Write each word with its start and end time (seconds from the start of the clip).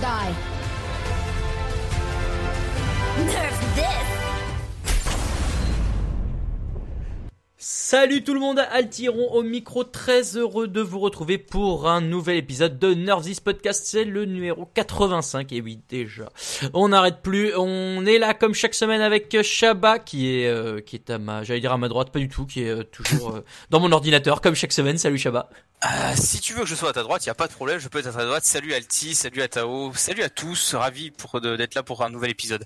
die. 0.00 0.47
Salut 8.00 8.22
tout 8.22 8.32
le 8.32 8.38
monde, 8.38 8.60
Altiron 8.60 9.32
au 9.32 9.42
micro, 9.42 9.82
très 9.82 10.36
heureux 10.36 10.68
de 10.68 10.80
vous 10.80 11.00
retrouver 11.00 11.36
pour 11.36 11.88
un 11.88 12.00
nouvel 12.00 12.36
épisode 12.36 12.78
de 12.78 12.94
Nerf 12.94 13.22
This 13.22 13.40
Podcast, 13.40 13.82
c'est 13.86 14.04
le 14.04 14.24
numéro 14.24 14.66
85, 14.66 15.52
et 15.52 15.60
oui 15.60 15.80
déjà, 15.88 16.28
on 16.74 16.90
n'arrête 16.90 17.22
plus, 17.22 17.56
on 17.56 18.06
est 18.06 18.18
là 18.18 18.34
comme 18.34 18.54
chaque 18.54 18.74
semaine 18.74 19.00
avec 19.00 19.42
Shaba 19.42 19.98
qui 19.98 20.32
est, 20.32 20.46
euh, 20.46 20.80
qui 20.80 20.94
est 20.94 21.10
à 21.10 21.18
ma, 21.18 21.42
j'allais 21.42 21.58
dire 21.58 21.72
à 21.72 21.76
ma 21.76 21.88
droite, 21.88 22.12
pas 22.12 22.20
du 22.20 22.28
tout, 22.28 22.46
qui 22.46 22.62
est 22.62 22.70
euh, 22.70 22.84
toujours 22.84 23.30
euh, 23.30 23.44
dans 23.70 23.80
mon 23.80 23.90
ordinateur 23.90 24.42
comme 24.42 24.54
chaque 24.54 24.72
semaine, 24.72 24.96
salut 24.96 25.18
Shaba. 25.18 25.50
Si 26.14 26.40
tu 26.40 26.54
veux 26.54 26.62
que 26.62 26.66
je 26.66 26.74
sois 26.74 26.90
à 26.90 26.92
ta 26.92 27.02
droite, 27.02 27.24
il 27.24 27.28
y 27.28 27.30
a 27.30 27.34
pas 27.34 27.46
de 27.46 27.52
problème, 27.52 27.78
je 27.78 27.88
peux 27.88 27.98
être 27.98 28.08
à 28.08 28.12
ta 28.12 28.24
droite. 28.24 28.44
Salut 28.44 28.74
Alti, 28.74 29.14
salut 29.14 29.42
à 29.42 29.48
Tao, 29.48 29.92
salut 29.94 30.22
à 30.22 30.28
tous, 30.28 30.74
ravi 30.74 31.12
pour 31.12 31.40
d'être 31.40 31.76
là 31.76 31.84
pour 31.84 32.02
un 32.02 32.10
nouvel 32.10 32.30
épisode. 32.30 32.64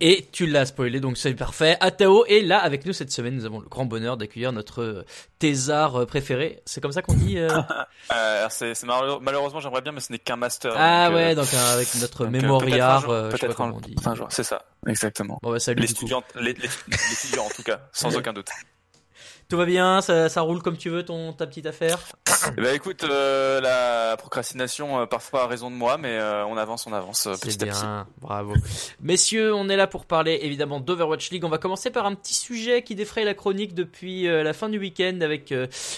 Et 0.00 0.26
tu 0.32 0.46
l'as 0.46 0.66
spoilé, 0.66 0.98
donc 0.98 1.18
c'est 1.18 1.34
parfait. 1.34 1.76
Atao 1.78 2.24
est 2.26 2.42
là 2.42 2.58
avec 2.58 2.84
nous 2.84 2.92
cette 2.92 3.12
semaine. 3.12 3.36
Nous 3.36 3.44
avons 3.44 3.60
le 3.60 3.68
grand 3.68 3.84
bonheur 3.84 4.16
d'accueillir 4.16 4.50
notre 4.50 4.67
thésard 5.38 6.06
préféré. 6.06 6.62
C'est 6.64 6.80
comme 6.80 6.92
ça 6.92 7.02
qu'on 7.02 7.14
dit. 7.14 7.38
Euh... 7.38 7.48
euh 8.12 8.46
c'est 8.50 8.74
malheureusement 8.84 9.60
j'aimerais 9.60 9.82
bien, 9.82 9.92
mais 9.92 10.00
ce 10.00 10.12
n'est 10.12 10.18
qu'un 10.18 10.36
master. 10.36 10.72
Ah 10.76 11.10
ouais, 11.10 11.34
donc 11.34 11.52
avec 11.72 11.94
notre 11.96 12.24
donc, 12.24 12.32
mémoriard. 12.32 13.06
Peut-être 13.06 13.60
un, 13.60 13.72
un, 14.04 14.14
jour, 14.14 14.26
c'est 14.30 14.44
ça, 14.44 14.64
exactement. 14.86 15.38
Bon 15.42 15.52
bah 15.52 15.58
salut. 15.58 15.82
L'étudiant, 15.82 16.22
l'étudiant 16.34 17.44
en 17.44 17.50
tout 17.50 17.62
cas, 17.62 17.80
sans 17.92 18.16
aucun 18.16 18.32
doute. 18.32 18.48
Tout 19.48 19.56
va 19.56 19.64
bien, 19.64 20.02
ça, 20.02 20.28
ça, 20.28 20.42
roule 20.42 20.60
comme 20.60 20.76
tu 20.76 20.90
veux 20.90 21.06
ton 21.06 21.32
ta 21.32 21.46
petite 21.46 21.64
affaire. 21.64 21.98
bah 22.58 22.70
écoute, 22.74 23.02
euh, 23.04 23.62
la 23.62 24.14
procrastination 24.18 25.00
euh, 25.00 25.06
parfois 25.06 25.44
a 25.44 25.46
raison 25.46 25.70
de 25.70 25.74
moi, 25.74 25.96
mais 25.96 26.18
euh, 26.18 26.44
on 26.44 26.58
avance, 26.58 26.86
on 26.86 26.92
avance 26.92 27.26
petit 27.40 27.56
bien, 27.56 27.72
à 27.72 28.04
petit. 28.04 28.12
Bravo, 28.20 28.52
messieurs, 29.00 29.54
on 29.54 29.70
est 29.70 29.76
là 29.76 29.86
pour 29.86 30.04
parler 30.04 30.40
évidemment 30.42 30.80
d'Overwatch 30.80 31.30
League. 31.30 31.46
On 31.46 31.48
va 31.48 31.56
commencer 31.56 31.88
par 31.88 32.04
un 32.04 32.14
petit 32.14 32.34
sujet 32.34 32.82
qui 32.82 32.94
défraye 32.94 33.24
la 33.24 33.32
chronique 33.32 33.74
depuis 33.74 34.24
la 34.24 34.52
fin 34.52 34.68
du 34.68 34.78
week-end 34.78 35.20
avec 35.22 35.54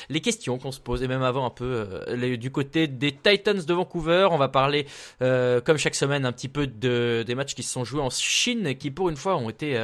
les 0.08 0.20
questions 0.20 0.58
qu'on 0.58 0.70
se 0.70 0.78
pose 0.78 1.02
et 1.02 1.08
même 1.08 1.24
avant 1.24 1.44
un 1.44 1.50
peu 1.50 2.04
les, 2.06 2.36
du 2.36 2.52
côté 2.52 2.86
des 2.86 3.10
Titans 3.10 3.60
de 3.60 3.74
Vancouver. 3.74 4.28
On 4.30 4.38
va 4.38 4.48
parler 4.48 4.86
comme 5.18 5.76
chaque 5.76 5.96
semaine 5.96 6.24
un 6.24 6.30
petit 6.30 6.48
peu 6.48 6.68
de 6.68 7.24
des 7.26 7.34
matchs 7.34 7.56
qui 7.56 7.64
se 7.64 7.72
sont 7.72 7.82
joués 7.82 8.02
en 8.02 8.10
Chine 8.10 8.68
et 8.68 8.78
qui 8.78 8.92
pour 8.92 9.08
une 9.08 9.16
fois 9.16 9.36
ont 9.36 9.50
été 9.50 9.76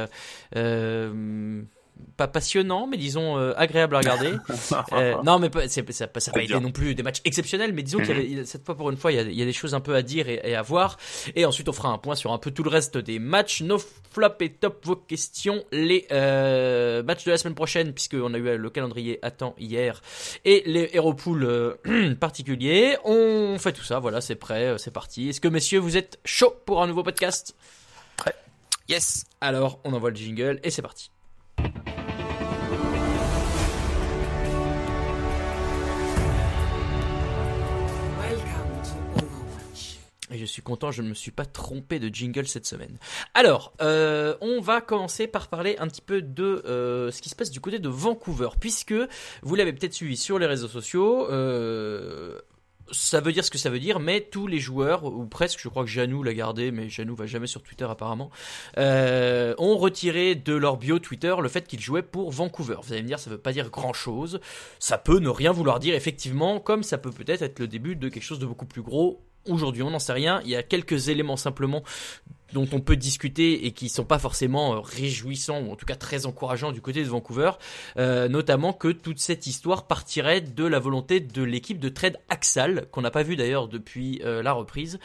pas 2.17 2.27
passionnant, 2.27 2.87
mais 2.87 2.97
disons 2.97 3.37
euh, 3.37 3.53
agréable 3.55 3.95
à 3.95 3.99
regarder. 3.99 4.33
euh, 4.93 5.15
non, 5.23 5.39
mais 5.39 5.49
pas, 5.49 5.67
ça 5.67 5.81
n'a 5.81 6.07
pas 6.07 6.41
été 6.41 6.59
non 6.59 6.71
plus 6.71 6.95
des 6.95 7.03
matchs 7.03 7.21
exceptionnels, 7.25 7.73
mais 7.73 7.83
disons 7.83 7.99
qu'il 7.99 8.09
y 8.09 8.33
avait, 8.33 8.45
cette 8.45 8.65
fois 8.65 8.75
pour 8.75 8.89
une 8.89 8.97
fois, 8.97 9.11
il 9.11 9.15
y, 9.15 9.19
a, 9.19 9.21
il 9.21 9.37
y 9.37 9.41
a 9.41 9.45
des 9.45 9.53
choses 9.53 9.75
un 9.75 9.79
peu 9.79 9.95
à 9.95 10.01
dire 10.01 10.27
et, 10.27 10.41
et, 10.43 10.55
à 10.55 10.63
voir. 10.63 10.97
Et 11.35 11.45
ensuite, 11.45 11.69
on 11.69 11.73
fera 11.73 11.89
un 11.89 11.97
point 11.97 12.15
sur 12.15 12.33
un 12.33 12.39
peu 12.39 12.51
tout 12.51 12.63
le 12.63 12.69
reste 12.69 12.97
des 12.97 13.19
matchs. 13.19 13.61
Nos 13.61 13.77
flops 13.77 14.41
et 14.41 14.49
top 14.49 14.85
vos 14.85 14.95
questions, 14.95 15.63
les 15.71 16.07
euh, 16.11 17.03
matchs 17.03 17.25
de 17.25 17.31
la 17.31 17.37
semaine 17.37 17.55
prochaine, 17.55 17.93
puisqu'on 17.93 18.33
a 18.33 18.37
eu 18.37 18.57
le 18.57 18.69
calendrier 18.69 19.19
à 19.21 19.29
temps 19.29 19.55
hier, 19.59 20.01
et 20.43 20.63
les 20.65 20.89
Hero 20.93 21.15
euh, 21.27 22.15
particuliers. 22.19 22.97
On 23.03 23.57
fait 23.59 23.73
tout 23.73 23.83
ça, 23.83 23.99
voilà, 23.99 24.21
c'est 24.21 24.35
prêt, 24.35 24.75
c'est 24.77 24.91
parti. 24.91 25.29
Est-ce 25.29 25.41
que 25.41 25.47
messieurs, 25.47 25.79
vous 25.79 25.97
êtes 25.97 26.19
chaud 26.25 26.55
pour 26.65 26.81
un 26.81 26.87
nouveau 26.87 27.03
podcast? 27.03 27.55
Prêt. 28.17 28.35
Yes. 28.89 29.25
Alors, 29.41 29.79
on 29.83 29.93
envoie 29.93 30.09
le 30.09 30.15
jingle 30.15 30.59
et 30.63 30.71
c'est 30.71 30.81
parti. 30.81 31.11
Et 40.29 40.37
je 40.37 40.45
suis 40.45 40.61
content, 40.61 40.91
je 40.91 41.01
ne 41.01 41.09
me 41.09 41.13
suis 41.13 41.31
pas 41.31 41.45
trompé 41.45 41.99
de 41.99 42.13
jingle 42.13 42.47
cette 42.47 42.65
semaine. 42.65 42.97
Alors, 43.33 43.73
euh, 43.81 44.35
on 44.41 44.59
va 44.59 44.81
commencer 44.81 45.25
par 45.25 45.47
parler 45.47 45.77
un 45.79 45.87
petit 45.87 46.01
peu 46.01 46.21
de 46.21 46.63
euh, 46.65 47.11
ce 47.11 47.21
qui 47.21 47.29
se 47.29 47.35
passe 47.35 47.49
du 47.49 47.61
côté 47.61 47.79
de 47.79 47.87
Vancouver, 47.87 48.49
puisque 48.59 48.95
vous 49.41 49.55
l'avez 49.55 49.71
peut-être 49.71 49.93
suivi 49.93 50.17
sur 50.17 50.37
les 50.37 50.45
réseaux 50.45 50.67
sociaux. 50.67 51.29
Euh, 51.31 52.39
ça 52.91 53.19
veut 53.19 53.33
dire 53.33 53.43
ce 53.43 53.51
que 53.51 53.57
ça 53.57 53.69
veut 53.69 53.79
dire, 53.79 53.99
mais 53.99 54.21
tous 54.21 54.47
les 54.47 54.59
joueurs, 54.59 55.03
ou 55.03 55.25
presque, 55.25 55.59
je 55.61 55.67
crois 55.67 55.83
que 55.83 55.89
Janou 55.89 56.23
l'a 56.23 56.33
gardé, 56.33 56.71
mais 56.71 56.87
Janou 56.87 57.15
va 57.15 57.25
jamais 57.25 57.47
sur 57.47 57.61
Twitter 57.61 57.83
apparemment, 57.83 58.29
ont 58.77 59.77
retiré 59.77 60.35
de 60.35 60.53
leur 60.53 60.77
bio 60.77 60.97
Twitter 60.97 61.35
le 61.41 61.49
fait 61.49 61.67
qu'ils 61.67 61.81
jouaient 61.81 62.01
pour 62.01 62.31
Vancouver. 62.31 62.77
Vous 62.83 62.93
allez 62.93 63.01
me 63.01 63.07
dire, 63.07 63.19
ça 63.19 63.29
veut 63.29 63.37
pas 63.37 63.51
dire 63.51 63.69
grand 63.69 63.91
chose. 63.91 64.39
Ça 64.79 64.97
peut 64.97 65.19
ne 65.19 65.27
rien 65.27 65.51
vouloir 65.51 65.79
dire, 65.79 65.95
effectivement, 65.95 66.61
comme 66.61 66.81
ça 66.83 66.97
peut 66.97 67.11
peut-être 67.11 67.41
être 67.41 67.59
le 67.59 67.67
début 67.67 67.97
de 67.97 68.07
quelque 68.07 68.23
chose 68.23 68.39
de 68.39 68.45
beaucoup 68.45 68.65
plus 68.65 68.81
gros 68.81 69.21
aujourd'hui, 69.47 69.83
on 69.83 69.91
n'en 69.91 69.99
sait 69.99 70.13
rien. 70.13 70.41
Il 70.43 70.49
y 70.49 70.55
a 70.55 70.63
quelques 70.63 71.09
éléments 71.09 71.37
simplement 71.37 71.83
dont 72.53 72.67
on 72.71 72.79
peut 72.79 72.95
discuter 72.95 73.65
et 73.65 73.71
qui 73.71 73.89
sont 73.89 74.05
pas 74.05 74.19
forcément 74.19 74.75
euh, 74.75 74.79
réjouissants 74.79 75.61
ou 75.61 75.71
en 75.71 75.75
tout 75.75 75.85
cas 75.85 75.95
très 75.95 76.25
encourageants 76.25 76.71
du 76.71 76.81
côté 76.81 77.03
de 77.03 77.09
Vancouver, 77.09 77.51
euh, 77.97 78.27
notamment 78.27 78.73
que 78.73 78.89
toute 78.89 79.19
cette 79.19 79.47
histoire 79.47 79.87
partirait 79.87 80.41
de 80.41 80.65
la 80.65 80.79
volonté 80.79 81.19
de 81.19 81.43
l'équipe 81.43 81.79
de 81.79 81.89
trade 81.89 82.17
Axal 82.29 82.87
qu'on 82.91 83.01
n'a 83.01 83.11
pas 83.11 83.23
vu 83.23 83.35
d'ailleurs 83.35 83.67
depuis 83.67 84.21
euh, 84.23 84.41
la 84.41 84.53
reprise 84.53 84.99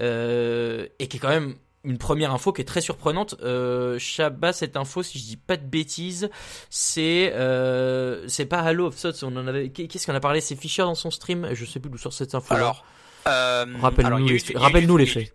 et 0.00 1.06
qui 1.08 1.16
est 1.16 1.20
quand 1.20 1.28
même 1.28 1.54
une 1.84 1.98
première 1.98 2.32
info 2.32 2.52
qui 2.52 2.60
est 2.60 2.64
très 2.64 2.80
surprenante. 2.80 3.36
Euh, 3.42 3.98
cette 4.52 4.76
info, 4.76 5.02
si 5.02 5.18
je 5.18 5.24
dis 5.24 5.36
pas 5.36 5.56
de 5.56 5.64
bêtises, 5.64 6.28
c'est 6.68 7.32
c'est 8.26 8.46
pas 8.46 8.60
Halo 8.60 8.86
of 8.86 9.00
Thoughts. 9.00 9.22
On 9.22 9.36
en 9.36 9.46
avait. 9.46 9.70
Qu'est-ce 9.70 10.06
qu'on 10.06 10.14
a 10.14 10.20
parlé? 10.20 10.40
C'est 10.40 10.56
Fischer 10.56 10.82
dans 10.82 10.94
son 10.94 11.10
stream? 11.10 11.48
Je 11.52 11.64
sais 11.64 11.78
plus 11.78 11.90
d'où 11.90 11.98
sort 11.98 12.12
cette 12.12 12.34
info. 12.34 12.54
Alors, 12.54 12.84
rappelle-nous 13.24 14.28
les, 14.28 14.56
rappelle 14.56 14.86
les 14.86 15.06
faits. 15.06 15.32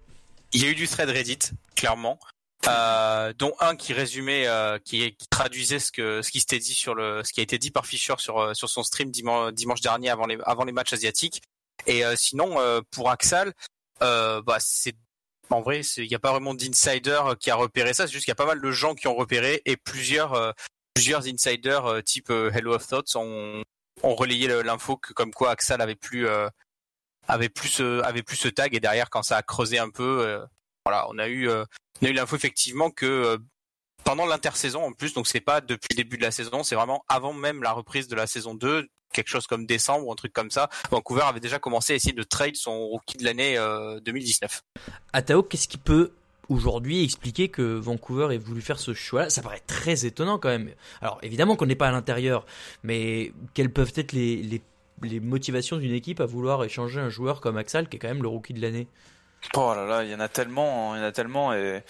Il 0.54 0.64
y 0.64 0.66
a 0.66 0.70
eu 0.70 0.76
du 0.76 0.88
thread 0.88 1.10
Reddit, 1.10 1.52
clairement. 1.76 2.20
Euh, 2.68 3.34
dont 3.38 3.54
un 3.60 3.76
qui 3.76 3.92
résumait, 3.92 4.48
euh, 4.48 4.80
qui, 4.80 5.14
qui, 5.16 5.28
traduisait 5.28 5.80
ce 5.80 5.92
que 5.92 6.22
ce 6.22 6.32
qui 6.32 6.40
s'était 6.40 6.60
dit 6.60 6.74
sur 6.74 6.96
le, 6.96 7.22
ce 7.24 7.34
qui 7.34 7.42
a 7.42 7.44
été 7.44 7.58
dit 7.58 7.72
par 7.72 7.86
Fischer 7.86 8.14
sur 8.20 8.40
euh, 8.40 8.54
sur 8.54 8.70
son 8.70 8.84
stream 8.84 9.12
dimanche, 9.12 9.54
dimanche 9.54 9.82
dernier 9.82 10.10
avant 10.10 10.28
les 10.28 10.38
avant 10.46 10.64
les 10.64 10.72
matchs 10.72 10.94
asiatiques. 10.94 11.42
Et 11.88 12.06
euh, 12.06 12.16
sinon 12.16 12.60
euh, 12.60 12.80
pour 12.90 13.10
Axal, 13.10 13.54
bah 14.00 14.58
c'est 14.60 14.96
en 15.50 15.62
vrai 15.62 15.82
il 15.98 16.08
n'y 16.08 16.16
a 16.16 16.20
pas 16.20 16.32
vraiment 16.32 16.54
d'insider 16.54 17.20
qui 17.40 17.52
a 17.52 17.56
repéré 17.56 17.94
ça. 17.94 18.08
C'est 18.08 18.14
juste 18.14 18.26
qu'il 18.26 18.32
y 18.32 18.34
a 18.34 18.36
pas 18.36 18.46
mal 18.46 18.62
de 18.62 18.72
gens 18.72 18.96
qui 18.96 19.08
ont 19.08 19.16
repéré 19.16 19.62
et 19.66 19.76
plusieurs 19.76 20.54
plusieurs 20.94 21.28
insiders 21.28 22.02
type 22.06 22.30
Hello 22.30 22.76
of 22.76 22.88
Thoughts 22.88 23.16
ont 23.16 23.62
ont 24.04 24.16
relayé 24.16 24.48
l'info 24.64 24.96
que 24.96 25.12
comme 25.12 25.34
quoi 25.34 25.52
Axal 25.52 25.82
avait 25.82 25.96
plus 25.96 26.28
avait 27.28 27.50
plus 27.50 27.81
avait 27.81 28.23
plus 28.23 28.38
ce 28.38 28.47
tag 28.47 28.75
et 28.75 28.79
derrière 28.79 29.09
quand 29.09 29.23
ça 29.23 29.38
a 29.38 29.41
creusé 29.41 29.79
un 29.79 29.89
peu 29.89 30.41
voilà 30.85 31.07
on 31.09 31.17
a 31.17 31.28
eu 31.28 31.50
on 32.01 32.06
a 32.06 32.09
eu 32.09 32.13
l'info 32.13 32.35
effectivement 32.35 32.89
que 32.89 33.06
euh, 33.06 33.38
pendant 34.03 34.25
l'intersaison 34.25 34.84
en 34.84 34.91
plus, 34.91 35.13
donc 35.13 35.28
c'est 35.28 35.39
pas 35.39 35.61
depuis 35.61 35.88
le 35.91 35.95
début 35.95 36.17
de 36.17 36.23
la 36.23 36.31
saison, 36.31 36.63
c'est 36.63 36.75
vraiment 36.75 37.06
avant 37.07 37.34
même 37.34 37.63
la 37.63 37.72
reprise 37.72 38.07
de 38.07 38.16
la 38.16 38.28
saison 38.28 38.53
2, 38.53 38.89
quelque 39.13 39.29
chose 39.29 39.47
comme 39.47 39.66
décembre 39.66 40.07
ou 40.07 40.11
un 40.11 40.16
truc 40.16 40.34
comme 40.34 40.51
ça, 40.51 40.69
Vancouver 40.91 41.22
avait 41.23 41.39
déjà 41.39 41.59
commencé 41.59 41.94
à 41.94 41.95
essayer 41.95 42.13
de 42.13 42.23
trade 42.23 42.56
son 42.56 42.88
rookie 42.88 43.17
de 43.17 43.23
l'année 43.23 43.57
euh, 43.57 44.00
2019. 44.01 44.63
Atao, 45.13 45.44
qu'est-ce 45.44 45.69
qui 45.69 45.78
peut 45.78 46.11
aujourd'hui 46.50 47.03
expliquer 47.03 47.47
que 47.47 47.61
Vancouver 47.61 48.35
ait 48.35 48.38
voulu 48.38 48.61
faire 48.61 48.79
ce 48.79 48.94
choix 48.94 49.29
Ça 49.29 49.41
paraît 49.41 49.61
très 49.66 50.05
étonnant 50.05 50.40
quand 50.40 50.50
même. 50.50 50.72
Alors 51.01 51.19
évidemment 51.22 51.55
qu'on 51.55 51.67
n'est 51.67 51.75
pas 51.75 51.88
à 51.88 51.91
l'intérieur, 51.91 52.45
mais 52.84 53.31
quelles 53.53 53.72
peuvent 53.72 53.94
être 53.95 54.11
les, 54.11 54.61
les 55.03 55.19
motivations 55.19 55.78
d'une 55.78 55.94
équipe 55.94 56.19
à 56.19 56.25
vouloir 56.25 56.64
échanger 56.64 57.00
un 57.00 57.09
joueur 57.09 57.41
comme 57.41 57.58
Axel, 57.58 57.88
qui 57.88 57.97
est 57.97 58.00
quand 58.00 58.08
même 58.08 58.24
le 58.24 58.28
rookie 58.28 58.53
de 58.53 58.62
l'année 58.62 58.88
Oh 59.56 59.74
là 59.75 59.86
là, 59.86 60.03
il 60.03 60.09
y 60.09 60.16
en 60.16 60.19
a 60.19 60.30
tellement, 60.30 60.96
il 60.96 61.00
y 61.00 61.02
en 61.02 61.06
a 61.06 61.12
tellement 61.12 61.53
et 61.53 61.84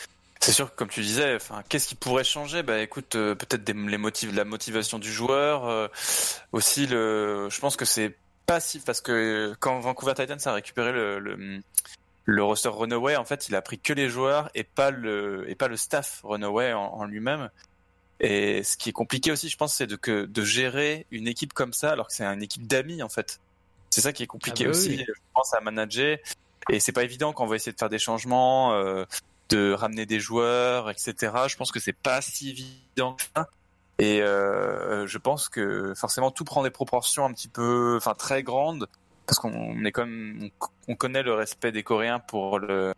c'est 0.43 0.51
sûr 0.51 0.71
que 0.71 0.75
comme 0.75 0.89
tu 0.89 1.01
disais, 1.01 1.35
enfin, 1.35 1.63
qu'est-ce 1.69 1.87
qui 1.87 1.95
pourrait 1.95 2.25
changer? 2.25 2.63
Bah 2.63 2.79
écoute, 2.79 3.15
euh, 3.15 3.33
peut-être 3.33 3.69
les 3.69 3.97
motifs, 3.97 4.35
la 4.35 4.43
motivation 4.43 4.99
du 4.99 5.09
joueur, 5.09 5.65
euh, 5.67 5.87
aussi 6.51 6.85
le, 6.85 7.47
je 7.49 7.59
pense 7.61 7.77
que 7.77 7.85
c'est 7.85 8.17
passif 8.45 8.83
parce 8.83 8.99
que 8.99 9.55
quand 9.61 9.79
Vancouver 9.79 10.13
Titans 10.15 10.39
a 10.43 10.51
récupéré 10.51 10.91
le, 10.91 11.19
le, 12.25 12.43
roster 12.43 12.67
Runaway, 12.67 13.15
en 13.15 13.23
fait, 13.23 13.47
il 13.47 13.55
a 13.55 13.61
pris 13.61 13.79
que 13.79 13.93
les 13.93 14.09
joueurs 14.09 14.49
et 14.53 14.65
pas 14.65 14.91
le 14.91 15.49
et 15.49 15.55
pas 15.55 15.69
le 15.69 15.77
staff 15.77 16.19
Runaway 16.23 16.73
en 16.73 17.05
lui-même. 17.05 17.49
Et 18.23 18.63
ce 18.63 18.77
qui 18.77 18.89
est 18.89 18.93
compliqué 18.93 19.33
aussi, 19.33 19.49
je 19.49 19.57
pense, 19.57 19.75
c'est 19.75 19.85
de 19.85 19.97
que 19.97 20.25
de 20.25 20.43
gérer 20.45 21.05
une 21.11 21.27
équipe 21.27 21.51
comme 21.51 21.73
ça 21.73 21.91
alors 21.91 22.07
que 22.07 22.13
c'est 22.13 22.23
une 22.23 22.41
équipe 22.41 22.65
d'amis 22.65 23.03
en 23.03 23.09
fait. 23.09 23.41
C'est 23.89 23.99
ça 23.99 24.13
qui 24.13 24.23
est 24.23 24.27
compliqué 24.27 24.63
Ah 24.63 24.67
bah 24.67 24.71
aussi, 24.71 24.89
oui. 24.91 25.03
je 25.05 25.13
pense, 25.33 25.53
à 25.53 25.59
manager. 25.59 26.17
Et 26.69 26.79
c'est 26.79 26.93
pas 26.93 27.03
évident 27.03 27.33
quand 27.33 27.43
on 27.43 27.47
va 27.47 27.57
essayer 27.57 27.73
de 27.73 27.77
faire 27.77 27.89
des 27.89 27.99
changements, 27.99 28.73
euh, 28.73 29.03
de 29.49 29.73
ramener 29.73 30.05
des 30.05 30.21
joueurs, 30.21 30.89
etc. 30.89 31.33
Je 31.47 31.57
pense 31.57 31.73
que 31.73 31.81
c'est 31.81 31.91
pas 31.91 32.21
si 32.21 32.51
évident 32.51 33.15
que 33.15 33.23
ça. 33.35 33.49
Et 33.99 34.21
euh, 34.21 35.05
je 35.05 35.17
pense 35.17 35.49
que 35.49 35.93
forcément 35.93 36.31
tout 36.31 36.45
prend 36.45 36.63
des 36.63 36.71
proportions 36.71 37.25
un 37.25 37.33
petit 37.33 37.49
peu, 37.49 37.97
enfin 37.97 38.15
très 38.15 38.41
grandes, 38.41 38.87
parce 39.25 39.37
qu'on 39.37 39.83
est 39.83 39.91
comme, 39.91 40.49
on 40.87 40.95
connaît 40.95 41.23
le 41.23 41.33
respect 41.33 41.73
des 41.73 41.83
Coréens 41.83 42.19
pour 42.19 42.57
le, 42.57 42.93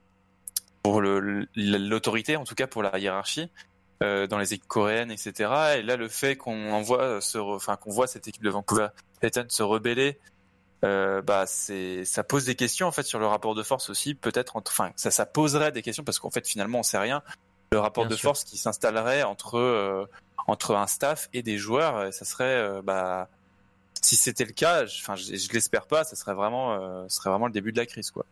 pour 0.83 1.01
le 1.01 1.47
l'autorité, 1.55 2.37
en 2.37 2.43
tout 2.43 2.55
cas 2.55 2.67
pour 2.67 2.83
la 2.83 2.97
hiérarchie 2.99 3.49
euh, 4.05 4.27
dans 4.27 4.37
les 4.37 4.53
équipes 4.53 4.67
coréennes, 4.67 5.11
etc. 5.11 5.33
Et 5.77 5.81
là, 5.81 5.95
le 5.97 6.07
fait 6.07 6.35
qu'on 6.37 6.71
envoie, 6.71 7.19
se, 7.21 7.37
enfin 7.37 7.75
qu'on 7.75 7.91
voit 7.91 8.07
cette 8.07 8.27
équipe 8.27 8.43
de 8.43 8.49
Vancouver 8.49 8.87
Titans 9.21 9.49
se 9.49 9.63
rebeller 9.63 10.19
euh, 10.83 11.21
bah 11.21 11.45
c'est 11.47 12.03
ça 12.05 12.23
pose 12.23 12.45
des 12.45 12.55
questions 12.55 12.85
en 12.85 12.91
fait 12.91 13.03
sur 13.03 13.17
le 13.17 13.25
rapport 13.25 13.55
de 13.55 13.63
force 13.63 13.89
aussi 13.89 14.13
peut-être 14.13 14.57
enfin 14.57 14.91
ça 14.97 15.09
ça 15.09 15.25
poserait 15.25 15.71
des 15.71 15.81
questions 15.81 16.03
parce 16.03 16.19
qu'en 16.19 16.29
fait 16.29 16.45
finalement 16.47 16.79
on 16.79 16.83
sait 16.83 16.97
rien 16.99 17.23
le 17.71 17.79
rapport 17.79 18.03
Bien 18.03 18.11
de 18.11 18.15
sûr. 18.15 18.27
force 18.29 18.43
qui 18.43 18.57
s'installerait 18.57 19.23
entre 19.23 19.57
euh, 19.57 20.05
entre 20.47 20.75
un 20.75 20.85
staff 20.85 21.29
et 21.33 21.41
des 21.43 21.57
joueurs 21.57 21.95
euh, 21.97 22.11
ça 22.11 22.25
serait 22.25 22.43
euh, 22.43 22.81
bah 22.83 23.29
si 24.01 24.15
c'était 24.17 24.45
le 24.45 24.51
cas 24.51 24.85
je- 24.85 25.01
enfin 25.01 25.15
je, 25.15 25.23
je 25.35 25.49
l'espère 25.53 25.87
pas 25.87 26.03
ça 26.03 26.15
serait 26.17 26.35
vraiment 26.35 26.73
euh, 26.73 27.05
ce 27.07 27.15
serait 27.15 27.29
vraiment 27.31 27.47
le 27.47 27.53
début 27.53 27.71
de 27.71 27.77
la 27.77 27.85
crise 27.87 28.11
quoi 28.11 28.25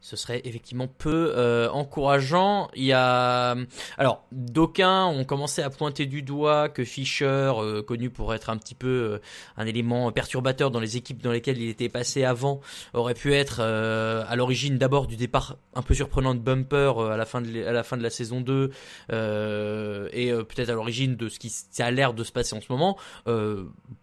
Ce 0.00 0.16
serait 0.16 0.40
effectivement 0.44 0.88
peu 0.88 1.32
euh, 1.36 1.68
encourageant. 1.70 2.68
Il 2.74 2.84
y 2.84 2.92
a, 2.92 3.56
alors, 3.96 4.24
d'aucuns 4.32 5.06
ont 5.06 5.24
commencé 5.24 5.62
à 5.62 5.70
pointer 5.70 6.06
du 6.06 6.22
doigt 6.22 6.68
que 6.68 6.84
Fischer, 6.84 7.24
euh, 7.26 7.82
connu 7.82 8.10
pour 8.10 8.34
être 8.34 8.50
un 8.50 8.56
petit 8.56 8.74
peu 8.74 8.88
euh, 8.88 9.18
un 9.56 9.66
élément 9.66 10.10
perturbateur 10.12 10.70
dans 10.70 10.80
les 10.80 10.96
équipes 10.96 11.22
dans 11.22 11.32
lesquelles 11.32 11.58
il 11.58 11.68
était 11.68 11.88
passé 11.88 12.24
avant, 12.24 12.60
aurait 12.94 13.14
pu 13.14 13.34
être 13.34 13.58
euh, 13.60 14.24
à 14.28 14.36
l'origine 14.36 14.78
d'abord 14.78 15.06
du 15.06 15.16
départ 15.16 15.56
un 15.74 15.82
peu 15.82 15.94
surprenant 15.94 16.34
de 16.34 16.40
Bumper 16.40 16.92
à 16.98 17.16
la 17.16 17.24
fin 17.24 17.40
de 17.40 18.02
la 18.02 18.10
saison 18.10 18.40
2 18.40 18.70
euh, 19.12 20.08
et 20.12 20.32
peut-être 20.32 20.70
à 20.70 20.74
l'origine 20.74 21.16
de 21.16 21.28
ce 21.28 21.38
qui 21.38 21.52
a 21.78 21.90
l'air 21.90 22.14
de 22.14 22.24
se 22.24 22.32
passer 22.32 22.54
en 22.54 22.60
ce 22.60 22.70
moment. 22.70 22.96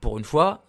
Pour 0.01 0.17
une 0.17 0.23
fois. 0.23 0.63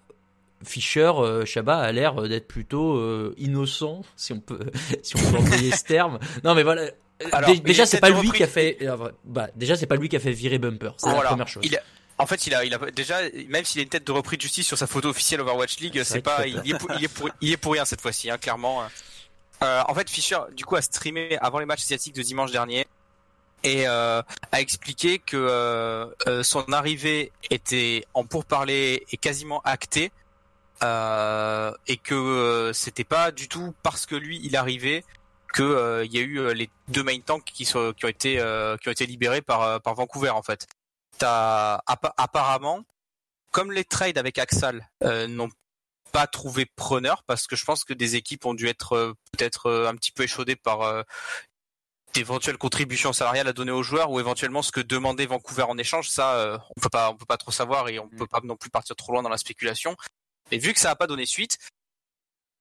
Fischer, 0.65 1.13
euh, 1.19 1.45
Chabat 1.45 1.79
a 1.79 1.93
l'air 1.93 2.15
d'être 2.23 2.49
plutôt 2.49 2.97
euh, 2.97 3.35
innocent, 3.39 4.03
si 4.17 4.33
on 4.33 4.41
peut, 4.41 4.59
si 5.03 5.17
on 5.17 5.31
peut 5.31 5.39
employer 5.39 5.71
ce 5.73 5.85
terme. 5.85 6.19
Non, 6.45 6.55
mais 6.55 6.63
voilà. 6.63 6.91
Alors, 7.33 7.51
Dé- 7.51 7.57
il 7.57 7.63
déjà, 7.63 7.87
c'est 7.87 8.01
pas 8.01 8.11
lui 8.11 8.29
repris- 8.29 8.37
qui 8.39 8.43
a 8.43 8.47
fait. 8.49 8.79
euh, 8.83 8.97
Bah, 9.25 9.49
déjà, 9.57 9.77
c'est 9.77 9.87
pas 9.87 9.97
lui 9.97 10.09
qui 10.09 10.17
a 10.17 10.21
fait 10.21 10.33
virer 10.33 10.59
Bumper. 10.59 10.91
C'est 10.99 11.07
la 11.09 11.15
Voilà. 11.15 11.29
première 11.31 11.49
chose. 11.49 11.63
Il 11.67 11.77
a- 11.77 11.83
En 12.19 12.27
fait, 12.27 12.47
il 12.47 12.55
a, 12.55 12.65
il 12.65 12.73
a 12.75 12.79
déjà, 12.93 13.17
même 13.49 13.65
s'il 13.67 13.81
a 13.81 13.83
une 13.83 13.91
tête 13.91 14.07
de 14.07 14.13
repris 14.13 14.37
de 14.39 14.43
justice 14.43 14.67
sur 14.67 14.79
sa 14.79 14.87
photo 14.87 15.09
officielle 15.11 15.41
Overwatch 15.43 15.79
League, 15.81 15.93
C'est 15.99 16.05
c'est 16.05 16.23
pas, 16.23 16.47
il 16.47 16.57
est, 16.71 16.79
pour, 16.79 16.91
il 16.99 17.05
est 17.05 17.09
pour, 17.09 17.29
il 17.43 17.53
est 17.53 17.57
pour 17.59 17.73
rien 17.75 17.85
cette 17.85 18.01
fois-ci, 18.01 18.31
hein, 18.31 18.39
clairement. 18.39 18.83
Euh, 19.63 19.83
en 19.87 19.95
fait, 19.95 20.09
Fischer, 20.09 20.39
du 20.55 20.65
coup, 20.65 20.77
a 20.77 20.83
streamé 20.83 21.37
avant 21.43 21.59
les 21.59 21.67
matchs 21.67 21.83
asiatiques 21.85 22.15
de 22.15 22.23
dimanche 22.23 22.53
dernier 22.53 22.87
et 23.65 23.87
euh, 23.87 24.23
a 24.53 24.61
expliqué 24.61 25.19
que 25.19 25.37
euh, 25.37 26.07
euh, 26.27 26.43
son 26.43 26.65
arrivée 26.73 27.33
était 27.51 28.05
en 28.15 28.25
pourparlers 28.25 29.05
et 29.13 29.17
quasiment 29.19 29.61
actée 29.65 30.07
euh, 30.07 30.11
et 30.83 31.97
que 31.97 32.15
euh, 32.15 32.73
c'était 32.73 33.05
pas 33.05 33.31
du 33.33 33.49
tout 33.49 33.75
parce 33.83 34.07
que 34.07 34.15
lui 34.15 34.41
il 34.43 34.57
arrivait 34.57 35.05
que 35.53 35.63
euh, 35.63 36.05
il 36.05 36.13
y 36.13 36.19
a 36.19 36.21
eu 36.21 36.39
euh, 36.39 36.53
les 36.53 36.69
deux 36.89 37.03
main 37.03 37.19
tanks 37.21 37.45
qui, 37.45 37.65
sont, 37.65 37.95
qui 37.97 38.05
ont 38.05 38.09
été 38.09 38.39
euh, 38.41 38.77
qui 38.77 38.89
ont 38.89 38.93
été 38.93 39.07
libérés 39.07 39.41
par 39.41 39.63
euh, 39.63 39.79
par 39.79 39.95
Vancouver 39.95 40.31
en 40.31 40.43
fait. 40.43 40.67
T'as 41.19 41.77
appa- 41.87 42.13
apparemment 42.19 42.85
comme 43.53 43.73
les 43.73 43.85
trades 43.85 44.19
avec 44.19 44.39
Axal 44.39 44.87
euh, 45.03 45.27
n'ont 45.29 45.49
pas 46.13 46.27
trouvé 46.27 46.67
preneur 46.67 47.23
parce 47.25 47.47
que 47.47 47.57
je 47.57 47.65
pense 47.65 47.85
que 47.85 47.95
des 47.95 48.17
équipes 48.17 48.45
ont 48.45 48.55
dû 48.55 48.69
être 48.69 48.93
euh, 48.93 49.15
peut-être 49.33 49.67
euh, 49.67 49.89
un 49.89 49.95
petit 49.95 50.13
peu 50.13 50.25
échaudées 50.25 50.57
par 50.57 50.83
euh, 50.83 51.03
d'éventuelles 52.13 52.59
contributions 52.59 53.13
salariales 53.13 53.49
à 53.49 53.53
donner 53.53 53.73
aux 53.73 53.83
joueurs 53.83 54.11
ou 54.11 54.21
éventuellement 54.21 54.63
ce 54.63 54.73
que 54.73 54.81
demandait 54.81 55.27
Vancouver 55.27 55.63
en 55.63 55.79
échange. 55.79 56.11
Ça 56.11 56.35
euh, 56.35 56.59
on 56.77 56.81
peut 56.81 56.91
pas 56.91 57.11
on 57.11 57.17
peut 57.17 57.25
pas 57.27 57.39
trop 57.39 57.51
savoir 57.51 57.89
et 57.89 57.99
on 57.99 58.09
peut 58.09 58.27
pas 58.27 58.41
non 58.45 58.57
plus 58.57 58.69
partir 58.69 58.95
trop 58.95 59.13
loin 59.13 59.23
dans 59.23 59.31
la 59.31 59.39
spéculation 59.39 59.97
et 60.51 60.59
vu 60.59 60.73
que 60.73 60.81
ça 60.81 60.91
a 60.91 60.97
pas 60.97 61.07
donné 61.07 61.27
suite 61.27 61.59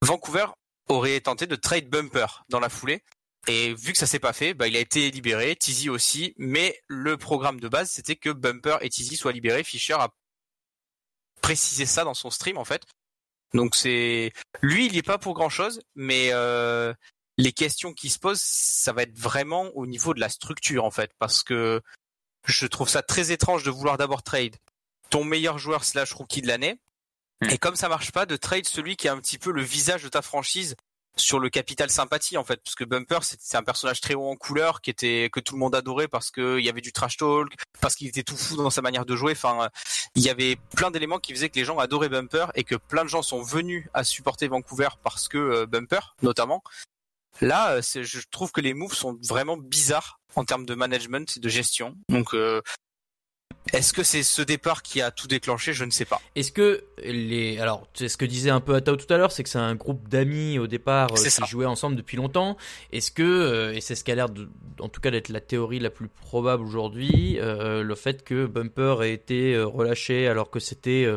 Vancouver 0.02 0.46
aurait 0.88 1.20
tenté 1.20 1.48
de 1.48 1.56
trade 1.56 1.90
Bumper 1.90 2.44
dans 2.50 2.60
la 2.60 2.70
foulée. 2.70 3.04
Et 3.48 3.74
vu 3.74 3.92
que 3.92 3.98
ça 3.98 4.08
s'est 4.08 4.20
pas 4.20 4.34
fait 4.34 4.54
bah, 4.54 4.68
il 4.68 4.76
a 4.76 4.80
été 4.80 5.10
libéré 5.12 5.56
Tizi 5.56 5.90
aussi. 5.90 6.34
Mais 6.38 6.80
le 6.88 7.18
programme 7.18 7.60
de 7.60 7.68
base 7.68 7.92
c'était 7.92 8.16
que 8.16 8.30
Bumper 8.30 8.78
et 8.82 8.90
Tizi 8.90 9.16
soient 9.16 9.32
libérés. 9.32 9.64
Fischer 9.64 9.94
a 9.94 10.10
précisé 11.42 11.86
ça 11.86 12.04
dans 12.04 12.14
son 12.14 12.30
stream 12.30 12.58
en 12.58 12.66
fait. 12.66 12.84
Donc 13.54 13.76
c'est 13.76 14.34
lui 14.62 14.88
il 14.88 14.96
y 14.96 14.98
est 14.98 15.04
pas 15.04 15.18
pour 15.18 15.34
grand 15.34 15.50
chose 15.50 15.82
mais 15.96 16.30
euh, 16.34 16.94
les 17.38 17.52
questions 17.52 17.94
qui 17.94 18.10
se 18.10 18.20
posent, 18.20 18.42
ça 18.42 18.94
va 18.94 19.04
être 19.04 19.18
vraiment 19.18 19.70
au 19.76 19.86
niveau 19.86 20.14
de 20.14 20.20
la 20.20 20.30
structure 20.30 20.86
en 20.86 20.92
fait, 20.92 21.12
parce 21.20 21.44
que 21.44 21.82
je 22.46 22.68
trouve 22.68 22.90
ça 22.90 23.02
très 23.02 23.32
étrange 23.32 23.64
de 23.64 23.72
vouloir 23.72 23.98
d'abord 23.98 24.24
trade 24.24 24.56
ton 25.10 25.24
meilleur 25.24 25.58
joueur 25.58 25.84
slash 25.84 26.14
rookie 26.14 26.42
de 26.42 26.48
l'année, 26.48 26.80
Mm. 27.42 27.50
et 27.50 27.58
comme 27.58 27.76
ça 27.76 27.90
marche 27.90 28.12
pas, 28.12 28.26
de 28.26 28.36
trade 28.36 28.66
celui 28.66 28.96
qui 28.96 29.08
a 29.08 29.14
un 29.14 29.20
petit 29.20 29.38
peu 29.38 29.52
le 29.52 29.62
visage 29.62 30.04
de 30.04 30.10
ta 30.10 30.22
franchise 30.22 30.76
sur 31.18 31.40
le 31.40 31.50
capital 31.50 31.90
sympathie 31.90 32.38
en 32.38 32.44
fait, 32.44 32.62
parce 32.64 32.76
que 32.76 32.84
Bumper 32.84 33.20
c'est 33.22 33.56
un 33.56 33.64
personnage 33.64 34.02
très 34.02 34.16
haut 34.16 34.30
en 34.30 34.36
couleur 34.36 34.82
qui 34.82 34.90
était 34.90 35.30
que 35.32 35.40
tout 35.40 35.56
le 35.56 35.60
monde 35.60 35.76
adorait 35.76 36.08
parce 36.08 36.30
que 36.30 36.60
il 36.60 36.66
y 36.66 36.70
avait 36.70 36.82
du 36.82 36.92
trash 36.92 37.18
talk, 37.18 37.54
parce 37.80 37.96
qu'il 37.96 38.08
était 38.08 38.24
tout 38.24 38.36
fou 38.38 38.58
dans 38.58 38.70
sa 38.70 38.82
manière 38.82 39.06
de 39.06 39.16
jouer. 39.16 39.32
Enfin, 39.32 39.70
il 40.16 40.24
y 40.24 40.30
avait 40.30 40.58
plein 40.76 40.92
d'éléments 40.92 41.20
qui 41.20 41.34
faisaient 41.34 41.50
que 41.50 41.58
les 41.58 41.66
gens 41.66 41.78
adoraient 41.78 42.10
Bumper 42.10 42.48
et 42.56 42.64
que 42.64 42.76
plein 42.76 43.04
de 43.04 43.10
gens 43.10 43.22
sont 43.22 43.42
venus 43.42 43.88
à 43.94 44.04
supporter 44.04 44.48
Vancouver 44.48 44.90
parce 45.04 45.28
que 45.28 45.38
euh, 45.38 45.66
Bumper 45.66 46.16
notamment. 46.22 46.64
Là, 47.42 47.74
euh, 47.74 47.82
je 47.82 48.20
trouve 48.32 48.52
que 48.52 48.62
les 48.62 48.74
moves 48.74 48.94
sont 48.94 49.18
vraiment 49.28 49.58
bizarres 49.58 50.20
en 50.36 50.46
termes 50.46 50.66
de 50.66 50.76
management 50.76 51.40
de 51.40 51.50
gestion. 51.50 51.96
Donc, 52.10 52.34
euh, 52.34 52.62
est-ce 53.74 53.94
que 53.94 54.04
c'est 54.04 54.24
ce 54.24 54.42
départ 54.42 54.84
qui 54.84 55.02
a 55.02 55.12
tout 55.12 55.28
déclenché? 55.28 55.74
Je 55.74 55.84
ne 55.86 55.92
sais 55.92 56.06
pas. 56.06 56.22
Est-ce 56.36 56.52
que 56.52 56.84
les 57.04 57.58
alors 57.60 57.88
c'est 57.94 58.08
ce 58.10 58.18
que 58.18 58.26
disait 58.26 58.50
un 58.52 58.60
peu 58.62 58.76
Atao 58.76 58.96
tout 58.96 59.12
à 59.14 59.18
l'heure, 59.18 59.32
c'est 59.32 59.44
que 59.44 59.50
c'est 59.50 59.58
un 59.58 59.76
groupe 59.76 60.08
d'amis 60.08 60.60
au 60.60 60.68
départ 60.68 61.12
euh, 61.12 61.16
qui 61.16 61.30
ça. 61.32 61.46
jouaient 61.46 61.66
ensemble 61.66 61.96
depuis 61.96 62.16
longtemps. 62.18 62.58
Est-ce 62.92 63.12
que 63.12 63.24
euh, 63.24 63.74
et 63.74 63.82
c'est 63.82 63.96
ce 63.96 64.04
qui 64.04 64.12
a 64.12 64.16
l'air 64.16 64.30
de, 64.30 64.48
en 64.80 64.88
tout 64.90 65.02
cas 65.02 65.12
d'être 65.12 65.30
la 65.30 65.42
théorie 65.42 65.80
la 65.80 65.90
plus 65.90 66.08
probable 66.08 66.64
aujourd'hui, 66.64 67.38
euh, 67.40 67.82
le 67.84 67.96
fait 67.96 68.24
que 68.24 68.46
Bumper 68.46 68.98
ait 69.04 69.14
été 69.14 69.58
relâché 69.60 70.28
alors 70.28 70.50
que 70.52 70.60
c'était 70.60 71.08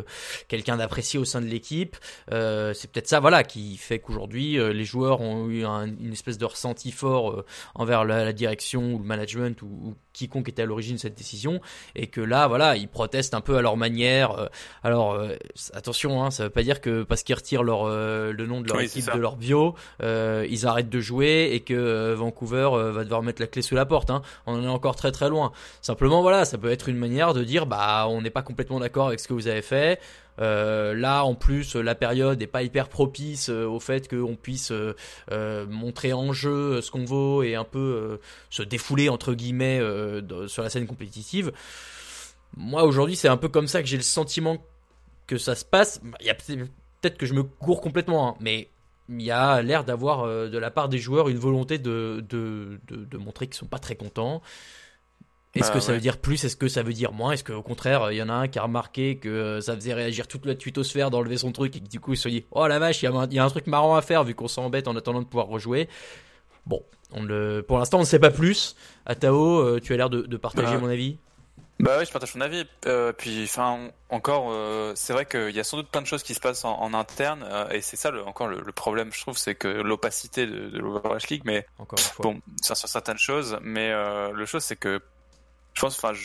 quelqu'un 0.48 0.76
d'apprécié 0.78 1.18
au 1.18 1.24
sein 1.24 1.40
de 1.40 1.46
l'équipe, 1.46 1.96
c'est 2.30 2.90
peut-être 2.90 3.08
ça 3.08 3.20
voilà 3.20 3.44
qui 3.44 3.76
fait 3.76 3.98
qu'aujourd'hui 3.98 4.58
les 4.58 4.84
joueurs 4.84 5.20
ont 5.20 5.48
eu 5.48 5.64
un- 5.64 5.86
une 5.86 6.12
espèce 6.12 6.38
de 6.38 6.44
ressenti 6.44 6.92
fort 6.92 7.44
envers 7.74 8.04
la, 8.04 8.24
la 8.24 8.32
direction 8.32 8.94
ou 8.94 8.98
le 8.98 9.04
management 9.04 9.60
ou, 9.62 9.66
ou 9.66 9.94
quiconque 10.12 10.48
était 10.48 10.62
à 10.62 10.66
l'origine 10.66 10.96
de 10.96 11.00
cette 11.00 11.16
décision 11.16 11.60
et 11.94 12.06
que 12.08 12.20
là 12.20 12.37
voilà 12.46 12.76
ils 12.76 12.86
protestent 12.86 13.34
un 13.34 13.40
peu 13.40 13.56
à 13.56 13.62
leur 13.62 13.76
manière. 13.76 14.38
euh, 14.38 14.46
alors 14.84 15.14
euh, 15.14 15.34
attention, 15.72 16.22
hein, 16.22 16.30
ça 16.30 16.44
veut 16.44 16.50
pas 16.50 16.62
dire 16.62 16.80
que 16.80 17.02
parce 17.02 17.22
qu'ils 17.24 17.34
retirent 17.34 17.64
leur 17.64 17.86
euh, 17.88 18.32
le 18.32 18.46
nom 18.46 18.60
de 18.60 18.68
leur 18.68 18.76
Oui, 18.76 18.84
équipe 18.84 19.12
de 19.12 19.18
leur 19.18 19.36
bio, 19.36 19.74
euh, 20.02 20.46
ils 20.48 20.66
arrêtent 20.66 20.90
de 20.90 21.00
jouer 21.00 21.50
et 21.52 21.60
que 21.60 22.12
Vancouver 22.14 22.68
va 22.92 23.02
devoir 23.02 23.22
mettre 23.22 23.42
la 23.42 23.48
clé 23.48 23.62
sous 23.62 23.74
la 23.74 23.86
porte. 23.86 24.10
Hein. 24.10 24.22
On 24.46 24.54
en 24.54 24.62
est 24.62 24.68
encore 24.68 24.94
très 24.94 25.10
très 25.10 25.28
loin. 25.28 25.50
Simplement 25.80 26.22
voilà, 26.22 26.44
ça 26.44 26.58
peut 26.58 26.70
être 26.70 26.88
une 26.88 26.98
manière 26.98 27.34
de 27.34 27.42
dire 27.42 27.66
bah 27.66 28.06
on 28.08 28.22
n'est 28.22 28.30
pas 28.30 28.42
complètement 28.42 28.78
d'accord 28.78 29.08
avec 29.08 29.18
ce 29.18 29.26
que 29.26 29.32
vous 29.32 29.48
avez 29.48 29.62
fait. 29.62 29.98
Euh, 30.40 30.94
là, 30.94 31.24
en 31.24 31.34
plus, 31.34 31.74
la 31.74 31.96
période 31.96 32.38
n'est 32.38 32.46
pas 32.46 32.62
hyper 32.62 32.88
propice 32.88 33.48
euh, 33.50 33.64
au 33.66 33.80
fait 33.80 34.06
qu'on 34.08 34.36
puisse 34.36 34.70
euh, 34.70 35.66
montrer 35.66 36.12
en 36.12 36.32
jeu 36.32 36.80
ce 36.80 36.92
qu'on 36.92 37.04
vaut 37.04 37.42
et 37.42 37.56
un 37.56 37.64
peu 37.64 38.20
se 38.48 38.62
défouler 38.62 39.08
entre 39.08 39.34
guillemets 39.34 39.80
de- 39.80 40.46
sur 40.46 40.62
la 40.62 40.70
scène 40.70 40.86
compétitive. 40.86 41.50
Moi, 42.56 42.82
aujourd'hui, 42.84 43.16
c'est 43.16 43.28
un 43.28 43.36
peu 43.36 43.48
comme 43.48 43.68
ça 43.68 43.82
que 43.82 43.88
j'ai 43.88 43.96
le 43.96 44.02
sentiment 44.02 44.58
que 45.26 45.38
ça 45.38 45.54
se 45.54 45.64
passe. 45.64 46.00
Il 46.20 46.26
y 46.26 46.30
a 46.30 46.34
peut- 46.34 46.42
peut-être 47.00 47.18
que 47.18 47.26
je 47.26 47.34
me 47.34 47.42
cours 47.42 47.80
complètement, 47.80 48.28
hein, 48.30 48.34
mais 48.40 48.70
il 49.08 49.22
y 49.22 49.30
a 49.30 49.62
l'air 49.62 49.84
d'avoir 49.84 50.22
euh, 50.24 50.48
de 50.48 50.58
la 50.58 50.70
part 50.70 50.88
des 50.88 50.98
joueurs 50.98 51.28
une 51.28 51.38
volonté 51.38 51.78
de, 51.78 52.24
de, 52.28 52.80
de, 52.88 53.04
de 53.04 53.18
montrer 53.18 53.46
qu'ils 53.46 53.56
sont 53.56 53.66
pas 53.66 53.78
très 53.78 53.94
contents. 53.96 54.42
Est-ce 55.54 55.70
Bah, 55.70 55.74
que 55.74 55.80
ça 55.80 55.92
ouais. 55.92 55.96
veut 55.96 56.00
dire 56.00 56.18
plus? 56.18 56.44
Est-ce 56.44 56.56
que 56.56 56.68
ça 56.68 56.82
veut 56.82 56.92
dire 56.92 57.12
moins? 57.12 57.32
Est-ce 57.32 57.42
qu'au 57.42 57.62
contraire, 57.62 58.12
il 58.12 58.16
y 58.16 58.22
en 58.22 58.28
a 58.28 58.34
un 58.34 58.48
qui 58.48 58.58
a 58.58 58.62
remarqué 58.62 59.16
que 59.16 59.28
euh, 59.28 59.60
ça 59.60 59.74
faisait 59.74 59.94
réagir 59.94 60.28
toute 60.28 60.44
la 60.46 60.54
twittosphère 60.54 61.10
d'enlever 61.10 61.38
son 61.38 61.52
truc 61.52 61.74
et 61.76 61.80
que 61.80 61.88
du 61.88 62.00
coup 62.00 62.12
il 62.12 62.16
se 62.16 62.28
dit 62.28 62.44
Oh 62.50 62.66
la 62.66 62.78
vache, 62.78 63.02
il 63.02 63.06
y, 63.06 63.08
a 63.08 63.12
un- 63.12 63.26
il 63.26 63.34
y 63.34 63.38
a 63.38 63.44
un 63.44 63.48
truc 63.50 63.66
marrant 63.66 63.96
à 63.96 64.02
faire 64.02 64.24
vu 64.24 64.34
qu'on 64.34 64.46
s'embête 64.48 64.88
en 64.88 64.94
attendant 64.96 65.20
de 65.20 65.26
pouvoir 65.26 65.46
rejouer. 65.48 65.88
Bon, 66.66 66.82
on 67.12 67.22
le, 67.24 67.64
pour 67.66 67.78
l'instant 67.78 67.98
on 67.98 68.02
ne 68.02 68.06
sait 68.06 68.18
pas 68.18 68.30
plus. 68.30 68.76
Atao, 69.06 69.60
euh, 69.60 69.80
tu 69.82 69.94
as 69.94 69.96
l'air 69.96 70.10
de, 70.10 70.22
de 70.22 70.36
partager 70.36 70.76
Bah, 70.76 70.78
mon 70.78 70.88
avis. 70.88 71.18
Bah 71.80 71.96
oui, 71.98 72.04
je 72.06 72.10
partage 72.10 72.32
ton 72.32 72.40
avis. 72.40 72.66
Euh, 72.86 73.12
puis, 73.12 73.44
enfin, 73.44 73.90
encore, 74.08 74.48
euh, 74.50 74.92
c'est 74.96 75.12
vrai 75.12 75.26
qu'il 75.26 75.50
y 75.50 75.60
a 75.60 75.64
sans 75.64 75.76
doute 75.76 75.88
plein 75.90 76.02
de 76.02 76.06
choses 76.08 76.24
qui 76.24 76.34
se 76.34 76.40
passent 76.40 76.64
en, 76.64 76.76
en 76.80 76.92
interne, 76.92 77.44
euh, 77.48 77.68
et 77.70 77.80
c'est 77.82 77.96
ça 77.96 78.10
le, 78.10 78.24
encore 78.24 78.48
le, 78.48 78.60
le 78.60 78.72
problème, 78.72 79.12
je 79.12 79.20
trouve, 79.20 79.38
c'est 79.38 79.54
que 79.54 79.68
l'opacité 79.68 80.44
de, 80.46 80.70
de 80.70 80.78
l'Overwatch 80.80 81.28
League, 81.28 81.42
mais 81.44 81.66
Encore 81.78 81.98
une 81.98 82.04
fois. 82.04 82.22
bon, 82.24 82.40
sur, 82.62 82.76
sur 82.76 82.88
certaines 82.88 83.18
choses, 83.18 83.58
mais 83.62 83.90
euh, 83.92 84.32
le 84.32 84.44
chose 84.44 84.64
c'est 84.64 84.74
que 84.74 85.00
je 85.74 85.80
pense, 85.80 85.96
enfin, 86.02 86.18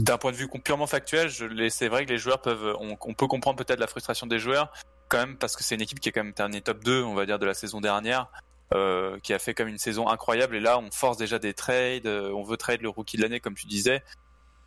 d'un 0.00 0.18
point 0.18 0.32
de 0.32 0.36
vue 0.36 0.48
purement 0.48 0.88
factuel, 0.88 1.30
c'est 1.70 1.88
vrai 1.88 2.04
que 2.04 2.10
les 2.10 2.18
joueurs 2.18 2.40
peuvent, 2.42 2.76
on, 2.80 2.96
on 3.00 3.14
peut 3.14 3.28
comprendre 3.28 3.62
peut-être 3.64 3.78
la 3.78 3.86
frustration 3.86 4.26
des 4.26 4.40
joueurs, 4.40 4.72
quand 5.08 5.18
même, 5.18 5.36
parce 5.36 5.54
que 5.54 5.62
c'est 5.62 5.76
une 5.76 5.82
équipe 5.82 6.00
qui 6.00 6.08
est 6.08 6.12
quand 6.12 6.24
même 6.24 6.34
terminée 6.34 6.60
top 6.60 6.82
2, 6.82 7.04
on 7.04 7.14
va 7.14 7.24
dire, 7.24 7.38
de 7.38 7.46
la 7.46 7.54
saison 7.54 7.80
dernière. 7.80 8.26
euh, 8.72 9.18
qui 9.22 9.32
a 9.32 9.38
fait 9.40 9.52
comme 9.52 9.66
une 9.68 9.78
saison 9.78 10.08
incroyable 10.08 10.54
et 10.54 10.60
là 10.60 10.78
on 10.78 10.90
force 10.92 11.16
déjà 11.16 11.40
des 11.40 11.54
trades, 11.54 12.06
euh, 12.06 12.30
on 12.32 12.44
veut 12.44 12.56
trade 12.56 12.82
le 12.82 12.88
rookie 12.88 13.16
de 13.16 13.22
l'année 13.22 13.40
comme 13.40 13.54
tu 13.54 13.66
disais. 13.66 14.00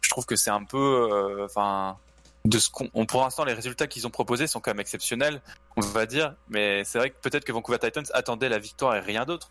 Je 0.04 0.10
trouve 0.10 0.26
que 0.26 0.36
c'est 0.36 0.52
un 0.52 0.64
peu, 0.64 0.78
euh, 1.12 1.46
enfin, 1.46 1.98
de 2.46 2.60
ce 2.60 2.70
qu'on, 2.70 2.90
on- 2.94 3.06
pour 3.06 3.22
l'instant 3.22 3.46
les 3.46 3.54
résultats 3.54 3.88
qu'ils 3.88 4.06
ont 4.06 4.10
proposés 4.12 4.48
sont 4.48 4.60
quand 4.60 4.72
même 4.72 4.80
exceptionnels, 4.82 5.42
on 5.78 5.82
va 5.82 6.06
dire, 6.06 6.36
mais 6.50 6.84
c'est 6.84 6.98
vrai 7.00 7.10
que 7.10 7.16
peut-être 7.22 7.46
que 7.46 7.52
Vancouver 7.52 7.80
Titans 7.80 8.04
attendait 8.14 8.50
la 8.50 8.60
victoire 8.60 8.96
et 8.96 9.00
rien 9.00 9.26
d'autre. 9.26 9.50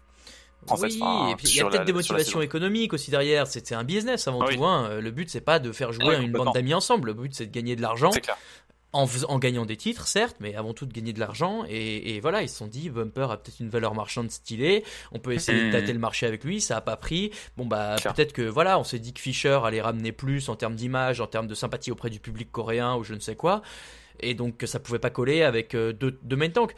En 0.68 0.76
fait, 0.76 0.86
oui, 0.86 0.98
enfin, 1.02 1.28
et 1.30 1.34
puis 1.34 1.48
il 1.48 1.56
y 1.56 1.60
a 1.60 1.64
peut-être 1.68 1.84
des 1.86 1.92
motivations 1.92 2.40
économiques 2.40 2.92
aussi 2.92 3.10
derrière. 3.10 3.48
C'est 3.48 3.72
un 3.74 3.82
business 3.82 4.28
avant 4.28 4.46
Oui. 4.46 4.56
tout. 4.56 4.64
Hein. 4.64 5.00
Le 5.00 5.10
but, 5.10 5.28
c'est 5.28 5.40
pas 5.40 5.58
de 5.58 5.72
faire 5.72 5.92
jouer 5.92 6.04
Ouais, 6.06 6.22
une 6.22 6.30
bande 6.30 6.54
d'amis 6.54 6.72
ensemble. 6.72 7.08
Le 7.08 7.14
but, 7.14 7.34
c'est 7.34 7.46
de 7.46 7.50
gagner 7.50 7.74
de 7.74 7.82
l'argent. 7.82 8.12
En, 8.94 9.06
en 9.28 9.38
gagnant 9.38 9.64
des 9.64 9.78
titres, 9.78 10.06
certes, 10.06 10.36
mais 10.40 10.54
avant 10.54 10.74
tout 10.74 10.84
de 10.84 10.92
gagner 10.92 11.14
de 11.14 11.18
l'argent. 11.20 11.64
Et, 11.66 12.14
et 12.16 12.20
voilà, 12.20 12.42
ils 12.42 12.48
se 12.50 12.56
sont 12.58 12.66
dit, 12.66 12.90
Bumper 12.90 13.30
a 13.30 13.38
peut-être 13.38 13.60
une 13.60 13.70
valeur 13.70 13.94
marchande 13.94 14.30
stylée, 14.30 14.84
on 15.12 15.18
peut 15.18 15.32
essayer 15.32 15.58
de 15.58 15.64
Mhm. 15.66 15.72
tâter 15.72 15.92
le 15.94 15.98
marché 15.98 16.26
avec 16.26 16.44
lui, 16.44 16.60
ça 16.60 16.76
a 16.76 16.80
pas 16.82 16.98
pris. 16.98 17.30
Bon 17.56 17.64
bah 17.64 17.96
peut-être 18.14 18.34
que 18.34 18.42
voilà, 18.42 18.78
on 18.78 18.84
s'est 18.84 18.98
dit 18.98 19.14
que 19.14 19.20
Fisher 19.20 19.60
allait 19.64 19.80
ramener 19.80 20.12
plus 20.12 20.50
en 20.50 20.56
termes 20.56 20.74
d'image, 20.76 21.22
en 21.22 21.26
termes 21.26 21.46
de 21.46 21.54
sympathie 21.54 21.90
auprès 21.90 22.10
du 22.10 22.20
public 22.20 22.52
coréen 22.52 22.96
ou 22.96 23.02
je 23.04 23.14
ne 23.14 23.20
sais 23.20 23.34
quoi. 23.34 23.62
Et 24.20 24.34
donc 24.34 24.58
que 24.58 24.66
ça 24.66 24.78
pouvait 24.78 24.98
pas 24.98 25.08
coller 25.10 25.42
avec 25.42 25.74
euh, 25.74 25.94
deux, 25.94 26.18
deux 26.22 26.36
main 26.36 26.50
tanks. 26.50 26.74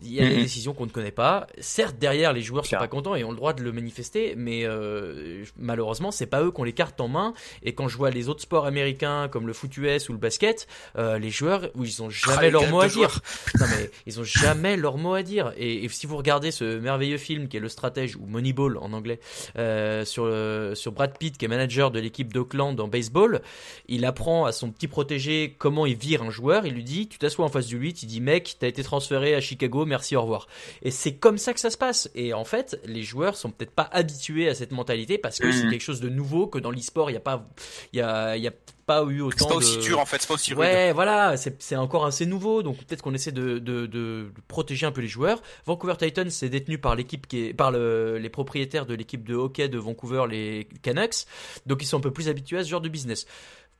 Il 0.00 0.12
y 0.14 0.20
a 0.20 0.28
des 0.28 0.36
Mhm. 0.36 0.42
décisions 0.42 0.74
qu'on 0.74 0.86
ne 0.86 0.90
connaît 0.90 1.10
pas. 1.10 1.48
Certes, 1.58 1.96
derrière, 1.98 2.32
les 2.32 2.40
joueurs 2.40 2.64
sont 2.64 2.68
Clair. 2.68 2.78
pas 2.80 2.86
contents 2.86 3.16
et 3.16 3.24
ont 3.24 3.30
le 3.32 3.36
droit 3.36 3.52
de 3.52 3.64
le 3.64 3.72
manifester, 3.72 4.34
mais 4.36 4.62
euh, 4.64 5.44
malheureusement, 5.58 6.12
c'est 6.12 6.26
pas 6.26 6.40
eux 6.44 6.52
qui 6.52 6.60
ont 6.60 6.64
les 6.64 6.72
cartes 6.72 7.00
en 7.00 7.08
main. 7.08 7.34
Et 7.64 7.74
quand 7.74 7.88
je 7.88 7.96
vois 7.96 8.10
les 8.10 8.28
autres 8.28 8.42
sports 8.42 8.64
américains 8.66 9.26
comme 9.28 9.48
le 9.48 9.52
foot 9.52 9.76
US 9.76 10.08
ou 10.08 10.12
le 10.12 10.18
basket, 10.18 10.68
euh, 10.96 11.18
les 11.18 11.30
joueurs, 11.30 11.68
où 11.74 11.84
ils 11.84 12.00
ont 12.00 12.10
jamais 12.10 12.50
leur 12.50 12.68
mot 12.68 12.80
à 12.80 12.86
dire. 12.88 13.20
Non 13.58 13.66
mais 13.70 13.90
ils 14.06 14.20
ont 14.20 14.24
jamais 14.24 14.76
leur 14.76 14.98
mot 14.98 15.14
à 15.14 15.24
dire. 15.24 15.52
Et, 15.56 15.84
et 15.84 15.88
si 15.88 16.06
vous 16.06 16.16
regardez 16.16 16.52
ce 16.52 16.78
merveilleux 16.78 17.18
film 17.18 17.48
qui 17.48 17.56
est 17.56 17.60
le 17.60 17.68
stratège 17.68 18.14
ou 18.14 18.24
Moneyball 18.24 18.76
en 18.78 18.92
anglais 18.92 19.18
euh, 19.58 20.04
sur 20.04 20.26
le- 20.26 20.74
sur 20.76 20.92
Brad 20.92 21.18
Pitt 21.18 21.36
qui 21.36 21.44
est 21.44 21.48
manager 21.48 21.90
de 21.90 21.98
l'équipe 21.98 22.32
d'Oakland 22.32 22.78
en 22.78 22.86
baseball, 22.86 23.42
il 23.88 24.04
apprend 24.04 24.44
à 24.44 24.52
son 24.52 24.70
petit 24.70 24.86
protégé 24.86 25.56
comment 25.58 25.86
il 25.86 25.96
vire 25.96 26.22
un 26.22 26.30
joueur. 26.30 26.66
Il 26.66 26.74
lui 26.74 26.84
dit 26.84 27.08
tu 27.08 27.18
t'assois 27.18 27.44
en 27.44 27.48
face 27.48 27.66
de 27.66 27.76
lui, 27.76 27.94
tu 27.94 28.06
dis 28.06 28.20
mec 28.20 28.54
t'as 28.60 28.68
été 28.68 28.84
transféré 28.84 29.34
à 29.34 29.40
Chicago, 29.40 29.77
merci 29.86 30.16
au 30.16 30.22
revoir. 30.22 30.46
Et 30.82 30.90
c'est 30.90 31.14
comme 31.16 31.38
ça 31.38 31.52
que 31.54 31.60
ça 31.60 31.70
se 31.70 31.76
passe. 31.78 32.10
Et 32.14 32.32
en 32.34 32.44
fait 32.44 32.80
les 32.84 33.02
joueurs 33.02 33.36
sont 33.36 33.50
peut-être 33.50 33.70
pas 33.72 33.88
habitués 33.92 34.48
à 34.48 34.54
cette 34.54 34.72
mentalité 34.72 35.18
parce 35.18 35.38
que 35.38 35.50
c'est 35.52 35.68
quelque 35.68 35.82
chose 35.82 36.00
de 36.00 36.08
nouveau 36.08 36.46
que 36.46 36.58
dans 36.58 36.70
l'e-sport 36.70 37.10
il 37.10 37.14
y 37.14 37.16
a 37.16 37.20
pas 37.20 37.48
il 37.92 37.98
y 37.98 38.02
a 38.02 38.36
il 38.36 38.42
y 38.42 38.48
a 38.48 38.52
pas 38.86 39.04
eu 39.04 39.20
autant 39.20 39.36
C'est 39.38 39.48
pas 39.48 39.54
aussi 39.56 39.76
de- 39.76 39.82
dur 39.82 40.00
en 40.00 40.06
fait, 40.06 40.18
c'est 40.18 40.28
pas 40.28 40.32
aussi 40.34 40.50
rude. 40.54 40.60
Ouais, 40.60 40.92
voilà, 40.92 41.34
c'est 41.36 41.76
encore 41.76 42.06
assez 42.06 42.24
nouveau, 42.24 42.62
donc 42.62 42.78
peut-être 42.78 43.02
qu'on 43.02 43.12
essaie 43.12 43.32
de, 43.32 43.58
de, 43.58 43.84
de- 43.84 43.86
de 43.86 44.32
protéger 44.48 44.86
un 44.86 44.92
peu 44.92 45.02
les 45.02 45.08
joueurs. 45.08 45.42
Vancouver 45.66 45.92
Titans, 45.98 46.30
c'est 46.30 46.48
détenu 46.48 46.78
par 46.78 46.96
l'équipe 46.96 47.26
qui 47.26 47.48
est, 47.48 47.52
par 47.52 47.70
le- 47.70 48.16
les 48.16 48.30
propriétaires 48.30 48.86
de 48.86 48.94
l'équipe 48.94 49.28
de 49.28 49.34
hockey 49.34 49.68
de 49.68 49.76
Vancouver, 49.76 50.24
les 50.30 50.66
Canucks, 50.80 51.26
donc 51.66 51.82
ils 51.82 51.86
sont 51.86 51.98
un 51.98 52.00
peu 52.00 52.12
plus 52.12 52.30
habitués 52.30 52.56
à 52.60 52.64
ce 52.64 52.70
genre 52.70 52.80
de 52.80 52.88
business. 52.88 53.26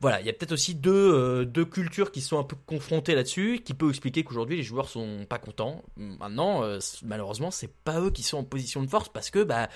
Voilà, 0.01 0.21
il 0.21 0.25
y 0.25 0.29
a 0.29 0.33
peut-être 0.33 0.53
aussi 0.53 0.75
deux, 0.75 0.91
euh, 0.93 1.45
deux 1.45 1.65
cultures 1.65 2.11
qui 2.11 2.21
sont 2.21 2.39
un 2.39 2.43
peu 2.43 2.55
confrontées 2.65 3.15
là-dessus, 3.15 3.61
qui 3.65 3.73
peut 3.73 3.89
expliquer 3.89 4.23
qu'aujourd'hui 4.23 4.55
les 4.55 4.63
joueurs 4.63 4.87
sont 4.87 5.25
pas 5.27 5.39
contents. 5.39 5.83
Maintenant, 5.97 6.63
euh, 6.63 6.79
malheureusement, 7.03 7.51
c'est 7.51 7.73
pas 7.83 7.99
eux 7.99 8.09
qui 8.09 8.23
sont 8.23 8.37
en 8.37 8.43
position 8.45 8.81
de 8.81 8.87
force 8.87 9.09
parce 9.09 9.29
que 9.29 9.43
bah 9.43 9.67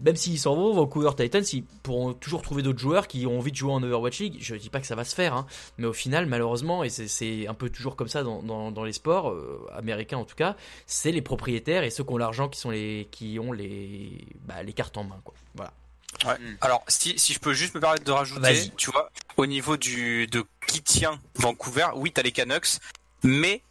même 0.00 0.16
s'ils 0.16 0.38
s'en 0.38 0.54
vont, 0.54 0.72
Vancouver 0.74 1.10
Titans, 1.16 1.42
ils 1.52 1.64
pourront 1.64 2.12
toujours 2.12 2.42
trouver 2.42 2.62
d'autres 2.62 2.78
joueurs 2.78 3.08
qui 3.08 3.26
ont 3.26 3.38
envie 3.38 3.50
de 3.50 3.56
jouer 3.56 3.72
en 3.72 3.82
Overwatch 3.82 4.20
League. 4.20 4.36
Je 4.40 4.54
dis 4.54 4.70
pas 4.70 4.80
que 4.80 4.86
ça 4.86 4.94
va 4.94 5.04
se 5.04 5.14
faire, 5.14 5.34
hein, 5.34 5.46
mais 5.76 5.86
au 5.86 5.92
final, 5.92 6.26
malheureusement, 6.26 6.84
et 6.84 6.88
c'est- 6.88 7.46
un 7.48 7.54
peu 7.54 7.70
toujours 7.70 7.96
comme 7.96 8.08
ça 8.08 8.22
dans, 8.22 8.70
dans, 8.70 8.84
les 8.84 8.92
sports 8.92 9.30
euh, 9.30 9.66
américains 9.72 10.18
en 10.18 10.24
tout 10.24 10.36
cas, 10.36 10.56
c'est 10.86 11.10
les 11.10 11.22
propriétaires 11.22 11.82
et 11.82 11.90
ceux 11.90 12.04
qui 12.04 12.12
ont 12.12 12.18
l'argent 12.18 12.48
qui 12.48 12.60
sont 12.60 12.70
qui 13.10 13.38
ont 13.40 13.52
les 13.52 14.26
bah, 14.46 14.62
les 14.62 14.72
cartes 14.72 14.96
en 14.98 15.04
main, 15.04 15.20
quoi. 15.24 15.34
Voilà. 15.54 15.72
Ouais. 16.26 16.36
Alors, 16.60 16.84
si, 16.88 17.18
si 17.18 17.32
je 17.32 17.38
peux 17.38 17.52
juste 17.52 17.74
me 17.74 17.80
permettre 17.80 18.04
de 18.04 18.10
rajouter, 18.10 18.70
tu 18.76 18.90
vois, 18.90 19.10
au 19.36 19.46
niveau 19.46 19.76
du 19.76 20.26
de 20.26 20.44
qui 20.66 20.82
tient 20.82 21.20
Vancouver, 21.36 21.86
oui, 21.94 22.10
t'as 22.12 22.22
les 22.22 22.32
Canucks, 22.32 22.80
mais 23.22 23.62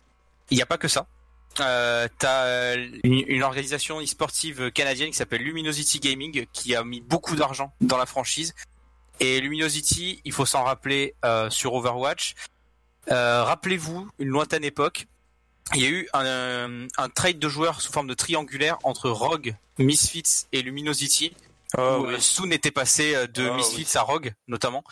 il 0.49 0.55
n'y 0.55 0.61
a 0.61 0.65
pas 0.65 0.77
que 0.77 0.87
ça. 0.87 1.07
Euh, 1.59 2.07
t'as 2.19 2.75
une, 3.03 3.23
une 3.27 3.43
organisation 3.43 3.99
e-sportive 3.99 4.71
canadienne 4.71 5.09
qui 5.09 5.17
s'appelle 5.17 5.41
Luminosity 5.41 5.99
Gaming 5.99 6.45
qui 6.53 6.75
a 6.75 6.83
mis 6.83 7.01
beaucoup 7.01 7.35
d'argent 7.35 7.73
dans 7.81 7.97
la 7.97 8.05
franchise. 8.05 8.53
Et 9.19 9.41
Luminosity, 9.41 10.21
il 10.23 10.31
faut 10.31 10.45
s'en 10.45 10.63
rappeler 10.63 11.15
euh, 11.25 11.49
sur 11.49 11.73
Overwatch. 11.73 12.35
Euh, 13.11 13.43
Rappelez-vous, 13.43 14.07
une 14.19 14.27
lointaine 14.29 14.63
époque, 14.63 15.07
il 15.73 15.81
y 15.81 15.85
a 15.85 15.89
eu 15.89 16.07
un, 16.13 16.87
un 16.97 17.09
trade 17.09 17.39
de 17.39 17.49
joueurs 17.49 17.81
sous 17.81 17.91
forme 17.91 18.07
de 18.07 18.13
triangulaire 18.13 18.77
entre 18.83 19.09
Rogue, 19.09 19.55
Misfits 19.79 20.45
et 20.53 20.61
Luminosity 20.61 21.33
Oh, 21.77 21.97
où 22.01 22.07
oui. 22.09 22.21
Soon 22.21 22.51
était 22.51 22.71
passé 22.71 23.15
euh, 23.15 23.27
de 23.27 23.49
Ah, 23.49 23.55
Misfits 23.55 23.97
à 23.97 24.01
Rogue, 24.01 24.33
notamment. 24.47 24.83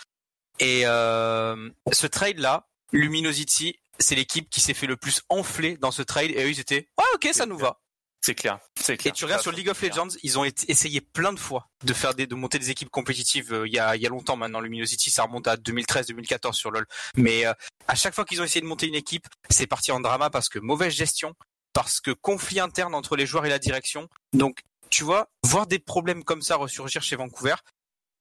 Et 0.60 0.82
euh, 0.86 1.70
ce 1.92 2.08
trade-là, 2.08 2.68
Luminosity, 2.92 3.80
c'est 4.00 4.16
l'équipe 4.16 4.50
qui 4.50 4.62
s'est 4.62 4.74
fait 4.74 4.88
le 4.88 4.98
plus 4.98 5.22
enfler 5.30 5.78
dans 5.78 5.92
ce 5.92 6.02
trade. 6.02 6.32
Et 6.32 6.44
eux, 6.44 6.50
ils 6.50 6.60
étaient, 6.60 6.88
ah 6.98 7.04
ok, 7.16 7.30
ça 7.34 7.46
nous 7.46 7.58
va. 7.58 7.80
C'est 8.22 8.34
clair. 8.36 8.58
C'est 8.80 8.94
Et 8.94 8.98
clair. 8.98 9.14
tu 9.14 9.26
regardes 9.26 9.44
sur 9.44 9.52
League 9.52 9.70
of 9.70 9.78
clair. 9.78 9.92
Legends, 9.92 10.08
ils 10.24 10.40
ont 10.40 10.46
essayé 10.46 11.00
plein 11.00 11.32
de 11.32 11.40
fois 11.40 11.70
de 11.84 11.94
faire 11.94 12.16
des, 12.16 12.26
de 12.26 12.34
monter 12.34 12.58
des 12.58 12.72
équipes 12.72 12.90
compétitives. 12.90 13.54
euh, 13.54 13.68
il 13.68 13.74
y 13.74 13.78
a, 13.80 13.96
il 13.96 14.02
y 14.02 14.06
a 14.08 14.10
longtemps 14.10 14.36
maintenant, 14.36 14.62
Luminosity, 14.62 15.12
ça 15.12 15.24
remonte 15.24 15.48
à 15.48 15.58
2013-2014 15.58 16.54
sur 16.54 16.72
LoL. 16.72 16.88
Mais 17.16 17.46
euh, 17.46 17.54
à 17.88 17.94
chaque 17.96 18.16
fois 18.16 18.26
qu'ils 18.26 18.42
ont 18.42 18.44
essayé 18.44 18.62
de 18.62 18.66
monter 18.66 18.88
une 18.88 18.96
équipe, 18.96 19.28
c'est 19.52 19.68
parti 19.68 19.92
en 19.92 20.00
drama 20.00 20.30
parce 20.32 20.50
que 20.50 20.58
mauvaise 20.58 20.92
gestion, 20.94 21.36
parce 21.74 22.00
que 22.02 22.12
conflit 22.12 22.60
interne 22.60 22.96
entre 22.96 23.16
les 23.16 23.28
joueurs 23.28 23.46
et 23.46 23.50
la 23.50 23.60
direction. 23.60 24.08
Donc, 24.34 24.62
tu 24.96 25.04
vois, 25.04 25.28
voir 25.44 25.68
des 25.68 25.78
problèmes 25.80 26.24
comme 26.24 26.42
ça 26.42 26.56
ressurgir 26.56 27.04
chez 27.04 27.18
Vancouver, 27.18 27.56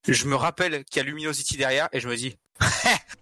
je 0.08 0.24
me 0.26 0.34
rappelle 0.34 0.84
qu'il 0.86 0.96
y 0.96 1.00
a 1.00 1.04
Luminosity 1.04 1.56
derrière 1.56 1.88
et 1.92 2.00
je 2.00 2.08
me 2.08 2.16
dis, 2.16 2.36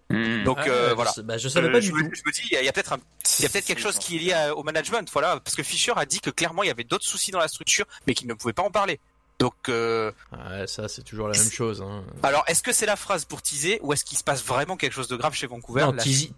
Mhm. 0.09 0.43
donc 0.43 0.57
Ah, 0.61 0.67
euh, 0.69 0.89
je 0.89 0.93
voilà. 0.95 1.11
sais- 1.11 1.21
bah, 1.23 1.37
je 1.37 1.47
savais 1.49 1.67
Euh, 1.67 1.71
pas 1.71 1.79
je, 1.79 1.91
me, 1.91 2.01
tout. 2.01 2.09
je 2.15 2.21
me 2.25 2.31
dis, 2.31 2.41
il 2.51 2.63
y 2.63 2.67
a- 2.67 2.73
peut-être 2.73 2.93
un 2.93 2.99
il 3.39 3.43
y 3.43 3.45
a 3.45 3.49
peut-être 3.49 3.65
quelque 3.65 3.81
chose 3.81 3.97
qui 3.99 4.15
est 4.15 4.19
lié 4.19 4.33
à- 4.33 4.55
au 4.55 4.63
management, 4.63 5.07
voilà, 5.13 5.39
parce 5.39 5.55
que 5.55 5.61
Fischer 5.63 5.93
a 5.95 6.05
dit 6.07 6.19
que 6.19 6.29
clairement 6.31 6.63
il 6.63 6.67
y 6.67 6.71
avait 6.71 6.83
d'autres 6.83 7.05
soucis 7.05 7.29
dans 7.31 7.39
la 7.39 7.47
structure, 7.47 7.85
mais 8.07 8.13
qu'il 8.15 8.27
ne 8.27 8.33
pouvait 8.33 8.53
pas 8.53 8.63
en 8.63 8.71
parler. 8.71 8.99
Donc, 9.39 9.53
euh, 9.69 10.11
Ouais, 10.31 10.67
ça 10.67 10.87
c'est 10.87 11.01
toujours 11.03 11.27
la 11.27 11.37
même 11.37 11.49
chose. 11.51 11.81
Hein. 11.81 12.03
alors 12.21 12.43
est-ce 12.47 12.63
que 12.63 12.71
c'est 12.71 12.85
la 12.85 12.95
phrase 12.95 13.25
pour 13.25 13.41
teaser 13.41 13.79
ou 13.81 13.91
est-ce 13.93 14.05
qu'il 14.05 14.17
se 14.17 14.23
passe 14.23 14.43
vraiment 14.43 14.77
quelque 14.77 14.93
chose 14.93 15.07
de 15.07 15.15
grave 15.15 15.33
chez 15.33 15.47
Vancouver? 15.47 15.81
Non, 15.81 15.93
Tizi, 15.93 16.31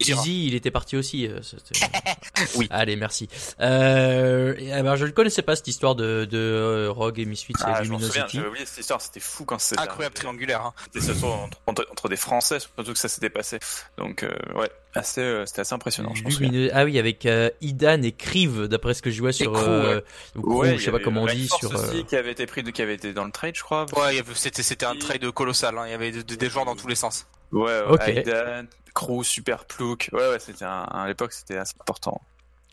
il 0.48 0.56
était 0.56 0.72
parti 0.72 0.96
aussi. 0.98 1.28
euh, 1.28 1.40
Oui. 2.56 2.68
Allez, 2.72 2.96
merci. 2.96 3.28
Euh, 3.62 4.56
alors, 4.74 4.96
je 4.96 5.06
ne 5.06 5.12
connaissais 5.12 5.42
pas 5.42 5.56
cette 5.56 5.68
histoire 5.68 5.96
de, 5.96 6.26
de 6.26 6.88
Rogue 6.90 7.20
et 7.20 7.26
Misfits 7.26 7.54
Ah, 7.64 7.82
et 7.82 7.86
je 7.86 7.92
m'en 7.92 8.00
souviens, 8.00 8.12
Luminosity. 8.14 8.38
j'avais 8.38 8.50
oublié 8.50 8.66
cette 8.66 8.80
histoire, 8.80 9.02
c'était 9.02 9.20
fou 9.20 9.46
quand 9.46 9.60
c'était 9.60 9.82
Incroyable 9.82 10.16
triangulaire. 10.16 10.62
Hein. 10.62 10.74
C'était 10.94 11.06
surtout 11.14 11.26
entre, 11.28 11.60
entre, 11.68 11.88
entre 11.92 12.10
des 12.10 12.16
Français, 12.18 12.60
surtout 12.60 12.94
que 12.94 13.00
ça 13.00 13.10
s'était 13.10 13.30
passé. 13.30 13.60
Donc, 13.98 14.24
euh, 14.24 14.30
ouais, 14.56 14.70
assez, 14.94 15.22
euh, 15.22 15.46
c'était 15.46 15.62
assez 15.62 15.74
impressionnant, 15.74 16.14
je 16.16 16.24
pense. 16.24 16.40
Lumineux- 16.40 16.70
Ah 16.74 16.86
oui, 16.86 16.98
avec 17.00 17.26
euh, 17.26 17.50
Idan 17.62 18.02
et 18.02 18.12
Kriv, 18.12 18.68
d'après 18.68 18.94
ce 18.94 19.02
que 19.02 19.12
je 19.12 19.22
vois 19.22 19.34
sur. 19.34 19.52
Crew, 19.54 19.64
euh, 19.68 20.02
ou 20.36 20.42
Crew, 20.42 20.78
je 20.78 20.84
sais 20.84 20.92
pas 20.92 21.00
comment 21.00 21.24
on 21.24 21.28
dit. 21.28 21.48
Sur, 21.48 21.74
aussi 21.74 22.00
euh, 22.00 22.04
qui 22.04 22.16
avait 22.16 22.32
été 22.32 22.46
pris, 22.46 22.64
de, 22.64 22.72
qui 22.72 22.82
avait 22.86 22.96
été 22.96 23.14
dans 23.14 23.26
le 23.26 23.32
trade, 23.32 23.56
je 23.56 23.64
crois. 23.64 23.86
Ouais, 23.98 24.22
c'était 24.34 24.64
c'était 24.64 24.86
un 24.86 24.96
trade 24.96 25.30
colossal. 25.32 25.78
Hein. 25.78 25.84
Il 25.88 25.92
y 25.92 25.94
avait 25.94 26.12
de- 26.12 26.22
de- 26.22 26.36
des 26.36 26.50
joueurs 26.50 26.66
dans 26.66 26.76
tous 26.76 26.88
les 26.88 26.96
sens. 26.96 27.28
Ouais, 27.52 27.62
ouais, 27.64 27.84
Ok. 27.90 28.08
Aidan, 28.08 28.64
Crew, 28.94 29.24
Super 29.24 29.66
Plouk. 29.66 30.10
Ouais, 30.14 30.30
ouais, 30.30 30.40
c'était 30.40 30.66
un, 30.66 30.84
à 30.84 31.08
l'époque, 31.08 31.34
c'était 31.34 31.58
assez 31.58 31.74
important. 31.80 32.22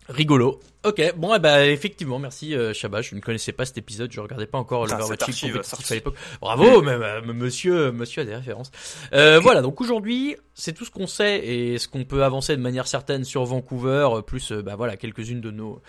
Rigolo. 0.09 0.59
Ok, 0.85 1.01
bon, 1.17 1.33
eh 1.35 1.39
ben, 1.39 1.61
effectivement, 1.71 2.19
merci 2.19 2.57
euh, 2.57 2.73
Shabba. 2.75 3.03
Je 3.03 3.15
ne 3.15 3.21
connaissais 3.21 3.53
pas 3.53 3.65
cet 3.65 3.79
épisode, 3.79 4.11
je 4.11 4.21
regardais 4.21 4.47
pas 4.49 4.59
encore 4.59 4.89
compétitif 4.89 5.63
sortie. 5.63 5.93
à 5.93 5.97
l'époque. 5.97 6.17
Bravo, 6.41 6.83
mais, 6.83 6.99
mais- 6.99 7.21
mais 7.25 7.33
monsieur, 7.33 7.93
monsieur 7.93 8.23
a 8.23 8.25
des 8.25 8.35
références. 8.35 8.73
Euh, 9.13 9.39
voilà, 9.39 9.63
donc 9.63 9.81
aujourd'hui, 9.81 10.37
c'est 10.55 10.73
tout 10.73 10.85
ce 10.85 10.91
qu'on 10.91 11.07
sait 11.07 11.47
et 11.47 11.79
ce 11.79 11.87
qu'on 11.87 12.05
peut 12.05 12.25
avancer 12.25 12.57
de 12.57 12.61
manière 12.63 12.89
certaine 12.89 13.25
sur 13.25 13.45
Vancouver, 13.45 14.09
euh, 14.13 14.23
plus 14.23 14.51
euh, 14.51 14.61
bah 14.63 14.75
voilà 14.75 14.97
quelques-unes 14.97 15.41
de 15.41 15.53
nos 15.53 15.81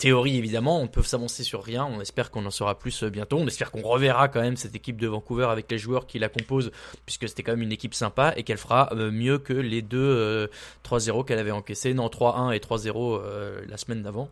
théories 0.00 0.36
évidemment. 0.36 0.80
On 0.80 0.88
peut 0.88 1.02
s'avancer 1.02 1.44
sur 1.44 1.62
rien. 1.62 1.84
On 1.84 2.00
espère 2.00 2.30
qu'on 2.30 2.44
en 2.46 2.50
saura 2.50 2.78
plus 2.78 3.04
euh, 3.04 3.10
bientôt. 3.10 3.38
On 3.38 3.46
espère 3.46 3.70
qu'on 3.70 3.82
reverra 3.82 4.28
quand 4.28 4.40
même 4.40 4.56
cette 4.56 4.74
équipe 4.74 5.00
de 5.00 5.06
Vancouver 5.06 5.46
avec 5.50 5.70
les 5.70 5.78
joueurs 5.78 6.06
qui 6.06 6.18
la 6.18 6.28
composent, 6.28 6.72
puisque 7.06 7.28
c'était 7.28 7.42
quand 7.42 7.52
même 7.52 7.62
une 7.62 7.72
équipe 7.72 7.94
sympa 7.94 8.32
et 8.36 8.42
qu'elle 8.42 8.58
fera 8.58 8.88
euh, 8.92 9.10
mieux 9.10 9.38
que 9.38 9.52
les 9.52 9.82
deux 9.82 9.98
euh, 9.98 10.46
3-0 10.84 11.24
qu'elle 11.24 11.38
avait 11.38 11.50
encaissé, 11.50 11.94
non 11.94 12.08
3-1 12.08 12.54
et 12.54 12.58
3-0 12.58 13.20
euh, 13.22 13.60
la 13.68 13.76
semaine 13.76 14.02
d'avant, 14.02 14.30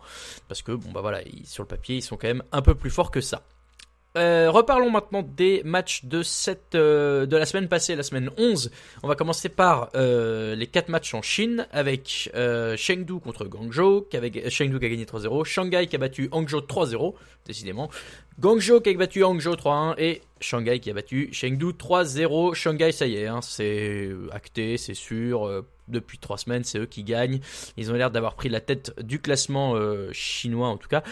parce 0.49 0.63
que 0.63 0.73
bon 0.73 0.91
bah 0.91 1.01
voilà, 1.01 1.21
sur 1.45 1.63
le 1.63 1.69
papier 1.69 1.97
ils 1.97 2.03
sont 2.03 2.17
quand 2.17 2.29
même 2.29 2.43
un 2.53 2.63
peu 2.63 2.75
plus 2.75 2.91
forts 2.91 3.11
que 3.11 3.21
ça. 3.21 3.43
Euh, 4.19 4.51
reparlons 4.51 4.91
maintenant 4.91 5.23
des 5.23 5.63
matchs 5.65 6.05
de 6.05 6.23
cette 6.23 6.75
euh, 6.75 7.25
de 7.25 7.37
la 7.37 7.47
semaine 7.47 7.69
passée, 7.69 7.95
la 7.95 8.03
semaine 8.03 8.31
11. 8.37 8.73
On 9.05 9.09
va 9.09 9.15
commencer 9.15 9.49
par 9.49 9.91
euh, 9.95 10.57
les 10.57 10.67
quatre 10.67 10.89
matchs 10.89 11.15
en 11.15 11.23
Chine 11.23 11.69
avec 11.71 12.31
Chengdu 12.77 13.21
contre 13.21 13.45
Guangzhou, 13.45 14.07
qui 14.11 14.19
Chengdu 14.51 14.81
qui 14.81 14.87
a 14.87 14.89
gagné 14.89 15.05
3-0, 15.05 15.45
Shanghai 15.45 15.87
qui 15.87 15.95
a 15.95 15.99
battu 15.99 16.29
Hangzhou 16.33 16.59
3-0, 16.59 17.15
décidément, 17.47 17.91
Guangzhou 18.41 18.81
qui 18.81 18.91
a 18.91 18.95
battu 18.95 19.23
Hangzhou 19.23 19.55
3-1 19.55 19.95
et 19.99 20.23
Shanghai 20.41 20.81
qui 20.81 20.91
a 20.91 20.95
battu 20.95 21.29
Chengdu 21.33 21.67
3-0. 21.67 22.55
Shanghai, 22.55 22.91
ça 22.91 23.07
y 23.07 23.17
est, 23.17 23.27
hein, 23.27 23.41
c'est 23.41 24.11
acté, 24.33 24.79
c'est 24.79 24.95
sûr. 24.95 25.65
Depuis 25.89 26.19
trois 26.19 26.39
semaines, 26.39 26.65
c'est 26.65 26.79
eux 26.79 26.87
qui 26.87 27.05
gagnent. 27.05 27.41
Ils 27.77 27.91
ont 27.91 27.95
l'air 27.95 28.11
d'avoir 28.11 28.35
pris 28.35 28.49
la 28.49 28.61
tête 28.61 28.95
du 29.01 29.21
classement 29.21 29.75
euh, 29.75 30.11
chinois 30.13 30.69
en 30.69 30.77
tout 30.77 30.89
cas. 30.89 31.03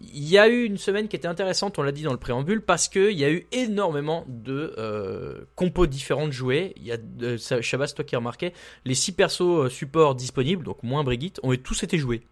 Il 0.00 0.28
y 0.28 0.36
a 0.38 0.48
eu 0.48 0.64
une 0.64 0.76
semaine 0.76 1.08
qui 1.08 1.16
était 1.16 1.28
intéressante, 1.28 1.78
on 1.78 1.82
l'a 1.82 1.92
dit 1.92 2.02
dans 2.02 2.12
le 2.12 2.18
préambule, 2.18 2.60
parce 2.60 2.88
qu'il 2.88 3.12
y 3.12 3.24
a 3.24 3.30
eu 3.30 3.46
énormément 3.52 4.24
de 4.28 4.74
euh, 4.76 5.40
compos 5.54 5.86
différentes 5.86 6.32
jouées. 6.32 6.74
Il 6.76 6.84
y 6.84 6.92
a, 6.92 6.98
euh, 7.22 7.38
toi 7.38 8.04
qui 8.04 8.14
as 8.14 8.18
remarqué, 8.18 8.52
les 8.84 8.94
six 8.94 9.12
persos 9.12 9.40
euh, 9.40 9.68
supports 9.70 10.14
disponibles, 10.14 10.64
donc 10.64 10.82
moins 10.82 11.02
Brigitte, 11.02 11.40
ont 11.42 11.54
tous 11.56 11.82
été 11.82 11.98
joués. 11.98 12.22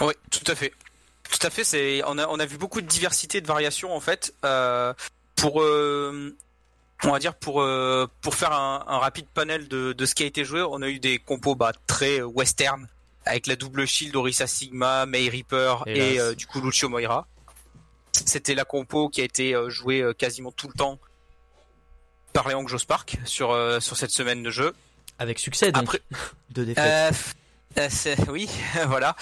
Oui, 0.00 0.14
tout 0.30 0.50
à 0.50 0.54
fait. 0.54 0.72
Tout 1.30 1.46
à 1.46 1.50
fait. 1.50 2.02
On 2.06 2.18
a 2.18 2.26
on 2.26 2.40
a 2.40 2.46
vu 2.46 2.58
beaucoup 2.58 2.80
de 2.80 2.86
diversité, 2.86 3.40
de 3.40 3.46
variations 3.46 3.94
en 3.94 4.00
fait. 4.00 4.34
Pour 5.36 5.62
on 7.04 7.10
va 7.12 7.18
dire 7.18 7.34
pour 7.34 7.62
euh, 7.62 8.06
pour 8.20 8.34
faire 8.34 8.52
un, 8.52 8.84
un 8.86 8.98
rapide 8.98 9.26
panel 9.32 9.68
de, 9.68 9.92
de 9.92 10.06
ce 10.06 10.14
qui 10.14 10.22
a 10.22 10.26
été 10.26 10.44
joué, 10.44 10.62
on 10.62 10.82
a 10.82 10.88
eu 10.88 10.98
des 11.00 11.18
compos 11.18 11.54
bah, 11.54 11.72
très 11.86 12.20
western 12.22 12.88
avec 13.24 13.46
la 13.46 13.56
double 13.56 13.86
shield 13.86 14.16
Orisa 14.16 14.46
Sigma, 14.46 15.06
May 15.06 15.28
Reaper 15.28 15.84
et 15.86 16.20
euh, 16.20 16.34
du 16.34 16.46
coup 16.46 16.60
Lucio 16.60 16.88
Moira. 16.88 17.26
C'était 18.12 18.54
la 18.54 18.64
compo 18.64 19.08
qui 19.08 19.20
a 19.20 19.24
été 19.24 19.54
euh, 19.54 19.70
jouée 19.70 20.00
euh, 20.00 20.12
quasiment 20.12 20.52
tout 20.52 20.68
le 20.68 20.74
temps 20.74 20.98
par 22.32 22.48
Léon 22.48 22.66
Spark 22.66 23.18
sur 23.24 23.50
euh, 23.52 23.80
sur 23.80 23.96
cette 23.96 24.10
semaine 24.10 24.42
de 24.42 24.50
jeu. 24.50 24.74
Avec 25.18 25.38
succès, 25.38 25.70
donc, 25.72 25.82
Après, 25.84 26.00
de 26.50 26.64
défaite. 26.64 27.14
euh, 27.78 27.88
euh, 28.08 28.14
oui, 28.30 28.48
voilà. 28.86 29.14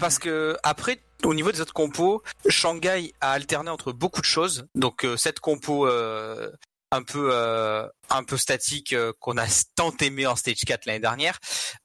Parce 0.00 0.18
que 0.18 0.56
après, 0.62 0.98
au 1.24 1.34
niveau 1.34 1.52
des 1.52 1.60
autres 1.60 1.72
compos, 1.74 2.22
Shanghai 2.48 3.12
a 3.20 3.32
alterné 3.32 3.70
entre 3.70 3.92
beaucoup 3.92 4.20
de 4.20 4.26
choses. 4.26 4.66
Donc 4.74 5.04
euh, 5.04 5.16
cette 5.16 5.40
compo 5.40 5.86
euh, 5.86 6.50
un 6.90 7.02
peu 7.02 7.30
euh, 7.32 7.88
un 8.10 8.24
peu 8.24 8.36
statique 8.36 8.92
euh, 8.92 9.12
qu'on 9.20 9.36
a 9.36 9.46
tant 9.76 9.92
aimé 10.00 10.26
en 10.26 10.36
stage 10.36 10.64
4 10.66 10.86
l'année 10.86 11.00
dernière, 11.00 11.38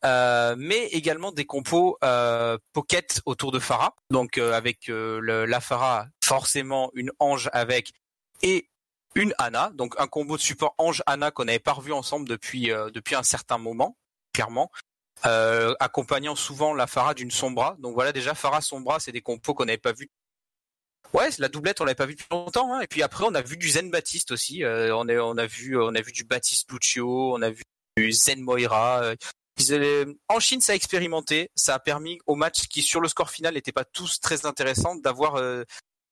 euh, 0.06 0.56
mais 0.58 0.86
également 0.88 1.32
des 1.32 1.46
compos 1.46 1.98
euh, 2.04 2.58
pocket 2.74 3.22
autour 3.26 3.52
de 3.52 3.60
Farah. 3.60 3.96
Donc 4.10 4.38
euh, 4.38 4.54
avec 4.54 4.90
euh, 4.90 5.20
le, 5.22 5.46
la 5.46 5.60
Farah, 5.60 6.08
forcément 6.24 6.92
une 6.94 7.12
Ange 7.20 7.50
avec 7.54 7.92
et 8.42 8.70
une 9.16 9.34
Anna, 9.38 9.72
donc 9.74 9.96
un 10.00 10.08
combo 10.08 10.38
de 10.38 10.42
support 10.42 10.76
Ange 10.78 11.02
Anna 11.06 11.32
qu'on 11.32 11.46
n'avait 11.46 11.60
pas 11.60 11.74
revu 11.74 11.92
ensemble 11.92 12.30
depuis 12.30 12.68
depuis 12.94 13.16
un 13.16 13.24
certain 13.24 13.58
moment, 13.58 13.98
clairement 14.34 14.72
accompagnant 15.24 16.36
souvent 16.36 16.74
la 16.74 16.88
Farah 16.88 17.14
d'une 17.16 17.32
Sombra. 17.32 17.76
Donc 17.80 17.96
voilà, 17.96 18.14
déjà 18.14 18.36
Farah 18.36 18.62
Sombra, 18.62 19.00
c'est 19.00 19.12
des 19.12 19.22
compos 19.22 19.54
qu'on 19.54 19.66
n'avait 19.66 19.78
pas 19.78 19.92
vu. 19.92 20.10
Ouais, 21.14 21.30
la 21.40 21.48
doublette, 21.50 21.82
on 21.82 21.86
l'avait 21.86 21.96
pas 21.96 22.06
vu 22.06 22.14
depuis 22.16 22.28
longtemps. 22.32 22.74
Hein. 22.74 22.82
Et 22.82 22.88
puis 22.88 23.02
après, 23.02 23.26
on 23.28 23.34
a 23.34 23.42
vu 23.42 23.58
du 23.58 23.70
Zen 23.70 23.90
Baptiste 23.90 24.32
aussi. 24.32 24.64
Euh, 24.64 24.96
on, 24.96 25.08
est, 25.08 25.18
on 25.18 25.38
a 25.38 25.46
vu, 25.48 25.80
on 25.80 25.96
a 25.96 26.02
vu 26.02 26.12
du 26.12 26.24
Baptiste 26.24 26.72
Lucio, 26.72 27.34
on 27.36 27.42
a 27.42 27.50
vu 27.50 27.64
du 27.98 28.12
Zen 28.12 28.42
Moira. 28.42 29.02
Euh, 29.04 29.16
avaient- 29.72 30.06
En 30.28 30.40
Chine, 30.40 30.62
ça 30.62 30.74
a 30.74 30.76
expérimenté. 30.76 31.50
Ça 31.56 31.74
a 31.76 31.80
permis 31.80 32.20
aux 32.28 32.36
matchs 32.36 32.68
qui, 32.68 32.82
sur 32.84 33.02
le 33.02 33.08
score 33.08 33.32
final, 33.32 33.56
n'étaient 33.56 33.72
pas 33.72 33.86
tous 33.86 34.20
très 34.20 34.46
intéressants, 34.46 34.96
d'avoir 34.96 35.36
euh, 35.36 35.64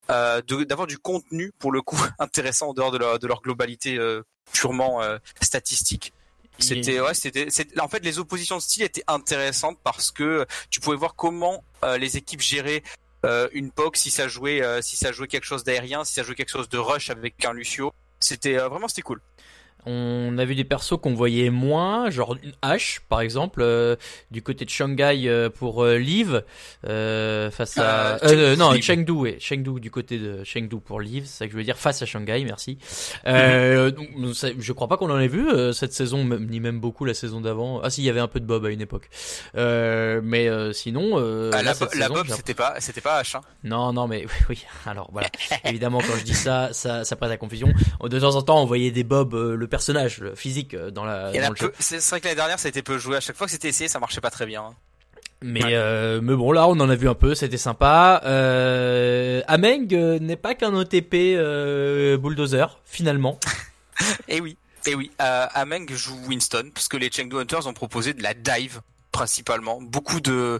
euh, 0.09 0.41
d'avoir 0.41 0.87
du 0.87 0.97
contenu 0.97 1.51
pour 1.59 1.71
le 1.71 1.81
coup 1.81 1.97
intéressant 2.19 2.69
en 2.69 2.73
dehors 2.73 2.91
de 2.91 2.97
leur, 2.97 3.19
de 3.19 3.27
leur 3.27 3.41
globalité 3.41 3.97
euh, 3.97 4.23
purement 4.51 5.01
euh, 5.03 5.17
statistique. 5.41 6.11
C'était 6.59 6.99
ouais, 6.99 7.13
c'était 7.13 7.47
en 7.79 7.87
fait 7.87 8.03
les 8.03 8.17
oppositions 8.17 8.55
de 8.57 8.61
style 8.63 8.81
étaient 8.81 9.03
intéressantes 9.05 9.77
parce 9.83 10.09
que 10.11 10.43
tu 10.71 10.79
pouvais 10.79 10.97
voir 10.97 11.13
comment 11.13 11.63
euh, 11.83 11.99
les 11.99 12.17
équipes 12.17 12.41
géraient 12.41 12.81
euh, 13.25 13.47
une 13.51 13.71
POC 13.71 13.97
si 13.97 14.11
ça 14.11 14.27
jouait 14.27 14.61
euh, 14.61 14.81
si 14.81 14.95
ça 14.95 15.11
jouait 15.11 15.27
quelque 15.27 15.45
chose 15.45 15.63
d'aérien, 15.63 16.03
si 16.03 16.13
ça 16.13 16.23
jouait 16.23 16.35
quelque 16.35 16.49
chose 16.49 16.69
de 16.69 16.77
rush 16.77 17.09
avec 17.09 17.43
un 17.45 17.53
Lucio. 17.53 17.91
C'était 18.19 18.59
euh, 18.59 18.67
vraiment 18.67 18.87
c'était 18.87 19.01
cool. 19.01 19.21
On 19.85 20.37
a 20.37 20.43
vu 20.43 20.55
des 20.55 20.65
persos 20.65 20.95
qu'on 21.01 21.13
voyait 21.13 21.49
moins, 21.49 22.09
genre 22.09 22.35
une 22.43 22.51
H 22.61 22.99
par 23.07 23.21
exemple, 23.21 23.61
euh, 23.61 23.95
du 24.31 24.41
côté 24.41 24.65
de 24.65 24.69
Shanghai 24.69 25.23
euh, 25.27 25.49
pour 25.49 25.81
euh, 25.83 25.97
Liv, 25.97 26.43
euh, 26.85 27.49
face 27.51 27.77
à... 27.77 28.17
Non. 28.57 28.73
Chengdu, 28.81 29.11
ouais, 29.13 29.37
Chengdu 29.39 29.79
du 29.79 29.89
côté 29.89 30.17
de 30.17 30.43
Chengdu 30.43 30.77
pour 30.83 30.99
Liv, 30.99 31.23
c'est 31.25 31.37
ça 31.37 31.45
que 31.45 31.53
je 31.53 31.57
veux 31.57 31.63
dire, 31.63 31.77
face 31.77 32.01
à 32.01 32.05
Shanghai, 32.05 32.43
merci. 32.43 32.77
Donc, 33.25 34.35
ça- 34.35 34.49
je 34.57 34.73
crois 34.73 34.87
pas 34.87 34.97
qu'on 34.97 35.09
en 35.09 35.19
ait 35.19 35.27
vu 35.27 35.47
cette 35.73 35.93
saison, 35.93 36.23
même- 36.23 36.47
ni 36.49 36.59
même 36.59 36.79
beaucoup 36.79 37.05
la 37.05 37.13
saison 37.13 37.39
d'avant. 37.41 37.79
Ah 37.81 37.89
si, 37.89 38.01
il 38.01 38.05
y 38.05 38.09
avait 38.09 38.19
un 38.19 38.27
peu 38.27 38.39
de 38.39 38.45
Bob 38.45 38.65
à 38.65 38.69
une 38.69 38.81
époque. 38.81 39.09
Mais 39.55 40.49
sinon... 40.73 41.17
Ah, 41.17 41.57
là, 41.57 41.61
la, 41.63 41.73
cette 41.73 41.95
la 41.95 42.07
saison, 42.07 42.13
Bob 42.15 42.27
c'était 42.29 42.53
pas 42.53 42.75
c'était 42.79 43.01
pas 43.01 43.21
H. 43.21 43.37
Hein. 43.37 43.41
non, 43.63 43.93
non, 43.93 44.07
mais 44.07 44.25
oui, 44.25 44.31
oui. 44.49 44.65
Alors 44.85 45.09
voilà. 45.11 45.29
Évidemment, 45.65 45.99
quand 45.99 46.15
je 46.17 46.23
dis 46.23 46.33
ça, 46.33 46.69
ça, 46.73 47.03
ça 47.05 47.15
prête 47.15 47.31
à 47.31 47.37
confusion. 47.37 47.69
De 48.03 48.19
temps 48.19 48.35
en 48.35 48.41
temps, 48.41 48.61
on 48.61 48.65
voyait 48.65 48.91
des 48.91 49.03
Bob, 49.03 49.33
euh, 49.33 49.55
le 49.67 49.69
personnage 49.69 50.19
le 50.19 50.33
physique 50.35 50.73
euh, 50.73 50.89
dans 50.91 51.03
la. 51.05 51.31
Il. 51.33 51.41
C'est 51.79 51.99
vrai 52.09 52.19
que 52.21 52.25
l'année 52.25 52.35
dernière 52.35 52.57
ça 52.59 52.67
a 52.67 52.69
été 52.69 52.81
peu 52.81 52.97
joué. 52.97 53.17
À 53.17 53.19
chaque 53.19 53.35
fois 53.35 53.45
que 53.47 53.51
c'était 53.51 53.67
essayé, 53.69 53.87
ça 53.89 53.99
marchait 53.99 54.21
pas 54.21 54.31
très 54.31 54.45
bien. 54.45 54.61
hein. 54.63 54.75
Mais 55.43 55.63
Ouais. 55.63 55.75
euh, 55.75 56.19
mais 56.21 56.33
bon, 56.35 56.51
là, 56.51 56.67
on 56.67 56.79
en 56.79 56.89
a 56.89 56.95
vu 56.95 57.07
un 57.07 57.13
peu. 57.13 57.35
C'était 57.35 57.57
sympa. 57.57 58.21
Euh, 58.25 59.41
Ameng 59.47 59.87
euh, 59.93 60.17
n'est 60.19 60.35
pas 60.35 60.55
qu'un 60.55 60.73
OTP 60.73 61.13
euh, 61.13 62.17
bulldozer 62.17 62.79
finalement. 62.85 63.39
Et 64.27 64.41
oui, 64.41 64.57
et 64.85 64.95
oui. 64.95 65.11
Euh, 65.21 65.45
Ameng 65.53 65.87
joue 65.89 66.17
Winston 66.27 66.69
parce 66.73 66.87
que 66.87 66.97
les 66.97 67.09
Chengdu 67.11 67.35
Hunters 67.37 67.65
ont 67.67 67.73
proposé 67.73 68.13
de 68.13 68.21
la 68.23 68.33
dive 68.33 68.81
principalement. 69.11 69.79
Beaucoup 69.81 70.19
de. 70.21 70.59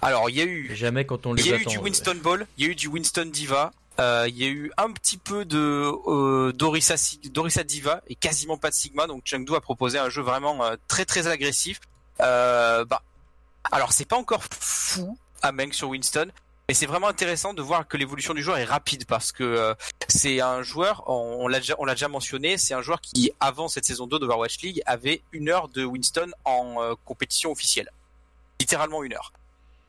Alors 0.00 0.30
il 0.30 0.36
y 0.36 0.40
a 0.40 0.44
eu 0.44 0.74
Jamais 0.74 1.04
quand 1.04 1.26
on 1.26 1.34
Il 1.36 1.42
les 1.44 1.50
y 1.50 1.52
a 1.52 1.56
eu 1.58 1.64
du 1.66 1.78
Winston 1.78 2.16
Ball, 2.22 2.46
il 2.56 2.64
y 2.64 2.68
a 2.68 2.72
eu 2.72 2.74
du 2.74 2.88
Winston 2.88 3.28
Diva, 3.32 3.72
euh, 4.00 4.26
il 4.28 4.36
y 4.36 4.44
a 4.44 4.48
eu 4.48 4.70
un 4.76 4.92
petit 4.92 5.18
peu 5.18 5.44
de 5.44 5.92
euh, 6.06 6.52
Dorisa, 6.52 6.94
Diva 7.64 8.00
et 8.06 8.14
quasiment 8.14 8.56
pas 8.56 8.70
de 8.70 8.74
Sigma. 8.74 9.06
Donc 9.06 9.22
Chengdu 9.24 9.54
a 9.54 9.60
proposé 9.60 9.98
un 9.98 10.08
jeu 10.08 10.22
vraiment 10.22 10.64
euh, 10.64 10.76
très 10.86 11.04
très 11.04 11.26
agressif. 11.26 11.80
Euh, 12.20 12.84
bah, 12.84 13.02
alors 13.72 13.92
c'est 13.92 14.04
pas 14.04 14.16
encore 14.16 14.44
fou 14.60 15.18
à 15.42 15.52
Meng 15.52 15.72
sur 15.72 15.88
Winston, 15.88 16.30
mais 16.68 16.74
c'est 16.74 16.86
vraiment 16.86 17.08
intéressant 17.08 17.54
de 17.54 17.62
voir 17.62 17.88
que 17.88 17.96
l'évolution 17.96 18.34
du 18.34 18.42
joueur 18.42 18.58
est 18.58 18.64
rapide 18.64 19.04
parce 19.06 19.32
que 19.32 19.42
euh, 19.42 19.74
c'est 20.08 20.40
un 20.40 20.62
joueur, 20.62 21.04
on, 21.08 21.48
l'a 21.48 21.60
déjà, 21.60 22.08
mentionné, 22.08 22.56
c'est 22.56 22.74
un 22.74 22.82
joueur 22.82 23.00
qui 23.00 23.32
avant 23.40 23.68
cette 23.68 23.84
saison 23.84 24.06
2 24.06 24.18
d'Overwatch 24.20 24.60
League 24.62 24.82
avait 24.86 25.22
une 25.32 25.48
heure 25.48 25.68
de 25.68 25.84
Winston 25.84 26.30
en 26.44 26.94
compétition 27.04 27.50
officielle, 27.50 27.90
littéralement 28.60 29.02
une 29.02 29.14
heure. 29.14 29.32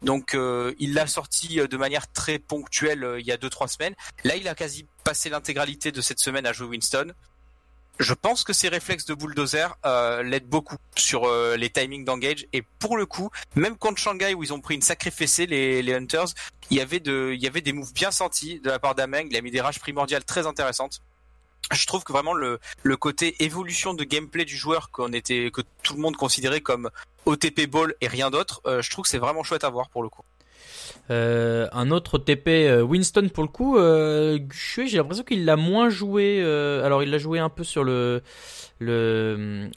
Donc 0.01 0.33
euh, 0.33 0.73
il 0.79 0.93
l'a 0.93 1.07
sorti 1.07 1.59
euh, 1.59 1.67
de 1.67 1.77
manière 1.77 2.12
très 2.12 2.39
ponctuelle 2.39 3.03
euh, 3.03 3.19
il 3.19 3.25
y 3.25 3.31
a 3.31 3.38
2-3 3.38 3.67
semaines. 3.67 3.95
Là 4.23 4.35
il 4.35 4.47
a 4.47 4.55
quasi 4.55 4.85
passé 5.03 5.29
l'intégralité 5.29 5.91
de 5.91 6.01
cette 6.01 6.19
semaine 6.19 6.45
à 6.45 6.53
jouer 6.53 6.67
Winston. 6.67 7.13
Je 7.99 8.13
pense 8.13 8.45
que 8.45 8.53
ces 8.53 8.69
réflexes 8.69 9.05
de 9.05 9.13
bulldozer 9.13 9.75
l'aident 10.23 10.47
beaucoup 10.47 10.77
sur 10.95 11.29
les 11.57 11.69
timings 11.69 12.05
d'engage 12.05 12.47
et 12.53 12.63
pour 12.79 12.95
le 12.95 13.05
coup, 13.05 13.29
même 13.55 13.75
contre 13.75 13.99
Shanghai 13.99 14.33
où 14.33 14.41
ils 14.41 14.53
ont 14.53 14.62
pris 14.62 14.75
une 14.75 14.81
sacrée 14.81 15.12
fessée 15.12 15.45
les, 15.47 15.81
les 15.81 15.93
Hunters, 15.93 16.27
il 16.69 16.77
y 16.77 16.79
avait 16.79 17.01
de, 17.01 17.33
il 17.33 17.43
y 17.43 17.47
avait 17.47 17.59
des 17.59 17.73
moves 17.73 17.91
bien 17.91 18.09
sentis 18.09 18.62
de 18.62 18.69
la 18.69 18.79
part 18.79 18.95
d'Ameng. 18.95 19.27
Il 19.29 19.35
a 19.35 19.41
mis 19.41 19.51
des 19.51 19.59
rages 19.59 19.81
primordiales 19.81 20.23
très 20.23 20.47
intéressantes. 20.47 21.01
Je 21.71 21.85
trouve 21.85 22.03
que 22.03 22.11
vraiment 22.11 22.33
le, 22.33 22.59
côté 22.97 23.35
évolution 23.43 23.93
de 23.93 24.03
gameplay 24.03 24.45
du 24.45 24.57
joueur 24.57 24.89
qu'on 24.91 25.13
était, 25.13 25.51
que 25.51 25.61
tout 25.83 25.93
le 25.93 26.01
monde 26.01 26.17
considérait 26.17 26.61
comme 26.61 26.89
OTP 27.25 27.67
ball 27.67 27.93
et 28.01 28.07
rien 28.07 28.31
d'autre, 28.31 28.61
euh, 28.65 28.81
je 28.81 28.89
trouve 28.89 29.03
que 29.03 29.09
c'est 29.09 29.19
vraiment 29.19 29.43
chouette 29.43 29.63
à 29.63 29.69
voir 29.69 29.89
pour 29.89 30.01
le 30.01 30.09
coup. 30.09 30.23
Euh, 31.11 31.67
un 31.71 31.89
autre 31.91 32.17
TP 32.19 32.67
euh, 32.67 32.81
Winston 32.81 33.29
pour 33.33 33.43
le 33.43 33.49
coup, 33.49 33.77
euh, 33.77 34.37
j'ai 34.51 34.97
l'impression 34.97 35.23
qu'il 35.23 35.45
l'a 35.45 35.55
moins 35.55 35.89
joué. 35.89 36.41
alors 36.83 37.03
il 37.03 37.09
l'a 37.09 37.17
joué 37.17 37.39
un 37.39 37.49
peu 37.49 37.63
sur 37.63 37.83
le 37.83 38.21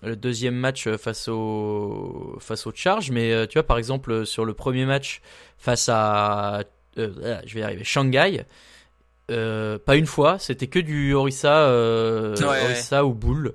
deuxième 0.03 0.55
match 0.55 0.89
face 0.97 1.29
au 1.29 2.37
face 2.41 2.67
au 2.67 2.73
Charge, 2.75 3.11
mais 3.11 3.47
tu 3.47 3.55
vois 3.55 3.67
par 3.67 3.79
exemple 3.79 4.27
sur 4.27 4.45
le 4.45 4.55
premier 4.55 4.85
match 4.85 5.21
face 5.59 5.89
à 5.89 6.65
je 6.97 7.55
vais 7.55 7.61
y 7.61 7.63
arriver 7.63 7.85
Shanghai. 7.85 8.45
Euh, 9.31 9.79
pas 9.79 9.97
une 9.97 10.07
fois, 10.07 10.39
c'était 10.39 10.67
que 10.67 10.79
du 10.79 11.15
Orisa, 11.15 11.67
euh, 11.69 12.35
Ouais, 12.37 12.47
ouais. 12.47 12.65
Orisa 12.65 13.05
ou 13.05 13.15
Bull. 13.15 13.55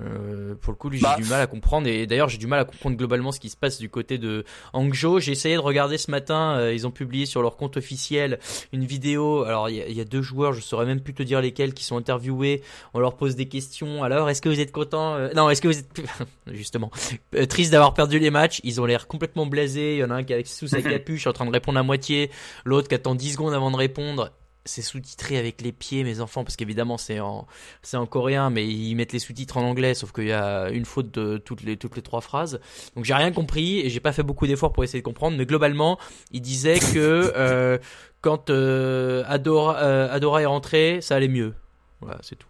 Euh, 0.00 0.54
pour 0.54 0.72
le 0.72 0.78
coup, 0.78 0.88
lui, 0.88 0.96
j'ai 0.96 1.02
Bah, 1.02 1.16
du 1.18 1.24
mal 1.24 1.42
à 1.42 1.46
comprendre. 1.46 1.86
Et 1.86 2.06
d'ailleurs, 2.06 2.30
j'ai 2.30 2.38
du 2.38 2.46
mal 2.46 2.58
à 2.58 2.64
comprendre 2.64 2.96
globalement 2.96 3.30
ce 3.30 3.38
qui 3.38 3.50
se 3.50 3.58
passe 3.58 3.78
du 3.78 3.90
côté 3.90 4.16
de 4.16 4.42
Hangzhou. 4.72 5.20
J'ai 5.20 5.32
essayé 5.32 5.54
de 5.54 5.60
regarder 5.60 5.98
ce 5.98 6.10
matin. 6.10 6.56
euh, 6.56 6.72
ils 6.72 6.86
ont 6.86 6.90
publié 6.90 7.26
sur 7.26 7.42
leur 7.42 7.56
compte 7.58 7.76
officiel 7.76 8.38
une 8.72 8.86
vidéo. 8.86 9.44
Alors, 9.44 9.68
il 9.68 9.76
y, 9.76 9.82
a- 9.82 9.86
il 9.88 9.94
y 9.94 10.00
a 10.00 10.06
deux 10.06 10.22
joueurs, 10.22 10.54
je 10.54 10.62
saurais 10.62 10.86
même 10.86 11.02
plus 11.02 11.12
te 11.12 11.22
dire 11.22 11.42
lesquels, 11.42 11.74
qui 11.74 11.84
sont 11.84 11.98
interviewés. 11.98 12.62
On 12.94 13.00
leur 13.00 13.16
pose 13.18 13.36
des 13.36 13.48
questions. 13.48 14.02
Alors, 14.02 14.30
est-ce 14.30 14.40
que 14.40 14.48
vous 14.48 14.60
êtes 14.60 14.72
content 14.72 15.16
Euh, 15.16 15.28
Non, 15.36 15.50
est-ce 15.50 15.60
que 15.60 15.68
vous 15.68 15.78
êtes 15.78 15.90
justement 16.50 16.90
euh, 17.34 17.44
triste 17.44 17.70
d'avoir 17.72 17.92
perdu 17.92 18.18
les 18.18 18.30
matchs 18.30 18.62
Ils 18.64 18.80
ont 18.80 18.86
l'air 18.86 19.06
complètement 19.08 19.44
blasés. 19.44 19.96
Il 19.96 19.98
y 19.98 20.04
en 20.04 20.10
a 20.10 20.14
un 20.14 20.22
qui 20.24 20.32
est 20.32 20.36
avec 20.36 20.46
sous 20.46 20.68
sa 20.68 20.80
capuche, 20.82 21.26
en 21.26 21.34
train 21.34 21.44
de 21.44 21.50
répondre 21.52 21.78
à 21.78 21.82
moitié. 21.82 22.30
L'autre 22.64 22.88
qui 22.88 22.94
attend 22.94 23.14
10 23.14 23.32
secondes 23.32 23.52
avant 23.52 23.70
de 23.70 23.76
répondre. 23.76 24.30
C'est 24.64 24.82
sous-titré 24.82 25.38
avec 25.38 25.60
les 25.60 25.72
pieds, 25.72 26.04
mes 26.04 26.20
enfants, 26.20 26.44
parce 26.44 26.56
qu'évidemment 26.56 26.96
c'est 26.98 27.18
en 27.18 27.46
c'est 27.82 27.96
en 27.96 28.06
coréen, 28.06 28.50
mais 28.50 28.66
ils 28.66 28.94
mettent 28.94 29.12
les 29.12 29.18
sous-titres 29.18 29.56
en 29.56 29.62
anglais, 29.62 29.94
sauf 29.94 30.12
qu'il 30.12 30.28
y 30.28 30.32
a 30.32 30.70
une 30.70 30.84
faute 30.84 31.10
de 31.10 31.36
toutes 31.38 31.62
les 31.62 31.76
toutes 31.76 31.96
les 31.96 32.02
trois 32.02 32.20
phrases. 32.20 32.60
Donc 32.94 33.04
j'ai 33.04 33.14
rien 33.14 33.32
compris 33.32 33.80
et 33.80 33.90
j'ai 33.90 34.00
pas 34.00 34.12
fait 34.12 34.22
beaucoup 34.22 34.46
d'efforts 34.46 34.72
pour 34.72 34.84
essayer 34.84 35.00
de 35.00 35.04
comprendre, 35.04 35.36
mais 35.36 35.46
globalement, 35.46 35.98
il 36.30 36.42
disait 36.42 36.78
que 36.78 37.32
euh, 37.34 37.78
quand 38.20 38.50
euh, 38.50 39.24
Adora 39.26 39.78
euh, 39.78 40.08
Adora 40.12 40.42
est 40.42 40.46
rentré, 40.46 41.00
ça 41.00 41.16
allait 41.16 41.28
mieux. 41.28 41.54
Voilà, 42.00 42.18
c'est 42.22 42.36
tout. 42.36 42.48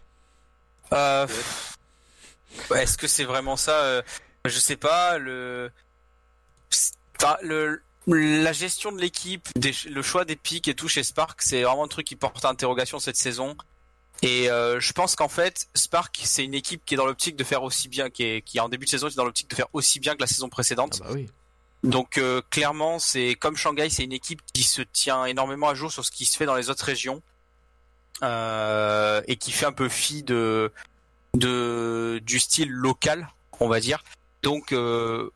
Euh, 0.93 1.27
Est-ce 2.77 2.99
que 2.99 3.07
c'est 3.07 3.25
vraiment 3.25 3.57
ça 3.57 3.85
euh, 3.85 4.03
Je 4.45 4.59
sais 4.59 4.77
pas. 4.77 5.19
Le, 5.19 5.71
le, 7.43 7.83
la 8.07 8.53
gestion 8.53 8.93
de 8.93 9.01
l'équipe, 9.01 9.49
le 9.57 10.03
choix 10.03 10.25
des 10.25 10.37
pics 10.37 10.69
et 10.69 10.75
tout 10.75 10.89
chez 10.89 11.03
Spark, 11.03 11.41
c'est 11.43 11.63
vraiment 11.63 11.85
un 11.85 11.89
truc 11.89 12.07
qui 12.07 12.17
porte 12.17 12.45
à 12.45 12.49
interrogation 12.49 12.99
cette 12.99 13.17
saison. 13.17 13.57
Et 14.23 14.51
euh, 14.51 14.79
je 14.79 14.93
pense 14.93 15.17
qu'en 15.17 15.29
fait, 15.29 15.69
Spark, 15.75 16.21
c'est 16.23 16.45
une 16.45 16.55
équipe 16.55 16.85
qui 16.85 16.95
est 16.95 16.97
dans 16.97 17.07
l'optique 17.07 17.37
de 17.37 17.45
faire 17.45 17.63
aussi 17.63 17.89
bien, 17.89 18.11
qui 18.11 18.23
est, 18.23 18.43
qui 18.43 18.61
en 18.61 18.69
début 18.69 18.85
de 18.85 18.91
saison, 18.91 19.09
qui 19.09 19.15
est 19.15 19.17
dans 19.17 19.25
l'optique 19.25 19.51
de 19.51 19.55
faire 19.57 19.69
aussi 19.73 19.99
bien 20.01 20.15
que 20.15 20.21
la 20.21 20.27
saison 20.27 20.49
précédente. 20.49 21.01
Ah 21.03 21.09
bah 21.09 21.15
oui. 21.15 21.29
Donc 21.83 22.19
euh, 22.19 22.41
clairement, 22.51 22.99
c'est 22.99 23.35
comme 23.35 23.57
Shanghai, 23.57 23.91
c'est 23.91 24.05
une 24.05 24.13
équipe 24.13 24.41
qui 24.53 24.63
se 24.63 24.83
tient 24.83 25.25
énormément 25.25 25.69
à 25.69 25.75
jour 25.75 25.91
sur 25.91 26.05
ce 26.05 26.13
qui 26.13 26.25
se 26.25 26.37
fait 26.37 26.47
dans 26.47 26.55
les 26.55 26.71
autres 26.71 26.85
régions 26.85 27.23
euh, 28.23 29.21
et 29.27 29.37
qui 29.37 29.51
fait 29.51 29.67
un 29.67 29.73
peu 29.73 29.89
fi 29.89 30.23
de 30.23 30.71
de 31.35 32.21
du 32.25 32.39
style 32.39 32.71
local, 32.71 33.29
on 33.59 33.69
va 33.69 33.81
dire. 33.81 34.05
Donc 34.43 34.73
euh, 34.73 35.31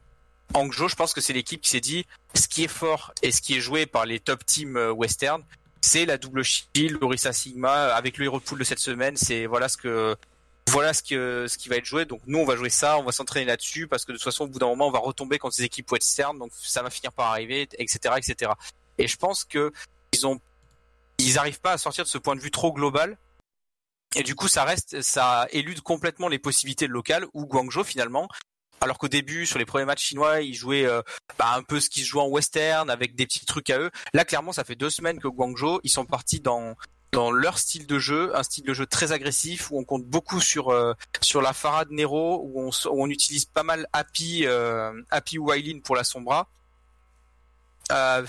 Hangzhou, 0.54 0.88
je 0.88 0.94
pense 0.94 1.12
que 1.12 1.20
c'est 1.20 1.32
l'équipe 1.32 1.60
qui 1.60 1.70
s'est 1.70 1.80
dit 1.80 2.06
ce 2.34 2.48
qui 2.48 2.64
est 2.64 2.68
fort 2.68 3.12
et 3.22 3.32
ce 3.32 3.40
qui 3.40 3.56
est 3.56 3.60
joué 3.60 3.86
par 3.86 4.06
les 4.06 4.20
top 4.20 4.44
teams 4.44 4.76
euh, 4.76 4.92
western, 4.92 5.42
c'est 5.80 6.06
la 6.06 6.18
double 6.18 6.42
shield, 6.42 6.98
l'Orisa 7.00 7.32
Sigma 7.32 7.94
avec 7.94 8.18
le 8.18 8.26
hero 8.26 8.40
pool 8.40 8.58
de 8.58 8.64
cette 8.64 8.78
semaine. 8.78 9.16
C'est 9.16 9.46
voilà 9.46 9.68
ce 9.68 9.76
que 9.76 10.16
voilà 10.68 10.92
ce 10.92 11.02
que 11.02 11.46
ce 11.48 11.58
qui 11.58 11.68
va 11.68 11.76
être 11.76 11.84
joué. 11.84 12.04
Donc 12.04 12.20
nous 12.26 12.38
on 12.38 12.44
va 12.44 12.56
jouer 12.56 12.70
ça, 12.70 12.98
on 12.98 13.04
va 13.04 13.12
s'entraîner 13.12 13.46
là-dessus 13.46 13.86
parce 13.86 14.04
que 14.04 14.12
de 14.12 14.16
toute 14.16 14.24
façon 14.24 14.44
au 14.44 14.48
bout 14.48 14.58
d'un 14.58 14.66
moment 14.66 14.88
on 14.88 14.90
va 14.90 14.98
retomber 14.98 15.38
contre 15.38 15.54
ces 15.54 15.64
équipes 15.64 15.90
western, 15.92 16.38
donc 16.38 16.50
ça 16.54 16.82
va 16.82 16.90
finir 16.90 17.12
par 17.12 17.30
arriver, 17.30 17.68
etc., 17.78 18.14
etc. 18.16 18.52
Et 18.98 19.06
je 19.06 19.16
pense 19.16 19.44
que 19.44 19.72
ils 20.12 20.26
ont 20.26 20.40
ils 21.18 21.38
arrivent 21.38 21.60
pas 21.60 21.72
à 21.72 21.78
sortir 21.78 22.04
de 22.04 22.08
ce 22.08 22.18
point 22.18 22.36
de 22.36 22.40
vue 22.40 22.50
trop 22.50 22.72
global. 22.72 23.16
Et 24.14 24.22
du 24.22 24.34
coup, 24.34 24.48
ça 24.48 24.64
reste, 24.64 25.02
ça 25.02 25.46
élude 25.50 25.82
complètement 25.82 26.28
les 26.28 26.38
possibilités 26.38 26.86
locales 26.86 27.26
où 27.34 27.44
Guangzhou 27.46 27.84
finalement, 27.84 28.28
alors 28.80 28.98
qu'au 28.98 29.08
début, 29.08 29.46
sur 29.46 29.58
les 29.58 29.64
premiers 29.64 29.84
matchs 29.84 30.04
chinois, 30.04 30.40
ils 30.40 30.54
jouaient 30.54 30.86
euh, 30.86 31.02
bah, 31.38 31.54
un 31.54 31.62
peu 31.62 31.80
ce 31.80 31.88
qui 31.88 32.00
se 32.00 32.06
joue 32.06 32.20
en 32.20 32.28
western 32.28 32.90
avec 32.90 33.14
des 33.14 33.26
petits 33.26 33.46
trucs 33.46 33.70
à 33.70 33.78
eux. 33.78 33.90
Là, 34.12 34.24
clairement, 34.24 34.52
ça 34.52 34.64
fait 34.64 34.74
deux 34.74 34.90
semaines 34.90 35.18
que 35.18 35.28
Guangzhou, 35.28 35.80
ils 35.82 35.90
sont 35.90 36.04
partis 36.04 36.40
dans 36.40 36.76
leur 37.30 37.58
style 37.58 37.86
de 37.86 37.98
jeu, 37.98 38.36
un 38.36 38.42
style 38.42 38.64
de 38.64 38.74
jeu 38.74 38.86
très 38.86 39.12
agressif 39.12 39.70
où 39.70 39.78
on 39.78 39.84
compte 39.84 40.04
beaucoup 40.04 40.40
sur 40.40 40.70
euh, 40.70 40.92
sur 41.20 41.40
la 41.40 41.52
Farad 41.52 41.90
Nero, 41.90 42.42
où 42.44 42.60
on, 42.60 42.70
où 42.90 43.06
utilise 43.08 43.46
pas 43.46 43.62
mal 43.62 43.86
Happy 43.92 44.46
euh, 44.46 44.92
Happy 45.10 45.38
Wylin 45.38 45.80
pour 45.80 45.96
la 45.96 46.04
Sombra. 46.04 46.48
Euh, 47.92 48.26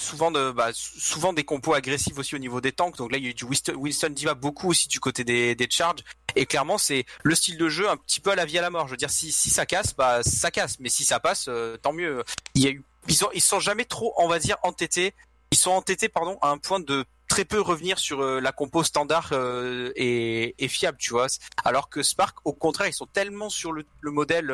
bah, 0.54 0.70
souvent 0.74 1.34
des 1.34 1.44
compos 1.44 1.74
agressifs 1.74 2.16
aussi 2.20 2.36
au 2.36 2.38
niveau 2.38 2.62
des 2.62 2.72
tanks 2.72 2.96
donc 2.96 3.12
là 3.12 3.18
il 3.18 3.24
y 3.24 3.28
a 3.28 3.32
eu 3.32 3.34
du 3.34 3.44
Winston, 3.44 3.74
Winston 3.74 4.10
Diva 4.12 4.36
beaucoup 4.36 4.70
aussi 4.70 4.88
du 4.88 5.00
côté 5.00 5.24
des, 5.24 5.56
des 5.56 5.68
charges 5.68 6.04
et 6.38 6.46
clairement 6.46 6.78
c'est 6.78 7.06
le 7.24 7.36
style 7.36 7.58
de 7.58 7.70
jeu 7.70 7.90
un 7.90 7.98
petit 7.98 8.20
peu 8.20 8.32
à 8.32 8.36
la 8.36 8.46
vie 8.46 8.58
à 8.58 8.62
la 8.62 8.70
mort 8.70 8.88
je 8.88 8.92
veux 8.92 8.98
dire 8.98 9.10
si, 9.10 9.32
si 9.32 9.50
ça 9.50 9.66
casse 9.66 9.96
bah 9.96 10.22
ça 10.24 10.52
casse 10.52 10.80
mais 10.80 10.90
si 10.90 11.04
ça 11.04 11.20
passe 11.20 11.48
euh, 11.48 11.78
tant 11.78 11.94
mieux 11.94 12.24
il 12.56 12.64
y 12.64 12.68
a 12.68 12.72
eu 12.72 12.84
ils 13.08 13.24
ont 13.24 13.30
ils 13.34 13.42
sont 13.42 13.60
jamais 13.60 13.86
trop 13.86 14.14
on 14.18 14.28
va 14.28 14.40
dire 14.40 14.58
entêtés 14.64 15.14
ils 15.52 15.58
sont 15.58 15.72
entêtés 15.72 16.10
pardon 16.10 16.38
à 16.42 16.50
un 16.50 16.58
point 16.58 16.80
de 16.80 17.06
très 17.28 17.46
peu 17.46 17.60
revenir 17.60 18.00
sur 18.00 18.22
euh, 18.22 18.40
la 18.40 18.52
compo 18.52 18.84
standard 18.84 19.30
euh, 19.34 19.92
et, 19.96 20.56
et, 20.64 20.68
fiable 20.68 20.98
tu 20.98 21.12
vois 21.12 21.28
alors 21.64 21.90
que 21.90 22.04
Spark 22.04 22.38
au 22.46 22.54
contraire 22.54 22.88
ils 22.88 22.94
sont 22.94 23.06
tellement 23.06 23.50
sur 23.50 23.72
le, 23.72 23.86
le 24.02 24.12
modèle 24.12 24.54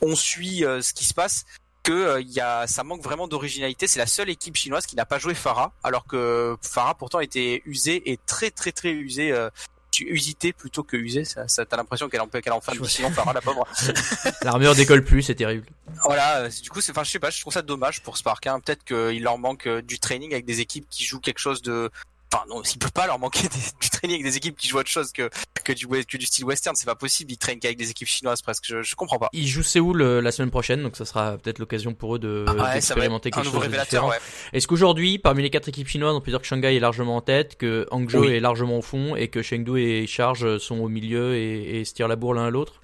on 0.00 0.14
suit 0.16 0.60
ce 0.60 0.92
qui 0.92 1.04
se 1.04 1.14
passe 1.14 1.44
que 1.84 2.20
il 2.20 2.32
y 2.32 2.40
a 2.40 2.66
ça 2.66 2.82
manque 2.82 3.02
vraiment 3.02 3.28
d'originalité. 3.28 3.86
C'est 3.86 4.00
la 4.00 4.06
seule 4.06 4.30
équipe 4.30 4.56
chinoise 4.56 4.86
qui 4.86 4.96
n'a 4.96 5.04
pas 5.04 5.20
joué 5.20 5.34
Farah, 5.34 5.72
alors 5.84 6.06
que 6.06 6.56
Farah 6.62 6.94
pourtant 6.94 7.20
était 7.20 7.62
usée 7.66 8.10
et 8.10 8.18
très 8.26 8.50
très 8.50 8.72
très 8.72 8.90
usée. 8.90 9.30
Euh, 9.30 9.50
usité 10.00 10.52
plutôt 10.52 10.82
que 10.82 10.96
usée, 10.96 11.24
ça, 11.24 11.48
ça 11.48 11.64
t'as 11.64 11.76
l'impression 11.76 12.08
qu'elle 12.08 12.20
en 12.20 12.28
qu'elle 12.28 12.52
en 12.52 12.58
de 12.60 12.80
mission 12.80 13.10
Farah 13.10 13.32
la 13.32 13.40
pauvre. 13.40 13.66
L'armure 14.42 14.74
décolle 14.74 15.04
plus, 15.04 15.22
c'est 15.22 15.34
terrible. 15.34 15.66
Voilà, 16.04 16.48
du 16.48 16.70
coup 16.70 16.80
c'est 16.80 16.92
enfin 16.92 17.04
je 17.04 17.10
sais 17.10 17.18
pas, 17.18 17.30
je 17.30 17.40
trouve 17.40 17.52
ça 17.52 17.62
dommage 17.62 18.02
pour 18.02 18.16
Spark 18.16 18.46
hein. 18.46 18.60
peut-être 18.60 18.84
qu'il 18.84 19.22
leur 19.22 19.38
manque 19.38 19.68
du 19.68 19.98
training 19.98 20.32
avec 20.32 20.44
des 20.44 20.60
équipes 20.60 20.86
qui 20.90 21.04
jouent 21.04 21.20
quelque 21.20 21.38
chose 21.38 21.62
de 21.62 21.90
enfin 22.34 22.44
non, 22.48 22.62
il 22.62 22.78
peut 22.78 22.90
pas 22.92 23.06
leur 23.06 23.18
manquer 23.18 23.48
des, 23.48 23.58
du 23.80 23.90
training 23.90 24.16
avec 24.20 24.24
des 24.32 24.36
équipes 24.36 24.56
qui 24.56 24.68
jouent 24.68 24.78
autre 24.78 24.90
chose 24.90 25.12
que 25.12 25.30
que 25.62 25.72
du 25.72 25.86
que 25.86 26.16
du 26.16 26.26
style 26.26 26.44
western, 26.44 26.76
c'est 26.76 26.84
pas 26.86 26.94
possible. 26.94 27.32
Ils 27.32 27.38
traînent 27.38 27.58
qu'avec 27.58 27.78
des 27.78 27.90
équipes 27.90 28.08
chinoises 28.08 28.42
presque. 28.42 28.64
Je, 28.66 28.82
je 28.82 28.94
comprends 28.96 29.18
pas. 29.18 29.28
Ils 29.32 29.48
jouent 29.48 29.62
Séoul 29.62 30.02
euh, 30.02 30.20
la 30.20 30.32
semaine 30.32 30.50
prochaine, 30.50 30.82
donc 30.82 30.96
ça 30.96 31.04
sera 31.04 31.38
peut-être 31.38 31.58
l'occasion 31.58 31.94
pour 31.94 32.16
eux 32.16 32.18
de 32.18 32.44
Ah 32.48 32.52
ouais, 32.54 32.74
d'expérimenter 32.74 33.30
quelque 33.30 33.44
chose 33.50 33.68
de 33.68 33.68
différent. 33.80 34.10
Ouais. 34.10 34.18
Est-ce 34.52 34.66
qu'aujourd'hui, 34.66 35.18
parmi 35.18 35.42
les 35.42 35.50
quatre 35.50 35.68
équipes 35.68 35.88
chinoises, 35.88 36.14
on 36.14 36.20
peut 36.20 36.30
dire 36.30 36.40
que 36.40 36.46
Shanghai 36.46 36.76
est 36.76 36.80
largement 36.80 37.16
en 37.16 37.20
tête, 37.22 37.56
que 37.56 37.86
Hangzhou 37.90 38.20
Oui. 38.20 38.32
est 38.34 38.40
largement 38.40 38.78
au 38.78 38.82
fond, 38.82 39.16
et 39.16 39.28
que 39.28 39.40
Chengdu 39.42 39.78
et 39.78 40.06
Charge 40.06 40.58
sont 40.58 40.78
au 40.80 40.88
milieu 40.88 41.34
et, 41.36 41.80
et 41.80 41.84
se 41.84 41.94
tirent 41.94 42.08
la 42.08 42.16
bourre 42.16 42.34
l'un 42.34 42.46
à 42.46 42.50
l'autre? 42.50 42.80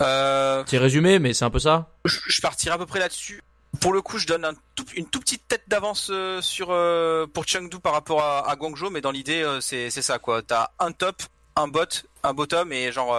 Euh, 0.00 0.62
C'est 0.66 0.78
résumé, 0.78 1.18
mais 1.18 1.34
c'est 1.34 1.44
un 1.44 1.50
peu 1.50 1.58
ça? 1.58 1.90
je, 2.04 2.18
je 2.28 2.40
partirai 2.40 2.74
à 2.74 2.78
peu 2.78 2.86
près 2.86 2.98
là-dessus. 3.00 3.42
Pour 3.80 3.92
le 3.92 4.02
coup, 4.02 4.18
je 4.18 4.26
donne 4.26 4.46
une 4.94 5.06
tout 5.06 5.20
petite 5.20 5.46
tête 5.46 5.64
d'avance 5.68 6.08
euh, 6.10 6.40
sur 6.40 6.68
euh, 6.70 7.26
pour 7.26 7.46
Chengdu 7.46 7.78
par 7.78 7.92
rapport 7.92 8.22
à, 8.22 8.50
à 8.50 8.56
Guangzhou, 8.56 8.90
mais 8.90 9.00
dans 9.00 9.10
l'idée, 9.10 9.42
euh, 9.42 9.60
c'est 9.60 9.90
ça 9.90 10.18
quoi. 10.18 10.42
T'as 10.42 10.70
un 10.78 10.92
top, 10.92 11.22
un 11.54 11.68
bot, 11.68 11.84
un 12.22 12.34
bottom 12.34 12.72
et 12.72 12.90
genre 12.92 13.16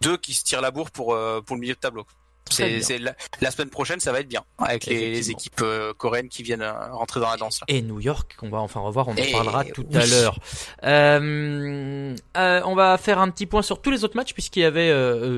deux 0.00 0.16
qui 0.16 0.32
se 0.32 0.44
tirent 0.44 0.60
la 0.60 0.70
bourre 0.70 0.90
pour 0.90 1.16
pour 1.44 1.56
le 1.56 1.60
milieu 1.60 1.74
de 1.74 1.78
tableau. 1.78 2.06
C'est 2.48 2.98
la, 2.98 3.14
la 3.40 3.50
semaine 3.50 3.70
prochaine, 3.70 4.00
ça 4.00 4.12
va 4.12 4.20
être 4.20 4.28
bien 4.28 4.42
avec 4.58 4.86
les, 4.86 5.30
équipes 5.30 5.60
euh, 5.62 5.92
coréennes 5.94 6.28
qui 6.28 6.42
viennent 6.42 6.62
euh, 6.62 6.92
rentrer 6.92 7.20
dans 7.20 7.30
la 7.30 7.36
danse. 7.36 7.60
Là. 7.60 7.66
Et 7.68 7.82
New 7.82 8.00
York, 8.00 8.36
qu'on 8.38 8.48
va 8.48 8.58
enfin 8.58 8.80
revoir, 8.80 9.08
on 9.08 9.12
en 9.12 9.16
Et 9.16 9.30
parlera 9.32 9.64
tout 9.64 9.86
oui. 9.88 9.96
à 9.96 10.06
l'heure. 10.06 10.38
Euh, 10.84 12.16
euh, 12.36 12.60
on 12.64 12.74
va 12.74 12.98
faire 12.98 13.18
un 13.18 13.30
petit 13.30 13.46
point 13.46 13.62
sur 13.62 13.80
tous 13.80 13.90
les 13.90 14.04
autres 14.04 14.16
matchs, 14.16 14.32
puisqu'il 14.32 14.60
y 14.60 14.64
avait 14.64 14.90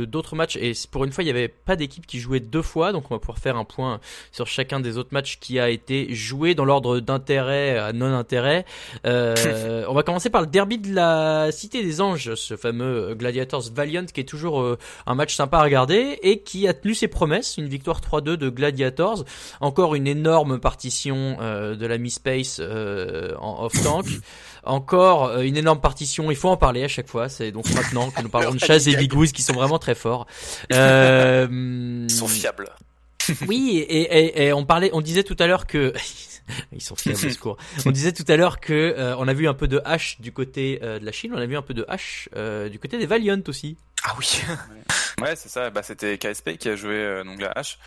d'autres 0.07 0.37
matchs, 0.37 0.57
et 0.57 0.73
pour 0.91 1.05
une 1.05 1.13
fois, 1.13 1.23
il 1.25 1.27
n'y 1.27 1.31
avait 1.31 1.49
pas 1.49 1.77
d'équipe 1.77 2.07
qui 2.07 2.19
jouait 2.19 2.41
deux 2.41 2.63
fois, 2.63 2.93
donc 2.93 3.11
on 3.11 3.15
va 3.15 3.19
pouvoir 3.19 3.39
faire 3.39 3.57
un 3.57 3.65
point 3.65 4.01
sur 4.31 4.47
chacun 4.47 4.81
des 4.81 4.99
autres 4.99 5.13
matchs 5.13 5.39
qui 5.39 5.59
a 5.59 5.71
été 5.71 6.15
joué 6.15 6.55
dans 6.55 6.65
l'ordre 6.65 7.01
d'intérêt 7.01 7.79
à 7.79 7.93
non-intérêt. 7.93 8.65
Euh, 9.07 9.85
on 9.89 9.95
va 9.95 10.03
commencer 10.03 10.31
par 10.31 10.41
le 10.41 10.47
derby 10.47 10.79
de 10.79 10.95
la 10.95 11.51
Cité 11.53 11.83
des 11.83 12.01
Anges, 12.01 12.35
ce 12.35 12.57
fameux 12.57 13.15
Gladiators 13.15 13.71
Valiant, 13.75 14.07
qui 14.07 14.21
est 14.21 14.29
toujours 14.29 14.77
un 15.07 15.15
match 15.15 15.35
sympa 15.35 15.59
à 15.59 15.63
regarder, 15.63 16.19
et 16.23 16.41
qui 16.41 16.67
a 16.69 16.75
tenu 16.75 16.92
ses 16.95 17.09
promesses, 17.09 17.57
une 17.57 17.69
victoire 17.69 18.01
3-2 18.01 18.37
de 18.37 18.49
Gladiators, 18.49 19.25
encore 19.61 19.95
une 19.95 20.07
énorme 20.07 20.59
partition 20.59 21.37
euh, 21.41 21.77
de 21.77 21.87
la 21.87 21.99
Mi 21.99 22.11
Space 22.11 22.59
euh, 22.61 23.35
en 23.39 23.65
off-tank. 23.65 24.07
Encore 24.65 25.27
euh, 25.27 25.41
une 25.41 25.57
énorme 25.57 25.81
partition, 25.81 26.31
il 26.31 26.37
faut 26.37 26.49
en 26.49 26.57
parler 26.57 26.85
à 26.85 26.89
chaque 26.89 27.09
fois, 27.09 27.29
c'est 27.29 27.51
donc 27.51 27.69
maintenant 27.75 28.11
que 28.11 28.23
nous 28.23 28.29
parlons 28.31 28.53
de 28.53 28.61
Chaz 28.61 28.89
et 28.89 28.97
Bigouze 28.97 29.33
qui 29.33 29.43
sont 29.43 29.55
vraiment 29.55 29.79
très 29.79 29.95
forts. 29.95 30.27
Ils 30.71 32.07
sont 32.11 32.29
fiables. 32.29 32.71
oui, 33.49 33.79
et, 33.79 34.01
et, 34.03 34.47
et 34.47 34.53
on 34.53 34.65
parlait, 34.65 34.91
on 34.93 35.01
disait 35.01 35.23
tout 35.23 35.37
à 35.39 35.47
l'heure 35.47 35.67
que 35.67 35.93
ils 36.73 36.83
sont 36.83 36.97
fiers 36.97 37.13
au 37.13 37.31
secours. 37.31 37.57
On 37.87 37.91
disait 37.91 38.13
tout 38.13 38.25
à 38.29 38.37
l'heure 38.37 38.61
que 38.61 38.73
euh, 38.73 39.17
on 39.19 39.29
a 39.29 39.35
vu 39.35 39.49
un 39.49 39.55
peu 39.55 39.69
de 39.69 39.79
H 39.79 40.21
du 40.21 40.33
côté 40.33 40.81
euh, 40.83 40.99
de 40.99 41.05
la 41.05 41.13
Chine, 41.13 41.33
on 41.35 41.39
a 41.39 41.47
vu 41.47 41.57
un 41.57 41.63
peu 41.63 41.75
de 41.75 41.85
H 41.85 42.29
euh, 42.37 42.69
du 42.69 42.79
côté 42.79 42.99
des 42.99 43.07
Valiant 43.07 43.41
aussi. 43.47 43.77
Ah 44.05 44.15
oui. 44.19 44.43
Ouais, 45.23 45.37
c'est 45.37 45.49
ça. 45.49 45.71
Bah, 45.71 45.83
c'était 45.83 46.19
KSP 46.19 46.57
qui 46.59 46.69
a 46.69 46.77
joué 46.77 46.97
euh, 46.97 47.25
donc 47.25 47.41
la 47.41 47.53
hache. 47.53 47.79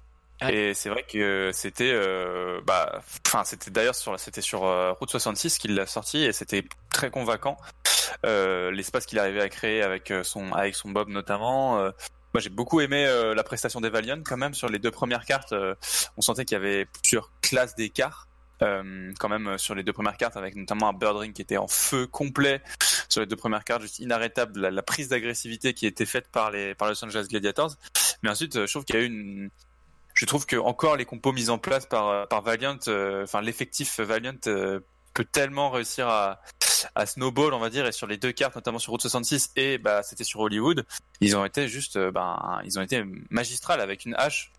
Ouais. 0.42 0.54
Et 0.54 0.74
c'est 0.74 0.90
vrai 0.90 1.04
que 1.04 1.52
c'était, 1.54 1.92
euh, 1.94 2.60
bah, 2.66 3.02
enfin, 3.26 3.44
c'était 3.46 3.72
d'ailleurs 3.72 3.96
sur, 3.96 4.20
c'était 4.20 4.42
sur 4.42 4.66
euh, 4.66 4.92
Route 4.94 5.10
66 5.10 5.58
qu'il 5.58 5.76
l'a 5.76 5.86
sorti 5.86 6.24
et 6.24 6.34
c'était 6.34 6.64
très 6.92 7.10
convaincant. 7.10 7.58
Euh, 8.26 8.72
L'espace 8.72 9.06
qu'il 9.06 9.20
arrivait 9.20 9.42
à 9.42 9.50
créer 9.50 9.82
avec 9.82 10.12
son, 10.24 10.52
avec 10.52 10.76
son 10.76 10.90
Bob 10.90 11.10
notamment. 11.10 11.78
moi, 11.78 12.42
j'ai 12.42 12.50
beaucoup 12.50 12.82
aimé 12.82 13.06
la 13.36 13.44
prestation 13.44 13.80
des 13.80 13.90
Valiant 13.90 14.22
quand 14.26 14.38
même 14.38 14.54
sur 14.54 14.68
les 14.68 14.80
deux 14.80 14.92
premières 14.92 15.26
cartes. 15.26 15.54
on 16.18 16.22
sentait 16.22 16.44
qu'il 16.46 16.56
y 16.56 16.60
avait 16.60 16.86
plusieurs 16.86 17.32
classes 17.42 17.76
d'écart. 17.76 18.28
Euh, 18.62 19.12
quand 19.20 19.28
même 19.28 19.48
euh, 19.48 19.58
sur 19.58 19.76
les 19.76 19.84
deux 19.84 19.92
premières 19.92 20.16
cartes 20.16 20.38
avec 20.38 20.56
notamment 20.56 20.88
un 20.88 20.94
Bird 20.94 21.18
Ring 21.18 21.34
qui 21.34 21.42
était 21.42 21.58
en 21.58 21.68
feu 21.68 22.08
complet. 22.08 22.62
Sur 23.10 23.22
les 23.22 23.28
deux 23.28 23.36
premières 23.36 23.66
cartes 23.66 23.82
juste 23.82 24.00
inarrêtable 24.00 24.62
la, 24.62 24.82
prise 24.82 25.10
d'agressivité 25.10 25.74
qui 25.74 25.86
était 25.86 26.06
faite 26.06 26.30
par 26.30 26.52
les 26.52 26.74
par 26.74 26.88
Los 26.88 27.04
Angeles 27.04 27.28
Gladiators. 27.30 27.76
Mais 28.24 28.30
ensuite 28.30 28.56
euh, 28.56 28.66
je 28.66 28.72
trouve 28.72 28.86
qu'il 28.86 28.96
y 28.96 29.00
a 29.00 29.02
eu 29.02 29.08
une 29.08 29.50
je 30.14 30.26
trouve 30.26 30.46
que 30.46 30.56
encore 30.56 30.96
les 30.96 31.04
compos 31.04 31.34
mis 31.34 31.50
en 31.50 31.58
place 31.58 31.86
par 31.86 32.28
par 32.30 32.42
Valiant 32.42 32.78
enfin 32.88 33.42
l'effectif 33.42 34.00
Valiant 34.00 34.40
peut 34.42 35.26
tellement 35.30 35.70
réussir 35.70 36.08
à 36.08 36.42
à 36.94 37.06
snowball 37.06 37.54
on 37.54 37.60
va 37.60 37.70
dire 37.70 37.86
et 37.86 37.92
sur 37.92 38.08
les 38.08 38.18
deux 38.18 38.32
cartes 38.32 38.56
notamment 38.56 38.80
sur 38.80 38.92
Route 38.92 39.02
66 39.02 39.52
et 39.58 39.78
bah 39.78 40.04
c'était 40.04 40.24
sur 40.24 40.40
Hollywood 40.40 40.86
ils 41.20 41.36
ont 41.36 41.44
été 41.44 41.68
juste 41.68 41.98
ben 41.98 42.62
ils 42.64 42.80
ont 42.80 42.82
été 42.82 43.04
magistrales 43.30 43.82
avec 43.82 44.06
une 44.06 44.16
hache 44.16 44.54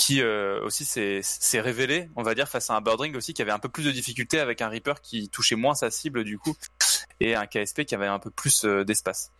qui 0.00 0.22
euh, 0.22 0.64
aussi 0.64 0.86
s'est 0.86 1.60
révélé, 1.60 2.08
on 2.16 2.22
va 2.22 2.34
dire, 2.34 2.48
face 2.48 2.70
à 2.70 2.74
un 2.74 2.80
Birdring 2.80 3.14
aussi 3.16 3.34
qui 3.34 3.42
avait 3.42 3.50
un 3.50 3.58
peu 3.58 3.68
plus 3.68 3.84
de 3.84 3.90
difficultés 3.90 4.40
avec 4.40 4.62
un 4.62 4.68
Reaper 4.70 5.02
qui 5.02 5.28
touchait 5.28 5.56
moins 5.56 5.74
sa 5.74 5.90
cible 5.90 6.24
du 6.24 6.38
coup, 6.38 6.56
et 7.20 7.34
un 7.34 7.44
KSP 7.44 7.84
qui 7.84 7.94
avait 7.94 8.06
un 8.06 8.18
peu 8.18 8.30
plus 8.30 8.64
euh, 8.64 8.82
d'espace. 8.82 9.30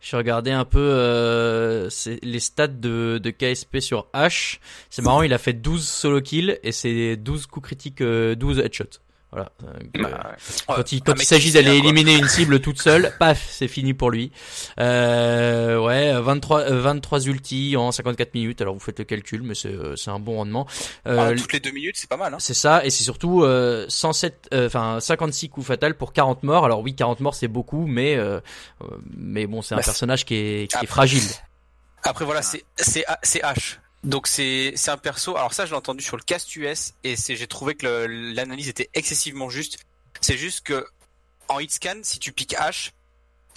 J'ai 0.00 0.16
regardé 0.16 0.50
un 0.50 0.64
peu 0.64 0.80
euh, 0.80 1.88
les 2.22 2.40
stats 2.40 2.66
de, 2.66 3.20
de 3.22 3.30
KSP 3.30 3.78
sur 3.78 4.08
H. 4.14 4.58
C'est 4.90 5.02
marrant, 5.02 5.22
il 5.22 5.32
a 5.32 5.38
fait 5.38 5.52
12 5.52 5.86
solo 5.86 6.20
kills 6.20 6.58
et 6.64 6.72
c'est 6.72 7.16
12 7.16 7.46
coups 7.46 7.66
critiques, 7.68 8.00
euh, 8.00 8.34
12 8.34 8.58
headshots. 8.58 8.98
Voilà. 9.34 9.50
Donc, 9.60 9.72
euh, 9.96 10.02
Bah, 10.02 10.30
ouais. 10.30 10.76
Quand 10.76 10.92
il, 10.92 11.02
quand 11.02 11.14
il 11.20 11.24
s'agit 11.24 11.50
d'aller 11.50 11.76
éliminer 11.76 12.16
une 12.16 12.28
cible 12.28 12.60
toute 12.60 12.80
seule, 12.80 13.12
paf, 13.18 13.44
c'est 13.50 13.66
fini 13.66 13.92
pour 13.92 14.10
lui. 14.12 14.30
Euh, 14.80 15.78
ouais, 15.80 16.12
23, 16.20 16.60
euh, 16.70 16.80
23 16.80 17.26
ultis 17.26 17.76
en 17.76 17.90
54 17.90 18.34
minutes. 18.34 18.60
Alors 18.60 18.74
vous 18.74 18.80
faites 18.80 18.98
le 18.98 19.04
calcul, 19.04 19.42
mais 19.42 19.54
c'est 19.54 19.68
euh, 19.68 19.96
c'est 19.96 20.10
un 20.10 20.18
bon 20.20 20.36
rendement. 20.36 20.66
Euh, 21.08 21.30
Ah, 21.32 21.34
toutes 21.36 21.52
les 21.52 21.60
deux 21.60 21.72
minutes, 21.72 21.96
c'est 21.96 22.08
pas 22.08 22.16
mal. 22.16 22.32
Hein. 22.32 22.38
c'est 22.38 22.54
ça, 22.54 22.84
et 22.84 22.90
c'est 22.90 23.02
surtout 23.04 23.42
euh, 23.42 23.86
107, 23.88 24.48
euh, 24.54 24.66
enfin 24.66 24.98
56 25.00 25.48
coups 25.48 25.66
fatals 25.66 25.96
pour 25.96 26.12
40 26.12 26.42
morts. 26.44 26.64
Alors 26.64 26.80
oui, 26.80 26.94
40 26.94 27.20
morts 27.20 27.34
c'est 27.34 27.48
beaucoup, 27.48 27.86
mais 27.86 28.14
euh, 28.16 28.40
euh, 28.82 28.86
mais 29.16 29.46
bon, 29.46 29.62
c'est 29.62 29.74
un 29.74 29.78
Bah, 29.78 29.82
personnage 29.84 30.24
qui 30.24 30.34
est, 30.36 30.68
qui 30.70 30.74
est 30.76 30.78
Après- 30.78 30.86
fragile. 30.86 31.22
Après 32.04 32.24
voilà, 32.24 32.42
c'est 32.42 32.64
c'est 32.76 33.04
c'est 33.22 33.40
H. 33.40 33.78
Donc 34.04 34.26
c'est 34.26 34.72
c'est 34.76 34.90
un 34.90 34.96
perso. 34.98 35.36
Alors 35.36 35.54
ça, 35.54 35.64
je 35.66 35.70
l'ai 35.70 35.76
entendu 35.76 36.02
sur 36.04 36.16
le 36.16 36.22
cast 36.22 36.54
US 36.56 36.92
et 37.04 37.16
c'est 37.16 37.36
j'ai 37.36 37.46
trouvé 37.46 37.74
que 37.74 37.86
l'analyse 38.34 38.68
était 38.68 38.90
excessivement 38.94 39.48
juste. 39.48 39.78
C'est 40.20 40.36
juste 40.36 40.60
que 40.66 40.86
en 41.48 41.58
hitscan, 41.58 42.00
si 42.02 42.18
tu 42.18 42.32
piques 42.32 42.54
H, 42.54 42.90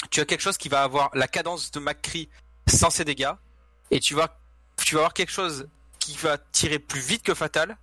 tu 0.10 0.20
as 0.22 0.26
quelque 0.26 0.42
chose 0.42 0.58
qui 0.58 0.70
va 0.70 0.84
avoir 0.84 1.10
la 1.14 1.28
cadence 1.28 1.72
de 1.72 1.80
McCree 1.80 2.30
sans 2.68 2.90
ses 2.90 3.06
dégâts, 3.06 3.32
et 3.92 4.00
tu 4.00 4.14
vas, 4.14 4.40
tu 4.84 4.96
vas 4.96 5.02
avoir 5.02 5.14
quelque 5.14 5.32
chose 5.32 5.68
qui 6.00 6.16
va 6.18 6.38
tirer 6.38 6.80
plus 6.80 7.00
vite 7.00 7.24
que 7.24 7.34
Fatal, 7.34 7.78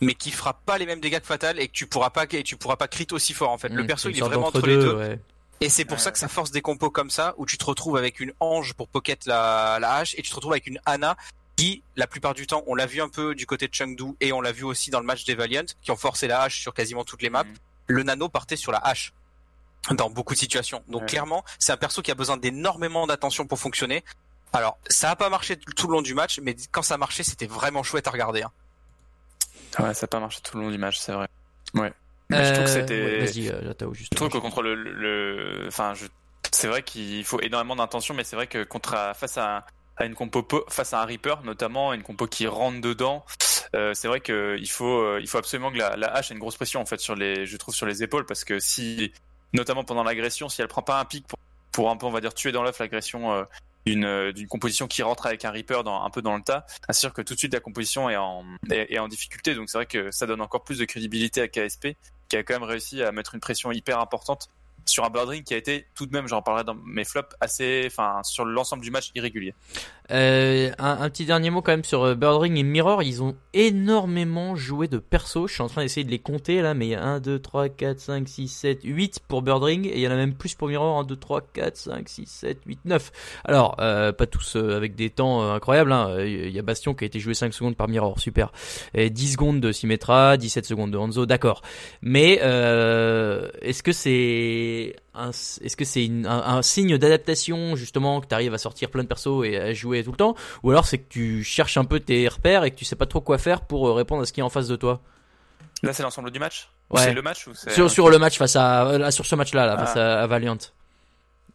mais 0.00 0.14
qui 0.14 0.30
fera 0.32 0.54
pas 0.54 0.78
les 0.78 0.86
mêmes 0.86 1.00
dégâts 1.00 1.20
que 1.20 1.26
Fatal 1.26 1.60
et 1.60 1.68
que 1.68 1.72
tu 1.72 1.86
pourras 1.86 2.10
pas, 2.10 2.26
et 2.30 2.42
tu 2.42 2.56
pourras 2.56 2.76
pas 2.76 2.88
crit 2.88 3.06
aussi 3.12 3.32
fort 3.32 3.50
en 3.50 3.58
fait. 3.58 3.68
Le 3.68 3.82
Mmh, 3.84 3.86
perso 3.86 4.08
il 4.08 4.18
est 4.18 4.20
vraiment 4.20 4.48
entre 4.48 4.66
les 4.66 4.76
deux. 4.76 4.94
ouais. 4.96 5.20
Et 5.60 5.68
c'est 5.68 5.84
pour 5.84 5.96
Ouais. 5.96 6.02
ça 6.02 6.12
que 6.12 6.18
ça 6.18 6.28
force 6.28 6.50
des 6.52 6.60
compos 6.62 6.90
comme 6.90 7.10
ça, 7.10 7.34
où 7.36 7.46
tu 7.46 7.58
te 7.58 7.64
retrouves 7.64 7.96
avec 7.96 8.20
une 8.20 8.32
Ange 8.40 8.74
pour 8.74 8.88
pocket 8.88 9.26
la, 9.26 9.78
la 9.80 9.94
hache, 9.96 10.14
et 10.16 10.22
tu 10.22 10.30
te 10.30 10.34
retrouves 10.36 10.52
avec 10.52 10.66
une 10.68 10.80
Ana 10.86 11.16
qui, 11.58 11.82
la 11.96 12.06
plupart 12.06 12.34
du 12.34 12.46
temps, 12.46 12.62
on 12.68 12.74
l'a 12.74 12.86
vu 12.86 13.00
un 13.02 13.08
peu 13.08 13.34
du 13.34 13.44
côté 13.46 13.66
de 13.68 13.74
Chengdu, 13.74 14.14
et 14.20 14.32
on 14.32 14.40
l'a 14.40 14.52
vu 14.52 14.62
aussi 14.64 14.90
dans 14.90 15.00
le 15.00 15.06
match 15.06 15.24
des 15.24 15.34
Valiant, 15.34 15.64
qui 15.82 15.90
ont 15.90 15.96
forcé 15.96 16.28
la 16.28 16.42
hache 16.42 16.60
sur 16.60 16.72
quasiment 16.72 17.04
toutes 17.04 17.20
les 17.22 17.30
maps. 17.30 17.44
Mhm. 17.44 17.54
Le 17.88 18.02
nano 18.04 18.28
partait 18.28 18.56
sur 18.56 18.70
la 18.72 18.78
hache 18.78 19.12
dans 19.90 20.08
beaucoup 20.10 20.34
de 20.34 20.38
situations. 20.38 20.82
Donc 20.88 21.06
clairement, 21.06 21.44
c'est 21.58 21.72
un 21.72 21.76
perso 21.76 22.00
qui 22.02 22.10
a 22.10 22.14
besoin 22.14 22.36
d'énormément 22.36 23.06
d'attention 23.06 23.46
pour 23.46 23.58
fonctionner. 23.58 24.04
Alors, 24.52 24.78
ça 24.88 25.10
a 25.10 25.16
pas 25.16 25.28
marché 25.30 25.56
tout 25.56 25.88
le 25.88 25.94
long 25.94 26.02
du 26.02 26.14
match, 26.14 26.38
mais 26.42 26.54
quand 26.70 26.82
ça 26.82 26.96
marchait, 26.96 27.22
c'était 27.24 27.46
vraiment 27.46 27.82
chouette 27.82 28.06
à 28.06 28.10
regarder. 28.10 28.42
hein. 28.42 28.52
Ouais, 29.78 29.94
ça 29.94 30.02
n'a 30.04 30.08
pas 30.08 30.20
marché 30.20 30.40
tout 30.42 30.56
le 30.58 30.64
long 30.64 30.70
du 30.70 30.78
match, 30.78 30.98
c'est 30.98 31.12
vrai. 31.12 31.28
Ouais. 31.74 31.92
Mais 32.30 32.44
je 32.44 32.52
trouve 32.54 32.64
que 32.66 32.70
Euh, 32.70 32.74
c'était. 32.80 33.02
ouais, 33.04 33.24
Vas-y, 33.26 33.48
euh, 33.48 33.62
Jatao, 33.64 33.94
Je 33.94 34.04
trouve 34.14 34.28
que 34.28 34.38
contre 34.38 34.62
le, 34.62 34.74
le- 34.74 34.92
le- 34.92 35.68
enfin, 35.68 35.94
je, 35.94 36.06
c'est 36.52 36.68
vrai 36.68 36.82
qu'il 36.82 37.24
faut 37.24 37.40
énormément 37.40 37.76
d'intention, 37.76 38.14
mais 38.14 38.24
c'est 38.24 38.36
vrai 38.36 38.46
que 38.46 38.64
contre 38.64 38.94
à- 38.94 39.14
face 39.14 39.36
à, 39.38 39.64
à 39.98 40.04
une 40.06 40.14
compo 40.14 40.42
po- 40.42 40.64
face 40.68 40.94
à 40.94 41.02
un 41.02 41.04
Reaper 41.04 41.42
notamment, 41.44 41.92
une 41.92 42.02
compo 42.02 42.26
qui 42.26 42.46
rentre 42.46 42.80
dedans, 42.80 43.24
euh, 43.74 43.92
c'est 43.94 44.08
vrai 44.08 44.20
que 44.20 44.56
il 44.58 44.70
faut, 44.70 45.00
euh, 45.00 45.18
il 45.20 45.28
faut 45.28 45.38
absolument 45.38 45.70
que 45.70 45.78
la, 45.78 45.90
hache 46.14 46.30
ait 46.30 46.34
une 46.34 46.40
grosse 46.40 46.56
pression 46.56 46.80
en 46.80 46.86
fait 46.86 47.00
sur 47.00 47.14
les, 47.14 47.46
je 47.46 47.56
trouve 47.56 47.74
sur 47.74 47.86
les 47.86 48.02
épaules 48.02 48.24
parce 48.24 48.44
que 48.44 48.58
si, 48.60 49.12
notamment 49.52 49.84
pendant 49.84 50.04
l'agression, 50.04 50.48
si 50.48 50.62
elle 50.62 50.68
prend 50.68 50.82
pas 50.82 51.00
un 51.00 51.04
pic 51.04 51.26
pour, 51.72 51.90
un 51.90 51.96
peu 51.96 52.06
on 52.06 52.10
va 52.10 52.20
dire 52.20 52.34
tuer 52.34 52.52
dans 52.52 52.62
l'œuf 52.62 52.78
l'agression 52.78 53.32
euh, 53.32 53.44
d'une 53.86 54.48
composition 54.48 54.86
qui 54.86 55.02
rentre 55.02 55.26
avec 55.26 55.44
un 55.44 55.50
Reaper 55.50 55.82
dans, 55.82 56.02
un 56.02 56.10
peu 56.10 56.20
dans 56.20 56.36
le 56.36 56.42
tas, 56.42 56.66
c'est 56.90 57.00
sûr 57.00 57.12
que 57.12 57.22
tout 57.22 57.34
de 57.34 57.38
suite 57.38 57.54
la 57.54 57.60
composition 57.60 58.10
est 58.10 58.16
en 58.16 59.08
difficulté, 59.08 59.54
donc 59.54 59.70
c'est 59.70 59.78
vrai 59.78 59.86
que 59.86 60.10
ça 60.10 60.26
donne 60.26 60.42
encore 60.42 60.62
plus 60.64 60.78
de 60.78 60.84
crédibilité 60.84 61.40
à 61.40 61.48
KSP 61.48 61.88
qui 62.28 62.36
a 62.36 62.42
quand 62.42 62.54
même 62.54 62.68
réussi 62.68 63.02
à 63.02 63.12
mettre 63.12 63.34
une 63.34 63.40
pression 63.40 63.72
hyper 63.72 63.98
importante 63.98 64.48
sur 64.88 65.04
un 65.04 65.10
Birdring 65.10 65.42
qui 65.44 65.54
a 65.54 65.56
été 65.56 65.86
tout 65.94 66.06
de 66.06 66.12
même, 66.12 66.26
j'en 66.26 66.42
parlerai 66.42 66.64
dans 66.64 66.74
mes 66.74 67.04
flops, 67.04 67.34
assez, 67.40 67.84
enfin, 67.86 68.20
sur 68.24 68.44
l'ensemble 68.44 68.82
du 68.82 68.90
match 68.90 69.10
irrégulier. 69.14 69.54
Euh, 70.10 70.70
un, 70.78 71.02
un 71.02 71.10
petit 71.10 71.26
dernier 71.26 71.50
mot 71.50 71.60
quand 71.60 71.72
même 71.72 71.84
sur 71.84 72.02
euh, 72.02 72.14
Birdring 72.14 72.56
et 72.56 72.62
Mirror. 72.62 73.02
Ils 73.02 73.22
ont 73.22 73.36
énormément 73.52 74.56
joué 74.56 74.88
de 74.88 74.98
persos. 74.98 75.48
Je 75.48 75.54
suis 75.54 75.62
en 75.62 75.66
train 75.68 75.82
d'essayer 75.82 76.04
de 76.04 76.10
les 76.10 76.18
compter 76.18 76.62
là, 76.62 76.72
mais 76.74 76.86
il 76.86 76.90
y 76.90 76.94
a 76.94 77.02
1, 77.04 77.20
2, 77.20 77.38
3, 77.38 77.68
4, 77.68 78.00
5, 78.00 78.28
6, 78.28 78.48
7, 78.48 78.80
8 78.84 79.20
pour 79.28 79.42
Birdring. 79.42 79.86
Et 79.86 79.96
il 79.96 80.00
y 80.00 80.08
en 80.08 80.10
a 80.10 80.16
même 80.16 80.34
plus 80.34 80.54
pour 80.54 80.68
Mirror. 80.68 81.00
1, 81.00 81.04
2, 81.04 81.16
3, 81.16 81.40
4, 81.52 81.76
5, 81.76 82.08
6, 82.08 82.26
7, 82.26 82.58
8, 82.66 82.78
9. 82.86 83.12
Alors, 83.44 83.76
euh, 83.80 84.12
pas 84.12 84.26
tous 84.26 84.56
euh, 84.56 84.76
avec 84.76 84.94
des 84.94 85.10
temps 85.10 85.42
euh, 85.42 85.52
incroyables. 85.54 85.92
hein. 85.92 86.16
Il 86.24 86.50
y 86.50 86.58
a 86.58 86.62
Bastion 86.62 86.94
qui 86.94 87.04
a 87.04 87.06
été 87.06 87.20
joué 87.20 87.34
5 87.34 87.52
secondes 87.52 87.76
par 87.76 87.88
Mirror. 87.88 88.18
Super. 88.18 88.50
Et 88.94 89.10
10 89.10 89.32
secondes 89.32 89.60
de 89.60 89.72
Symmetra, 89.72 90.36
17 90.36 90.64
secondes 90.64 90.90
de 90.90 90.96
Hanzo. 90.96 91.26
D'accord. 91.26 91.62
Mais 92.02 92.34
est-ce 92.34 93.82
que 93.82 93.92
c'est 93.92 94.96
est-ce 95.18 95.76
que 95.76 95.84
c'est 95.84 96.08
un, 96.26 96.26
un 96.26 96.62
signe 96.62 96.96
d'adaptation 96.96 97.74
justement 97.74 98.20
que 98.20 98.28
tu 98.28 98.34
arrives 98.34 98.54
à 98.54 98.58
sortir 98.58 98.88
plein 98.88 99.02
de 99.02 99.08
persos 99.08 99.44
et 99.44 99.56
à 99.56 99.72
jouer 99.72 99.97
tout 100.04 100.10
le 100.12 100.16
temps, 100.16 100.34
ou 100.62 100.70
alors 100.70 100.86
c'est 100.86 100.98
que 100.98 101.08
tu 101.08 101.44
cherches 101.44 101.76
un 101.76 101.84
peu 101.84 102.00
tes 102.00 102.26
repères 102.28 102.64
et 102.64 102.70
que 102.70 102.76
tu 102.76 102.84
sais 102.84 102.96
pas 102.96 103.06
trop 103.06 103.20
quoi 103.20 103.38
faire 103.38 103.62
pour 103.62 103.88
euh, 103.88 103.92
répondre 103.92 104.22
à 104.22 104.26
ce 104.26 104.32
qui 104.32 104.40
est 104.40 104.44
en 104.44 104.48
face 104.50 104.68
de 104.68 104.76
toi 104.76 105.00
Là, 105.82 105.92
c'est 105.92 106.02
l'ensemble 106.02 106.30
du 106.30 106.38
match 106.38 106.68
Ou 106.90 106.96
Ouais. 106.96 107.04
C'est 107.04 107.14
le 107.14 107.22
match 107.22 107.46
ou 107.46 107.54
sur, 107.54 107.90
sur 107.90 108.10
le 108.10 108.18
match 108.18 108.36
face 108.38 108.56
à 108.56 108.98
là, 108.98 109.10
sur 109.10 109.24
ce 109.26 109.34
match-là 109.36 109.66
là, 109.66 109.78
face 109.78 109.92
Ah. 109.96 110.18
à, 110.20 110.22
à 110.22 110.26
Valiant. 110.26 110.58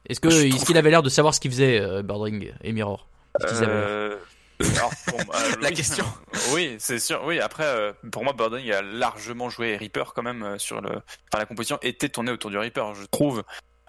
Est-ce 0.08 0.20
que 0.20 0.28
est-ce 0.28 0.50
trouve 0.50 0.66
qu'il 0.66 0.78
avait 0.78 0.90
l'air 0.92 1.02
de 1.04 1.10
savoir 1.10 1.34
ce 1.34 1.40
qu'il 1.40 1.52
faisait 1.52 1.80
euh, 1.80 2.04
Birdring 2.04 2.54
et 2.62 2.72
Mirror? 2.72 3.08
Euh, 3.42 4.18
alors, 4.78 4.92
pour 5.08 5.26
moi, 5.26 5.36
euh, 5.40 5.56
La 5.62 5.72
question. 5.72 6.06
Oui, 6.54 6.76
c'est 6.80 7.00
sûr. 7.00 7.22
Oui, 7.26 7.40
après, 7.40 7.66
euh, 7.66 7.94
pour 8.12 8.24
moi, 8.24 8.34
Birdring 8.34 8.72
a 8.72 8.82
largement 8.82 9.50
joué 9.50 9.76
Reaper 9.78 10.14
quand 10.14 10.22
même 10.24 10.44
euh, 10.44 10.58
sur 10.58 10.82
le. 10.82 10.90
Enfin, 10.90 11.40
la 11.40 11.46
composition 11.46 11.80
était 11.82 12.10
tournée 12.10 12.32
autour 12.32 12.50
du 12.52 12.58
Reaper, 12.58 12.94
je 12.96 13.06
trouve. 13.06 13.44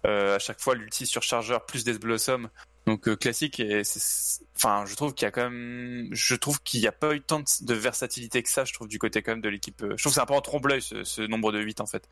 Euh, 0.07 0.37
à 0.37 0.39
chaque 0.39 0.61
fois, 0.61 0.75
l'ulti 0.75 1.07
sur 1.07 1.23
chargeur 1.23 1.65
plus 1.67 1.85
Death 1.85 2.01
Blossom, 2.01 2.49
donc 2.95 3.09
euh, 3.09 3.17
classique. 3.17 3.61
Et 3.61 3.83
c'est- 3.85 4.43
enfin, 4.57 4.85
je 4.87 4.95
trouve 4.95 5.15
qu'il 5.15 5.27
y 5.27 5.29
a 5.29 5.31
quand 5.31 5.51
même, 5.51 6.09
je 6.13 6.35
trouve 6.35 6.63
qu'il 6.63 6.81
n'y 6.81 6.87
a 6.87 6.93
pas 6.93 7.15
eu 7.15 7.21
tant 7.21 7.41
de, 7.41 7.75
versatilité 7.75 8.43
que 8.43 8.49
ça. 8.49 8.65
Je 8.65 8.73
trouve 8.73 8.89
du 8.89 8.99
côté 8.99 9.23
quand 9.23 9.33
même 9.33 9.41
de 9.41 9.49
l'équipe. 9.49 9.83
euh, 9.83 9.95
Je 9.97 10.03
trouve 10.03 10.13
que 10.13 10.15
c'est 10.15 10.21
un 10.21 10.27
peu 10.27 10.35
en 10.35 10.41
trompe-l'œil 10.41 10.83
ce, 10.83 11.05
ce 11.05 11.23
nombre 11.23 11.53
de 11.53 11.61
8 11.61 11.81
en 11.81 11.87
fait. 11.87 12.09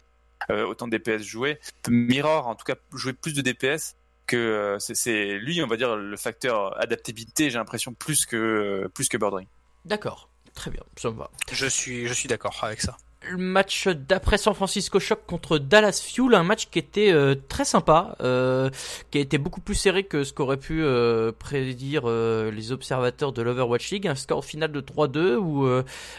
Euh, 0.51 0.65
autant 0.67 0.89
de 0.89 0.97
DPS 0.97 1.23
joués. 1.23 1.61
Mirror, 1.89 2.49
en 2.49 2.57
tout 2.57 2.65
cas, 2.65 2.75
jouer 2.93 3.13
plus 3.13 3.33
de 3.33 3.43
DPS 3.43 3.95
que 4.27 4.37
euh, 4.37 4.79
c'est- 4.81 4.95
c'est 4.97 5.39
lui, 5.39 5.63
on 5.63 5.67
va 5.69 5.77
dire, 5.77 5.95
le 5.97 6.17
facteur 6.17 6.77
adaptabilité. 6.81 7.49
J'ai 7.51 7.59
l'impression 7.59 7.93
plus 7.95 8.27
que 8.27 8.37
euh, 8.37 8.89
plus 8.89 9.09
que 9.09 9.17
Birdring. 9.17 9.47
D'accord, 9.85 10.29
très 10.55 10.71
bien, 10.73 10.83
ça 10.97 11.11
me 11.11 11.17
va. 11.17 11.31
Je 11.53 11.67
suis, 11.67 12.07
je 12.09 12.13
suis 12.13 12.29
d'accord 12.29 12.59
avec 12.63 12.81
ça. 12.81 12.97
Le 13.31 13.37
match 13.37 13.89
d'après 13.89 14.39
San 14.39 14.55
Francisco 14.55 14.99
Shock 14.99 15.21
contre 15.27 15.59
Dallas 15.59 16.03
Fuel, 16.05 16.35
un 16.35 16.43
match 16.43 16.69
qui 16.71 16.79
était 16.79 17.13
euh, 17.13 17.35
très 17.49 17.65
sympa, 17.65 18.17
euh, 18.21 18.71
qui 19.11 19.19
a 19.19 19.21
été 19.21 19.39
beaucoup 19.39 19.61
plus 19.61 19.75
serré 19.75 20.05
que 20.05 20.25
ce 20.25 20.33
qu'auraient 20.33 20.57
pu 20.57 20.83
euh, 20.83 21.33
prédire 21.33 22.07
les 22.07 22.73
observateurs 22.73 23.33
de 23.33 23.43
l'Overwatch 23.43 23.91
League. 23.91 24.09
Un 24.09 24.15
score 24.15 24.45
final 24.45 24.73
de 24.73 24.81
3-2 24.81 25.37
où 25.37 25.69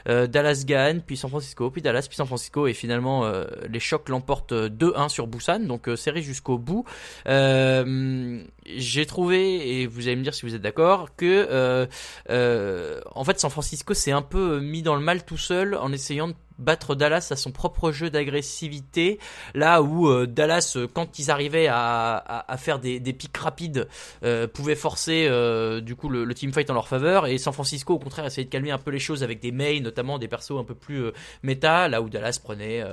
Dallas 0.06 0.64
gagne, 0.66 1.02
puis 1.02 1.18
San 1.18 1.30
Francisco, 1.30 1.70
puis 1.70 1.82
Dallas, 1.82 2.06
puis 2.08 2.16
San 2.16 2.28
Francisco, 2.28 2.68
et 2.68 2.74
finalement 2.74 3.32
les 3.70 3.80
Shocks 3.80 4.10
l'emportent 4.10 4.54
2-1 4.54 5.10
sur 5.10 5.28
Busan, 5.28 5.60
donc 5.60 5.90
serré 5.96 6.22
jusqu'au 6.22 6.58
bout. 6.58 6.86
J'ai 7.26 9.06
trouvé, 9.06 9.82
et 9.82 9.88
vous 9.88 10.08
allez 10.08 10.16
me 10.16 10.24
dire 10.24 10.34
si 10.34 10.46
vous 10.46 10.56
êtes 10.56 10.62
d'accord, 10.62 11.16
que 11.16 11.88
en 12.30 13.24
fait 13.24 13.40
San 13.40 13.50
Francisco 13.50 13.94
s'est 13.94 14.12
un 14.12 14.22
peu 14.22 14.60
mis 14.60 14.82
dans 14.82 14.96
le 14.96 15.02
mal 15.02 15.26
tout 15.26 15.38
seul 15.38 15.76
en 15.76 15.92
essayant 15.92 16.30
de 16.30 16.36
battre 16.60 16.96
Dallas 16.96 17.28
à 17.32 17.36
son 17.36 17.52
propre 17.52 17.92
jeu 17.92 18.10
d'agressivité, 18.10 19.20
là 19.54 19.82
où 19.82 20.08
euh, 20.08 20.28
Dallas, 20.28 20.74
euh, 20.76 20.88
quand 20.92 21.20
ils 21.20 21.32
arrivaient 21.32 21.68
à, 21.68 22.16
à, 22.48 22.58
faire 22.58 22.80
des, 22.80 23.00
des 23.00 23.14
pics 23.14 23.36
rapides, 23.38 23.88
euh, 24.24 24.48
pouvaient 24.48 24.76
forcer 24.76 25.28
euh, 25.30 25.82
du 25.82 25.96
coup 25.96 26.10
le, 26.10 26.24
le 26.24 26.34
teamfight 26.34 26.70
en 26.70 26.74
leur 26.74 26.88
faveur, 26.88 27.28
et 27.28 27.38
San 27.38 27.54
Francisco 27.54 27.94
au 27.94 28.00
contraire 28.00 28.26
essayait 28.26 28.46
de 28.46 28.50
calmer 28.50 28.72
un 28.72 28.78
peu 28.78 28.92
les 28.92 29.00
choses 29.00 29.24
avec 29.24 29.40
des 29.40 29.52
mains, 29.52 29.80
notamment 29.82 30.20
des 30.20 30.28
persos 30.28 30.58
un 30.60 30.64
peu 30.64 30.76
plus 30.76 31.12
méta, 31.42 31.88
là 31.88 32.02
où 32.02 32.10
Dallas 32.10 32.40
prenait 32.44 32.84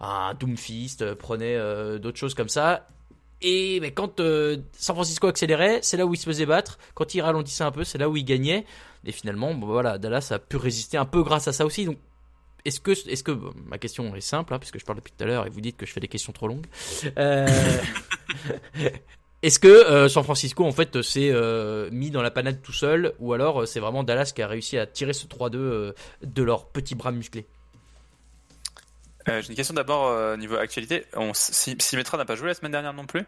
un 0.00 0.34
Doomfist, 0.34 1.14
prenait 1.14 1.58
d'autres 1.98 2.18
choses 2.18 2.34
comme 2.34 2.48
ça. 2.48 2.86
Et 3.42 3.80
mais 3.80 3.92
quand 3.92 4.20
San 4.72 4.96
Francisco 4.96 5.26
accélérait, 5.26 5.80
c'est 5.82 5.96
là 5.96 6.06
où 6.06 6.14
il 6.14 6.16
se 6.16 6.24
faisait 6.24 6.46
battre. 6.46 6.78
Quand 6.94 7.14
il 7.14 7.20
ralentissait 7.20 7.64
un 7.64 7.70
peu, 7.70 7.84
c'est 7.84 7.98
là 7.98 8.08
où 8.08 8.16
il 8.16 8.24
gagnait. 8.24 8.64
Et 9.04 9.12
finalement, 9.12 9.54
voilà, 9.54 9.98
Dallas 9.98 10.28
a 10.30 10.38
pu 10.38 10.56
résister 10.56 10.96
un 10.96 11.04
peu 11.04 11.22
grâce 11.22 11.46
à 11.48 11.52
ça 11.52 11.64
aussi. 11.66 11.84
Donc 11.84 11.98
est-ce 12.66 12.80
que, 12.80 12.90
est-ce 12.90 13.22
que 13.22 13.32
bon, 13.32 13.52
ma 13.66 13.78
question 13.78 14.14
est 14.16 14.20
simple, 14.20 14.52
hein, 14.52 14.58
puisque 14.58 14.78
je 14.78 14.84
parle 14.84 14.98
depuis 14.98 15.12
tout 15.16 15.22
à 15.22 15.26
l'heure 15.26 15.46
et 15.46 15.50
vous 15.50 15.60
dites 15.60 15.76
que 15.76 15.86
je 15.86 15.92
fais 15.92 16.00
des 16.00 16.08
questions 16.08 16.32
trop 16.32 16.48
longues. 16.48 16.66
Euh, 17.16 17.46
est-ce 19.42 19.58
que 19.58 19.68
euh, 19.68 20.08
San 20.08 20.24
Francisco 20.24 20.64
en 20.64 20.72
fait 20.72 21.00
s'est 21.02 21.30
euh, 21.30 21.88
mis 21.92 22.10
dans 22.10 22.22
la 22.22 22.30
panade 22.30 22.60
tout 22.62 22.72
seul, 22.72 23.14
ou 23.20 23.32
alors 23.32 23.66
c'est 23.68 23.80
vraiment 23.80 24.02
Dallas 24.02 24.32
qui 24.34 24.42
a 24.42 24.48
réussi 24.48 24.78
à 24.78 24.86
tirer 24.86 25.12
ce 25.12 25.26
3-2 25.26 25.56
euh, 25.56 25.92
de 26.22 26.42
leurs 26.42 26.66
petits 26.66 26.94
bras 26.94 27.12
musclés? 27.12 27.46
J'ai 29.28 29.48
une 29.48 29.56
question 29.56 29.74
d'abord 29.74 30.36
niveau 30.36 30.54
actualité. 30.54 31.04
On, 31.14 31.32
si, 31.34 31.76
n'a 31.96 32.24
pas 32.24 32.36
joué 32.36 32.46
la 32.46 32.54
semaine 32.54 32.70
dernière 32.70 32.92
non 32.92 33.06
plus? 33.06 33.24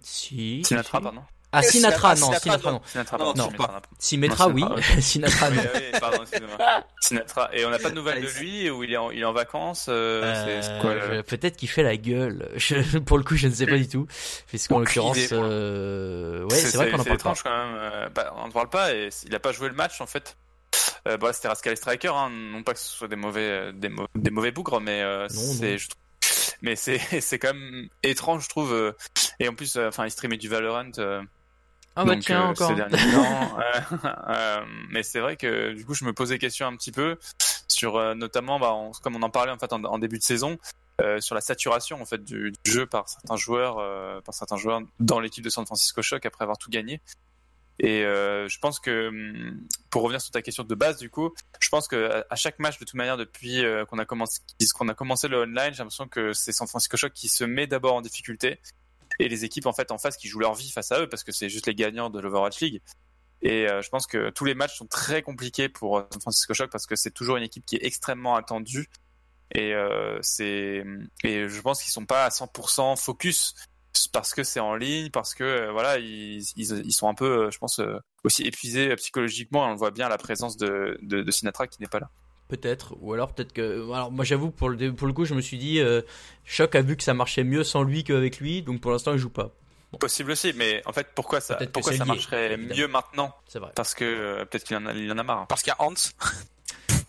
Si. 0.00 0.62
Sinatra, 0.64 0.98
si. 0.98 1.02
pardon. 1.02 1.22
Ah 1.54 1.62
Sinatra, 1.62 2.16
Sinatra, 2.16 2.32
non, 2.32 2.38
Sinatra, 2.40 2.80
Sinatra, 2.86 3.18
non. 3.18 3.24
non. 3.24 3.32
Sinatra, 3.34 3.66
Non, 3.68 3.68
n'a. 3.74 3.82
Sinatra, 3.98 4.48
oui. 4.48 4.64
Sinatra, 5.00 5.00
Sinatra, 5.02 5.50
non. 5.50 5.56
Oui, 5.62 5.68
oui, 5.92 6.00
pardon, 6.00 6.22
excusez-moi. 6.22 6.58
Sinatra. 7.00 7.50
Et 7.52 7.64
on 7.66 7.70
n'a 7.70 7.78
pas 7.78 7.90
de 7.90 7.94
nouvelles 7.94 8.22
de 8.22 8.28
lui 8.40 8.70
ou 8.70 8.84
il 8.84 8.92
est 8.92 8.96
en, 8.96 9.10
il 9.10 9.20
est 9.20 9.24
en 9.24 9.32
vacances 9.34 9.86
euh, 9.90 10.34
c'est- 10.46 10.62
c'est 10.62 10.80
quoi, 10.80 10.94
le- 10.94 11.00
Euh, 11.02 11.16
je- 11.16 11.20
Peut-être 11.22 11.56
qu'il 11.56 11.68
fait 11.68 11.82
la 11.82 11.96
gueule. 11.96 12.48
Je- 12.56 12.98
pour 12.98 13.18
le 13.18 13.24
coup, 13.24 13.36
je 13.36 13.48
ne 13.48 13.52
sais 13.54 13.66
pas 13.66 13.76
du 13.76 13.86
tout. 13.88 14.06
Puisqu'en 14.46 14.78
l'occurrence, 14.78 15.16
idée. 15.18 15.28
euh, 15.32 16.44
ouais, 16.44 16.56
c'est 16.56 16.76
vrai 16.76 16.90
qu'on 16.90 16.94
en 17.00 17.04
parle 17.04 17.08
pas. 17.08 17.14
étrange 17.14 17.42
quand 17.42 17.50
même. 17.50 18.08
bah, 18.14 18.32
on 18.38 18.46
ne 18.46 18.52
parle 18.52 18.68
pas 18.70 18.94
et 18.94 19.10
il 19.26 19.34
a 19.34 19.40
pas 19.40 19.52
joué 19.52 19.68
le 19.68 19.74
match 19.74 20.00
en 20.00 20.06
fait. 20.06 20.36
Euh, 21.06 21.18
bah, 21.18 21.32
c'était 21.34 21.48
Rascal 21.48 21.74
et 21.74 21.76
Striker, 21.76 22.12
hein, 22.14 22.30
non 22.30 22.62
pas 22.62 22.72
que 22.72 22.78
ce 22.78 22.86
soit 22.88 23.08
des 23.08 23.16
mauvais, 23.16 23.72
des, 23.74 23.88
mau- 23.90 24.06
des 24.14 24.30
mauvais 24.30 24.52
bougres, 24.52 24.80
mais 24.80 25.02
euh, 25.02 25.24
Non, 25.24 25.40
c'est, 25.58 25.72
non. 25.72 25.76
je 25.78 25.88
trouve- 25.88 26.54
mais 26.62 26.76
c'est, 26.76 26.98
c'est 27.20 27.38
quand 27.38 27.52
même 27.52 27.88
étrange, 28.02 28.44
je 28.44 28.48
trouve. 28.48 28.94
et 29.40 29.48
en 29.48 29.54
plus, 29.54 29.76
euh, 29.76 29.88
enfin, 29.88 30.06
il 30.06 30.10
streamait 30.10 30.38
du 30.38 30.48
Valorant. 30.48 30.90
euh, 30.98 31.20
Ah 31.96 32.04
bah 32.04 32.14
donc, 32.14 32.24
tiens, 32.24 32.42
euh, 32.46 32.50
encore. 32.50 32.68
ces 32.68 32.74
derniers 32.74 32.96
temps, 33.12 33.58
euh, 33.58 33.96
euh, 34.28 34.64
mais 34.90 35.02
c'est 35.02 35.20
vrai 35.20 35.36
que 35.36 35.72
du 35.72 35.84
coup, 35.84 35.94
je 35.94 36.04
me 36.04 36.12
posais 36.12 36.38
question 36.38 36.66
un 36.66 36.76
petit 36.76 36.92
peu 36.92 37.18
sur, 37.68 38.14
notamment, 38.14 38.58
bah, 38.58 38.72
on- 38.74 38.92
comme 38.92 39.16
on 39.16 39.22
en 39.22 39.30
parlait 39.30 39.52
en 39.52 39.58
fait 39.58 39.72
en, 39.72 39.82
en 39.84 39.98
début 39.98 40.18
de 40.18 40.22
saison, 40.24 40.58
euh, 41.00 41.20
sur 41.20 41.34
la 41.34 41.40
saturation 41.40 42.00
en 42.00 42.04
fait 42.06 42.22
du, 42.24 42.52
du 42.64 42.70
jeu 42.70 42.86
par 42.86 43.08
certains 43.08 43.36
joueurs, 43.36 43.78
euh, 43.78 44.20
par 44.20 44.34
certains 44.34 44.56
joueurs 44.56 44.80
dans 45.00 45.20
l'équipe 45.20 45.44
de 45.44 45.50
San 45.50 45.66
Francisco 45.66 46.00
Shock 46.02 46.24
après 46.26 46.42
avoir 46.44 46.58
tout 46.58 46.70
gagné. 46.70 47.00
Et 47.78 48.04
euh, 48.04 48.46
je 48.48 48.58
pense 48.58 48.78
que 48.78 49.08
hum, 49.08 49.58
pour 49.90 50.02
revenir 50.02 50.20
sur 50.20 50.30
ta 50.30 50.42
question 50.42 50.62
de 50.64 50.74
base, 50.74 50.98
du 50.98 51.10
coup, 51.10 51.30
je 51.60 51.68
pense 51.70 51.88
que 51.88 52.10
à, 52.10 52.24
à 52.30 52.36
chaque 52.36 52.58
match, 52.58 52.78
de 52.78 52.84
toute 52.84 52.94
manière, 52.94 53.16
depuis 53.16 53.62
qu'on 53.88 53.98
a 53.98 54.04
commencé, 54.04 54.40
qu'on 54.78 54.88
a 54.88 54.94
commencé 54.94 55.28
le 55.28 55.42
online, 55.42 55.72
j'ai 55.72 55.78
l'impression 55.78 56.06
que 56.08 56.32
c'est 56.32 56.52
San 56.52 56.68
Francisco 56.68 56.96
Shock 56.96 57.12
qui 57.12 57.28
se 57.28 57.44
met 57.44 57.66
d'abord 57.66 57.94
en 57.94 58.00
difficulté 58.02 58.60
et 59.22 59.28
les 59.28 59.44
équipes 59.44 59.66
en 59.66 59.72
fait 59.72 59.92
en 59.92 59.98
face 59.98 60.16
qui 60.16 60.26
jouent 60.26 60.40
leur 60.40 60.54
vie 60.54 60.70
face 60.70 60.90
à 60.90 61.00
eux 61.00 61.08
parce 61.08 61.22
que 61.22 61.30
c'est 61.30 61.48
juste 61.48 61.66
les 61.66 61.74
gagnants 61.74 62.10
de 62.10 62.18
l'Overwatch 62.18 62.60
League. 62.60 62.82
Et 63.40 63.68
euh, 63.68 63.80
je 63.80 63.88
pense 63.88 64.06
que 64.06 64.30
tous 64.30 64.44
les 64.44 64.54
matchs 64.54 64.76
sont 64.76 64.86
très 64.86 65.22
compliqués 65.22 65.68
pour 65.68 65.98
euh, 65.98 66.06
San 66.10 66.20
Francisco 66.20 66.54
Shock 66.54 66.70
parce 66.70 66.86
que 66.86 66.96
c'est 66.96 67.12
toujours 67.12 67.36
une 67.36 67.44
équipe 67.44 67.64
qui 67.64 67.76
est 67.76 67.84
extrêmement 67.84 68.34
attendue. 68.34 68.88
Et 69.54 69.74
euh, 69.74 70.18
c'est 70.22 70.84
et 71.22 71.48
je 71.48 71.60
pense 71.60 71.82
qu'ils 71.82 71.92
sont 71.92 72.06
pas 72.06 72.24
à 72.24 72.30
100% 72.30 72.96
focus 72.96 73.54
parce 74.12 74.34
que 74.34 74.42
c'est 74.42 74.60
en 74.60 74.74
ligne, 74.74 75.10
parce 75.10 75.34
que 75.34 75.70
voilà 75.70 75.98
ils, 75.98 76.42
ils, 76.56 76.92
sont 76.92 77.08
un 77.08 77.14
peu, 77.14 77.50
je 77.50 77.58
pense, 77.58 77.80
aussi 78.24 78.42
épuisés 78.42 78.94
psychologiquement. 78.96 79.66
On 79.66 79.70
le 79.70 79.76
voit 79.76 79.90
bien 79.90 80.06
à 80.06 80.08
la 80.08 80.18
présence 80.18 80.56
de, 80.56 80.98
de 81.02 81.30
Sinatra 81.30 81.66
qui 81.66 81.80
n'est 81.80 81.88
pas 81.88 82.00
là. 82.00 82.10
Peut-être, 82.52 82.94
ou 83.00 83.14
alors 83.14 83.32
peut-être 83.32 83.54
que. 83.54 83.90
Alors 83.94 84.12
moi 84.12 84.26
j'avoue 84.26 84.50
pour 84.50 84.68
le 84.68 84.92
pour 84.92 85.06
le 85.06 85.14
coup 85.14 85.24
je 85.24 85.32
me 85.32 85.40
suis 85.40 85.56
dit 85.56 85.80
euh, 85.80 86.02
Choc 86.44 86.74
a 86.74 86.82
vu 86.82 86.98
que 86.98 87.02
ça 87.02 87.14
marchait 87.14 87.44
mieux 87.44 87.64
sans 87.64 87.82
lui 87.82 88.04
qu'avec 88.04 88.40
lui, 88.40 88.60
donc 88.60 88.82
pour 88.82 88.90
l'instant 88.90 89.12
il 89.14 89.18
joue 89.18 89.30
pas. 89.30 89.52
Possible 89.98 90.32
aussi, 90.32 90.52
mais 90.54 90.82
en 90.84 90.92
fait 90.92 91.06
pourquoi 91.14 91.40
ça 91.40 91.58
pourquoi 91.72 91.92
ça 91.92 92.04
lié, 92.04 92.08
marcherait 92.08 92.52
évidemment. 92.52 92.78
mieux 92.78 92.88
maintenant 92.88 93.34
C'est 93.48 93.58
vrai. 93.58 93.72
Parce 93.74 93.94
que 93.94 94.04
euh, 94.04 94.44
peut-être 94.44 94.64
qu'il 94.64 94.76
en 94.76 94.84
a, 94.84 94.92
il 94.92 95.10
en 95.10 95.16
a 95.16 95.22
marre. 95.22 95.46
Parce 95.46 95.62
qu'il 95.62 95.72
y 95.72 95.82
a 95.82 95.82
Hans. 95.82 95.94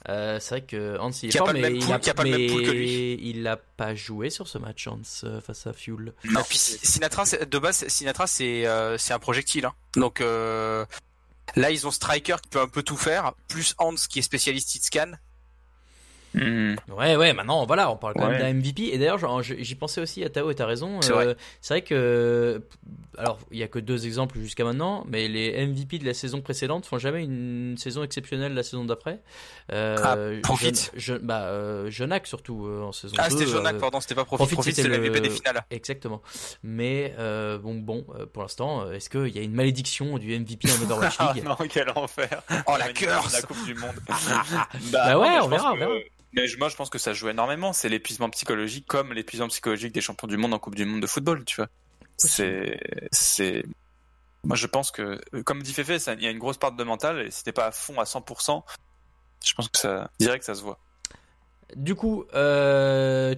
Euh, 0.10 0.38
c'est 0.42 0.50
vrai 0.50 0.62
que 0.66 0.98
Hans 1.00 1.12
il 1.24 1.30
est 1.30 1.38
fort, 1.38 1.48
pas 1.48 1.54
le 1.54 1.60
mais 1.62 1.70
même 1.70 1.76
il 1.78 1.86
pool- 1.86 1.94
a, 1.94 2.14
pas 2.14 2.24
le 2.26 2.30
même 2.38 2.50
pool 2.52 2.64
que 2.64 2.72
mais 2.72 3.14
il 3.14 3.48
a 3.48 3.56
pas 3.56 3.96
joué 3.96 4.30
sur 4.30 4.50
ce 4.50 4.58
match 4.58 4.86
Hans 4.88 5.00
euh, 5.24 5.40
face 5.40 5.66
à 5.66 5.72
Fuel. 5.72 6.12
Et 6.26 6.28
puis 6.50 6.58
Sinatra, 6.58 7.26
c'est- 7.26 7.46
de 7.50 7.58
base, 7.58 7.88
Sinatra, 7.88 8.28
c'est 8.28 8.68
euh, 8.68 8.98
c'est 8.98 9.14
un 9.14 9.20
projectile. 9.20 9.64
hein. 9.66 9.74
Donc 9.96 10.20
euh, 10.20 10.86
là, 11.56 11.72
ils 11.72 11.88
ont 11.88 11.92
Striker 11.92 12.36
qui 12.44 12.50
peut 12.50 12.60
un 12.60 12.68
peu 12.68 12.84
tout 12.84 12.98
faire, 12.98 13.32
plus 13.48 13.76
Hans 13.78 13.96
qui 14.10 14.20
est 14.20 14.24
spécialiste 14.24 14.76
hit 14.76 14.84
scan. 14.84 15.12
Hmm. 16.34 16.76
Ouais, 16.98 17.16
ouais, 17.16 17.34
maintenant, 17.34 17.66
voilà, 17.66 17.92
on 17.92 17.96
parle 17.98 18.14
quand 18.16 18.28
même 18.28 18.32
Ouais. 18.32 18.40
d'un 18.40 18.54
MVP. 18.54 18.90
Et 18.94 18.98
d'ailleurs, 18.98 19.20
j'y 19.44 19.76
pensais 19.76 20.02
aussi 20.02 20.24
à 20.24 20.30
Tao, 20.30 20.50
et 20.50 20.56
t'as 20.56 20.66
raison. 20.66 21.02
C'est 21.02 21.12
euh, 21.12 21.16
vrai. 21.16 21.36
c'est 21.62 21.74
vrai 21.76 21.82
que, 21.84 22.62
alors, 23.18 23.38
il 23.52 23.58
y 23.60 23.64
a 23.64 23.68
que 23.68 23.78
deux 23.80 24.06
exemples 24.08 24.40
jusqu'à 24.40 24.64
maintenant, 24.64 25.06
mais 25.08 25.28
les 25.28 25.66
MVP 25.68 26.00
de 26.00 26.06
la 26.06 26.14
saison 26.16 26.42
précédente 26.42 26.86
font 26.86 26.98
jamais 26.98 27.24
une 27.24 27.76
saison 27.78 28.04
exceptionnelle 28.04 28.54
la 28.54 28.64
saison 28.64 28.84
d'après. 28.86 29.20
Euh, 29.72 29.98
Ah, 30.04 30.18
Profit. 30.42 30.74
Je, 30.96 31.14
je- 31.14 31.14
bah, 31.14 31.44
euh, 31.44 31.90
Jonak 31.92 32.26
surtout 32.28 32.66
euh, 32.66 32.82
en 32.82 32.92
saison 32.92 33.16
Ah, 33.20 33.30
2. 33.30 33.38
c'était 33.38 33.52
Jonak, 33.52 33.76
euh, 33.76 33.80
pardon, 33.80 34.00
c'était 34.02 34.16
pas 34.16 34.26
Profit. 34.26 34.38
Profit, 34.44 34.56
Profit, 34.56 34.70
c'était 34.72 34.82
c'était 34.84 34.98
le 34.98 35.04
MVP 35.04 35.20
des 35.22 35.30
finales. 35.30 35.64
Exactement. 35.70 36.22
Mais 36.64 37.14
euh, 37.20 37.58
bon, 37.60 37.76
bon, 37.76 38.06
euh, 38.18 38.26
pour 38.26 38.42
l'instant, 38.42 38.82
euh, 38.82 38.94
est-ce 38.94 39.10
qu'il 39.10 39.28
y 39.36 39.40
a 39.40 39.44
une 39.44 39.54
malédiction 39.54 40.18
du 40.18 40.38
MVP 40.40 40.68
en 40.72 40.82
Overwatch 40.84 41.16
Ah 41.20 41.32
League 41.36 41.44
non, 41.46 41.56
quel 41.70 41.92
enfer 41.96 42.42
Oh 42.68 42.74
la 42.80 42.92
curse 42.92 43.34
La 43.34 43.42
Coupe 43.44 43.64
du 43.66 43.76
Monde. 43.76 43.96
Bah 44.92 45.18
ouais, 45.20 45.38
on 45.42 45.48
verra, 45.48 45.74
on 45.74 45.78
verra. 45.78 45.92
que- 45.92 46.23
Mais 46.34 46.46
moi, 46.58 46.70
je 46.70 46.76
pense 46.76 46.90
que 46.90 46.98
ça 46.98 47.14
joue 47.14 47.30
énormément. 47.30 47.74
C'est 47.74 47.90
l'épuisement 47.90 48.30
psychologique, 48.30 48.86
comme 48.88 49.14
l'épuisement 49.14 49.48
psychologique 49.48 49.94
des 49.94 50.02
champions 50.02 50.28
du 50.28 50.38
monde 50.38 50.54
en 50.54 50.60
Coupe 50.60 50.76
du 50.76 50.86
Monde 50.86 51.02
de 51.02 51.08
football, 51.08 51.46
tu 51.46 51.58
vois. 51.58 51.68
C'est, 52.18 52.80
c'est. 53.12 53.64
Moi, 54.44 54.56
je 54.56 54.68
pense 54.68 54.92
que, 54.92 55.22
comme 55.44 55.62
dit 55.62 55.74
Fefe, 55.74 56.08
il 56.18 56.24
y 56.24 56.28
a 56.28 56.32
une 56.32 56.40
grosse 56.40 56.58
part 56.58 56.72
de 56.72 56.84
mental. 56.84 57.28
Et 57.28 57.32
si 57.32 57.44
t'es 57.44 57.52
pas 57.52 57.68
à 57.68 57.72
fond 57.72 58.00
à 58.00 58.04
100%, 58.04 58.64
je 59.44 59.54
pense 59.54 59.70
que 59.70 59.78
ça, 59.78 60.10
que 60.20 60.46
ça 60.46 60.56
se 60.56 60.62
voit. 60.62 60.80
Du 61.76 61.96
coup, 61.96 62.26
euh, 62.34 63.36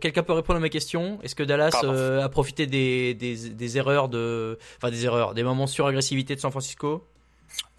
quelqu'un 0.00 0.22
peut 0.22 0.32
répondre 0.32 0.58
à 0.58 0.60
ma 0.60 0.68
question. 0.68 1.20
Est-ce 1.22 1.34
que 1.34 1.42
Dallas 1.42 1.70
euh, 1.84 2.22
a 2.22 2.28
profité 2.28 2.66
des, 2.66 3.14
des, 3.14 3.50
des 3.50 3.78
erreurs 3.78 4.08
de, 4.08 4.58
enfin 4.76 4.90
des 4.90 5.04
erreurs, 5.04 5.34
des 5.34 5.42
moments 5.42 5.66
sur 5.66 5.86
agressivité 5.86 6.34
de 6.34 6.40
San 6.40 6.50
Francisco? 6.50 7.06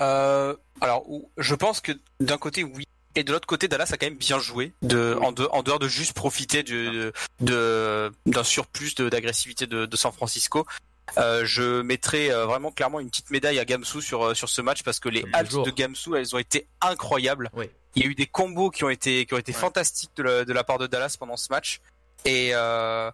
Euh, 0.02 0.56
alors, 0.82 1.04
je 1.38 1.56
pense 1.56 1.82
que 1.82 1.92
d'un 2.20 2.38
côté, 2.38 2.64
oui. 2.64 2.86
Et 3.16 3.24
de 3.24 3.32
l'autre 3.32 3.48
côté, 3.48 3.68
Dallas 3.68 3.90
a 3.92 3.98
quand 3.98 4.06
même 4.06 4.16
bien 4.18 4.40
joué, 4.40 4.72
de, 4.82 5.18
en, 5.22 5.32
de- 5.32 5.48
en 5.52 5.64
dehors 5.64 5.80
de 5.80 5.88
juste 5.88 6.14
profiter 6.14 6.64
du- 6.64 7.12
de, 7.42 8.12
d'un 8.26 8.44
surplus 8.44 8.96
d'agressivité 8.96 9.68
de, 9.68 9.86
de 9.86 9.98
San 9.98 10.12
Francisco. 10.12 10.66
Euh, 11.18 11.44
je 11.46 11.82
mettrai 11.82 12.32
euh, 12.32 12.46
vraiment 12.46 12.72
clairement 12.72 13.02
une 13.02 13.10
petite 13.10 13.32
médaille 13.32 13.60
à 13.60 13.66
Gamsu 13.66 14.02
sur, 14.02 14.24
euh, 14.28 14.34
sur 14.34 14.48
ce 14.48 14.62
match 14.62 14.84
parce 14.84 15.00
que 15.02 15.10
les 15.10 15.26
halts 15.34 15.62
de 15.66 15.72
Gamsu, 15.72 16.16
elles 16.16 16.34
ont 16.36 16.40
été 16.40 16.68
incroyables. 16.80 17.50
Oui. 17.54 17.70
Il 17.96 18.04
y 18.04 18.06
a 18.06 18.10
eu 18.10 18.16
des 18.16 18.28
combos 18.28 18.70
qui 18.70 18.86
ont 18.86 18.90
été, 18.90 19.26
qui 19.26 19.34
ont 19.34 19.38
été 19.38 19.52
Ouais. 19.52 19.58
fantastiques 19.60 20.12
de 20.16 20.24
la, 20.24 20.46
de 20.46 20.54
la 20.54 20.64
part 20.64 20.78
de 20.78 20.88
Dallas 20.88 21.18
pendant 21.20 21.36
ce 21.36 21.48
match. 21.50 21.82
Et, 22.24 22.52
euh, 22.54 23.12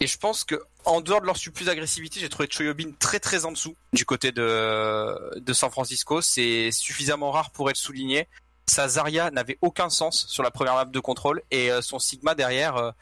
et 0.00 0.06
je 0.06 0.18
pense 0.18 0.44
que 0.44 0.60
en 0.84 1.00
dehors 1.00 1.22
de 1.22 1.26
leur 1.26 1.38
surplus 1.38 1.64
d'agressivité, 1.64 2.20
j'ai 2.20 2.28
trouvé 2.28 2.46
Choyobin 2.50 2.90
très 2.98 3.20
très 3.20 3.46
en 3.46 3.52
dessous 3.52 3.74
du 3.94 4.04
côté 4.04 4.32
de, 4.32 5.38
de 5.38 5.52
San 5.54 5.70
Francisco. 5.70 6.20
C'est 6.20 6.70
suffisamment 6.72 7.30
rare 7.30 7.50
pour 7.52 7.70
être 7.70 7.76
souligné. 7.76 8.28
Sa 8.70 8.86
Zarya 8.86 9.32
n'avait 9.32 9.58
aucun 9.62 9.90
sens 9.90 10.26
sur 10.28 10.44
la 10.44 10.52
première 10.52 10.74
map 10.74 10.84
de 10.84 11.00
contrôle 11.00 11.42
et 11.50 11.72
euh, 11.72 11.82
son 11.82 11.98
Sigma 11.98 12.36
derrière, 12.36 12.76
euh, 12.76 12.92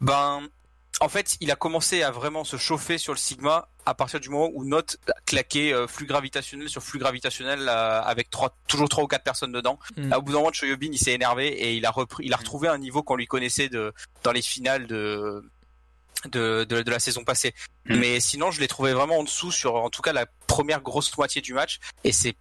ben, 0.00 0.42
en 1.00 1.08
fait, 1.08 1.36
il 1.40 1.52
a 1.52 1.56
commencé 1.56 2.02
à 2.02 2.10
vraiment 2.10 2.42
se 2.42 2.56
chauffer 2.56 2.98
sur 2.98 3.12
le 3.12 3.18
Sigma 3.18 3.68
à 3.86 3.94
partir 3.94 4.18
du 4.18 4.28
moment 4.28 4.50
où 4.52 4.64
Note 4.64 4.96
a 5.08 5.20
claqué 5.24 5.72
euh, 5.72 5.86
flux 5.86 6.06
gravitationnel 6.06 6.68
sur 6.68 6.82
flux 6.82 6.98
gravitationnel 6.98 7.68
euh, 7.68 8.02
avec 8.02 8.28
trois, 8.28 8.56
toujours 8.66 8.88
trois 8.88 9.04
ou 9.04 9.06
quatre 9.06 9.22
personnes 9.22 9.52
dedans. 9.52 9.78
Mm. 9.96 10.08
Là, 10.08 10.18
au 10.18 10.22
bout 10.22 10.32
d'un 10.32 10.38
moment, 10.38 10.52
Choyobin, 10.52 10.90
il 10.90 10.98
s'est 10.98 11.12
énervé 11.12 11.46
et 11.46 11.74
il 11.74 11.86
a 11.86 11.92
repris, 11.92 12.24
il 12.26 12.32
a 12.32 12.36
retrouvé 12.36 12.66
un 12.66 12.78
niveau 12.78 13.04
qu'on 13.04 13.16
lui 13.16 13.26
connaissait 13.26 13.68
de 13.68 13.92
dans 14.24 14.32
les 14.32 14.42
finales 14.42 14.88
de 14.88 15.48
de, 16.28 16.64
de, 16.64 16.82
de 16.82 16.90
la 16.90 16.98
saison 16.98 17.22
passée. 17.22 17.54
Mm. 17.86 17.96
Mais 17.98 18.18
sinon, 18.18 18.50
je 18.50 18.60
l'ai 18.60 18.68
trouvé 18.68 18.94
vraiment 18.94 19.18
en 19.18 19.24
dessous 19.24 19.52
sur, 19.52 19.76
en 19.76 19.90
tout 19.90 20.02
cas, 20.02 20.12
la 20.12 20.26
première 20.48 20.80
grosse 20.80 21.16
moitié 21.16 21.40
du 21.40 21.54
match. 21.54 21.78
Et 22.02 22.10
c'est 22.10 22.34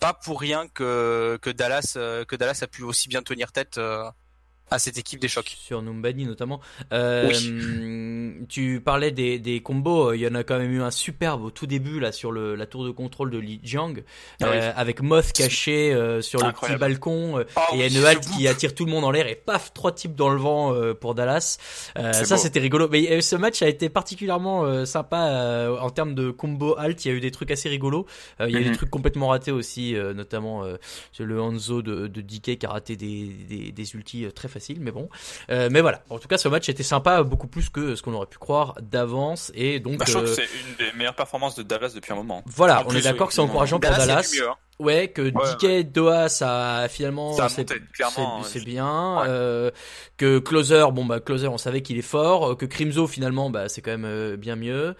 pas 0.00 0.14
pour 0.14 0.40
rien 0.40 0.66
que 0.68 1.50
Dallas 1.52 1.92
euh, 1.96 2.24
que 2.24 2.34
Dallas 2.34 2.60
a 2.62 2.66
pu 2.66 2.82
aussi 2.82 3.08
bien 3.08 3.22
tenir 3.22 3.52
tête 3.52 3.78
euh, 3.78 4.10
à 4.70 4.78
cette 4.78 4.98
équipe 4.98 5.20
des 5.20 5.28
chocs. 5.28 5.56
sur 5.60 5.82
Numbani 5.82 6.26
notamment. 6.26 6.60
Euh, 6.92 7.30
Tu 8.48 8.80
parlais 8.80 9.10
des, 9.10 9.38
des 9.38 9.60
combos, 9.60 10.12
il 10.12 10.20
y 10.20 10.26
en 10.26 10.34
a 10.34 10.42
quand 10.44 10.58
même 10.58 10.72
eu 10.72 10.82
un 10.82 10.90
superbe 10.90 11.42
au 11.44 11.50
tout 11.50 11.66
début 11.66 12.00
là 12.00 12.12
sur 12.12 12.32
le, 12.32 12.54
la 12.54 12.66
tour 12.66 12.84
de 12.84 12.90
contrôle 12.90 13.30
de 13.30 13.38
Li 13.38 13.60
Jiang 13.62 14.02
Ah 14.40 14.46
euh, 14.46 14.60
oui. 14.68 14.72
avec 14.76 15.02
Moth 15.02 15.32
caché 15.32 15.92
euh, 15.92 16.20
sur 16.22 16.40
le 16.44 16.52
petit 16.52 16.76
balcon 16.76 17.38
euh, 17.38 17.44
Oh, 17.56 17.60
et 17.72 17.76
il 17.76 17.80
y 17.80 17.82
a 17.82 17.86
oui, 17.86 17.96
une 17.96 18.04
halte 18.04 18.26
qui 18.36 18.46
attire 18.48 18.74
tout 18.74 18.84
le 18.84 18.90
monde 18.90 19.04
en 19.04 19.10
l'air 19.10 19.26
et 19.26 19.34
paf 19.34 19.72
trois 19.72 19.92
types 19.92 20.14
dans 20.14 20.30
le 20.30 20.38
vent 20.38 20.72
euh, 20.74 20.94
pour 20.94 21.14
Dallas. 21.14 21.58
Euh, 21.98 22.12
ça 22.12 22.36
c'était 22.36 22.60
rigolo. 22.60 22.88
Mais 22.90 23.20
ce 23.20 23.36
match 23.36 23.62
a 23.62 23.68
été 23.68 23.88
particulièrement 23.88 24.64
euh, 24.64 24.84
sympa 24.84 25.28
euh, 25.30 25.78
en 25.78 25.90
termes 25.90 26.14
de 26.14 26.30
combo 26.30 26.76
halt. 26.78 27.04
Il 27.04 27.08
y 27.08 27.10
a 27.12 27.14
eu 27.14 27.20
des 27.20 27.30
trucs 27.30 27.50
assez 27.50 27.68
rigolos. 27.68 28.06
Euh, 28.40 28.48
il 28.48 28.54
y 28.54 28.56
a 28.56 28.60
eu 28.60 28.64
Mhm. 28.64 28.70
des 28.70 28.76
trucs 28.76 28.90
complètement 28.90 29.28
ratés 29.28 29.50
aussi, 29.52 29.96
euh, 29.96 30.12
notamment 30.14 30.64
euh, 30.64 30.76
le 31.18 31.40
Hanzo 31.40 31.82
de, 31.82 32.06
de 32.06 32.20
DK 32.20 32.58
qui 32.58 32.66
a 32.66 32.70
raté 32.70 32.96
des, 32.96 33.26
des, 33.48 33.72
des 33.72 33.94
ultis 33.94 34.26
très 34.34 34.48
faciles. 34.48 34.59
Mais 34.80 34.90
bon, 34.90 35.08
Euh, 35.50 35.68
mais 35.70 35.80
voilà. 35.80 36.02
En 36.10 36.18
tout 36.18 36.28
cas, 36.28 36.38
ce 36.38 36.48
match 36.48 36.68
était 36.68 36.82
sympa 36.82 37.22
beaucoup 37.22 37.46
plus 37.48 37.68
que 37.68 37.94
ce 37.96 38.02
qu'on 38.02 38.14
aurait 38.14 38.26
pu 38.26 38.38
croire 38.38 38.74
d'avance 38.82 39.50
et 39.54 39.80
donc. 39.80 39.98
Bah, 39.98 40.04
je 40.06 40.12
trouve 40.12 40.24
euh, 40.24 40.28
que 40.28 40.34
c'est 40.34 40.42
une 40.68 40.76
des 40.86 40.92
meilleures 40.96 41.14
performances 41.14 41.54
de 41.56 41.62
Dallas 41.62 41.92
depuis 41.94 42.12
un 42.12 42.16
moment. 42.16 42.42
voilà, 42.46 42.80
En 42.80 42.84
on 42.84 42.88
plus, 42.88 42.98
est 42.98 43.02
d'accord 43.02 43.26
oui, 43.26 43.28
que 43.28 43.34
c'est 43.34 43.40
encourageant 43.40 43.80
pour 43.80 43.90
Dallas, 43.90 44.30
mieux. 44.34 44.48
hein. 44.48 44.54
Ouais, 44.78 45.08
que 45.08 45.20
Ouais, 45.20 45.82
DK 45.82 45.92
Doha, 45.92 46.28
ça 46.30 46.86
finalement, 46.88 47.34
Ça 47.34 47.44
a 47.44 47.48
c'est 47.50 48.64
bien. 48.64 49.18
Ouais. 49.20 49.26
Euh, 49.28 49.70
que 50.16 50.38
Closer, 50.38 50.86
bon 50.92 51.04
bah 51.04 51.20
Closer, 51.20 51.48
on 51.48 51.58
savait 51.58 51.82
qu'il 51.82 51.98
est 51.98 52.02
fort. 52.02 52.52
Euh, 52.52 52.54
Que 52.54 52.64
Crimzo 52.64 53.06
finalement, 53.06 53.50
bah 53.50 53.68
c'est 53.68 53.82
quand 53.82 53.90
même 53.90 54.06
euh, 54.06 54.36
bien 54.38 54.56
mieux. 54.56 54.94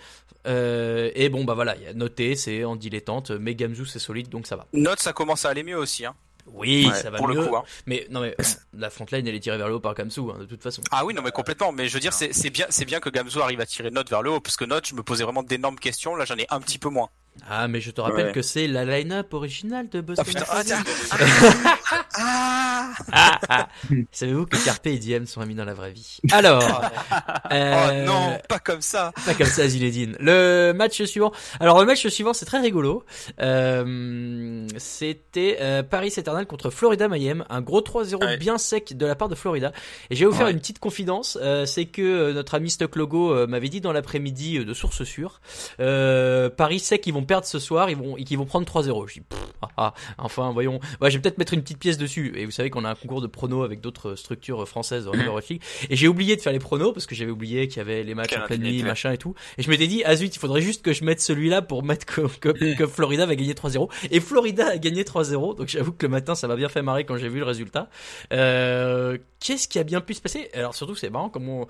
Euh, 0.47 1.11
et 1.15 1.29
bon 1.29 1.45
bah 1.45 1.55
voilà, 1.55 1.77
il 1.77 1.83
y 1.83 1.87
a 1.87 1.93
noté, 1.95 2.35
c'est 2.35 2.65
en 2.65 2.77
dilettante, 2.77 3.31
mais 3.31 3.55
Gamzu 3.55 3.85
c'est 3.87 3.99
solide, 3.99 4.29
donc 4.29 4.47
ça 4.47 4.57
va. 4.57 4.67
Note, 4.73 4.99
ça 5.01 5.13
commence 5.13 5.45
à 5.45 5.51
aller 5.51 5.63
mieux 5.63 5.77
aussi. 5.79 6.05
Hein, 6.07 6.15
Oui, 6.55 6.87
Ouais, 6.91 6.95
ça 6.95 7.11
va 7.11 7.19
pour 7.19 7.29
mieux. 7.29 7.35
le 7.41 7.47
coup. 7.47 7.57
Hein. 7.57 7.65
Mais 7.87 8.07
non 8.11 8.21
mais 8.21 8.37
la 8.77 8.91
frontline 8.91 9.27
elle 9.27 9.35
est 9.35 9.41
tirée 9.41 9.59
vers 9.59 9.69
le 9.69 9.75
haut 9.75 9.81
par 9.81 9.95
Gamzu 9.95 10.21
hein, 10.31 10.39
de 10.41 10.45
toute 10.47 10.63
façon. 10.63 10.83
Ah 10.91 11.05
oui, 11.05 11.15
non, 11.15 11.23
mais 11.23 11.31
complètement. 11.31 11.73
Mais 11.73 11.89
je 11.89 11.95
veux 11.95 12.01
dire, 12.01 12.13
c'est 12.13 12.51
bien, 12.51 12.67
c'est 12.69 12.85
bien 12.85 13.01
que 13.01 13.09
Gamzo 13.11 13.41
arrive 13.41 13.61
à 13.61 13.67
tirer 13.67 13.91
Note 13.91 14.11
vers 14.11 14.23
le 14.23 14.31
haut, 14.31 14.41
parce 14.41 14.57
que 14.57 14.65
Note, 14.65 14.87
je 14.87 14.95
me 14.95 15.03
posais 15.03 15.25
vraiment 15.25 15.43
d'énormes 15.43 15.79
questions. 15.79 16.15
Là, 16.17 16.25
j'en 16.25 16.37
ai 16.37 16.47
un 16.51 16.61
petit 16.61 16.79
peu 16.79 16.89
moins. 16.89 17.09
Ah 17.49 17.69
mais 17.69 17.81
je 17.81 17.91
te 17.91 18.01
rappelle 18.01 18.27
Ouais. 18.27 18.33
que 18.33 18.43
c'est 18.43 18.67
la 18.67 18.85
line-up 18.85 19.33
originale 19.35 19.89
de 19.89 19.99
Ah 19.99 20.03
Boston. 20.03 20.25
putain, 20.27 20.45
ah, 20.49 20.57
Access. 20.59 20.85
tiens. 21.11 21.71
ah, 22.15 22.91
Ah, 23.13 23.39
ah. 23.49 23.69
Savez-vous 24.13 24.47
que 24.47 24.57
Carpe 24.65 24.87
et 24.89 24.99
Diem 24.99 25.27
sont 25.27 25.41
amis 25.41 25.55
dans 25.55 25.65
la 25.65 25.75
vraie 25.75 25.93
vie? 25.93 26.19
Alors, 26.33 26.63
oh 27.13 27.15
euh, 27.53 28.05
non, 28.05 28.39
pas 28.49 28.59
comme 28.59 28.81
ça. 28.83 29.13
Pas 29.27 29.35
comme 29.35 29.47
ça, 29.47 29.67
Zinedine. 29.69 30.17
Le 30.21 30.73
match 30.73 31.03
suivant. 31.05 31.33
Alors 31.61 31.81
le 31.81 31.87
match 31.87 32.07
suivant, 32.09 32.33
c'est 32.33 32.45
très 32.47 32.61
rigolo. 32.61 33.05
Euh, 33.41 34.67
C'était 34.79 35.59
euh, 35.61 35.83
Paris 35.83 36.13
Eternal 36.17 36.47
contre 36.47 36.71
Florida 36.71 37.09
Mayhem, 37.09 37.45
un 37.49 37.61
gros 37.61 37.81
3-0 37.81 38.21
Ouais. 38.25 38.37
bien 38.37 38.59
sec 38.59 38.97
de 38.97 39.07
la 39.07 39.15
part 39.15 39.29
de 39.29 39.35
Florida. 39.35 39.73
Et 40.11 40.15
je 40.17 40.21
vais 40.25 40.27
vous 40.31 40.37
faire 40.37 40.47
Ouais. 40.47 40.53
une 40.53 40.59
petite 40.61 40.79
confidence. 40.79 41.39
euh, 41.41 41.65
c'est 41.67 41.87
que 41.87 42.33
notre 42.33 42.55
ami 42.55 42.71
Stock 42.71 42.97
Logo 42.97 43.47
m'avait 43.47 43.69
dit 43.69 43.81
dans 43.81 43.93
l'après-midi 43.93 44.65
de 44.65 44.75
source 44.75 45.05
sûre. 45.05 45.41
Paris 45.79 46.81
sait 46.81 46.99
qu'ils 46.99 47.15
vont 47.15 47.23
perdre 47.31 47.47
ce 47.47 47.61
soir, 47.61 47.89
ils 47.89 47.97
vont, 47.97 48.17
et 48.17 48.25
qu'ils 48.25 48.39
vont 48.39 48.45
prendre 48.45 48.67
3-0. 48.67 49.07
Je 49.07 49.13
dis, 49.15 49.21
pff, 49.21 49.39
ah, 49.63 49.69
ah, 49.77 49.95
enfin, 50.19 50.51
voyons. 50.51 50.81
Ouais, 51.01 51.13
je 51.13 51.17
vais 51.17 51.23
peut-être 51.23 51.39
mettre 51.39 51.55
une 51.55 51.63
petite 51.63 51.79
pièce 51.79 51.97
dessus. 51.97 52.33
Et 52.37 52.45
vous 52.45 52.51
savez 52.51 52.71
qu'on 52.71 52.85
a 52.85 52.91
un 52.91 52.97
concours 52.97 53.21
de 53.21 53.29
pronos 53.29 53.65
avec 53.65 53.81
d'autres 53.81 54.17
structures 54.17 54.67
françaises 54.67 55.05
dans 55.05 55.13
Overwatch 55.13 55.49
League. 55.51 55.63
Et 55.91 55.95
j'ai 55.95 56.09
oublié 56.09 56.35
de 56.35 56.41
faire 56.41 56.53
les 56.53 56.59
pronos 56.59 56.93
parce 56.93 57.07
que 57.07 57.15
j'avais 57.15 57.31
oublié 57.31 57.69
qu'il 57.69 57.77
y 57.77 57.81
avait 57.83 58.03
les 58.03 58.17
matchs 58.17 58.37
en 58.37 58.47
pleine 58.47 58.63
nuit, 58.63 58.83
machin 58.83 59.13
et 59.13 59.19
tout. 59.19 59.37
Et 59.59 59.63
je 59.63 59.71
m'étais 59.71 59.87
dit, 59.87 60.03
ah 60.05 60.17
zut, 60.17 60.35
il 60.35 60.39
faudrait 60.41 60.61
juste 60.61 60.83
que 60.83 60.93
je 60.93 61.05
mette 61.05 61.21
celui-là 61.21 61.63
pour 61.63 61.85
mettre 61.85 62.05
que, 62.05 62.23
que, 62.39 62.75
que 62.77 62.87
Florida 62.89 63.27
va 63.27 63.37
gagner 63.37 63.55
3-0. 63.55 63.89
Et 64.11 64.19
Florida 64.19 64.67
a 64.67 64.79
gagné 64.79 65.05
3-0. 65.05 65.57
Donc 65.57 65.69
j'avoue 65.69 65.93
que 65.93 66.07
le 66.07 66.11
matin, 66.11 66.35
ça 66.35 66.49
m'a 66.49 66.57
bien 66.57 66.69
fait 66.69 66.83
marrer 66.83 67.05
quand 67.05 67.17
j'ai 67.17 67.29
vu 67.29 67.39
le 67.39 67.45
résultat. 67.45 67.91
Euh, 68.33 69.19
qu'est-ce 69.41 69.69
qui 69.69 69.79
a 69.79 69.85
bien 69.85 70.01
pu 70.01 70.15
se 70.15 70.21
passer? 70.21 70.51
Alors 70.55 70.75
surtout, 70.75 70.97
c'est 70.97 71.11
marrant 71.11 71.29
comment, 71.29 71.69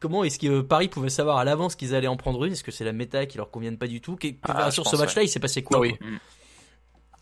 comment 0.00 0.24
est-ce 0.24 0.38
que 0.38 0.62
Paris 0.62 0.88
pouvait 0.88 1.10
savoir 1.10 1.36
à 1.36 1.44
l'avance 1.44 1.76
qu'ils 1.76 1.94
allaient 1.94 2.08
en 2.08 2.16
prendre 2.16 2.44
une? 2.44 2.52
Est-ce 2.52 2.64
que 2.64 2.72
c'est 2.72 2.84
la 2.84 2.92
méta 2.92 3.26
qui 3.26 3.38
leur 3.38 3.50
convienne 3.50 3.78
pas 3.78 3.86
du 3.86 4.00
tout? 4.00 4.18
Ah, 4.42 4.70
Sur 4.82 4.90
pense, 4.90 4.92
ce 5.00 5.04
match-là, 5.04 5.20
ouais. 5.22 5.26
il 5.26 5.30
s'est 5.30 5.40
passé 5.40 5.62
quoi 5.62 5.78
Oui. 5.78 5.96
quoi 5.98 6.06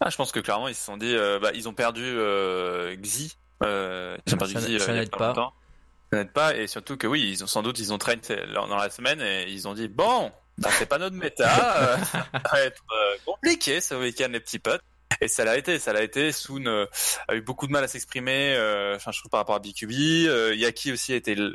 Ah, 0.01 0.11
je 0.11 0.17
pense 0.17 0.33
que 0.33 0.41
clairement 0.41 0.69
ils 0.69 0.75
se 0.75 0.85
sont 0.85 0.97
dit, 0.97 1.15
euh, 1.15 1.39
bah, 1.41 1.51
ils 1.55 1.69
ont 1.69 1.75
perdu 1.75 2.03
euh, 2.05 2.95
Xi. 2.97 3.37
Euh, 3.65 4.17
ils 4.27 4.35
ont 4.35 4.39
perdu 4.39 4.55
Ça- 4.55 4.61
Xi 4.61 4.79
ça 4.79 4.85
euh, 4.85 4.89
il 4.89 4.95
y 4.95 4.99
a 4.99 5.01
n'aide 5.01 5.11
pas 5.11 5.29
longtemps. 5.29 5.53
Ça 6.13 6.19
n'aide 6.19 6.33
pas 6.33 6.57
et 6.57 6.67
surtout 6.67 6.97
que 6.97 7.07
oui, 7.07 7.29
ils 7.29 7.45
ont 7.45 7.47
sans 7.47 7.63
doute 7.63 7.79
ils 7.79 7.93
ont 7.93 7.99
traîné 7.99 8.23
dans 8.55 8.67
la 8.77 8.89
semaine 8.91 9.21
et 9.21 9.51
ils 9.51 9.67
ont 9.69 9.75
dit 9.75 9.89
bon, 9.89 10.31
bah, 10.59 10.71
c'est 10.73 10.87
pas 10.89 10.99
notre 10.99 11.17
méta, 11.17 11.77
euh, 11.95 11.97
ça 12.05 12.27
va 12.53 12.61
être 12.61 12.83
compliqué 13.27 13.81
ce 13.81 13.95
week-end 13.95 14.29
les 14.31 14.41
petits 14.41 14.59
potes. 14.59 14.83
Et 15.21 15.27
ça 15.29 15.45
l'a 15.45 15.57
été, 15.57 15.79
ça 15.79 15.93
l'a 15.93 16.03
été. 16.03 16.31
Soon 16.33 16.67
euh, 16.67 16.87
a 17.27 17.35
eu 17.35 17.41
beaucoup 17.41 17.67
de 17.67 17.73
mal 17.73 17.83
à 17.83 17.89
s'exprimer, 17.89 18.55
euh, 18.57 18.95
enfin 18.97 19.11
je 19.11 19.19
trouve 19.19 19.31
par 19.31 19.39
rapport 19.41 19.57
à 19.57 19.59
BQB. 19.59 19.91
Euh, 20.29 20.55
Yaki 20.55 20.93
aussi 20.93 21.13
a 21.13 21.17
été, 21.17 21.33
été 21.33 21.43
Oh, 21.43 21.55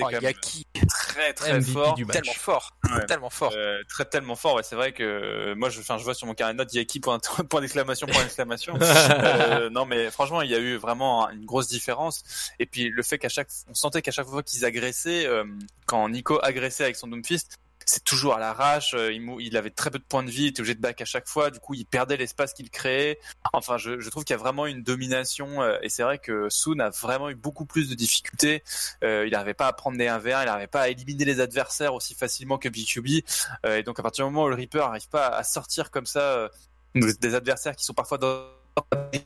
quand 0.00 0.10
même 0.12 0.22
Yaki, 0.22 0.66
très 0.88 1.32
très 1.34 1.52
MVP 1.58 1.72
fort. 1.72 1.94
du 1.94 2.06
tellement 2.06 2.32
fort, 2.32 2.70
Ouais. 2.90 3.04
tellement 3.06 3.28
fort. 3.30 3.52
Euh, 3.54 3.82
très 3.88 4.04
tellement 4.06 4.36
fort. 4.36 4.54
Ouais, 4.54 4.62
c'est 4.62 4.76
vrai 4.76 4.92
que 4.92 5.02
euh, 5.02 5.54
moi, 5.56 5.68
je, 5.68 5.80
enfin, 5.80 5.98
je 5.98 6.04
vois 6.04 6.14
sur 6.14 6.26
mon 6.26 6.34
carnet 6.34 6.54
de 6.54 6.58
notes 6.58 6.72
Yaki 6.72 7.00
point, 7.00 7.18
point 7.50 7.60
d'exclamation, 7.60 8.06
point 8.06 8.22
d'exclamation. 8.22 8.74
Euh, 8.80 9.68
non, 9.68 9.84
mais 9.84 10.10
franchement, 10.10 10.40
il 10.42 10.50
y 10.50 10.54
a 10.54 10.58
eu 10.58 10.76
vraiment 10.76 11.28
une 11.30 11.44
grosse 11.44 11.68
différence. 11.68 12.22
Et 12.60 12.66
puis 12.66 12.88
le 12.88 13.02
fait 13.02 13.18
qu'à 13.18 13.28
chaque, 13.28 13.48
on 13.68 13.74
sentait 13.74 14.00
qu'à 14.00 14.10
chaque 14.12 14.26
fois 14.26 14.42
qu'ils 14.42 14.64
agressaient, 14.64 15.26
euh, 15.26 15.44
quand 15.86 16.08
Nico 16.08 16.38
agressait 16.42 16.84
avec 16.84 16.96
son 16.96 17.08
Doomfist, 17.08 17.58
c'est 17.86 18.04
toujours 18.04 18.34
à 18.34 18.38
l'arrache. 18.38 18.94
euh, 18.94 19.12
il, 19.12 19.56
avait 19.56 19.70
très 19.70 19.90
peu 19.90 19.98
de 19.98 20.04
points 20.04 20.22
de 20.22 20.30
vie, 20.30 20.44
il 20.44 20.48
était 20.48 20.60
obligé 20.60 20.74
de 20.74 20.80
back 20.80 21.00
à 21.00 21.04
chaque 21.04 21.28
fois. 21.28 21.50
Du 21.50 21.60
coup, 21.60 21.74
il 21.74 21.84
perdait 21.86 22.16
l'espace 22.16 22.52
qu'il 22.52 22.70
créait. 22.70 23.18
Enfin, 23.52 23.78
je, 23.78 24.08
trouve 24.10 24.24
qu'il 24.24 24.34
y 24.34 24.38
a 24.38 24.42
vraiment 24.42 24.66
une 24.66 24.82
domination. 24.82 25.62
euh, 25.62 25.78
et 25.82 25.88
c'est 25.88 26.02
vrai 26.02 26.18
que 26.18 26.48
Soon 26.48 26.78
a 26.80 26.90
vraiment 26.90 27.30
eu 27.30 27.34
beaucoup 27.34 27.64
plus 27.64 27.88
de 27.88 27.94
difficultés. 27.94 28.62
Euh, 29.04 29.26
il 29.26 29.32
n'arrivait 29.32 29.54
pas 29.54 29.66
à 29.66 29.72
prendre 29.72 29.98
des 29.98 30.06
1v1, 30.06 30.42
il 30.42 30.46
n'arrivait 30.46 30.66
pas 30.66 30.82
à 30.82 30.88
éliminer 30.88 31.24
les 31.24 31.40
adversaires 31.40 31.94
aussi 31.94 32.14
facilement 32.14 32.58
que 32.58 32.68
BQB. 32.68 33.24
Euh, 33.66 33.78
et 33.78 33.82
donc 33.82 33.98
à 33.98 34.02
partir 34.02 34.24
du 34.26 34.32
moment 34.32 34.46
où 34.46 34.48
le 34.48 34.54
Reaper 34.54 34.84
arrive 34.84 35.08
pas 35.08 35.28
à 35.28 35.44
sortir 35.44 35.90
comme 35.90 36.06
ça 36.06 36.48
des 36.94 37.34
adversaires 37.34 37.74
qui 37.74 37.84
sont 37.84 37.94
parfois 37.94 38.18
dans 38.18 38.46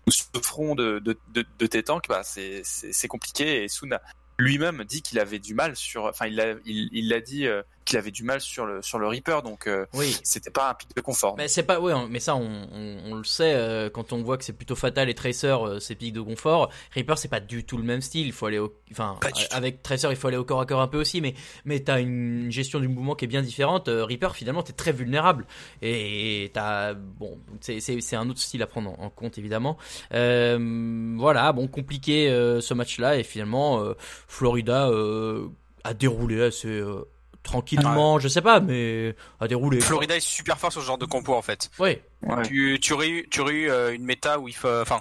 sur 0.08 0.26
le 0.34 0.40
front 0.40 0.74
de, 0.74 0.98
de, 0.98 1.16
de, 1.32 1.44
de 1.58 1.66
tes 1.66 1.82
tanks, 1.82 2.08
bah 2.08 2.22
c'est 2.24 3.08
compliqué. 3.08 3.64
Et 3.64 3.68
Soon 3.68 3.90
lui-même 4.38 4.84
dit 4.84 5.02
qu'il 5.02 5.18
avait 5.18 5.38
du 5.38 5.54
mal 5.54 5.76
sur, 5.76 6.04
enfin 6.04 6.26
il 6.26 6.36
l'a 6.36 6.54
il, 6.64 6.88
il 6.92 7.22
dit 7.22 7.46
qu'il 7.86 7.96
avait 7.98 8.10
du 8.10 8.24
mal 8.24 8.40
sur 8.42 8.66
le 8.66 8.82
sur 8.82 8.98
le 8.98 9.06
Reaper, 9.06 9.42
donc 9.42 9.66
euh, 9.66 9.86
Oui. 9.94 10.18
c'était 10.24 10.50
pas 10.50 10.70
un 10.70 10.74
pic 10.74 10.94
de 10.94 11.00
confort. 11.00 11.36
Mais 11.38 11.48
c'est 11.48 11.62
pas, 11.62 11.80
ouais, 11.80 11.94
mais 12.10 12.18
ça 12.20 12.34
on, 12.36 12.66
on, 12.72 12.98
on 13.06 13.14
le 13.14 13.24
sait 13.24 13.54
euh, 13.54 13.88
quand 13.88 14.12
on 14.12 14.22
voit 14.22 14.36
que 14.36 14.44
c'est 14.44 14.52
plutôt 14.52 14.74
Fatal 14.74 15.08
et 15.08 15.14
Tracer, 15.14 15.46
euh, 15.62 15.78
c'est 15.80 15.94
pics 15.94 16.12
de 16.12 16.20
confort. 16.20 16.70
Reaper 16.94 17.16
c'est 17.16 17.28
pas 17.28 17.40
du 17.40 17.64
tout 17.64 17.78
le 17.78 17.84
même 17.84 18.00
style. 18.02 18.26
Il 18.26 18.32
faut 18.32 18.46
aller, 18.46 18.58
au, 18.58 18.74
enfin, 18.90 19.18
avec 19.52 19.82
Tracer 19.82 20.08
il 20.10 20.16
faut 20.16 20.28
aller 20.28 20.36
au 20.36 20.44
corps 20.44 20.60
à 20.60 20.66
corps 20.66 20.80
un 20.82 20.88
peu 20.88 20.98
aussi, 21.00 21.20
mais 21.20 21.34
mais 21.64 21.80
t'as 21.80 22.00
une 22.00 22.50
gestion 22.50 22.80
du 22.80 22.88
mouvement 22.88 23.14
qui 23.14 23.24
est 23.24 23.28
bien 23.28 23.40
différente. 23.42 23.88
Reaper 23.88 24.34
finalement 24.34 24.62
t'es 24.62 24.72
très 24.72 24.92
vulnérable 24.92 25.46
et 25.80 26.50
t'as 26.52 26.92
bon, 26.94 27.38
c'est 27.60 27.78
c'est 27.80 28.00
c'est 28.00 28.16
un 28.16 28.28
autre 28.28 28.40
style 28.40 28.62
à 28.62 28.66
prendre 28.66 28.90
en, 29.00 29.04
en 29.04 29.10
compte 29.10 29.38
évidemment. 29.38 29.78
Voilà, 30.10 31.52
bon 31.52 31.68
compliqué 31.68 32.28
ce 32.60 32.74
match-là 32.74 33.16
et 33.16 33.22
finalement 33.22 33.82
Florida 34.28 34.90
a 35.84 35.94
déroulé 35.94 36.42
assez. 36.42 36.82
Euh, 37.46 37.50
Tranquillement, 37.50 38.18
je 38.18 38.28
sais 38.28 38.42
pas, 38.42 38.60
mais 38.60 39.14
a 39.40 39.48
déroulé. 39.48 39.80
Florida 39.80 40.16
est 40.16 40.20
super 40.20 40.58
fort 40.58 40.72
sur 40.72 40.80
ce 40.82 40.86
genre 40.86 40.98
de 40.98 41.06
compo 41.06 41.34
en 41.34 41.42
fait. 41.42 41.70
Ouais, 41.78 42.02
Ouais. 42.22 42.42
Tu, 42.42 42.78
tu 42.80 42.92
aurais 42.92 43.08
eu, 43.08 43.28
tu 43.30 43.40
aurais 43.40 43.54
eu 43.54 43.70
euh, 43.70 43.94
une 43.94 44.04
méta 44.04 44.38
où 44.38 44.48
il 44.48 44.54
faut, 44.54 44.68
enfin, 44.80 45.00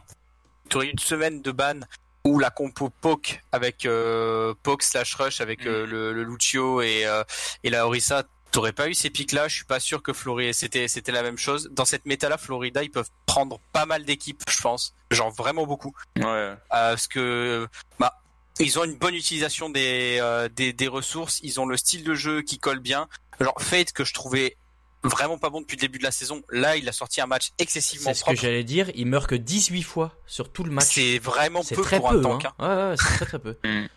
tu 0.69 0.77
aurais 0.77 0.87
eu 0.87 0.91
une 0.91 0.99
semaine 0.99 1.41
de 1.41 1.51
ban 1.51 1.79
où 2.23 2.39
la 2.39 2.49
compo 2.49 2.89
poke 2.89 3.41
avec 3.51 3.85
euh, 3.85 4.53
poke 4.63 4.83
slash 4.83 5.13
rush 5.15 5.41
avec 5.41 5.65
euh, 5.65 5.85
Mhm. 5.85 5.91
le, 5.91 6.13
le 6.13 6.23
Lucio 6.23 6.81
et 6.81 7.05
euh, 7.05 7.23
et 7.63 7.69
la 7.69 7.85
Orisa. 7.85 8.23
T'aurais 8.51 8.71
pas 8.73 8.87
eu 8.87 8.93
ces 8.93 9.09
pics 9.09 9.33
là, 9.33 9.49
je 9.49 9.55
suis 9.57 9.65
pas 9.65 9.81
sûr 9.81 10.01
que 10.01 10.13
Florida 10.13 10.53
c'était 10.53 10.87
c'était 10.87 11.11
la 11.11 11.23
même 11.23 11.37
chose. 11.37 11.69
Dans 11.73 11.83
cette 11.83 12.05
méta 12.05 12.29
là, 12.29 12.37
Florida 12.37 12.83
ils 12.83 12.89
peuvent 12.89 13.09
prendre 13.25 13.59
pas 13.73 13.85
mal 13.85 14.05
d'équipes, 14.05 14.41
je 14.49 14.61
pense, 14.61 14.95
genre 15.11 15.29
vraiment 15.31 15.65
beaucoup. 15.67 15.93
Ouais. 16.17 16.23
Euh, 16.23 16.55
parce 16.69 17.07
que 17.07 17.67
bah 17.99 18.13
ils 18.59 18.79
ont 18.79 18.83
une 18.83 18.95
bonne 18.95 19.15
utilisation 19.15 19.69
des, 19.69 20.17
euh, 20.21 20.47
des 20.49 20.73
des 20.73 20.87
ressources, 20.87 21.39
ils 21.43 21.59
ont 21.59 21.65
le 21.65 21.77
style 21.77 22.03
de 22.03 22.13
jeu 22.15 22.41
qui 22.41 22.57
colle 22.59 22.79
bien. 22.79 23.07
Genre 23.39 23.55
Fate 23.59 23.91
que 23.91 24.03
je 24.05 24.13
trouvais 24.13 24.55
vraiment 25.03 25.37
pas 25.37 25.49
bon 25.49 25.61
depuis 25.61 25.75
le 25.75 25.81
début 25.81 25.99
de 25.99 26.03
la 26.03 26.11
saison, 26.11 26.41
là 26.49 26.77
il 26.77 26.87
a 26.89 26.91
sorti 26.91 27.21
un 27.21 27.27
match 27.27 27.51
excessivement 27.59 28.09
C'est 28.13 28.19
ce 28.19 28.23
que 28.25 28.35
j'allais 28.35 28.63
dire. 28.63 28.89
Il 28.95 29.05
meurt 29.07 29.27
que 29.27 29.35
18 29.35 29.83
fois 29.83 30.15
sur 30.25 30.51
tout 30.51 30.63
le 30.63 30.71
match. 30.71 30.87
C'est 30.93 31.19
vraiment 31.19 31.63
peu 31.63 31.81
très 31.83 31.99
pour 31.99 32.09
peu. 32.09 32.17
un 32.19 32.21
tank. 32.21 32.45
hein. 32.45 32.53
hein. 32.59 32.67
Ouais, 32.85 32.89
ouais, 32.91 32.95
c'est 32.97 33.15
très 33.15 33.25
très 33.25 33.39
peu. 33.39 33.57
Mm. 33.65 33.87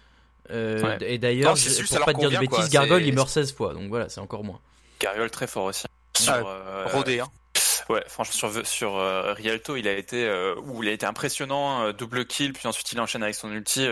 Euh, 0.50 0.82
Ouais. 0.82 1.12
Et 1.12 1.18
d'ailleurs, 1.18 1.50
Non, 1.50 1.56
c'est 1.56 1.68
je- 1.70 1.80
juste, 1.80 1.94
pour 1.94 2.06
pas 2.06 2.14
dire 2.14 2.30
de 2.30 2.38
bêtises, 2.38 2.70
Gargoyle 2.70 3.06
il 3.06 3.12
meurt 3.14 3.28
16 3.28 3.52
fois. 3.54 3.74
Donc 3.74 3.88
voilà, 3.90 4.08
c'est 4.08 4.20
encore 4.20 4.44
moins. 4.44 4.60
Gargoyle 4.98 5.30
très 5.30 5.46
fort 5.46 5.64
aussi. 5.64 5.84
Sur, 6.18 6.32
euh, 6.34 6.86
Rodé, 6.86 7.20
hein. 7.20 7.28
Ouais, 7.88 8.04
franchement 8.06 8.50
sur 8.64 8.98
euh, 8.98 9.32
Rialto, 9.32 9.76
il 9.76 9.88
a 9.88 9.92
été 9.92 10.26
euh, 10.26 10.54
où 10.62 10.82
il 10.82 10.88
a 10.90 10.92
été 10.92 11.06
impressionnant, 11.06 11.84
euh, 11.84 11.92
double 11.92 12.26
kill, 12.26 12.52
puis 12.52 12.68
ensuite 12.68 12.92
il 12.92 13.00
enchaîne 13.00 13.22
avec 13.22 13.34
son 13.34 13.50
ulti, 13.50 13.88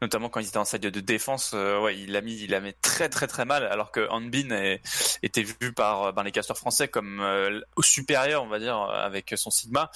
notamment 0.00 0.28
quand 0.28 0.38
il 0.40 0.46
était 0.46 0.58
en 0.58 0.64
side 0.64 0.82
de 0.82 1.00
défense. 1.00 1.52
ouais, 1.52 1.98
il 1.98 2.12
l'a 2.12 2.20
mis, 2.20 2.36
il 2.40 2.50
l'a 2.50 2.60
mis 2.60 2.72
très 2.74 3.08
très 3.08 3.26
très 3.26 3.44
mal, 3.44 3.64
alors 3.64 3.90
que 3.90 4.08
Hanbin 4.10 4.50
est- 4.50 4.80
était 5.24 5.42
vu 5.42 5.72
par 5.72 6.12
ben, 6.12 6.22
les 6.22 6.30
casteurs 6.32 6.56
français 6.56 6.86
comme 6.88 7.20
supérieur, 7.80 8.44
on 8.44 8.48
va 8.48 8.58
dire, 8.60 8.76
avec 8.78 9.32
son 9.36 9.50
Sigma. 9.50 9.90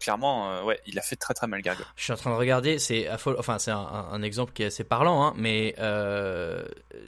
Clairement, 0.00 0.64
ouais, 0.64 0.80
il 0.86 0.98
a 0.98 1.02
fait 1.02 1.16
très 1.16 1.34
très 1.34 1.46
mal 1.46 1.62
Gargoyle. 1.62 1.86
Je 1.96 2.04
suis 2.04 2.12
en 2.12 2.16
train 2.16 2.30
de 2.30 2.36
regarder, 2.36 2.78
c'est 2.78 3.08
enfin 3.10 3.58
c'est 3.58 3.70
un, 3.70 3.78
un- 3.78 4.22
exemple 4.22 4.52
qui 4.52 4.62
est 4.62 4.66
assez 4.66 4.84
parlant, 4.84 5.24
hein, 5.24 5.34
mais 5.36 5.74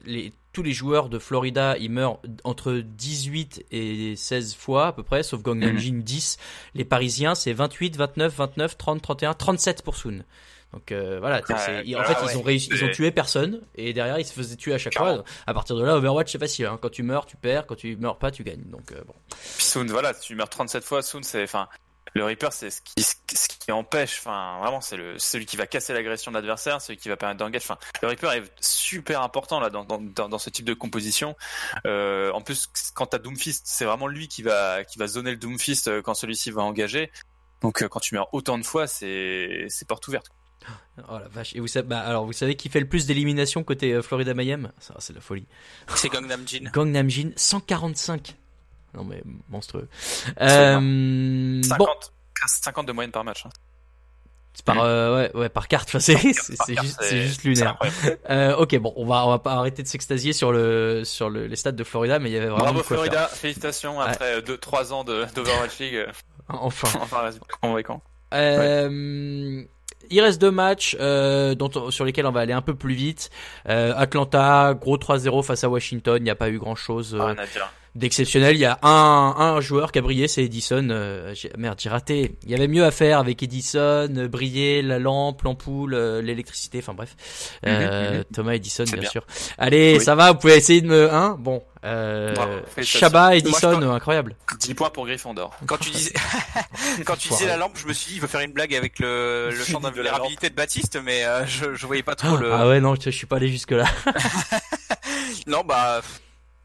les, 0.04 0.32
tous 0.54 0.62
les 0.62 0.72
joueurs 0.72 1.10
de 1.10 1.18
Florida, 1.18 1.76
ils 1.76 1.90
meurent 1.90 2.18
entre 2.44 2.72
18 2.72 3.66
et 3.70 4.16
16 4.16 4.54
fois 4.54 4.86
à 4.86 4.92
peu 4.92 5.02
près, 5.02 5.22
sauf 5.22 5.42
Gangnam 5.42 5.72
Mhm. 5.74 5.78
Jin 5.78 6.00
10. 6.02 6.38
Les 6.74 6.84
Parisiens, 6.86 7.34
c'est 7.34 7.52
28, 7.52 7.96
29, 7.98 8.34
29, 8.34 8.78
30, 8.78 9.02
31, 9.02 9.34
37 9.34 9.82
pour 9.82 9.96
Soon. 9.96 10.24
Donc 10.72 10.90
euh, 10.90 11.18
voilà, 11.20 11.40
en 11.40 11.42
fait 11.46 11.52
ouais, 11.72 11.82
ils 11.86 11.96
ont 12.36 12.42
réussi, 12.42 12.68
ils 12.72 12.82
ont 12.82 12.86
c'est- 12.88 12.92
tué 12.94 13.10
personne 13.12 13.60
et 13.76 13.92
derrière 13.92 14.18
ils 14.18 14.24
se 14.24 14.32
faisaient 14.32 14.56
tuer 14.56 14.74
à 14.74 14.78
chaque 14.78 14.94
Clairement. 14.94 15.16
fois. 15.16 15.24
À 15.46 15.54
partir 15.54 15.76
de 15.76 15.84
là, 15.84 15.94
Overwatch 15.96 16.32
c'est 16.32 16.38
facile. 16.38 16.66
Hein. 16.66 16.78
Quand 16.82 16.90
tu 16.90 17.04
meurs, 17.04 17.26
tu 17.26 17.36
perds. 17.36 17.66
Quand 17.68 17.76
tu 17.76 17.94
meurs 17.96 18.18
pas, 18.18 18.32
tu 18.32 18.42
gagnes. 18.42 18.64
Donc 18.70 18.90
euh, 18.90 19.00
bon. 19.06 19.14
Puis 19.30 19.64
Soon, 19.64 19.86
voilà, 19.86 20.12
tu 20.14 20.34
meurs 20.34 20.48
37 20.48 20.82
fois, 20.82 21.00
Soon, 21.02 21.22
c'est, 21.22 21.44
enfin, 21.44 21.68
le 22.14 22.24
Reaper, 22.24 22.52
c'est 22.52 22.70
ce 22.70 22.80
qui, 22.80 23.02
ce 23.02 23.48
qui 23.48 23.72
empêche, 23.72 24.18
enfin, 24.20 24.58
vraiment, 24.60 24.80
c'est 24.80 24.96
le, 24.96 25.18
celui 25.18 25.46
qui 25.46 25.56
va 25.56 25.66
casser 25.66 25.92
l'agression 25.92 26.30
de 26.30 26.36
l'adversaire, 26.36 26.80
celui 26.80 26.96
qui 26.96 27.08
va 27.08 27.16
permettre 27.16 27.38
d'engage. 27.40 27.62
Enfin, 27.64 27.78
le 28.02 28.08
Reaper 28.08 28.32
est 28.32 28.44
super 28.60 29.20
important 29.22 29.58
là 29.58 29.68
dans, 29.68 29.84
dans, 29.84 30.00
dans, 30.00 30.28
dans 30.28 30.38
ce 30.38 30.48
type 30.48 30.64
de 30.64 30.74
composition. 30.74 31.36
Euh, 31.86 32.30
en 32.32 32.40
plus, 32.40 32.68
quand 32.94 33.06
t'as 33.06 33.18
Doomfist, 33.18 33.62
c'est 33.66 33.84
vraiment 33.84 34.06
lui 34.06 34.28
qui 34.28 34.42
va, 34.42 34.84
qui 34.84 34.98
va 34.98 35.08
zoner 35.08 35.32
le 35.32 35.36
Doomfist 35.36 35.88
euh, 35.88 36.02
quand 36.02 36.14
celui-ci 36.14 36.52
va 36.52 36.62
engager. 36.62 37.10
Donc, 37.62 37.82
euh, 37.82 37.88
quand 37.88 38.00
tu 38.00 38.14
meurs 38.14 38.32
autant 38.32 38.58
de 38.58 38.64
fois, 38.64 38.86
c'est, 38.86 39.66
c'est 39.68 39.88
porte 39.88 40.06
ouverte. 40.06 40.28
Oh 41.08 41.18
la 41.18 41.28
vache. 41.28 41.54
Et 41.56 41.60
vous 41.60 41.66
savez, 41.66 41.86
bah, 41.86 42.00
alors 42.00 42.24
vous 42.24 42.32
savez 42.32 42.54
qui 42.56 42.68
fait 42.68 42.80
le 42.80 42.88
plus 42.88 43.06
d'éliminations 43.06 43.64
côté 43.64 44.00
Florida 44.02 44.32
Mayhem? 44.34 44.72
Ça, 44.78 44.94
c'est 44.98 45.12
la 45.12 45.20
folie. 45.20 45.46
C'est 45.96 46.08
Gangnam 46.08 46.46
Jin. 46.46 46.70
Gangnam 46.72 47.10
Jin 47.10 47.32
145. 47.36 48.36
Non 48.94 49.04
mais 49.04 49.22
monstrueux. 49.50 49.88
C'est 50.36 50.42
Euh, 50.42 51.62
50, 51.62 51.78
bon, 51.78 51.86
50 52.46 52.86
de 52.86 52.92
moyenne 52.92 53.10
par 53.12 53.24
match. 53.24 53.44
hein. 53.46 53.50
par 54.64 54.82
euh, 54.82 55.16
ouais, 55.16 55.36
ouais 55.36 55.48
par 55.48 55.66
carte. 55.68 55.88
Enfin, 55.88 55.98
c'est 56.00 56.16
juste 57.22 57.42
lunaire. 57.44 57.76
Euh, 58.30 58.54
ok, 58.56 58.78
bon, 58.78 58.92
on 58.96 59.04
va 59.04 59.26
on 59.26 59.30
va 59.30 59.38
pas 59.40 59.52
arrêter 59.54 59.82
de 59.82 59.88
s'extasier 59.88 60.32
sur 60.32 60.52
le 60.52 61.02
sur 61.04 61.28
le, 61.28 61.46
les 61.46 61.56
stades 61.56 61.76
de 61.76 61.84
Florida, 61.84 62.18
mais 62.18 62.30
il 62.30 62.34
y 62.34 62.36
avait 62.36 62.46
vraiment 62.46 62.64
Bravo 62.64 62.78
quoi 62.80 62.84
faire. 62.84 62.96
Florida, 62.98 63.26
félicitations 63.28 64.00
après 64.00 64.40
2-3 64.40 64.92
ans 64.92 65.04
de, 65.04 65.24
d'Overwatch 65.34 65.78
League. 65.80 65.96
euh, 65.96 66.06
Enfin. 66.48 66.98
enfin, 67.02 67.22
résultat 67.22 67.46
convaincant. 67.60 68.02
Euh, 68.34 69.62
Il 70.10 70.20
reste 70.20 70.40
deux 70.40 70.50
matchs 70.50 70.96
euh, 71.00 71.54
dont 71.54 71.90
sur 71.90 72.04
lesquels 72.04 72.26
on 72.26 72.32
va 72.32 72.40
aller 72.40 72.52
un 72.52 72.62
peu 72.62 72.74
plus 72.74 72.94
vite. 72.94 73.30
Euh, 73.68 73.94
Atlanta, 73.96 74.74
gros 74.74 74.98
3-0 74.98 75.42
face 75.42 75.64
à 75.64 75.68
Washington. 75.68 76.18
Il 76.18 76.24
n'y 76.24 76.30
a 76.30 76.34
pas 76.34 76.50
eu 76.50 76.58
grand 76.58 76.74
chose 76.74 77.14
Rien 77.14 77.38
à 77.38 77.46
dire. 77.46 77.72
D'exceptionnel. 77.94 78.56
Il 78.56 78.60
y 78.60 78.64
a 78.64 78.78
un, 78.82 79.34
un 79.38 79.60
joueur 79.60 79.92
qui 79.92 79.98
a 79.98 80.02
brillé, 80.02 80.28
c'est 80.28 80.42
Edison. 80.44 80.88
Euh, 80.90 81.32
j'ai- 81.34 81.52
merde, 81.56 81.78
j'ai 81.80 81.88
raté. 81.88 82.36
Il 82.44 82.50
y 82.50 82.54
avait 82.54 82.68
mieux 82.68 82.84
à 82.84 82.90
faire 82.90 83.18
avec 83.18 83.42
Edison, 83.42 84.08
euh, 84.16 84.28
briller, 84.28 84.82
la 84.82 84.98
lampe, 84.98 85.42
l'ampoule, 85.42 85.94
euh, 85.94 86.20
l'électricité. 86.22 86.78
Enfin 86.78 86.94
bref, 86.94 87.14
Euh, 87.66 88.10
Mhm, 88.10 88.16
mhm. 88.18 88.24
Thomas 88.34 88.52
Edison, 88.54 88.84
bien, 88.84 88.96
bien. 89.00 89.10
sûr. 89.10 89.24
Allez, 89.58 89.96
Oui. 89.98 90.04
ça 90.04 90.14
va. 90.14 90.32
Vous 90.32 90.38
pouvez 90.38 90.56
essayer 90.56 90.80
de 90.80 90.86
me, 90.88 91.12
hein? 91.12 91.36
Bon, 91.38 91.62
euh, 91.84 92.32
Bravo, 92.34 92.52
félicitations. 92.74 92.98
Shabba, 92.98 93.36
Edison, 93.36 93.72
Moi, 93.72 93.80
je 93.80 93.86
incroyable. 93.88 94.36
10 94.58 94.74
points 94.74 94.90
pour 94.90 95.06
Gryffondor. 95.06 95.54
Quand 95.66 95.76
tu 95.76 95.90
disais, 95.90 96.12
quand 97.04 97.16
tu 97.16 97.28
disais 97.28 97.46
la 97.46 97.56
lampe, 97.56 97.76
je 97.76 97.86
me 97.86 97.92
suis 97.92 98.10
dit, 98.10 98.14
il 98.16 98.20
veut 98.20 98.26
faire 98.28 98.40
une 98.40 98.52
blague 98.52 98.74
avec 98.74 98.98
le, 98.98 99.50
le 99.50 99.64
champ 99.64 99.78
De 99.80 99.84
la 99.84 99.90
d'invulnérabilité 99.90 100.50
de 100.50 100.54
Baptiste, 100.54 100.98
mais 101.04 101.24
euh, 101.24 101.44
je, 101.46 101.74
je 101.74 101.86
voyais 101.86 102.02
pas 102.02 102.14
trop 102.14 102.36
le. 102.36 102.52
Ah 102.52 102.66
ouais, 102.68 102.80
non, 102.80 102.94
je 103.00 103.10
suis 103.10 103.26
pas 103.26 103.36
allé 103.36 103.48
jusque 103.48 103.70
là. 103.72 103.84
Non, 105.46 105.62
bah, 105.66 106.00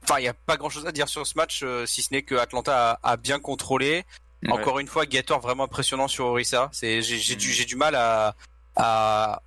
enfin, 0.09 0.19
il 0.19 0.25
y 0.25 0.27
a 0.27 0.33
pas 0.33 0.57
grand 0.57 0.69
chose 0.69 0.85
à 0.87 0.91
dire 0.91 1.07
sur 1.07 1.25
ce 1.27 1.35
match, 1.37 1.61
euh, 1.63 1.85
si 1.85 2.01
ce 2.01 2.13
n'est 2.13 2.23
que 2.23 2.35
Atlanta 2.35 2.99
a, 3.03 3.11
a 3.11 3.17
bien 3.17 3.39
contrôlé. 3.39 4.05
Ouais. 4.43 4.51
Encore 4.51 4.79
une 4.79 4.87
fois, 4.87 5.05
Gator 5.05 5.39
vraiment 5.41 5.65
impressionnant 5.65 6.07
sur 6.07 6.25
Orisa. 6.25 6.69
C'est, 6.71 7.01
j'ai, 7.01 7.17
j'ai 7.17 7.35
Mm. 7.35 7.39
du, 7.39 7.51
j'ai 7.51 7.65
du 7.65 7.75
mal 7.75 7.95
à, 7.95 8.35
à 8.75 9.41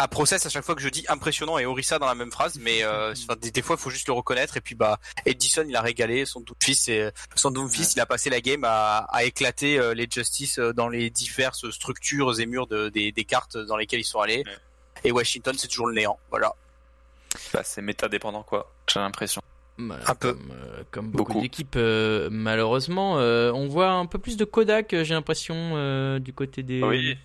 à 0.00 0.08
process 0.08 0.44
à 0.44 0.48
chaque 0.48 0.64
fois 0.64 0.74
que 0.74 0.80
je 0.82 0.88
dis 0.88 1.04
impressionnant 1.08 1.56
et 1.56 1.66
Orissa 1.66 2.00
dans 2.00 2.06
la 2.06 2.16
même 2.16 2.32
phrase, 2.32 2.58
mais 2.60 2.82
euh, 2.82 3.12
enfin, 3.12 3.36
des, 3.40 3.52
des 3.52 3.62
fois 3.62 3.76
il 3.78 3.80
faut 3.82 3.90
juste 3.90 4.08
le 4.08 4.12
reconnaître. 4.12 4.56
Et 4.56 4.60
puis 4.60 4.74
bah 4.74 4.98
Edison 5.24 5.64
il 5.68 5.76
a 5.76 5.80
régalé 5.80 6.26
son 6.26 6.44
fils 6.60 6.88
et 6.88 7.10
son 7.36 7.52
fils 7.68 7.94
il 7.94 8.00
a 8.00 8.06
passé 8.06 8.28
la 8.28 8.40
game 8.40 8.64
à, 8.64 9.06
à 9.10 9.22
éclater 9.22 9.78
euh, 9.78 9.94
les 9.94 10.08
justice 10.12 10.58
euh, 10.58 10.72
dans 10.72 10.88
les 10.88 11.10
diverses 11.10 11.70
structures 11.70 12.40
et 12.40 12.46
murs 12.46 12.66
de, 12.66 12.88
des, 12.88 13.12
des 13.12 13.24
cartes 13.24 13.56
dans 13.56 13.76
lesquelles 13.76 14.00
ils 14.00 14.04
sont 14.04 14.18
allés. 14.18 14.42
Ouais. 14.44 14.56
Et 15.04 15.12
Washington 15.12 15.54
c'est 15.56 15.68
toujours 15.68 15.86
le 15.86 15.94
néant. 15.94 16.18
Voilà. 16.30 16.52
Bah, 17.52 17.62
c'est 17.62 17.80
méta 17.80 18.08
dépendant 18.08 18.42
quoi. 18.42 18.72
J'ai 18.92 18.98
l'impression. 18.98 19.42
Bah, 19.78 19.98
Un 20.06 20.14
peu. 20.14 20.32
Comme, 20.34 20.50
euh, 20.52 20.82
comme 20.90 21.10
beaucoup, 21.10 21.32
Beaucoup. 21.32 21.40
d'équipes, 21.42 21.74
euh, 21.76 22.28
malheureusement. 22.30 23.18
Euh, 23.18 23.50
on 23.52 23.66
voit 23.66 23.90
un 23.90 24.06
peu 24.06 24.18
plus 24.18 24.36
de 24.36 24.44
Kodak, 24.44 24.94
euh, 24.94 25.02
j'ai 25.04 25.14
l'impression, 25.14 25.54
euh, 25.74 26.18
du 26.20 26.32
côté 26.32 26.62
des, 26.62 26.82
Oui. 26.82 27.16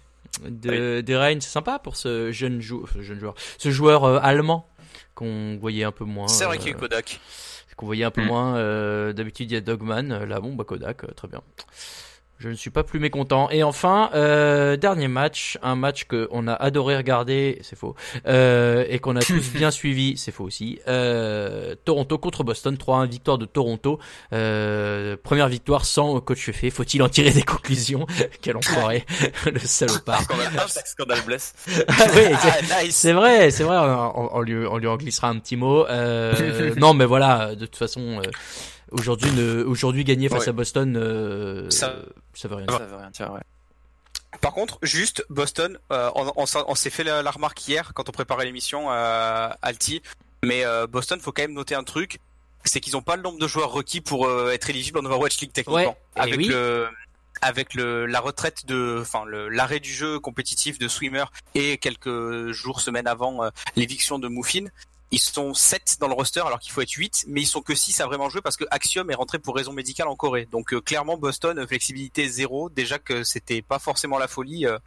de, 0.48 1.02
des 1.02 1.16
Reigns. 1.16 1.42
C'est 1.42 1.50
sympa 1.52 1.78
pour 1.80 1.96
ce 1.96 2.32
jeune, 2.32 2.60
jou- 2.62 2.82
enfin, 2.84 3.02
jeune 3.02 3.20
joueur, 3.20 3.36
ce 3.60 3.70
joueur 3.70 4.04
euh, 4.06 4.20
allemand 4.22 4.68
qu'on 5.16 5.58
voyait 5.62 5.84
un 5.84 5.92
peu 5.92 6.06
moins. 6.06 6.28
C'est 6.28 6.46
vrai 6.46 6.56
euh, 6.56 6.60
qu'il 6.60 6.70
y 6.70 6.74
a 6.74 6.78
eu 6.78 6.80
Kodak. 6.80 7.20
qu'on 7.78 7.86
voyait 7.86 8.04
un 8.04 8.12
peu 8.12 8.22
Mm. 8.24 8.28
moins. 8.28 8.56
euh, 8.58 9.14
D'habitude, 9.14 9.52
il 9.52 9.54
y 9.54 9.58
a 9.58 9.62
Dogman. 9.62 10.12
euh, 10.12 10.26
Là, 10.26 10.40
bon, 10.42 10.54
bah 10.56 10.64
Kodak, 10.66 11.04
euh, 11.04 11.08
très 11.16 11.28
bien. 11.28 11.42
Je 12.42 12.48
ne 12.48 12.54
suis 12.54 12.70
pas 12.70 12.84
plus 12.86 13.00
mécontent. 13.02 13.50
Et 13.52 13.64
enfin, 13.64 14.10
euh, 14.16 14.78
dernier 14.78 15.10
match, 15.10 15.58
un 15.62 15.76
match 15.76 16.06
que 16.06 16.30
on 16.32 16.48
a 16.48 16.54
adoré 16.54 16.96
regarder, 16.96 17.60
c'est 17.64 17.78
faux, 17.78 17.96
euh, 18.28 18.86
et 18.88 19.00
qu'on 19.00 19.18
a 19.18 19.20
tous 19.20 19.50
bien 19.54 19.72
suivi, 19.72 20.16
c'est 20.16 20.32
faux 20.32 20.46
aussi. 20.46 20.80
Euh, 20.88 21.76
Toronto 21.84 22.18
contre 22.18 22.46
Boston, 22.46 22.76
3-1, 22.78 23.10
victoire 23.10 23.38
de 23.40 23.46
Toronto. 23.46 24.00
Euh, 24.32 25.18
première 25.22 25.50
victoire 25.50 25.84
sans 25.84 26.18
coach 26.22 26.50
fait. 26.52 26.70
Faut-il 26.70 27.04
en 27.04 27.10
tirer 27.10 27.32
des 27.32 27.42
conclusions? 27.44 28.08
Quel 28.42 28.56
enfoiré, 28.56 29.06
le 29.46 29.60
salopard. 29.60 30.22
Scandale, 30.22 30.68
scandale 30.86 31.22
blesse. 31.26 31.54
Ah 31.90 32.06
oui, 32.16 32.22
c'est- 32.42 32.74
Ah, 32.74 32.84
nice. 32.86 32.96
c'est 32.96 33.12
vrai, 33.14 33.52
c'est 33.52 33.64
vrai, 33.66 33.76
on, 33.78 34.18
on- 34.18 34.30
on 34.38 34.42
lui, 34.42 34.66
on 34.66 34.78
lui 34.78 34.88
en 34.88 34.96
glissera 34.96 35.28
un 35.28 35.40
petit 35.40 35.58
mot. 35.58 35.86
Euh, 35.88 36.74
non, 36.78 36.94
mais 36.94 37.04
voilà, 37.06 37.54
de 37.56 37.66
toute 37.66 37.76
façon, 37.76 38.20
euh, 38.20 38.22
aujourd'hui, 38.92 39.32
ne- 39.32 39.64
aujourd'hui 39.64 40.04
gagner 40.04 40.30
face 40.30 40.44
Ouais. 40.44 40.50
à 40.50 40.54
Boston, 40.54 40.96
euh, 40.98 41.70
ça, 41.70 41.96
Ça- 42.34 42.48
veut 42.48 42.56
rien 42.56 42.68
Ça 42.70 42.78
dire. 42.78 42.88
veut 42.88 42.96
rien 42.98 43.10
dire, 43.10 43.32
ouais. 43.34 43.42
Par 44.42 44.54
contre, 44.54 44.78
juste 44.84 45.26
Boston, 45.30 45.78
euh, 45.92 46.10
on, 46.16 46.32
on 46.36 46.46
s'en- 46.46 46.64
on 46.68 46.76
s'est 46.76 46.90
fait 46.92 47.04
la, 47.04 47.22
la 47.24 47.32
remarque 47.32 47.68
hier 47.68 47.92
quand 47.94 48.08
on 48.10 48.12
préparait 48.12 48.46
l'émission 48.46 48.92
euh, 48.92 49.50
Alti, 49.62 50.02
mais 50.44 50.64
euh, 50.66 50.88
Boston, 50.88 51.20
faut 51.20 51.32
quand 51.32 51.42
même 51.42 51.54
noter 51.54 51.76
un 51.76 51.84
truc, 51.84 52.20
c'est 52.64 52.80
qu'ils 52.80 52.94
n'ont 52.94 53.02
pas 53.02 53.16
le 53.16 53.22
nombre 53.24 53.40
de 53.40 53.48
joueurs 53.48 53.72
requis 53.72 54.02
pour 54.02 54.28
euh, 54.28 54.52
être 54.52 54.70
éligibles 54.70 55.00
en 55.00 55.06
Overwatch 55.06 55.40
League 55.42 55.52
techniquement. 55.52 55.76
Ouais, 55.76 55.98
et 56.18 56.20
avec 56.20 56.38
oui. 56.38 56.48
le 56.48 56.88
avec 57.42 57.74
le 57.74 58.06
la 58.06 58.20
retraite 58.20 58.66
de, 58.66 58.98
enfin 59.02 59.24
le 59.26 59.48
l'arrêt 59.50 59.80
du 59.80 59.94
jeu 59.94 60.20
compétitif 60.20 60.78
de 60.78 60.88
Swimmer 60.90 61.24
et 61.56 61.78
quelques 61.78 62.52
jours 62.52 62.82
semaines 62.82 63.08
avant 63.08 63.50
l'éviction 63.78 64.20
de 64.20 64.28
Muffin. 64.28 64.66
Ils 65.12 65.20
sont 65.20 65.54
7 65.54 65.98
dans 66.00 66.08
le 66.08 66.14
roster 66.14 66.42
alors 66.42 66.60
qu'il 66.60 66.72
faut 66.72 66.82
être 66.82 66.92
8, 66.92 67.26
mais 67.28 67.42
ils 67.42 67.48
sont 67.48 67.62
que 67.62 67.74
6 67.74 68.00
à 68.02 68.06
vraiment 68.06 68.30
jouer 68.30 68.42
parce 68.42 68.58
que 68.58 68.66
Axiom 68.70 69.10
est 69.10 69.16
rentré 69.16 69.40
pour 69.40 69.56
raison 69.56 69.74
médicale 69.74 70.08
en 70.08 70.16
Corée. 70.16 70.48
Donc 70.52 70.74
euh, 70.74 70.82
clairement 70.82 71.18
Boston, 71.18 71.58
euh, 71.58 71.66
flexibilité 71.68 72.28
zéro, 72.28 72.70
déjà 72.70 73.00
que 73.00 73.24
c'était 73.24 73.62
pas 73.64 73.80
forcément 73.80 74.18
la 74.20 74.28
folie. 74.28 74.66
euh, 74.68 74.78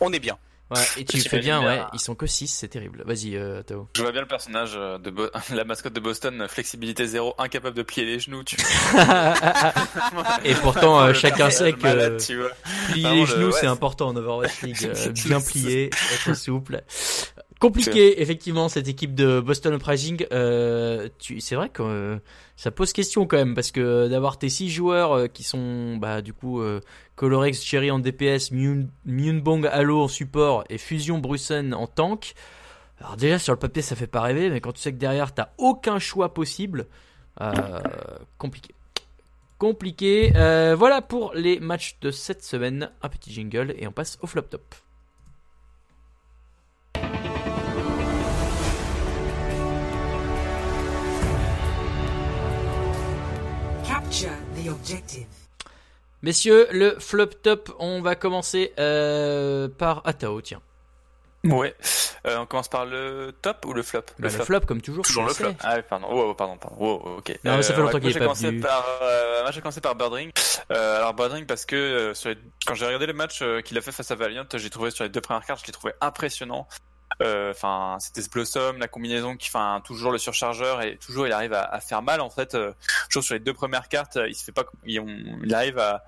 on 0.00 0.12
est 0.12 0.18
bien. 0.20 0.36
Ouais, 0.70 0.80
et 0.96 1.04
tu 1.04 1.18
fais 1.28 1.40
bien, 1.40 1.60
bien. 1.60 1.68
ouais, 1.68 1.82
ils 1.92 2.00
sont 2.00 2.14
que 2.14 2.26
6, 2.26 2.48
c'est 2.48 2.68
terrible. 2.68 3.04
Vas-y, 3.06 3.36
euh, 3.36 3.62
Tao. 3.62 3.86
Je 3.96 4.02
vois 4.02 4.12
bien 4.12 4.22
le 4.22 4.26
personnage 4.26 4.72
euh, 4.76 4.96
de 4.98 5.10
Bo- 5.10 5.28
la 5.52 5.64
mascotte 5.64 5.92
de 5.92 6.00
Boston, 6.00 6.46
flexibilité 6.48 7.06
zéro, 7.06 7.34
incapable 7.38 7.76
de 7.76 7.82
plier 7.82 8.06
les 8.06 8.18
genoux. 8.18 8.42
Tu 8.44 8.56
et 10.44 10.54
pourtant, 10.54 11.00
euh, 11.00 11.12
chacun 11.14 11.50
sait 11.50 11.72
que 11.72 11.82
malade, 11.82 12.18
tu 12.24 12.38
vois. 12.38 12.50
plier 12.88 13.02
Vraiment, 13.02 13.14
les 13.14 13.20
le- 13.20 13.26
genoux, 13.26 13.46
ouais, 13.52 13.58
c'est 13.60 13.66
important 13.66 14.08
en 14.08 14.16
Overwatch 14.16 14.62
League. 14.62 14.90
bien 15.26 15.40
plié, 15.40 15.90
être 16.14 16.34
souple. 16.34 16.82
Compliqué, 17.64 18.20
effectivement, 18.20 18.68
cette 18.68 18.88
équipe 18.88 19.14
de 19.14 19.40
Boston 19.40 19.74
Uprising. 19.74 20.26
Euh, 20.32 21.08
tu, 21.18 21.40
c'est 21.40 21.54
vrai 21.54 21.68
que 21.68 21.82
euh, 21.82 22.18
ça 22.56 22.70
pose 22.70 22.92
question 22.92 23.26
quand 23.26 23.36
même, 23.36 23.54
parce 23.54 23.70
que 23.70 24.08
d'avoir 24.08 24.38
tes 24.38 24.48
six 24.48 24.70
joueurs 24.70 25.12
euh, 25.12 25.26
qui 25.28 25.42
sont, 25.42 25.96
bah, 25.96 26.22
du 26.22 26.32
coup, 26.32 26.60
euh, 26.60 26.80
Colorex 27.16 27.62
Cherry 27.62 27.90
en 27.90 27.98
DPS, 27.98 28.50
Myunbong 28.50 29.66
Halo 29.66 30.02
en 30.02 30.08
support 30.08 30.64
et 30.68 30.78
Fusion 30.78 31.18
Brussen 31.18 31.74
en 31.74 31.86
tank. 31.86 32.34
Alors 33.00 33.16
déjà 33.16 33.38
sur 33.38 33.52
le 33.52 33.58
papier 33.58 33.82
ça 33.82 33.96
fait 33.96 34.06
pas 34.06 34.20
rêver, 34.20 34.50
mais 34.50 34.60
quand 34.60 34.72
tu 34.72 34.80
sais 34.80 34.92
que 34.92 34.98
derrière 34.98 35.34
t'as 35.34 35.48
aucun 35.58 35.98
choix 35.98 36.32
possible, 36.32 36.86
euh, 37.40 37.52
compliqué. 38.38 38.74
Compliqué. 39.58 40.32
Euh, 40.36 40.74
voilà 40.76 41.02
pour 41.02 41.32
les 41.34 41.60
matchs 41.60 41.98
de 42.00 42.10
cette 42.10 42.42
semaine. 42.42 42.90
Un 43.02 43.08
petit 43.08 43.32
jingle 43.32 43.74
et 43.78 43.86
on 43.86 43.92
passe 43.92 44.18
au 44.22 44.26
flop 44.26 44.42
top. 44.42 44.74
The 54.64 54.68
objective. 54.70 55.26
Messieurs, 56.22 56.66
le 56.72 56.98
flop 56.98 57.26
top, 57.42 57.74
on 57.78 58.00
va 58.00 58.14
commencer 58.14 58.72
euh, 58.78 59.68
par 59.68 60.00
Atao, 60.06 60.40
tiens. 60.40 60.60
Ouais. 61.44 61.74
Euh, 62.26 62.38
on 62.38 62.46
commence 62.46 62.68
par 62.68 62.86
le 62.86 63.34
top 63.42 63.66
ou 63.66 63.74
le 63.74 63.82
flop? 63.82 64.00
Bah, 64.18 64.28
le 64.28 64.30
flop 64.30 64.60
comme 64.60 64.80
toujours. 64.80 65.04
Toujours 65.04 65.24
le 65.24 65.34
sais. 65.34 65.44
flop. 65.44 65.52
Ah 65.62 65.82
pardon. 65.82 66.06
Oh, 66.10 66.28
oh, 66.30 66.34
pardon, 66.34 66.56
pardon. 66.56 66.76
Oh, 66.80 67.16
ok. 67.18 67.38
Non, 67.44 67.56
mais 67.56 67.62
ça 67.62 67.74
fait 67.74 67.80
longtemps 67.82 67.94
ouais, 67.96 68.00
qu'il 68.00 68.10
est 68.10 68.14
pas 68.14 68.20
commencé 68.20 68.46
venu. 68.46 68.60
Par, 68.60 68.82
euh, 69.02 69.42
moi, 69.42 69.50
j'ai 69.50 69.60
commencé 69.60 69.82
par 69.82 69.94
Birdring. 69.94 70.30
Euh, 70.72 70.96
alors, 70.96 71.12
Birdring, 71.12 71.44
parce 71.44 71.66
que 71.66 71.76
euh, 71.76 72.14
sur 72.14 72.30
les- 72.30 72.38
quand 72.66 72.74
j'ai 72.74 72.86
regardé 72.86 73.04
le 73.04 73.12
match 73.12 73.42
euh, 73.42 73.60
qu'il 73.60 73.76
a 73.76 73.82
fait 73.82 73.92
face 73.92 74.10
à 74.10 74.14
Valiant, 74.14 74.46
j'ai 74.54 74.70
trouvé 74.70 74.90
sur 74.90 75.04
les 75.04 75.10
deux 75.10 75.20
premières 75.20 75.44
cartes, 75.44 75.60
je 75.60 75.66
l'ai 75.66 75.72
trouvé 75.74 75.92
impressionnant. 76.00 76.66
Euh, 77.22 77.50
Enfin, 77.50 77.96
c'était 78.00 78.22
ce 78.22 78.28
Blossom, 78.30 78.78
la 78.78 78.88
combinaison 78.88 79.36
qui, 79.36 79.48
enfin, 79.48 79.80
toujours 79.84 80.10
le 80.12 80.18
surchargeur 80.18 80.82
et 80.82 80.96
toujours 80.98 81.26
il 81.26 81.32
arrive 81.32 81.52
à, 81.52 81.62
à 81.62 81.80
faire 81.80 82.02
mal 82.02 82.20
en 82.20 82.30
fait. 82.30 82.54
Euh, 82.54 82.72
je 83.08 83.14
trouve 83.14 83.22
sur 83.22 83.34
les 83.34 83.40
deux 83.40 83.54
premières 83.54 83.88
cartes, 83.88 84.16
euh, 84.16 84.28
il 84.28 84.34
se 84.34 84.44
fait 84.44 84.52
pas, 84.52 84.64
il, 84.84 84.98
on- 85.00 85.38
il 85.44 85.54
arrive 85.54 85.78
à, 85.78 86.04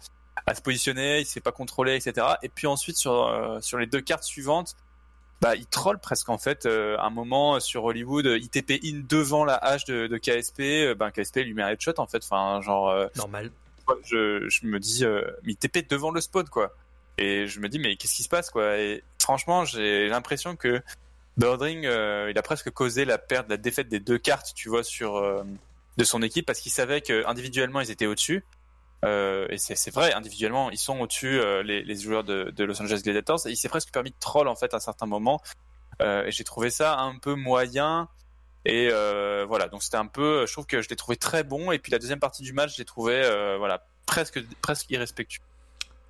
à 0.46 0.54
se 0.54 0.60
positionner, 0.62 1.20
il 1.20 1.26
se 1.26 1.32
fait 1.34 1.40
pas 1.40 1.52
contrôler, 1.52 1.94
etc. 1.96 2.26
Et 2.42 2.48
puis 2.48 2.66
ensuite 2.66 2.96
sur 2.96 3.26
euh, 3.26 3.60
sur 3.60 3.78
les 3.78 3.86
deux 3.86 4.00
cartes 4.00 4.24
suivantes, 4.24 4.74
bah 5.40 5.54
il 5.54 5.66
troll 5.66 5.98
presque 5.98 6.28
en 6.28 6.38
fait. 6.38 6.66
Euh, 6.66 6.96
un 6.98 7.10
moment 7.10 7.60
sur 7.60 7.84
Hollywood, 7.84 8.26
il 8.26 8.48
TP 8.48 8.80
in 8.84 9.02
devant 9.08 9.44
la 9.44 9.54
hache 9.54 9.84
de, 9.84 10.06
de 10.08 10.16
KSP, 10.18 10.60
euh, 10.60 10.94
ben 10.94 11.10
KSP 11.10 11.36
lui 11.38 11.54
met 11.54 11.62
un 11.62 11.68
headshot 11.68 11.94
en 11.98 12.06
fait. 12.06 12.22
Enfin 12.24 12.60
genre, 12.62 12.88
euh, 12.90 13.06
Normal. 13.16 13.50
je, 14.04 14.48
je 14.48 14.66
me 14.66 14.80
dis, 14.80 15.04
euh, 15.04 15.22
mais 15.44 15.52
il 15.52 15.56
TP 15.56 15.88
devant 15.88 16.10
le 16.10 16.20
spawn 16.20 16.48
quoi. 16.48 16.72
Et 17.18 17.46
je 17.46 17.60
me 17.60 17.68
dis 17.68 17.78
mais 17.78 17.96
qu'est-ce 17.96 18.14
qui 18.14 18.22
se 18.24 18.28
passe 18.28 18.50
quoi? 18.50 18.76
Et 18.76 19.02
franchement 19.26 19.64
j'ai 19.64 20.06
l'impression 20.06 20.54
que 20.54 20.80
Birdring 21.36 21.84
euh, 21.84 22.30
il 22.30 22.38
a 22.38 22.42
presque 22.42 22.70
causé 22.70 23.04
la 23.04 23.18
perte, 23.18 23.48
la 23.50 23.56
défaite 23.56 23.88
des 23.88 23.98
deux 23.98 24.18
cartes 24.18 24.52
tu 24.54 24.68
vois 24.68 24.84
sur 24.84 25.16
euh, 25.16 25.42
de 25.96 26.04
son 26.04 26.22
équipe 26.22 26.46
parce 26.46 26.60
qu'il 26.60 26.70
savait 26.70 27.00
que 27.00 27.26
individuellement 27.26 27.80
ils 27.80 27.90
étaient 27.90 28.06
au-dessus. 28.06 28.44
Euh, 29.04 29.46
et 29.50 29.58
c'est 29.58 29.90
vrai, 29.92 30.12
individuellement, 30.14 30.70
ils 30.70 30.78
sont 30.78 30.98
au-dessus, 31.00 31.38
les, 31.62 31.96
joueurs 31.96 32.24
de, 32.24 32.64
Los 32.64 32.80
Angeles 32.82 33.02
Gladiators. 33.04 33.46
Et 33.46 33.50
il 33.50 33.56
s'est 33.56 33.68
presque 33.68 33.92
permis 33.92 34.10
de 34.10 34.16
troll, 34.18 34.48
en 34.48 34.56
fait, 34.56 34.74
à 34.74 34.80
certains 34.80 35.06
moments. 35.06 35.40
Euh, 36.02 36.24
et 36.24 36.32
j'ai 36.32 36.44
trouvé 36.44 36.70
ça 36.70 36.98
un 36.98 37.16
peu 37.18 37.34
moyen. 37.34 38.08
Et 38.64 38.88
voilà, 39.46 39.68
donc 39.68 39.82
c'était 39.82 39.98
un 39.98 40.06
peu... 40.06 40.44
Je 40.46 40.52
trouve 40.52 40.66
que 40.66 40.82
je 40.82 40.88
l'ai 40.88 40.96
trouvé 40.96 41.16
très 41.16 41.44
bon. 41.44 41.72
Et 41.72 41.78
puis 41.78 41.92
la 41.92 41.98
deuxième 41.98 42.20
partie 42.20 42.42
du 42.42 42.52
match, 42.52 42.72
je 42.74 42.78
l'ai 42.78 42.84
trouvé, 42.84 43.22
voilà, 43.58 43.86
presque 44.06 44.40
irrespectueux. 44.90 45.42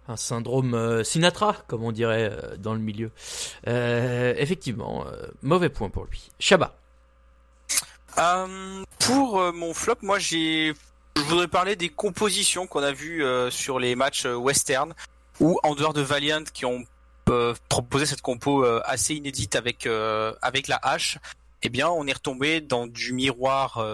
Un 0.09 0.17
syndrome 0.17 0.75
euh, 0.75 1.03
Sinatra, 1.03 1.57
comme 1.67 1.83
on 1.83 1.93
dirait 1.93 2.31
euh, 2.31 2.57
dans 2.57 2.75
le 2.75 2.81
milieu. 2.81 3.11
Euh, 3.67 4.35
effectivement, 4.37 5.05
mauvais 5.43 5.69
point 5.69 5.91
pour 5.91 6.05
lui. 6.05 6.31
Shabba. 6.39 6.77
Pour 9.01 9.53
mon 9.53 9.75
flop, 9.75 9.97
moi 10.03 10.19
j'ai, 10.19 10.73
je 11.17 11.23
voudrais 11.23 11.49
parler 11.49 11.77
des 11.77 11.91
compositions 11.91 12.67
qu'on 12.67 12.83
a 12.83 12.93
vues 12.93 13.23
sur 13.51 13.79
les 13.79 13.95
matchs 13.95 14.25
western 14.25 14.95
ou 15.39 15.61
en 15.63 15.75
dehors 15.75 15.93
de 15.93 16.01
Valiant 16.01 16.45
qui 16.53 16.65
ont 16.65 16.85
proposé 17.69 18.07
cette 18.07 18.23
compo 18.23 18.65
assez 18.85 19.15
inédite 19.15 19.55
avec 19.55 19.87
avec 20.41 20.67
la 20.67 20.81
hache. 20.83 21.19
Eh 21.63 21.69
bien, 21.69 21.89
on 21.91 22.07
est 22.07 22.13
retombé 22.13 22.63
dans 22.63 22.87
du 22.87 23.13
miroir 23.13 23.85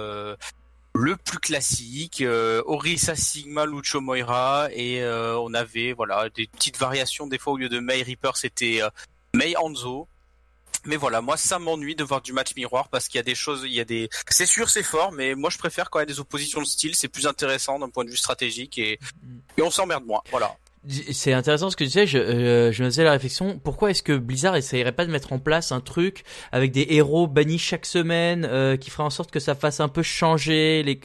le 0.94 1.16
plus 1.16 1.38
classique, 1.38 2.20
euh, 2.20 2.62
Orisa 2.66 3.16
Sigma 3.16 3.64
Lucho 3.64 4.00
Moira 4.00 4.68
et 4.72 5.02
euh, 5.02 5.38
on 5.38 5.54
avait 5.54 5.92
voilà 5.92 6.28
des 6.28 6.46
petites 6.46 6.78
variations 6.78 7.26
des 7.26 7.38
fois 7.38 7.54
au 7.54 7.56
lieu 7.56 7.68
de 7.68 7.80
Mei 7.80 8.02
Reaper 8.02 8.36
c'était 8.36 8.82
euh, 8.82 8.90
Mei 9.34 9.56
Hanzo. 9.56 10.08
Mais 10.84 10.96
voilà, 10.96 11.20
moi 11.20 11.36
ça 11.36 11.60
m'ennuie 11.60 11.94
de 11.94 12.02
voir 12.02 12.22
du 12.22 12.32
match 12.32 12.56
miroir 12.56 12.88
parce 12.88 13.06
qu'il 13.06 13.18
y 13.18 13.20
a 13.20 13.22
des 13.22 13.36
choses, 13.36 13.62
il 13.64 13.72
y 13.72 13.80
a 13.80 13.84
des, 13.84 14.10
c'est 14.28 14.46
sûr 14.46 14.68
c'est 14.68 14.82
fort, 14.82 15.12
mais 15.12 15.36
moi 15.36 15.48
je 15.48 15.56
préfère 15.56 15.90
quand 15.90 16.00
il 16.00 16.02
y 16.02 16.04
a 16.04 16.06
des 16.06 16.18
oppositions 16.18 16.60
de 16.60 16.66
style, 16.66 16.96
c'est 16.96 17.08
plus 17.08 17.26
intéressant 17.26 17.78
d'un 17.78 17.88
point 17.88 18.04
de 18.04 18.10
vue 18.10 18.16
stratégique 18.16 18.78
et, 18.78 18.98
et 19.56 19.62
on 19.62 19.70
s'emmerde 19.70 20.04
moins. 20.04 20.22
Voilà. 20.30 20.56
C'est 20.88 21.32
intéressant 21.32 21.70
ce 21.70 21.76
que 21.76 21.84
tu 21.84 21.90
sais, 21.90 22.06
je, 22.08 22.18
euh, 22.18 22.72
je 22.72 22.82
me 22.82 22.90
faisais 22.90 23.04
la 23.04 23.12
réflexion, 23.12 23.60
pourquoi 23.62 23.90
est-ce 23.92 24.02
que 24.02 24.16
Blizzard 24.16 24.56
essayerait 24.56 24.92
pas 24.92 25.06
de 25.06 25.12
mettre 25.12 25.32
en 25.32 25.38
place 25.38 25.70
un 25.70 25.80
truc 25.80 26.24
avec 26.50 26.72
des 26.72 26.86
héros 26.90 27.28
bannis 27.28 27.58
chaque 27.58 27.86
semaine, 27.86 28.44
euh, 28.44 28.76
qui 28.76 28.90
ferait 28.90 29.04
en 29.04 29.10
sorte 29.10 29.30
que 29.30 29.38
ça 29.38 29.54
fasse 29.54 29.78
un 29.78 29.88
peu 29.88 30.02
changer 30.02 30.82
les... 30.82 31.00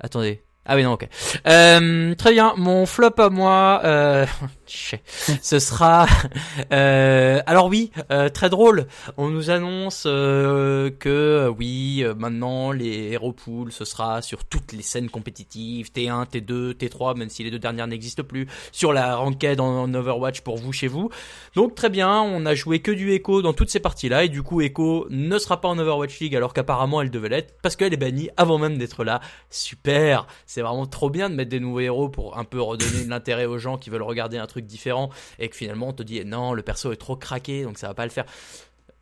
Attendez. 0.00 0.42
Ah 0.70 0.76
oui 0.76 0.82
non 0.82 0.92
ok. 0.92 1.08
Euh, 1.46 2.14
très 2.14 2.32
bien, 2.32 2.52
mon 2.58 2.84
flop 2.84 3.14
à 3.16 3.30
moi, 3.30 3.80
euh, 3.84 4.26
ce 5.42 5.58
sera. 5.58 6.06
euh, 6.72 7.40
alors 7.46 7.66
oui, 7.66 7.90
euh, 8.10 8.28
très 8.28 8.50
drôle. 8.50 8.86
On 9.16 9.28
nous 9.28 9.48
annonce 9.48 10.04
euh, 10.06 10.90
que 10.90 11.08
euh, 11.08 11.48
oui, 11.48 12.04
maintenant 12.18 12.70
les 12.70 13.12
Hero 13.12 13.32
Pools, 13.32 13.72
ce 13.72 13.86
sera 13.86 14.20
sur 14.20 14.44
toutes 14.44 14.72
les 14.72 14.82
scènes 14.82 15.08
compétitives, 15.08 15.90
T1, 15.90 16.26
T2, 16.28 16.74
T3, 16.74 17.16
même 17.16 17.30
si 17.30 17.42
les 17.44 17.50
deux 17.50 17.58
dernières 17.58 17.86
n'existent 17.86 18.22
plus, 18.22 18.46
sur 18.70 18.92
la 18.92 19.16
ranked 19.16 19.60
en, 19.60 19.94
Overwatch 19.94 20.42
pour 20.42 20.58
vous 20.58 20.74
chez 20.74 20.86
vous. 20.86 21.08
Donc 21.54 21.74
très 21.76 21.88
bien, 21.88 22.20
on 22.20 22.44
a 22.44 22.54
joué 22.54 22.80
que 22.80 22.90
du 22.90 23.12
Echo 23.12 23.40
dans 23.40 23.54
toutes 23.54 23.70
ces 23.70 23.80
parties-là 23.80 24.24
et 24.24 24.28
du 24.28 24.42
coup 24.42 24.60
Echo 24.60 25.06
ne 25.08 25.38
sera 25.38 25.62
pas 25.62 25.68
en 25.68 25.78
Overwatch 25.78 26.20
League 26.20 26.36
alors 26.36 26.52
qu'apparemment 26.52 27.00
elle 27.00 27.10
devait 27.10 27.30
l'être 27.30 27.54
parce 27.62 27.74
qu'elle 27.74 27.94
est 27.94 27.96
bannie 27.96 28.28
avant 28.36 28.58
même 28.58 28.76
d'être 28.76 29.02
là. 29.02 29.20
Super, 29.48 30.26
vraiment 30.62 30.86
trop 30.86 31.10
bien 31.10 31.30
de 31.30 31.34
mettre 31.34 31.50
des 31.50 31.60
nouveaux 31.60 31.80
héros 31.80 32.08
pour 32.08 32.38
un 32.38 32.44
peu 32.44 32.60
redonner 32.60 33.04
l'intérêt 33.06 33.46
aux 33.46 33.58
gens 33.58 33.78
qui 33.78 33.90
veulent 33.90 34.02
regarder 34.02 34.38
un 34.38 34.46
truc 34.46 34.66
différent 34.66 35.10
et 35.38 35.48
que 35.48 35.56
finalement 35.56 35.88
on 35.88 35.92
te 35.92 36.02
dit 36.02 36.24
non 36.24 36.52
le 36.52 36.62
perso 36.62 36.92
est 36.92 36.96
trop 36.96 37.16
craqué 37.16 37.62
donc 37.62 37.78
ça 37.78 37.88
va 37.88 37.94
pas 37.94 38.04
le 38.04 38.10
faire. 38.10 38.24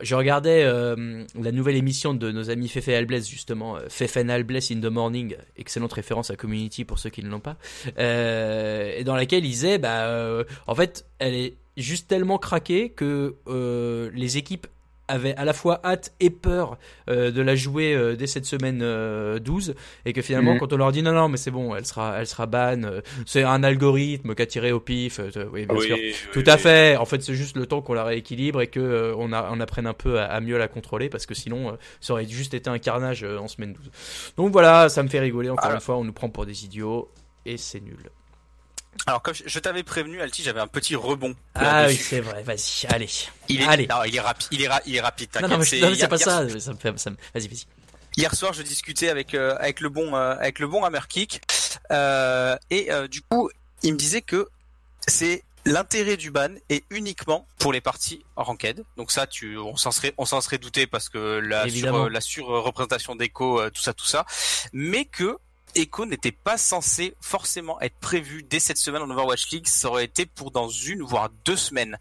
Je 0.00 0.14
regardais 0.14 0.62
euh, 0.62 1.24
la 1.40 1.52
nouvelle 1.52 1.76
émission 1.76 2.12
de 2.12 2.30
nos 2.30 2.50
amis 2.50 2.68
Fefe 2.68 2.88
Albless 2.88 3.26
justement, 3.30 3.76
euh, 3.76 3.86
Fefe 3.88 4.18
and 4.18 4.28
Albless 4.28 4.70
in 4.70 4.80
the 4.80 4.90
Morning, 4.90 5.36
excellente 5.56 5.94
référence 5.94 6.30
à 6.30 6.36
Community 6.36 6.84
pour 6.84 6.98
ceux 6.98 7.08
qui 7.08 7.22
ne 7.22 7.30
l'ont 7.30 7.40
pas, 7.40 7.56
euh, 7.98 8.92
et 8.94 9.04
dans 9.04 9.16
laquelle 9.16 9.46
ils 9.46 9.50
disaient 9.50 9.78
bah 9.78 10.44
en 10.66 10.74
fait 10.74 11.06
elle 11.18 11.34
est 11.34 11.54
juste 11.78 12.08
tellement 12.08 12.36
craquée 12.36 12.90
que 12.90 13.36
les 14.14 14.36
équipes 14.36 14.66
avaient 15.08 15.34
à 15.36 15.44
la 15.44 15.52
fois 15.52 15.80
hâte 15.84 16.12
et 16.20 16.30
peur 16.30 16.78
euh, 17.08 17.30
de 17.30 17.40
la 17.42 17.54
jouer 17.54 17.94
euh, 17.94 18.16
dès 18.16 18.26
cette 18.26 18.44
semaine 18.46 18.80
euh, 18.82 19.38
12 19.38 19.74
et 20.04 20.12
que 20.12 20.22
finalement 20.22 20.54
Mhm. 20.54 20.60
quand 20.60 20.72
on 20.72 20.76
leur 20.76 20.92
dit 20.92 21.02
non 21.02 21.12
non 21.12 21.28
mais 21.28 21.36
c'est 21.36 21.50
bon 21.50 21.74
elle 21.76 21.86
sera 21.86 22.16
elle 22.18 22.26
sera 22.26 22.46
ban 22.46 22.82
euh, 22.84 23.00
c'est 23.24 23.42
un 23.44 23.62
algorithme 23.62 24.34
qu'a 24.34 24.46
tiré 24.46 24.72
au 24.72 24.80
pif 24.80 25.20
oui 25.52 25.66
bien 25.66 25.80
sûr 25.80 25.96
tout 26.32 26.44
à 26.46 26.56
fait. 26.58 26.96
En 26.96 27.04
fait, 27.04 27.22
c'est 27.22 27.34
juste 27.34 27.56
le 27.56 27.66
temps 27.66 27.80
qu'on 27.82 27.94
la 27.94 28.04
rééquilibre 28.04 28.60
et 28.60 28.66
que 28.66 29.14
on, 29.16 29.32
a, 29.32 29.48
on 29.52 29.60
apprenne 29.60 29.86
un 29.86 29.94
peu 29.94 30.18
à, 30.20 30.24
à 30.26 30.40
mieux 30.40 30.58
la 30.58 30.68
contrôler 30.68 31.08
parce 31.08 31.26
que 31.26 31.34
sinon, 31.34 31.76
ça 32.00 32.12
aurait 32.12 32.26
juste 32.26 32.54
été 32.54 32.68
un 32.68 32.78
carnage 32.78 33.24
en 33.24 33.48
semaine 33.48 33.72
12. 33.72 33.90
Donc 34.36 34.52
voilà, 34.52 34.88
ça 34.88 35.02
me 35.02 35.08
fait 35.08 35.20
rigoler. 35.20 35.50
Encore 35.50 35.70
Ah. 35.70 35.74
une 35.74 35.80
fois, 35.80 35.96
on 35.96 36.04
nous 36.04 36.12
prend 36.12 36.28
pour 36.28 36.46
des 36.46 36.64
idiots 36.64 37.08
et 37.44 37.56
c'est 37.56 37.80
nul. 37.80 37.96
Alors 39.06 39.22
comme 39.22 39.34
je, 39.34 39.58
t'avais 39.58 39.82
prévenu, 39.82 40.20
Alti, 40.20 40.42
j'avais 40.42 40.60
un 40.60 40.66
petit 40.66 40.94
rebond. 40.96 41.34
Ah 41.54 41.86
oui, 41.88 41.96
c'est 41.96 42.20
vrai. 42.20 42.42
Vas-y, 42.42 42.86
allez. 42.88 43.08
Il 43.48 43.62
est, 43.62 43.66
Allez. 43.66 43.86
non, 43.86 44.02
il 44.04 44.14
est 44.16 44.20
rapide, 44.20 44.48
il 44.50 44.62
est, 44.62 44.68
ra- 44.68 44.80
il 44.86 44.96
est 44.96 45.00
rapide. 45.00 45.28
Non, 45.42 45.48
non, 45.48 45.58
mais 45.58 45.64
c'est- 45.64 46.08
pas 46.08 46.18
ça. 46.18 46.48
Ça 46.60 46.72
me 46.72 46.78
fait. 46.78 46.98
Ça 46.98 47.10
me... 47.10 47.16
Vas-y, 47.34 47.48
vas-y. 47.48 47.64
Hier 48.16 48.34
soir, 48.34 48.52
je 48.54 48.62
discutais 48.62 49.08
avec 49.10 49.34
euh, 49.34 49.54
avec 49.58 49.80
le 49.80 49.88
bon 49.90 50.14
euh, 50.16 50.34
avec 50.38 50.58
le 50.58 50.66
bon 50.66 50.84
Hammerkick 50.84 51.40
euh, 51.92 52.56
et 52.70 52.90
euh, 52.90 53.08
du 53.08 53.20
coup, 53.22 53.50
il 53.82 53.92
me 53.92 53.98
disait 53.98 54.22
que 54.22 54.48
c'est 55.06 55.44
l'intérêt 55.66 56.16
du 56.16 56.30
ban 56.30 56.48
est 56.70 56.84
uniquement 56.90 57.46
pour 57.58 57.72
les 57.72 57.80
parties 57.80 58.24
ranked. 58.36 58.84
Donc 58.96 59.10
ça, 59.12 59.26
tu 59.26 59.58
on 59.58 59.76
s'en 59.76 59.90
serait 59.90 60.14
on 60.16 60.24
s'en 60.24 60.40
serait 60.40 60.58
douté 60.58 60.86
parce 60.86 61.08
que 61.10 61.18
la 61.38 61.68
sur, 61.68 62.08
la 62.08 62.20
surreprésentation 62.20 63.16
d'Echo, 63.16 63.60
euh, 63.60 63.70
tout 63.70 63.82
ça, 63.82 63.92
tout 63.92 64.06
ça, 64.06 64.24
mais 64.72 65.04
que 65.04 65.36
Echo 65.76 66.06
n'était 66.06 66.32
pas 66.32 66.56
censé 66.56 67.14
forcément 67.20 67.80
être 67.80 67.96
prévu 68.00 68.42
dès 68.42 68.58
cette 68.60 68.78
semaine 68.78 69.02
en 69.02 69.10
Overwatch 69.10 69.50
League, 69.50 69.66
ça 69.66 69.88
aurait 69.88 70.04
été 70.06 70.26
pour 70.26 70.50
dans 70.50 70.68
une 70.68 71.02
voire 71.02 71.28
deux 71.44 71.56
semaines, 71.56 71.98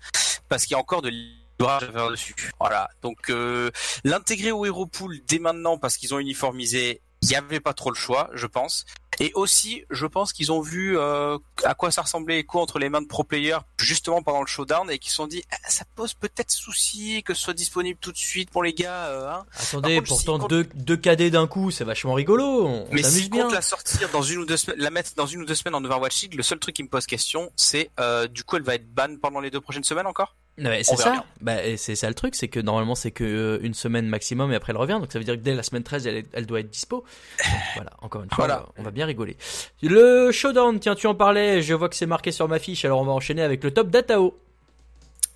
parce 0.50 0.64
qu'il 0.64 0.72
y 0.72 0.76
a 0.76 0.80
encore 0.80 1.02
de 1.02 1.10
livrage 1.10 1.84
à 1.84 1.92
faire 1.92 2.10
dessus. 2.10 2.36
Voilà, 2.60 2.90
donc 3.02 3.30
euh, 3.30 3.70
l'intégrer 4.04 4.52
au 4.52 4.66
Hero 4.66 4.86
Pool 4.86 5.20
dès 5.28 5.40
maintenant 5.40 5.78
parce 5.78 5.98
qu'ils 5.98 6.14
ont 6.14 6.20
uniformisé, 6.20 7.02
il 7.22 7.28
n'y 7.30 7.36
avait 7.36 7.60
pas 7.60 7.74
trop 7.74 7.90
le 7.90 7.96
choix, 7.96 8.30
je 8.34 8.48
pense. 8.48 8.86
Et 9.20 9.32
aussi, 9.36 9.84
je 9.90 10.06
pense 10.06 10.34
qu'ils 10.34 10.52
ont 10.52 10.62
vu 10.62 10.98
euh, 10.98 11.38
à 11.64 11.74
quoi 11.74 11.92
ça 11.92 12.02
ressemblait 12.02 12.40
Echo 12.40 12.60
entre 12.60 12.80
les 12.80 12.90
mains 12.90 13.02
de 13.02 13.08
pro 13.08 13.24
players 13.24 13.60
justement 13.80 14.22
pendant 14.22 14.42
le 14.42 14.48
showdown 14.48 14.90
et 14.92 15.00
qu'ils 15.00 15.10
se 15.12 15.16
sont 15.18 15.28
dit 15.28 15.44
Ah, 15.52 15.58
ça 15.70 15.86
pose 15.96 16.14
peut-être 16.14 16.52
souci 16.52 17.24
que 17.24 17.34
ce 17.34 17.42
soit 17.42 17.54
disponible 17.54 18.00
tout 18.02 18.12
de 18.12 18.18
suite 18.18 18.50
pour 18.50 18.64
les 18.64 18.74
gars. 18.74 19.06
euh, 19.08 19.30
hein. 19.30 19.46
Attendez, 19.58 19.96
contre, 19.98 20.08
pourtant 20.10 20.40
compte- 20.40 20.50
deux, 20.50 20.64
deux 20.76 20.98
KD 20.98 21.30
d'un 21.32 21.48
coup, 21.48 21.72
c'est 21.72 21.84
vachement 21.86 22.14
rigolo. 22.14 22.66
On, 22.68 22.88
Mais 22.92 23.04
s'amuse 23.04 23.24
si 23.24 23.30
bien. 23.30 23.44
compte 23.44 23.54
la 23.54 23.62
sortir 23.62 24.10
dans 24.10 24.22
une 24.22 24.40
ou 24.40 24.46
deux 24.46 24.58
semaines, 24.58 24.80
la 24.80 24.90
mettre 24.90 25.12
dans 25.16 25.28
une 25.28 25.42
ou 25.42 25.46
deux 25.46 25.56
semaines 25.56 25.76
en 25.76 25.84
Overwatch 25.86 26.22
League, 26.24 26.36
le 26.36 26.44
seul 26.44 26.60
truc 26.60 26.76
qui 26.76 26.84
me 26.84 26.90
pose 26.90 27.06
question, 27.06 27.52
c'est 27.56 27.92
euh, 28.00 28.28
du 28.28 28.44
coup 28.44 28.58
elle 28.58 28.64
va 28.64 28.76
être 28.76 28.88
ban 28.94 29.16
pendant 29.22 29.40
les 29.40 29.50
deux 29.52 29.62
prochaines 29.62 29.84
semaines 29.84 30.08
encore? 30.08 30.36
On 30.58 30.64
c'est 30.84 30.96
ça. 30.96 31.26
Bah, 31.42 31.58
c'est 31.78 31.96
ça 31.96 32.08
le 32.08 32.14
truc, 32.14 32.34
c'est 32.36 32.48
que 32.48 32.60
normalement 32.62 32.96
c'est 32.96 33.12
que 33.12 33.24
euh, 33.24 33.60
une 33.62 33.74
semaine 33.74 34.08
maximum 34.08 34.52
et 34.52 34.56
après 34.56 34.72
elle 34.72 34.78
revient. 34.78 34.98
Donc 35.02 35.12
ça 35.12 35.20
veut 35.20 35.26
dire 35.26 35.36
que 35.36 35.42
dès 35.42 35.54
la 35.54 35.64
semaine 35.64 35.84
13, 35.84 36.08
elle, 36.08 36.24
elle 36.32 36.46
doit 36.46 36.62
être 36.62 36.70
dispo. 36.70 37.04
Donc, 37.44 37.48
voilà, 37.76 37.92
encore 38.02 38.24
une 38.24 38.30
fois, 38.30 38.46
Voilà. 38.46 38.62
on 38.62 38.66
va- 38.66 38.74
on 38.80 38.84
va 38.84 38.92
bien 38.92 39.06
rigoler. 39.06 39.36
Le 39.84 40.32
showdown, 40.32 40.80
tiens, 40.80 40.96
tu 40.96 41.08
en 41.08 41.16
parlais. 41.16 41.62
Je 41.62 41.74
vois 41.74 41.90
que 41.90 41.96
c'est 41.96 42.06
marqué 42.06 42.32
sur 42.32 42.48
ma 42.48 42.60
fiche. 42.60 42.86
Alors 42.86 43.02
on 43.02 43.06
va 43.06 43.12
enchaîner 43.12 43.42
avec 43.42 43.64
le 43.64 43.72
top 43.72 43.90
d'Atao. 43.90 44.38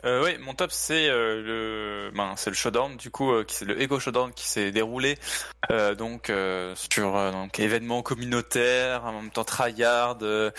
Euh, 0.05 0.23
oui, 0.23 0.37
mon 0.39 0.53
top 0.53 0.71
c'est 0.71 1.09
euh, 1.09 1.41
le, 1.41 2.11
ben, 2.15 2.33
c'est 2.37 2.49
le 2.49 2.55
showdown 2.55 2.95
du 2.95 3.11
coup, 3.11 3.33
euh, 3.33 3.43
qui 3.43 3.53
c'est 3.55 3.65
le 3.65 3.81
Ego 3.81 3.99
Showdown 3.99 4.31
qui 4.33 4.47
s'est 4.47 4.71
déroulé 4.71 5.17
euh, 5.71 5.93
donc 5.93 6.29
euh, 6.29 6.73
sur 6.75 7.17
euh, 7.17 7.31
donc 7.31 7.59
événement 7.59 8.01
communautaire, 8.01 9.03
en 9.03 9.11
même 9.21 9.29
temps 9.31 9.43
tryhard, 9.43 10.17
euh, 10.21 10.51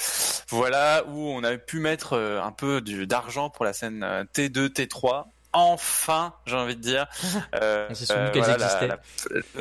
voilà 0.50 1.04
où 1.08 1.28
on 1.30 1.42
a 1.42 1.56
pu 1.56 1.80
mettre 1.80 2.12
euh, 2.14 2.42
un 2.42 2.52
peu 2.52 2.82
du- 2.82 3.06
d'argent 3.06 3.48
pour 3.48 3.64
la 3.64 3.72
scène 3.72 4.02
euh, 4.02 4.24
T2, 4.34 4.68
T3. 4.68 5.24
Enfin, 5.52 6.32
j'ai 6.46 6.54
envie 6.54 6.76
de 6.76 6.80
dire. 6.82 7.06
Euh, 7.54 7.88
On 7.90 7.94
s'est 7.94 8.06
souvenu 8.06 8.26
euh, 8.26 8.30
qu'elles 8.30 8.42
voilà, 8.44 8.64
existaient. 8.66 8.86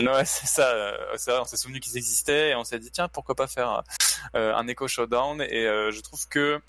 la- 0.03 0.13
Ouais, 0.13 0.25
c'est 0.25 0.45
ça. 0.45 0.69
euh, 0.69 0.95
c'est 1.17 1.31
vrai, 1.31 1.39
on 1.39 1.45
s'est 1.45 1.57
souvenu 1.57 1.79
qu'ils 1.79 1.97
existaient 1.97 2.49
et 2.49 2.55
on 2.55 2.63
s'est 2.63 2.77
dit 2.79 2.91
tiens 2.91 3.07
pourquoi 3.07 3.33
pas 3.33 3.47
faire 3.47 3.81
euh, 4.35 4.53
un 4.53 4.67
Echo 4.67 4.87
Showdown 4.87 5.41
et 5.41 5.65
euh, 5.65 5.89
je 5.91 5.99
trouve 6.01 6.27
que 6.27 6.59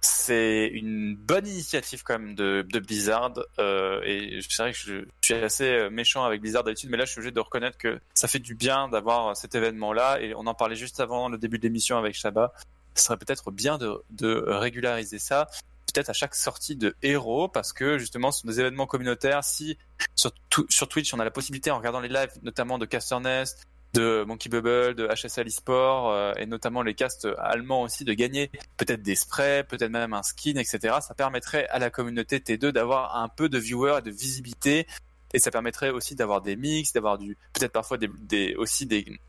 c'est 0.00 0.66
une 0.72 1.14
bonne 1.14 1.46
initiative 1.46 2.02
quand 2.02 2.18
même 2.18 2.34
de, 2.34 2.66
de 2.68 2.78
Blizzard 2.78 3.34
euh, 3.58 4.00
et 4.04 4.40
c'est 4.48 4.62
vrai 4.62 4.72
que 4.72 4.78
je, 4.78 5.04
suis 5.20 5.34
assez 5.34 5.88
méchant 5.90 6.24
avec 6.24 6.40
Blizzard 6.40 6.64
d'habitude 6.64 6.90
mais 6.90 6.96
là 6.96 7.04
je 7.04 7.10
suis 7.10 7.18
obligé 7.18 7.32
de 7.32 7.40
reconnaître 7.40 7.76
que 7.76 8.00
ça 8.14 8.28
fait 8.28 8.38
du 8.38 8.54
bien 8.54 8.88
d'avoir 8.88 9.36
cet 9.36 9.54
événement 9.54 9.92
là 9.92 10.18
et 10.20 10.34
on 10.34 10.46
en 10.46 10.54
parlait 10.54 10.76
juste 10.76 11.00
avant 11.00 11.28
le 11.28 11.38
début 11.38 11.58
de 11.58 11.64
l'émission 11.64 11.98
avec 11.98 12.14
Shaba. 12.14 12.52
Ce 12.94 13.04
serait 13.04 13.18
peut-être 13.18 13.50
bien 13.50 13.78
de, 13.78 14.44
régulariser 14.46 15.18
ça 15.18 15.48
peut-être 15.92 16.10
à 16.10 16.12
chaque 16.12 16.36
sortie 16.36 16.76
de 16.76 16.94
héros 17.02 17.48
parce 17.48 17.72
que 17.72 17.98
justement 17.98 18.30
ce 18.30 18.42
sont 18.42 18.48
des 18.48 18.60
événements 18.60 18.86
communautaires. 18.86 19.42
Si 19.42 19.76
sur, 20.14 20.32
sur 20.68 20.88
Twitch 20.88 21.12
on 21.14 21.18
a 21.18 21.24
la 21.24 21.32
possibilité 21.32 21.70
en 21.70 21.78
regardant 21.78 22.00
les 22.00 22.08
lives 22.08 22.32
notamment 22.42 22.78
de 22.78 22.86
Caster 22.86 23.18
Nest 23.20 23.66
de 23.94 24.24
Monkey 24.26 24.48
Bubble, 24.48 24.94
de 24.94 25.08
HSL 25.08 25.46
eSport 25.46 26.10
euh, 26.10 26.32
et 26.36 26.46
notamment 26.46 26.82
les 26.82 26.94
castes 26.94 27.28
allemands 27.38 27.82
aussi 27.82 28.04
de 28.04 28.12
gagner 28.12 28.50
peut-être 28.76 29.02
des 29.02 29.16
sprays, 29.16 29.64
peut-être 29.64 29.90
même 29.90 30.12
un 30.12 30.22
skin, 30.22 30.56
etc. 30.56 30.98
Ça 31.00 31.14
permettrait 31.14 31.66
à 31.68 31.78
la 31.78 31.90
communauté 31.90 32.38
T2 32.38 32.68
d'avoir 32.68 33.16
un 33.16 33.28
peu 33.28 33.48
de 33.48 33.58
viewers 33.58 33.98
et 33.98 34.02
de 34.02 34.10
visibilité 34.10 34.86
et 35.32 35.38
ça 35.38 35.50
permettrait 35.50 35.90
aussi 35.90 36.14
d'avoir 36.14 36.40
des 36.40 36.56
mix, 36.56 36.92
d'avoir 36.92 37.18
du 37.18 37.36
peut-être 37.52 37.72
parfois 37.72 37.98
des, 37.98 38.08
des 38.20 38.54
aussi 38.56 38.86
des 38.86 39.20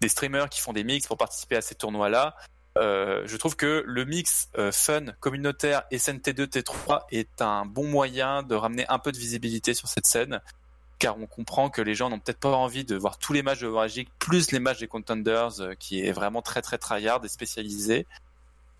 des 0.00 0.08
streamers 0.08 0.48
qui 0.50 0.60
font 0.60 0.72
des 0.72 0.84
mix 0.84 1.06
pour 1.06 1.16
participer 1.16 1.56
à 1.56 1.60
ces 1.62 1.74
tournois-là. 1.74 2.36
Euh, 2.76 3.22
je 3.24 3.36
trouve 3.36 3.56
que 3.56 3.82
le 3.86 4.04
mix 4.04 4.48
euh, 4.58 4.70
fun 4.70 5.06
communautaire 5.20 5.84
et 5.90 5.98
scène 5.98 6.18
T2 6.18 6.46
T3 6.46 7.04
est 7.10 7.40
un 7.40 7.64
bon 7.64 7.86
moyen 7.86 8.42
de 8.42 8.54
ramener 8.54 8.84
un 8.88 8.98
peu 8.98 9.12
de 9.12 9.16
visibilité 9.16 9.72
sur 9.72 9.88
cette 9.88 10.06
scène 10.06 10.40
car 10.98 11.18
on 11.18 11.26
comprend 11.26 11.70
que 11.70 11.82
les 11.82 11.94
gens 11.94 12.10
n'ont 12.10 12.18
peut-être 12.18 12.40
pas 12.40 12.50
envie 12.50 12.84
de 12.84 12.96
voir 12.96 13.18
tous 13.18 13.32
les 13.32 13.42
matchs 13.42 13.60
de 13.60 13.96
League, 13.96 14.08
plus 14.18 14.52
les 14.52 14.60
matchs 14.60 14.80
des 14.80 14.88
Contenders, 14.88 15.60
euh, 15.60 15.74
qui 15.74 16.00
est 16.00 16.12
vraiment 16.12 16.42
très 16.42 16.62
très 16.62 16.78
tryhard 16.78 17.24
et 17.24 17.28
spécialisé. 17.28 18.06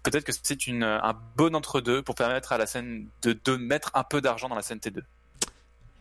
Peut-être 0.03 0.25
que 0.25 0.33
c'est 0.33 0.67
une, 0.67 0.85
un 0.85 1.19
bon 1.37 1.55
entre-deux 1.55 2.03
pour 2.03 2.15
permettre 2.15 2.53
à 2.53 2.59
la 2.59 2.67
scène 2.67 3.09
de, 3.23 3.39
de 3.45 3.57
mettre 3.57 3.91
un 3.95 4.05
peu 4.05 4.21
d'argent 4.21 4.49
dans 4.49 4.55
la 4.55 4.63
scène 4.63 4.79
T2. 4.79 5.03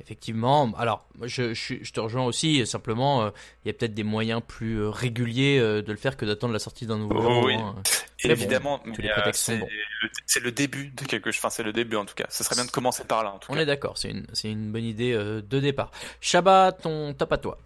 Effectivement. 0.01 0.71
Alors, 0.77 1.05
moi, 1.17 1.27
je, 1.27 1.53
je, 1.53 1.59
suis- 1.61 1.83
je 1.83 1.91
te 1.93 1.99
rejoins 1.99 2.25
aussi. 2.25 2.61
euh, 2.61 2.65
Simplement, 2.65 3.23
euh, 3.23 3.29
il 3.63 3.69
y 3.69 3.71
a 3.71 3.73
peut-être 3.73 3.93
des 3.93 4.03
moyens 4.03 4.41
plus 4.45 4.79
euh, 4.79 4.89
réguliers 4.89 5.57
euh, 5.57 5.81
de 5.81 5.91
le 5.91 5.97
faire 5.97 6.15
que 6.17 6.25
d'attendre 6.25 6.53
la 6.53 6.59
sortie 6.59 6.85
d'un 6.85 6.97
nouveau. 6.97 7.15
Oh, 7.19 7.45
oui. 7.45 7.55
hein. 7.55 7.75
Évidemment, 8.23 8.81
euh, 8.87 8.91
sont 9.31 9.33
c'est 9.33 9.57
le, 9.57 9.65
c'est 10.25 10.39
le 10.41 10.51
début 10.51 10.87
de 10.89 11.05
quelque 11.05 11.31
chose. 11.31 11.39
Enfin, 11.39 11.49
c'est 11.49 11.63
le 11.63 11.73
début 11.73 11.95
en 11.95 12.05
tout 12.05 12.13
cas. 12.15 12.25
Ce 12.29 12.43
serait 12.43 12.55
bien 12.55 12.65
de 12.65 12.71
commencer 12.71 13.03
par 13.03 13.23
là 13.23 13.31
en 13.31 13.39
tout 13.39 13.51
On 13.51 13.55
cas. 13.55 13.61
est 13.61 13.65
d'accord. 13.65 13.97
C'est 13.97 14.09
une, 14.09 14.25
c'est 14.33 14.49
une 14.51 14.71
bonne 14.71 14.83
idée 14.83 15.13
euh, 15.13 15.41
de 15.41 15.59
départ. 15.59 15.91
Shaba, 16.21 16.71
ton 16.71 17.13
top 17.13 17.31
à 17.33 17.37
toi. 17.37 17.57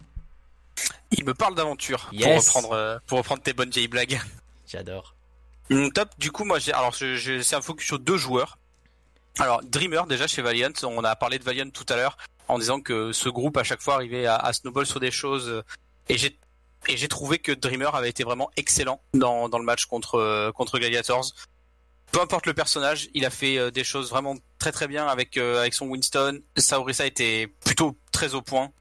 Il 1.12 1.24
me 1.24 1.34
parle 1.34 1.54
d'aventure 1.54 2.06
pour 2.10 2.18
Yes. 2.18 2.46
reprendre 2.48 2.72
euh, 2.72 2.98
pour 3.06 3.18
reprendre 3.18 3.42
tes 3.42 3.52
bonnes 3.52 3.70
vieilles 3.70 3.88
blagues. 3.88 4.20
J'adore. 4.68 5.14
Mon 5.70 5.88
top, 5.90 6.10
du 6.18 6.30
coup, 6.30 6.44
moi, 6.44 6.58
j'ai 6.58 6.72
alors 6.72 6.92
je, 6.92 7.16
je- 7.16 7.42
c'est 7.42 7.56
un 7.56 7.60
focus 7.62 7.86
sur 7.86 7.98
deux 7.98 8.16
joueurs. 8.16 8.58
Alors 9.38 9.62
Dreamer 9.62 10.06
déjà 10.06 10.26
chez 10.26 10.42
Valiant, 10.42 10.72
on 10.82 11.04
a 11.04 11.16
parlé 11.16 11.38
de 11.38 11.44
Valiant 11.44 11.70
tout 11.70 11.86
à 11.88 11.96
l'heure 11.96 12.16
en 12.48 12.58
disant 12.58 12.80
que 12.80 13.12
ce 13.12 13.28
groupe 13.28 13.56
à 13.56 13.62
chaque 13.62 13.80
fois 13.80 13.94
arrivait 13.94 14.26
à, 14.26 14.52
snowball 14.52 14.86
sur 14.86 15.00
des 15.00 15.10
choses 15.10 15.48
euh, 15.48 15.62
et 16.08 16.18
j'ai 16.18 16.38
et 16.88 16.96
j'ai 16.96 17.08
trouvé 17.08 17.38
que 17.38 17.52
Dreamer 17.52 17.94
avait 17.94 18.08
été 18.08 18.24
vraiment 18.24 18.50
excellent 18.56 19.00
dans, 19.12 19.48
dans 19.48 19.58
le 19.58 19.64
match 19.64 19.84
contre 19.86 20.16
euh, 20.16 20.50
contre 20.52 20.78
Gladiators. 20.78 21.32
Peu 22.12 22.20
importe 22.20 22.46
le 22.46 22.54
personnage, 22.54 23.08
il 23.14 23.24
a 23.24 23.30
fait 23.30 23.56
euh, 23.56 23.70
des 23.70 23.84
choses 23.84 24.10
vraiment 24.10 24.34
très 24.58 24.72
très 24.72 24.88
bien 24.88 25.06
avec 25.06 25.36
euh, 25.36 25.60
avec 25.60 25.74
son 25.74 25.86
Winston. 25.86 26.40
Saorisa 26.56 27.06
était 27.06 27.48
plutôt 27.64 27.96
très 28.10 28.34
au 28.34 28.42
point 28.42 28.72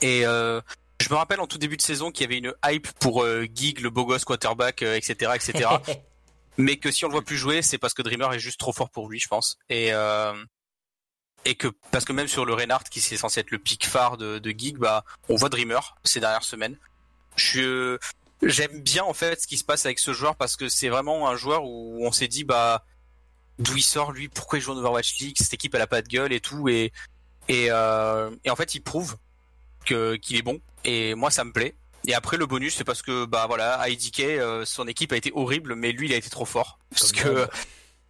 et 0.00 0.24
euh, 0.24 0.60
Je 1.00 1.08
me 1.10 1.14
rappelle 1.14 1.40
en 1.40 1.46
tout 1.46 1.58
début 1.58 1.76
de 1.76 1.82
saison 1.82 2.10
qu'il 2.10 2.22
y 2.22 2.24
avait 2.26 2.38
une 2.38 2.54
hype 2.64 2.88
pour 3.00 3.22
euh, 3.22 3.46
Gig, 3.54 3.80
le 3.80 3.90
beau 3.90 4.04
gosse 4.06 4.24
quarterback, 4.24 4.82
etc., 4.82 5.32
etc. 5.34 5.68
mais 6.58 6.76
que 6.76 6.90
si 6.90 7.04
on 7.04 7.08
le 7.08 7.12
voit 7.12 7.24
plus 7.24 7.38
jouer, 7.38 7.62
c'est 7.62 7.78
parce 7.78 7.94
que 7.94 8.02
Dreamer 8.02 8.34
est 8.34 8.40
juste 8.40 8.58
trop 8.58 8.72
fort 8.72 8.90
pour 8.90 9.08
lui, 9.08 9.20
je 9.20 9.28
pense. 9.28 9.58
Et 9.68 9.92
euh, 9.92 10.34
et 11.44 11.54
que 11.54 11.68
parce 11.92 12.04
que 12.04 12.12
même 12.12 12.26
sur 12.26 12.44
le 12.44 12.52
Reinhardt, 12.52 12.84
qui 12.90 13.00
c'est 13.00 13.16
censé 13.16 13.40
être 13.40 13.52
le 13.52 13.58
pic 13.58 13.86
phare 13.86 14.16
de, 14.16 14.38
de 14.40 14.50
Gig, 14.50 14.76
bah 14.76 15.04
on 15.28 15.36
voit 15.36 15.48
Dreamer 15.48 15.96
ces 16.04 16.18
dernières 16.18 16.42
semaines. 16.42 16.76
Je 17.36 17.96
j'aime 18.42 18.82
bien 18.82 19.04
en 19.04 19.14
fait 19.14 19.40
ce 19.40 19.46
qui 19.46 19.56
se 19.56 19.64
passe 19.64 19.86
avec 19.86 20.00
ce 20.00 20.12
joueur 20.12 20.34
parce 20.36 20.56
que 20.56 20.68
c'est 20.68 20.88
vraiment 20.88 21.28
un 21.28 21.36
joueur 21.36 21.64
où 21.64 22.04
on 22.04 22.12
s'est 22.12 22.28
dit 22.28 22.42
bah 22.42 22.84
d'où 23.60 23.76
il 23.76 23.82
sort 23.82 24.10
lui, 24.10 24.28
pourquoi 24.28 24.58
il 24.58 24.62
joue 24.62 24.72
en 24.72 24.76
Overwatch 24.78 25.18
League, 25.20 25.36
cette 25.38 25.54
équipe 25.54 25.74
elle 25.76 25.82
a 25.82 25.86
pas 25.86 26.02
de 26.02 26.08
gueule 26.08 26.32
et 26.32 26.40
tout 26.40 26.68
et 26.68 26.92
et, 27.48 27.68
euh, 27.70 28.30
et 28.44 28.50
en 28.50 28.56
fait 28.56 28.74
il 28.74 28.80
prouve 28.80 29.16
que 29.86 30.16
qu'il 30.16 30.36
est 30.36 30.42
bon 30.42 30.60
et 30.84 31.14
moi 31.14 31.30
ça 31.30 31.44
me 31.44 31.52
plaît. 31.52 31.76
Et 32.06 32.14
après 32.14 32.36
le 32.36 32.46
bonus 32.46 32.76
c'est 32.76 32.84
parce 32.84 33.02
que 33.02 33.24
bah 33.24 33.46
voilà 33.46 33.86
IDK 33.88 34.20
euh, 34.20 34.64
son 34.64 34.86
équipe 34.86 35.12
a 35.12 35.16
été 35.16 35.32
horrible 35.34 35.74
mais 35.74 35.92
lui 35.92 36.06
il 36.08 36.12
a 36.12 36.16
été 36.16 36.30
trop 36.30 36.44
fort. 36.44 36.78
Parce 36.90 37.12
Comme 37.12 37.34
que 37.34 37.48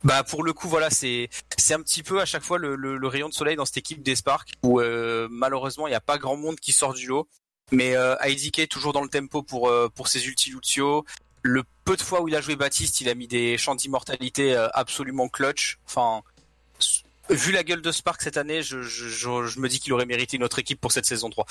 bah 0.05 0.23
pour 0.23 0.45
le 0.45 0.53
coup 0.53 0.69
voilà 0.69 0.91
c'est 0.91 1.29
c'est 1.57 1.75
un 1.75 1.81
petit 1.83 2.03
peu 2.03 2.21
à 2.21 2.25
chaque 2.25 2.43
fois 2.45 2.59
le, 2.59 2.77
le, 2.77 2.97
le 2.97 3.09
rayon 3.09 3.29
de 3.29 3.35
soleil 3.35 3.57
dans 3.57 3.65
cette 3.65 3.79
équipe 3.79 4.03
des 4.03 4.15
Sparks 4.15 4.53
où 4.63 4.81
euh, 4.81 5.27
malheureusement 5.31 5.87
il 5.87 5.91
n'y 5.91 5.97
a 5.97 6.01
pas 6.01 6.19
grand 6.19 6.37
monde 6.37 6.61
qui 6.61 6.73
sort 6.73 6.95
du 6.95 7.07
lot. 7.07 7.29
Mais 7.71 7.97
euh, 7.97 8.15
IDK 8.25 8.69
toujours 8.69 8.93
dans 8.93 9.03
le 9.03 9.09
tempo 9.11 9.43
pour 9.43 9.69
euh, 9.69 9.89
pour 9.95 10.09
ses 10.09 10.27
ulti 10.27 10.51
Lucio. 10.51 11.05
Le 11.43 11.65
peu 11.85 11.97
de 11.97 12.03
fois 12.03 12.23
où 12.23 12.29
il 12.29 12.35
a 12.37 12.41
joué 12.41 12.57
Baptiste 12.57 13.01
il 13.01 13.09
a 13.09 13.15
mis 13.15 13.27
des 13.27 13.59
chants 13.59 13.75
d'immortalité 13.75 14.55
absolument 14.75 15.29
clutch. 15.29 15.79
Enfin 15.87 16.23
vu 17.31 17.53
la 17.53 17.63
gueule 17.63 17.83
de 17.83 17.93
Spark 17.93 18.23
cette 18.23 18.39
année 18.39 18.63
je, 18.63 18.83
je, 18.83 19.09
je, 19.09 19.47
je 19.47 19.61
me 19.61 19.69
dis 19.69 19.81
qu'il 19.81 19.93
aurait 19.93 20.07
mérité 20.07 20.37
une 20.39 20.45
autre 20.45 20.59
équipe 20.61 20.81
pour 20.81 20.93
cette 20.93 21.05
saison 21.05 21.29
3 21.29 21.45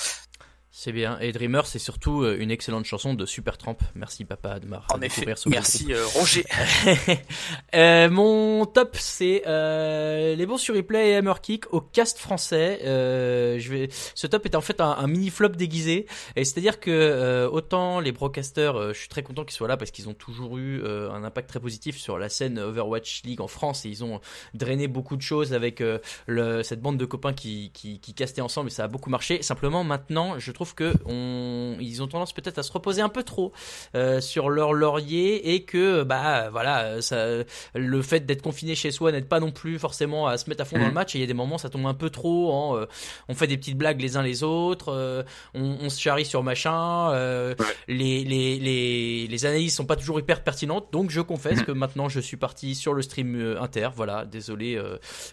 C'est 0.70 0.92
bien. 0.92 1.18
Et 1.20 1.32
Dreamer, 1.32 1.66
c'est 1.66 1.80
surtout 1.80 2.24
euh, 2.24 2.38
une 2.40 2.52
excellente 2.52 2.86
chanson 2.86 3.14
de 3.14 3.26
Supertramp. 3.26 3.78
Merci 3.96 4.26
papa 4.26 4.60
de 4.60 4.68
m'avoir 4.68 4.88
en 4.94 5.02
effet 5.02 5.26
merci 5.48 5.94
euh, 5.94 6.06
Roger 6.16 6.46
Euh, 7.76 8.10
mon 8.10 8.66
top, 8.66 8.96
c'est 9.00 9.44
euh, 9.46 10.36
les 10.36 10.46
bons 10.46 10.58
sur 10.58 10.76
replay 10.76 11.10
et 11.10 11.16
hammer 11.16 11.34
kick 11.42 11.72
au 11.74 11.82
cast 11.82 12.18
français. 12.18 12.80
Je 12.84 13.70
vais. 13.70 13.90
Ce 14.16 14.28
top 14.28 14.46
est 14.46 14.56
en 14.56 14.62
fait 14.62 14.82
un, 14.82 14.92
un 14.92 15.08
mini 15.08 15.30
flop 15.30 15.50
déguisé. 15.50 16.06
Et 16.36 16.46
c'est-à-dire 16.46 16.80
que 16.80 17.48
autant 17.52 18.00
les 18.00 18.12
broadcasters, 18.12 18.94
je 18.94 18.98
suis 18.98 19.10
très 19.10 19.24
content 19.24 19.44
qu'ils 19.44 19.56
soient 19.56 19.68
là 19.68 19.78
parce 19.78 19.92
qu'ils 19.92 20.10
ont 20.10 20.14
toujours 20.14 20.58
eu 20.58 20.84
un 20.86 21.24
impact 21.24 21.50
très 21.50 21.60
positif 21.60 21.98
sur 21.98 22.18
la 22.18 22.30
scène 22.30 22.60
Overwatch 22.60 23.24
League 23.24 23.42
en 23.42 23.48
France 23.48 23.86
et 23.86 23.90
ils 23.90 24.04
ont 24.04 24.22
drainé 24.54 24.88
beaucoup 24.88 25.18
de 25.18 25.22
choses 25.22 25.54
avec 25.54 25.84
le, 26.28 26.64
cette 26.64 26.82
bande 26.82 26.98
de 26.98 27.06
copains 27.06 27.34
qui, 27.34 27.72
qui, 27.74 28.00
qui 28.00 28.14
castaient 28.14 28.42
ensemble 28.42 28.68
et 28.68 28.74
ça 28.74 28.86
a 28.86 28.88
beaucoup 28.88 29.10
marché. 29.10 29.42
Simplement 29.42 29.84
maintenant, 29.84 30.40
je 30.40 30.52
trouve 30.58 30.76
que 30.76 30.94
on, 31.06 31.78
ils 31.80 32.02
ont 32.04 32.08
tendance 32.08 32.34
peut-être 32.34 32.58
à 32.58 32.64
se 32.64 32.72
reposer 32.72 33.02
un 33.02 33.10
peu 33.10 33.24
trop 33.24 33.52
euh, 33.96 34.20
sur 34.22 34.50
leur 34.50 34.74
laurier 34.74 35.54
et 35.54 35.64
que 35.64 36.04
bah 36.04 36.50
voilà 36.50 37.02
ça 37.02 37.26
le 37.76 38.02
fait 38.02 38.26
d'être 38.26 38.42
confiné 38.42 38.76
chez 38.76 38.92
soi 38.92 39.12
n'aide 39.12 39.28
pas 39.28 39.40
non 39.40 39.52
plus 39.52 39.80
forcément 39.80 40.28
à 40.28 40.38
se 40.38 40.50
mettre 40.50 40.62
à 40.62 40.66
fond 40.66 40.78
dans 40.80 40.88
le 40.88 40.92
match 40.94 41.16
et 41.16 41.20
il 41.20 41.22
y 41.22 41.24
a 41.24 41.28
des 41.28 41.34
moments 41.34 41.58
ça 41.58 41.70
tombe 41.70 41.86
un 41.86 41.94
peu 41.94 42.10
trop 42.10 42.52
en 42.52 42.76
euh, 42.78 42.86
on 43.30 43.34
fait 43.36 43.48
des 43.48 43.58
petites 43.58 43.78
blagues 43.78 44.02
les 44.02 44.18
uns 44.18 44.24
les 44.24 44.44
autres 44.44 44.90
euh, 44.92 45.24
on, 45.54 45.78
on 45.82 45.90
se 45.90 46.00
charrie 46.02 46.26
sur 46.26 46.44
machin 46.44 47.08
Ouais. 47.08 47.56
les, 47.88 48.24
les, 48.24 48.60
les, 48.60 49.28
les 49.28 49.46
analyses 49.46 49.76
sont 49.76 49.86
pas 49.86 49.96
toujours 49.96 50.20
hyper 50.20 50.44
pertinentes 50.44 50.88
donc 50.92 51.10
je 51.12 51.22
confesse 51.22 51.60
Mhm. 51.60 51.66
que 51.66 51.72
maintenant 51.72 52.10
je 52.10 52.20
suis 52.20 52.38
parti 52.38 52.76
sur 52.76 52.94
le 52.94 53.02
stream 53.02 53.56
inter 53.60 53.90
voilà 53.96 54.26
désolé 54.26 54.82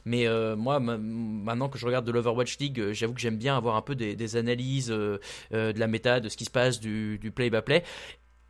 mais 0.05 0.27
moi 0.57 0.81
ma- 0.81 0.99
maintenant 0.99 1.69
que 1.69 1.79
je 1.79 1.87
regarde 1.87 2.05
de 2.07 2.13
l'Overwatch 2.13 2.59
League 2.59 2.93
j'avoue 2.93 3.15
que 3.15 3.21
j'aime 3.21 3.37
bien 3.39 3.57
avoir 3.57 3.77
un 3.77 3.83
peu 3.83 3.95
des, 3.95 4.15
des 4.17 4.37
analyses 4.37 4.91
euh, 4.91 5.14
de 5.51 5.79
la 5.79 5.87
méta 5.87 6.21
de 6.21 6.29
ce 6.29 6.37
qui 6.37 6.45
se 6.45 6.51
passe 6.51 6.81
du, 6.81 7.19
du 7.19 7.31
play 7.31 7.51
by 7.51 7.63
play 7.63 7.85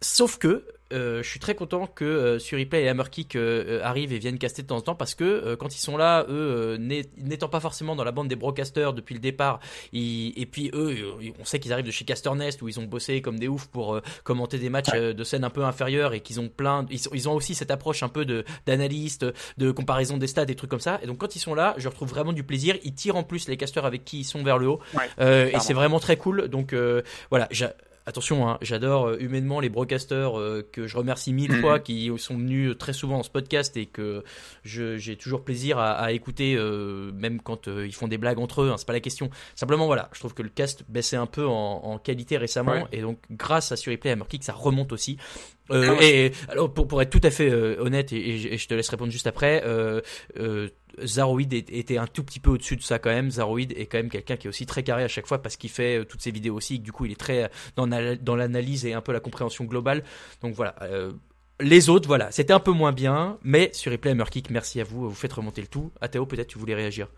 Sauf 0.00 0.38
que 0.38 0.66
euh, 0.92 1.22
je 1.22 1.28
suis 1.28 1.40
très 1.40 1.54
content 1.54 1.86
que 1.86 2.04
euh, 2.04 2.38
sur 2.38 2.58
Replay 2.58 2.82
et 2.84 2.88
Hammerkick 2.88 3.36
euh, 3.36 3.64
euh, 3.80 3.84
arrivent 3.84 4.12
et 4.12 4.18
viennent 4.18 4.38
caster 4.38 4.62
de 4.62 4.66
temps 4.68 4.76
en 4.76 4.80
temps 4.82 4.94
parce 4.94 5.14
que 5.14 5.54
quand 5.54 5.74
ils 5.74 5.78
sont 5.80 5.96
là, 5.96 6.26
eux, 6.28 6.76
n'é- 6.78 7.06
n'étant 7.16 7.48
pas 7.48 7.60
forcément 7.60 7.96
dans 7.96 8.04
la 8.04 8.12
bande 8.12 8.28
des 8.28 8.36
broadcasters 8.36 8.92
depuis 8.92 9.14
le 9.14 9.20
départ, 9.20 9.60
ils- 9.92 10.32
et 10.36 10.46
puis 10.46 10.70
eux, 10.74 10.96
on 11.40 11.44
sait 11.44 11.58
qu'ils 11.58 11.72
arrivent 11.72 11.86
de 11.86 11.90
chez 11.90 12.04
Caster 12.04 12.30
Nest 12.34 12.60
où 12.62 12.68
ils 12.68 12.78
ont 12.78 12.84
bossé 12.84 13.22
comme 13.22 13.38
des 13.38 13.48
oufs 13.48 13.66
pour 13.68 14.00
commenter 14.24 14.58
des 14.58 14.68
matchs 14.68 14.92
de 14.92 15.24
scène 15.24 15.44
un 15.44 15.50
peu 15.50 15.64
inférieures 15.64 16.12
et 16.14 16.20
qu'ils 16.20 16.38
ont 16.40 16.48
plein, 16.48 16.86
ils, 16.90 17.28
ont 17.28 17.34
aussi 17.34 17.54
cette 17.54 17.70
approche 17.70 18.02
un 18.02 18.08
peu 18.08 18.24
d'analyste, 18.66 19.26
de 19.58 19.70
comparaison 19.70 20.16
des 20.18 20.26
stats, 20.26 20.44
des 20.44 20.54
trucs 20.54 20.70
comme 20.70 20.80
ça. 20.80 21.00
Et 21.02 21.06
donc 21.06 21.18
quand 21.18 21.34
ils 21.36 21.40
sont 21.40 21.54
là, 21.54 21.74
je 21.78 21.88
retrouve 21.88 22.08
vraiment 22.08 22.32
du 22.32 22.44
plaisir. 22.44 22.76
Ils 22.84 22.94
tirent 22.94 23.16
en 23.16 23.22
plus 23.22 23.48
les 23.48 23.56
casters 23.56 23.84
avec 23.86 24.04
qui 24.04 24.20
ils 24.20 24.24
sont 24.24 24.42
vers 24.42 24.58
le 24.58 24.68
haut, 24.68 24.80
Ouais, 24.94 25.08
et 25.54 25.60
c'est 25.60 25.74
vraiment 25.74 25.98
très 26.00 26.16
cool. 26.16 26.48
Donc 26.48 26.74
voilà, 27.30 27.48
Attention, 28.06 28.46
hein, 28.46 28.58
j'adore 28.60 29.06
euh, 29.08 29.16
humainement 29.18 29.60
les 29.60 29.70
broadcasters 29.70 30.38
euh, 30.38 30.66
que 30.72 30.86
je 30.86 30.96
remercie 30.98 31.32
mille 31.32 31.52
Mhm. 31.52 31.60
fois, 31.62 31.78
qui 31.80 32.10
sont 32.18 32.36
venus 32.36 32.70
euh, 32.72 32.74
très 32.74 32.92
souvent 32.92 33.16
dans 33.16 33.22
ce 33.22 33.30
podcast 33.30 33.76
et 33.78 33.86
que 33.86 34.22
j'ai 34.62 35.16
toujours 35.16 35.42
plaisir 35.42 35.78
à, 35.78 35.92
à 35.92 36.12
écouter, 36.12 36.54
même 37.14 37.40
quand 37.40 37.66
ils 37.66 37.94
font 37.94 38.06
des 38.08 38.18
blagues 38.18 38.38
entre 38.38 38.62
eux. 38.62 38.70
Hein, 38.70 38.76
c'est 38.76 38.86
pas 38.86 38.92
la 38.92 39.00
question. 39.00 39.30
Simplement, 39.54 39.86
voilà, 39.86 40.10
je 40.12 40.18
trouve 40.20 40.34
que 40.34 40.42
le 40.42 40.48
cast 40.50 40.84
baissait 40.88 41.16
un 41.16 41.26
peu 41.26 41.46
en, 41.46 41.52
en 41.82 41.98
qualité 41.98 42.36
récemment 42.36 42.72
Ouais. 42.72 42.84
et 42.92 43.00
donc 43.00 43.18
grâce 43.30 43.72
à 43.72 43.76
Suriplay 43.76 44.10
et 44.10 44.12
Hammerkick, 44.12 44.44
ça 44.44 44.52
remonte 44.52 44.92
aussi. 44.92 45.16
Euh, 45.70 45.96
Ah 45.98 46.04
et 46.04 46.32
alors 46.48 46.72
pour, 46.72 46.86
pour 46.86 47.00
être 47.00 47.10
tout 47.10 47.20
à 47.22 47.30
fait 47.30 47.50
euh, 47.50 47.76
honnête 47.80 48.12
et, 48.12 48.30
et 48.34 48.38
je- 48.38 48.48
et 48.48 48.58
je 48.58 48.68
te 48.68 48.74
laisse 48.74 48.88
répondre 48.88 49.10
juste 49.10 49.26
après, 49.26 49.62
euh, 49.64 50.00
euh, 50.38 50.68
Zaroid 51.04 51.40
était 51.40 51.96
un 51.96 52.06
tout 52.06 52.22
petit 52.22 52.38
peu 52.38 52.50
au-dessus 52.50 52.76
de 52.76 52.82
ça 52.82 52.98
quand 52.98 53.10
même. 53.10 53.30
Zaroid 53.30 53.58
est 53.60 53.86
quand 53.86 53.96
même 53.98 54.10
quelqu'un 54.10 54.36
qui 54.36 54.46
est 54.46 54.50
aussi 54.50 54.66
très 54.66 54.82
carré 54.82 55.02
à 55.04 55.08
chaque 55.08 55.26
fois 55.26 55.40
parce 55.42 55.56
qu'il 55.56 55.70
fait 55.70 56.04
toutes 56.04 56.20
ses 56.20 56.30
vidéos 56.30 56.54
aussi. 56.54 56.74
et 56.76 56.78
du 56.78 56.92
coup, 56.92 57.06
il 57.06 57.12
est 57.12 57.18
très 57.18 57.50
dans, 57.76 57.86
la- 57.86 58.14
dans 58.16 58.36
l'analyse 58.36 58.84
et 58.84 58.92
un 58.92 59.00
peu 59.00 59.12
la 59.12 59.20
compréhension 59.20 59.64
globale. 59.64 60.04
Donc 60.42 60.54
voilà. 60.54 60.74
les 61.60 61.88
autres, 61.88 62.08
voilà, 62.08 62.30
c'était 62.30 62.52
un 62.52 62.60
peu 62.60 62.72
moins 62.72 62.92
bien, 62.92 63.38
mais 63.42 63.70
sur 63.72 63.90
Replay 63.92 64.10
Hammerkick, 64.10 64.50
merci 64.50 64.80
à 64.80 64.84
vous, 64.84 65.08
vous 65.08 65.14
faites 65.14 65.32
remonter 65.32 65.60
le 65.62 65.68
tout. 65.68 65.92
Athéo, 66.00 66.26
peut-être 66.26 66.48
tu 66.48 66.58
voulais 66.58 66.74
réagir. 66.74 67.08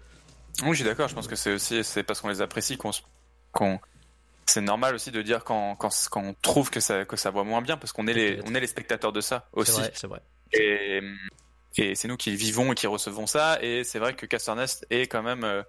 Oui, 0.63 0.71
je 0.71 0.77
suis 0.77 0.85
d'accord. 0.85 1.09
Je 1.09 1.15
pense 1.15 1.27
que 1.27 1.37
c'est 1.37 1.53
aussi 1.53 1.83
c'est 1.85 2.03
parce 2.03 2.21
qu'on 2.21 2.29
les 2.29 2.41
apprécie 2.43 2.77
qu'on 2.77 2.91
qu'on 3.53 3.79
c'est 4.47 4.61
normal 4.61 4.95
aussi 4.95 5.11
de 5.11 5.23
dire 5.23 5.45
quand 5.45 5.77
quand 5.77 5.91
quand 6.11 6.23
on 6.23 6.35
trouve 6.43 6.71
que 6.71 6.81
ça 6.81 7.05
que 7.05 7.17
ça 7.17 7.31
va 7.31 7.45
moins 7.45 7.63
bien 7.63 7.77
parce 7.77 7.93
qu'on 7.93 8.07
est 8.07 8.15
les 8.15 8.41
on 8.47 8.55
est 8.55 8.61
les 8.61 8.67
spectateurs 8.67 9.13
de 9.13 9.21
ça 9.21 9.49
aussi 9.53 9.81
c'est 9.95 10.07
vrai. 10.07 10.21
et 10.53 11.01
et 11.79 11.95
c'est 11.95 12.09
nous 12.09 12.17
qui 12.17 12.35
vivons 12.37 12.73
et 12.73 12.75
qui 12.75 12.87
recevons 12.87 13.27
ça 13.27 13.59
et 13.61 13.85
c'est 13.85 13.99
vrai 13.99 14.15
que 14.15 14.25
Casternest 14.25 14.87
est 14.91 15.09
quand 15.09 15.23
même 15.23 15.45
euh, 15.45 15.63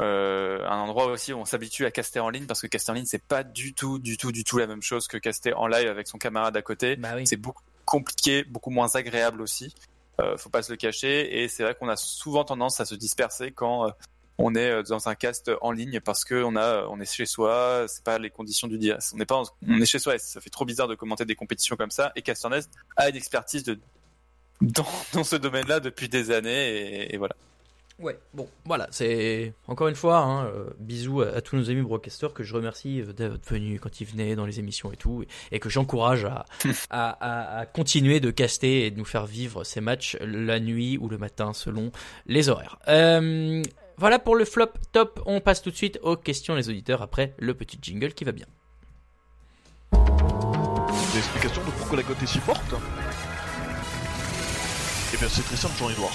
euh, 0.00 0.64
un 0.66 0.78
endroit 0.78 1.06
aussi 1.06 1.32
où 1.32 1.38
on 1.38 1.44
s'habitue 1.44 1.84
à 1.84 1.90
caster 1.90 2.20
en 2.20 2.30
ligne 2.30 2.46
parce 2.46 2.60
que 2.60 2.66
caster 2.66 2.92
en 2.92 2.94
ligne 2.94 3.06
c'est 3.06 3.22
pas 3.22 3.42
du 3.42 3.74
tout 3.74 3.98
du 3.98 4.16
tout 4.16 4.30
du 4.30 4.44
tout 4.44 4.58
la 4.58 4.66
même 4.66 4.82
chose 4.82 5.08
que 5.08 5.16
caster 5.16 5.52
en 5.54 5.66
live 5.66 5.88
avec 5.88 6.06
son 6.06 6.18
camarade 6.18 6.56
à 6.56 6.62
côté 6.62 6.96
Bah 6.96 7.10
oui. 7.16 7.26
c'est 7.26 7.36
beaucoup 7.36 7.62
compliqué, 7.84 8.44
beaucoup 8.44 8.70
moins 8.70 8.94
agréable 8.94 9.42
aussi. 9.42 9.74
Euh, 10.20 10.36
faut 10.36 10.50
pas 10.50 10.62
se 10.62 10.70
le 10.70 10.76
cacher. 10.76 11.42
Et 11.42 11.48
c'est 11.48 11.62
vrai 11.62 11.74
qu'on 11.74 11.88
a 11.88 11.96
souvent 11.96 12.44
tendance 12.44 12.80
à 12.80 12.84
se 12.84 12.94
disperser 12.94 13.52
quand 13.52 13.86
euh, 13.86 13.90
on 14.38 14.54
est 14.54 14.70
euh, 14.70 14.82
dans 14.82 15.08
un 15.08 15.14
cast 15.14 15.50
en 15.60 15.72
ligne 15.72 16.00
parce 16.00 16.24
que 16.24 16.42
on 16.42 16.56
a, 16.56 16.86
on 16.88 17.00
est 17.00 17.12
chez 17.12 17.26
soi. 17.26 17.84
C'est 17.88 18.02
pas 18.04 18.18
les 18.18 18.30
conditions 18.30 18.68
du 18.68 18.78
dia. 18.78 18.98
On 19.14 19.16
n'est 19.18 19.26
pas, 19.26 19.36
en- 19.36 19.44
on 19.68 19.80
est 19.80 19.86
chez 19.86 19.98
soi. 19.98 20.18
Ça 20.18 20.40
fait 20.40 20.50
trop 20.50 20.64
bizarre 20.64 20.88
de 20.88 20.94
commenter 20.94 21.24
des 21.24 21.34
compétitions 21.34 21.76
comme 21.76 21.90
ça. 21.90 22.12
Et 22.16 22.22
Casternest 22.22 22.70
a 22.96 23.08
une 23.08 23.16
expertise 23.16 23.62
de 23.64 23.78
dans, 24.60 24.86
dans 25.12 25.24
ce 25.24 25.36
domaine-là 25.36 25.80
depuis 25.80 26.08
des 26.08 26.30
années. 26.30 27.02
Et, 27.08 27.14
et 27.14 27.18
voilà. 27.18 27.34
Ouais, 27.98 28.18
bon, 28.32 28.48
voilà, 28.64 28.88
c'est 28.90 29.52
encore 29.68 29.86
une 29.86 29.94
fois, 29.94 30.18
hein, 30.18 30.46
euh, 30.46 30.70
bisous 30.80 31.20
à, 31.20 31.28
à 31.36 31.40
tous 31.40 31.56
nos 31.56 31.68
amis 31.70 31.82
broadcasters 31.82 32.32
que 32.32 32.42
je 32.42 32.54
remercie 32.54 33.00
euh, 33.02 33.12
d'être 33.12 33.46
venus 33.48 33.80
quand 33.80 34.00
ils 34.00 34.06
venaient 34.06 34.34
dans 34.34 34.46
les 34.46 34.58
émissions 34.58 34.90
et 34.92 34.96
tout, 34.96 35.22
et, 35.22 35.28
et 35.56 35.60
que 35.60 35.68
j'encourage 35.68 36.24
à, 36.24 36.46
à, 36.90 37.10
à, 37.10 37.58
à 37.60 37.66
continuer 37.66 38.18
de 38.18 38.30
caster 38.32 38.86
et 38.86 38.90
de 38.90 38.98
nous 38.98 39.04
faire 39.04 39.26
vivre 39.26 39.62
ces 39.62 39.80
matchs 39.80 40.16
la 40.20 40.58
nuit 40.58 40.96
ou 40.98 41.08
le 41.08 41.18
matin 41.18 41.52
selon 41.52 41.92
les 42.26 42.48
horaires. 42.48 42.78
Euh, 42.88 43.62
voilà 43.96 44.18
pour 44.18 44.36
le 44.36 44.44
flop 44.44 44.72
top, 44.92 45.22
on 45.26 45.40
passe 45.40 45.62
tout 45.62 45.70
de 45.70 45.76
suite 45.76 45.98
aux 46.02 46.16
questions 46.16 46.54
des 46.56 46.68
auditeurs 46.68 47.02
après 47.02 47.34
le 47.38 47.54
petit 47.54 47.78
jingle 47.80 48.12
qui 48.14 48.24
va 48.24 48.32
bien. 48.32 48.46
Des 49.92 51.18
explications 51.18 51.62
de 51.64 51.70
pourquoi 51.70 51.96
la 51.98 52.02
cote 52.02 52.22
est 52.22 52.26
si 52.26 52.38
forte 52.38 52.74
Eh 55.12 55.16
bien 55.16 55.28
c'est 55.28 55.42
très 55.42 55.56
simple, 55.56 55.74
noir. 55.98 56.12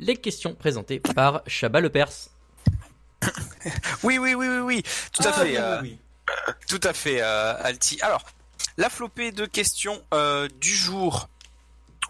Les 0.00 0.16
questions 0.16 0.54
présentées 0.54 1.00
par 1.00 1.42
Chabat 1.46 1.80
Le 1.80 1.90
Perse. 1.90 2.30
Oui, 4.02 4.18
oui, 4.18 4.34
oui, 4.34 4.48
oui, 4.48 4.58
oui, 4.58 4.82
tout 5.12 5.22
à 5.26 5.32
fait. 5.32 5.56
euh, 5.56 5.80
Tout 6.68 6.80
à 6.82 6.92
fait, 6.92 7.20
euh, 7.22 7.54
Alti. 7.62 8.00
Alors, 8.02 8.24
la 8.76 8.90
flopée 8.90 9.30
de 9.30 9.46
questions 9.46 10.02
euh, 10.12 10.48
du 10.60 10.74
jour. 10.74 11.28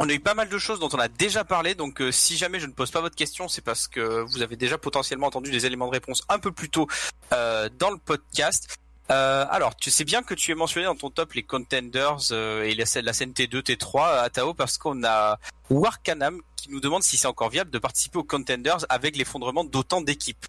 On 0.04 0.08
a 0.08 0.12
eu 0.12 0.18
pas 0.18 0.34
mal 0.34 0.48
de 0.48 0.58
choses 0.58 0.80
dont 0.80 0.88
on 0.92 0.98
a 0.98 1.06
déjà 1.06 1.44
parlé, 1.44 1.76
donc 1.76 2.00
euh, 2.02 2.10
si 2.10 2.36
jamais 2.36 2.58
je 2.58 2.66
ne 2.66 2.72
pose 2.72 2.90
pas 2.90 3.00
votre 3.00 3.14
question, 3.14 3.46
c'est 3.46 3.62
parce 3.62 3.86
que 3.86 4.22
vous 4.22 4.42
avez 4.42 4.56
déjà 4.56 4.76
potentiellement 4.76 5.28
entendu 5.28 5.52
des 5.52 5.64
éléments 5.64 5.86
de 5.86 5.92
réponse 5.92 6.24
un 6.28 6.40
peu 6.40 6.50
plus 6.50 6.68
tôt 6.70 6.88
euh, 7.32 7.68
dans 7.78 7.90
le 7.92 7.98
podcast. 7.98 8.76
Euh, 9.12 9.46
alors, 9.48 9.76
tu 9.76 9.92
sais 9.92 10.02
bien 10.04 10.24
que 10.24 10.34
tu 10.34 10.50
es 10.50 10.56
mentionné 10.56 10.86
dans 10.86 10.96
ton 10.96 11.08
top 11.10 11.34
les 11.34 11.44
contenders 11.44 12.16
euh, 12.32 12.64
et 12.64 12.74
la, 12.74 12.84
scène- 12.84 13.04
la 13.04 13.12
scène 13.12 13.30
T2, 13.30 13.62
T3 13.62 14.18
à 14.22 14.28
Tao 14.28 14.54
parce 14.54 14.76
qu'on 14.76 15.04
a 15.04 15.38
Warkanam 15.70 16.40
qui 16.56 16.70
nous 16.72 16.80
demande 16.80 17.04
si 17.04 17.16
c'est 17.16 17.28
encore 17.28 17.50
viable 17.50 17.70
de 17.70 17.78
participer 17.78 18.18
aux 18.18 18.24
contenders 18.24 18.78
avec 18.88 19.16
l'effondrement 19.16 19.62
d'autant 19.62 20.00
d'équipes. 20.00 20.46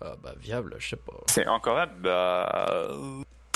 Ah, 0.00 0.14
bah, 0.20 0.34
viable, 0.40 0.74
je 0.80 0.88
sais 0.88 0.96
pas. 0.96 1.12
C'est 1.28 1.46
encore 1.46 1.76
viable 1.76 1.92
Bah. 2.02 2.82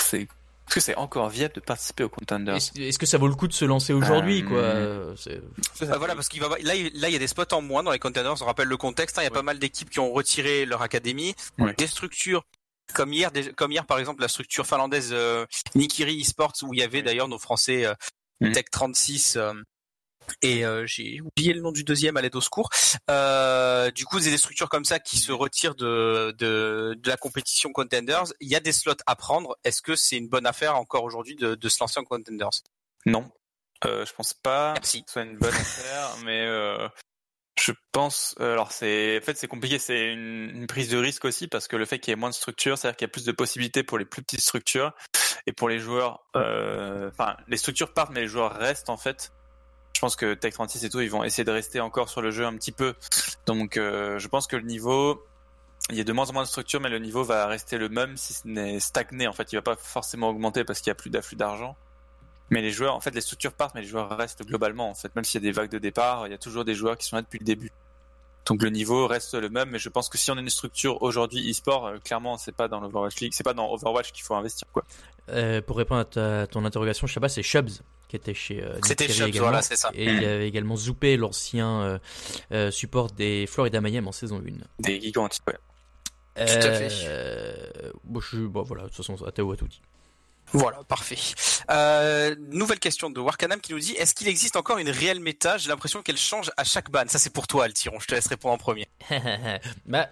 C'est. 0.01 0.29
Est-ce 0.67 0.73
que 0.73 0.79
c'est 0.79 0.95
encore 0.95 1.29
viable 1.29 1.53
de 1.55 1.59
participer 1.59 2.03
aux 2.03 2.09
Contenders? 2.09 2.55
Est-ce 2.55 2.97
que 2.97 3.05
ça 3.05 3.17
vaut 3.17 3.27
le 3.27 3.35
coup 3.35 3.47
de 3.47 3.53
se 3.53 3.65
lancer 3.65 3.93
aujourd'hui, 3.93 4.41
Euh, 4.43 4.47
quoi? 4.47 4.57
euh, 4.57 5.15
c'est- 5.15 5.41
Ah, 5.91 5.97
voilà, 5.97 6.15
parce 6.15 6.27
qu'il 6.27 6.41
va 6.41 6.49
là, 6.61 6.75
il 6.75 6.91
là, 6.99 7.07
il 7.09 7.13
y 7.13 7.15
a 7.15 7.19
des 7.19 7.27
spots 7.27 7.53
en 7.53 7.61
moins 7.61 7.83
dans 7.83 7.91
les 7.91 7.99
contenders. 7.99 8.41
On 8.41 8.45
rappelle 8.45 8.67
le 8.67 8.77
contexte. 8.77 9.17
hein, 9.17 9.21
il 9.21 9.25
y 9.25 9.27
a 9.27 9.31
pas 9.31 9.43
mal 9.43 9.59
d'équipes 9.59 9.89
qui 9.89 9.99
ont 9.99 10.11
retiré 10.11 10.65
leur 10.65 10.81
académie, 10.81 11.35
Ouais. 11.59 11.73
des 11.77 11.87
structures. 11.87 12.43
Comme 12.93 13.13
hier, 13.13 13.31
des- 13.31 13.51
comme 13.53 13.71
hier 13.71 13.85
par 13.85 13.97
exemple 13.99 14.21
la 14.21 14.27
structure 14.27 14.65
finlandaise 14.67 15.09
euh, 15.11 15.45
Nikiri 15.75 16.21
Esports 16.21 16.53
où 16.63 16.73
il 16.73 16.79
y 16.79 16.83
avait 16.83 17.01
d'ailleurs 17.01 17.27
nos 17.27 17.39
Français 17.39 17.85
euh, 17.85 17.93
Mhm. 18.41 18.51
Tech 18.51 18.65
36 18.71 19.37
euh, 19.37 19.53
et 20.41 20.65
euh, 20.65 20.85
j'ai 20.85 21.21
oublié 21.21 21.53
le 21.53 21.61
nom 21.61 21.71
du 21.71 21.83
deuxième 21.83 22.17
à 22.17 22.21
l'aide 22.21 22.35
au 22.35 22.41
secours. 22.41 22.69
Euh, 23.09 23.91
du 23.91 24.05
coup, 24.05 24.19
c'est 24.19 24.29
des 24.29 24.37
structures 24.37 24.69
comme 24.69 24.85
ça 24.85 24.99
qui 24.99 25.17
se 25.17 25.31
retirent 25.31 25.75
de, 25.75 26.33
de 26.37 26.95
de 26.97 27.09
la 27.09 27.17
compétition 27.17 27.71
contenders. 27.71 28.25
Il 28.39 28.49
y 28.49 28.55
a 28.55 28.59
des 28.59 28.71
slots 28.71 28.93
à 29.05 29.15
prendre. 29.15 29.57
Est-ce 29.63 29.81
que 29.81 29.95
c'est 29.95 30.17
une 30.17 30.27
bonne 30.27 30.45
affaire 30.45 30.75
encore 30.75 31.03
aujourd'hui 31.03 31.35
de, 31.35 31.55
de 31.55 31.69
se 31.69 31.77
lancer 31.79 31.99
en 31.99 32.03
contenders? 32.03 32.49
Non. 33.05 33.29
Euh, 33.85 34.05
je 34.05 34.13
pense 34.13 34.33
pas 34.33 34.73
Merci. 34.73 35.03
que 35.03 35.09
ce 35.09 35.13
soit 35.13 35.23
une 35.23 35.37
bonne 35.37 35.53
affaire, 35.53 36.09
mais 36.25 36.45
euh, 36.45 36.87
je 37.59 37.71
pense. 37.91 38.35
Alors 38.39 38.71
c'est, 38.71 39.19
en 39.21 39.25
fait, 39.25 39.37
c'est 39.37 39.47
compliqué. 39.47 39.79
C'est 39.79 40.13
une, 40.13 40.51
une 40.53 40.67
prise 40.67 40.89
de 40.89 40.97
risque 40.97 41.25
aussi 41.25 41.47
parce 41.47 41.67
que 41.67 41.75
le 41.75 41.85
fait 41.85 41.99
qu'il 41.99 42.11
y 42.11 42.13
ait 42.13 42.19
moins 42.19 42.29
de 42.29 42.35
structures, 42.35 42.77
c'est-à-dire 42.77 42.97
qu'il 42.97 43.05
y 43.05 43.09
a 43.09 43.11
plus 43.11 43.25
de 43.25 43.31
possibilités 43.31 43.83
pour 43.83 43.97
les 43.97 44.05
plus 44.05 44.23
petites 44.23 44.41
structures 44.41 44.93
et 45.45 45.53
pour 45.53 45.69
les 45.69 45.79
joueurs. 45.79 46.25
Enfin, 46.33 47.37
les 47.47 47.57
structures 47.57 47.93
partent, 47.93 48.11
mais 48.11 48.21
les 48.21 48.27
joueurs 48.27 48.53
restent 48.53 48.89
en 48.89 48.97
fait. 48.97 49.31
Je 49.95 50.01
pense 50.01 50.17
que 50.17 50.33
Tech 50.33 50.53
36 50.53 50.83
et 50.83 50.89
tout, 50.89 50.99
ils 50.99 51.09
vont 51.09 51.23
essayer 51.23 51.45
de 51.45 51.51
rester 51.51 51.79
encore 51.79 52.09
sur 52.09 52.21
le 52.21 52.29
jeu 52.29 52.45
un 52.45 52.53
petit 52.55 52.73
peu. 52.73 52.95
Donc, 53.45 53.77
euh, 53.77 54.19
je 54.19 54.27
pense 54.27 54.45
que 54.45 54.57
le 54.57 54.63
niveau, 54.63 55.25
il 55.89 55.95
y 55.95 56.01
a 56.01 56.03
de 56.03 56.11
moins 56.11 56.29
en 56.29 56.33
moins 56.33 56.43
de 56.43 56.49
structures, 56.49 56.81
mais 56.81 56.89
le 56.89 56.99
niveau 56.99 57.23
va 57.23 57.47
rester 57.47 57.77
le 57.77 57.87
même 57.87 58.17
si 58.17 58.33
ce 58.33 58.45
n'est 58.45 58.81
stagné. 58.81 59.25
En 59.27 59.31
fait, 59.31 59.53
il 59.53 59.55
va 59.55 59.61
pas 59.61 59.77
forcément 59.77 60.27
augmenter 60.27 60.65
parce 60.65 60.81
qu'il 60.81 60.89
y 60.89 60.91
a 60.91 60.95
plus 60.95 61.09
d'afflux 61.09 61.37
d'argent. 61.37 61.77
Mais 62.49 62.61
les 62.61 62.71
joueurs, 62.71 62.93
en 62.93 62.99
fait, 62.99 63.15
les 63.15 63.21
structures 63.21 63.53
partent, 63.53 63.73
mais 63.73 63.81
les 63.81 63.87
joueurs 63.87 64.09
restent 64.17 64.45
globalement. 64.45 64.89
En 64.89 64.95
fait, 64.95 65.15
même 65.15 65.23
s'il 65.23 65.41
y 65.41 65.45
a 65.45 65.49
des 65.49 65.53
vagues 65.53 65.71
de 65.71 65.79
départ, 65.79 66.27
il 66.27 66.31
y 66.31 66.35
a 66.35 66.37
toujours 66.37 66.65
des 66.65 66.75
joueurs 66.75 66.97
qui 66.97 67.07
sont 67.07 67.15
là 67.15 67.21
depuis 67.21 67.39
le 67.39 67.45
début. 67.45 67.71
Donc 68.45 68.61
le 68.61 68.69
niveau 68.69 69.07
reste 69.07 69.33
le 69.33 69.49
même, 69.49 69.69
mais 69.71 69.79
je 69.79 69.89
pense 69.89 70.07
que 70.07 70.17
si 70.17 70.29
on 70.29 70.37
a 70.37 70.39
une 70.39 70.49
structure 70.49 71.01
aujourd'hui 71.01 71.49
e-sport, 71.49 71.87
euh, 71.87 71.97
clairement, 71.97 72.37
c'est 72.37 72.51
pas 72.51 72.67
dans 72.67 72.79
l'Overwatch 72.79 73.19
League, 73.19 73.33
c'est 73.33 73.43
pas 73.43 73.55
dans 73.55 73.71
Overwatch 73.71 74.11
qu'il 74.11 74.23
faut 74.23 74.35
investir. 74.35 74.67
Euh, 75.29 75.61
pour 75.61 75.77
répondre 75.77 76.01
à 76.01 76.45
ton 76.45 76.63
interrogation, 76.63 77.07
je 77.07 77.19
c'est 77.27 77.41
Shubs 77.41 77.81
qui 78.07 78.15
était 78.15 78.33
chez. 78.33 78.61
euh, 78.63 78.77
C'était 78.83 79.05
également. 79.05 79.39
voilà, 79.39 79.61
c'est 79.61 79.75
ça. 79.75 79.91
Et 79.93 80.05
il 80.05 80.21
y 80.21 80.25
avait 80.25 80.47
également 80.47 80.75
Zoupé, 80.75 81.17
l'ancien 81.17 81.81
euh, 81.81 81.99
euh, 82.51 82.71
support 82.71 83.11
des 83.11 83.47
Florida 83.47 83.81
Mayhem 83.81 84.07
en 84.07 84.11
saison 84.11 84.39
1. 84.39 84.43
Des 84.79 85.01
gigantiques, 85.01 85.43
ouais. 85.47 85.57
à 86.35 86.45
fait. 86.47 87.91
Bon, 88.03 88.19
je, 88.19 88.37
bon, 88.39 88.63
voilà, 88.63 88.83
de 88.83 88.87
toute 88.89 88.97
façon, 88.97 89.15
Théo 89.31 89.51
a 89.51 89.57
tout 89.57 89.67
dit. 89.67 89.81
Voilà, 90.53 90.83
parfait. 90.83 91.17
Euh, 91.71 92.35
nouvelle 92.51 92.79
question 92.79 93.09
de 93.09 93.19
Warkanam 93.19 93.59
qui 93.59 93.73
nous 93.73 93.79
dit 93.79 93.93
est-ce 93.93 94.13
qu'il 94.13 94.27
existe 94.27 94.55
encore 94.55 94.77
une 94.77 94.89
réelle 94.89 95.19
méta? 95.19 95.57
J'ai 95.57 95.69
l'impression 95.69 96.01
qu'elle 96.03 96.17
change 96.17 96.51
à 96.55 96.63
chaque 96.63 96.91
ban. 96.91 97.05
Ça, 97.07 97.17
c'est 97.17 97.33
pour 97.33 97.47
toi, 97.47 97.65
Altiron. 97.65 97.99
Je 97.99 98.05
te 98.05 98.13
laisse 98.13 98.27
répondre 98.27 98.53
en 98.53 98.57
premier. 98.59 98.87
bah, 99.87 100.09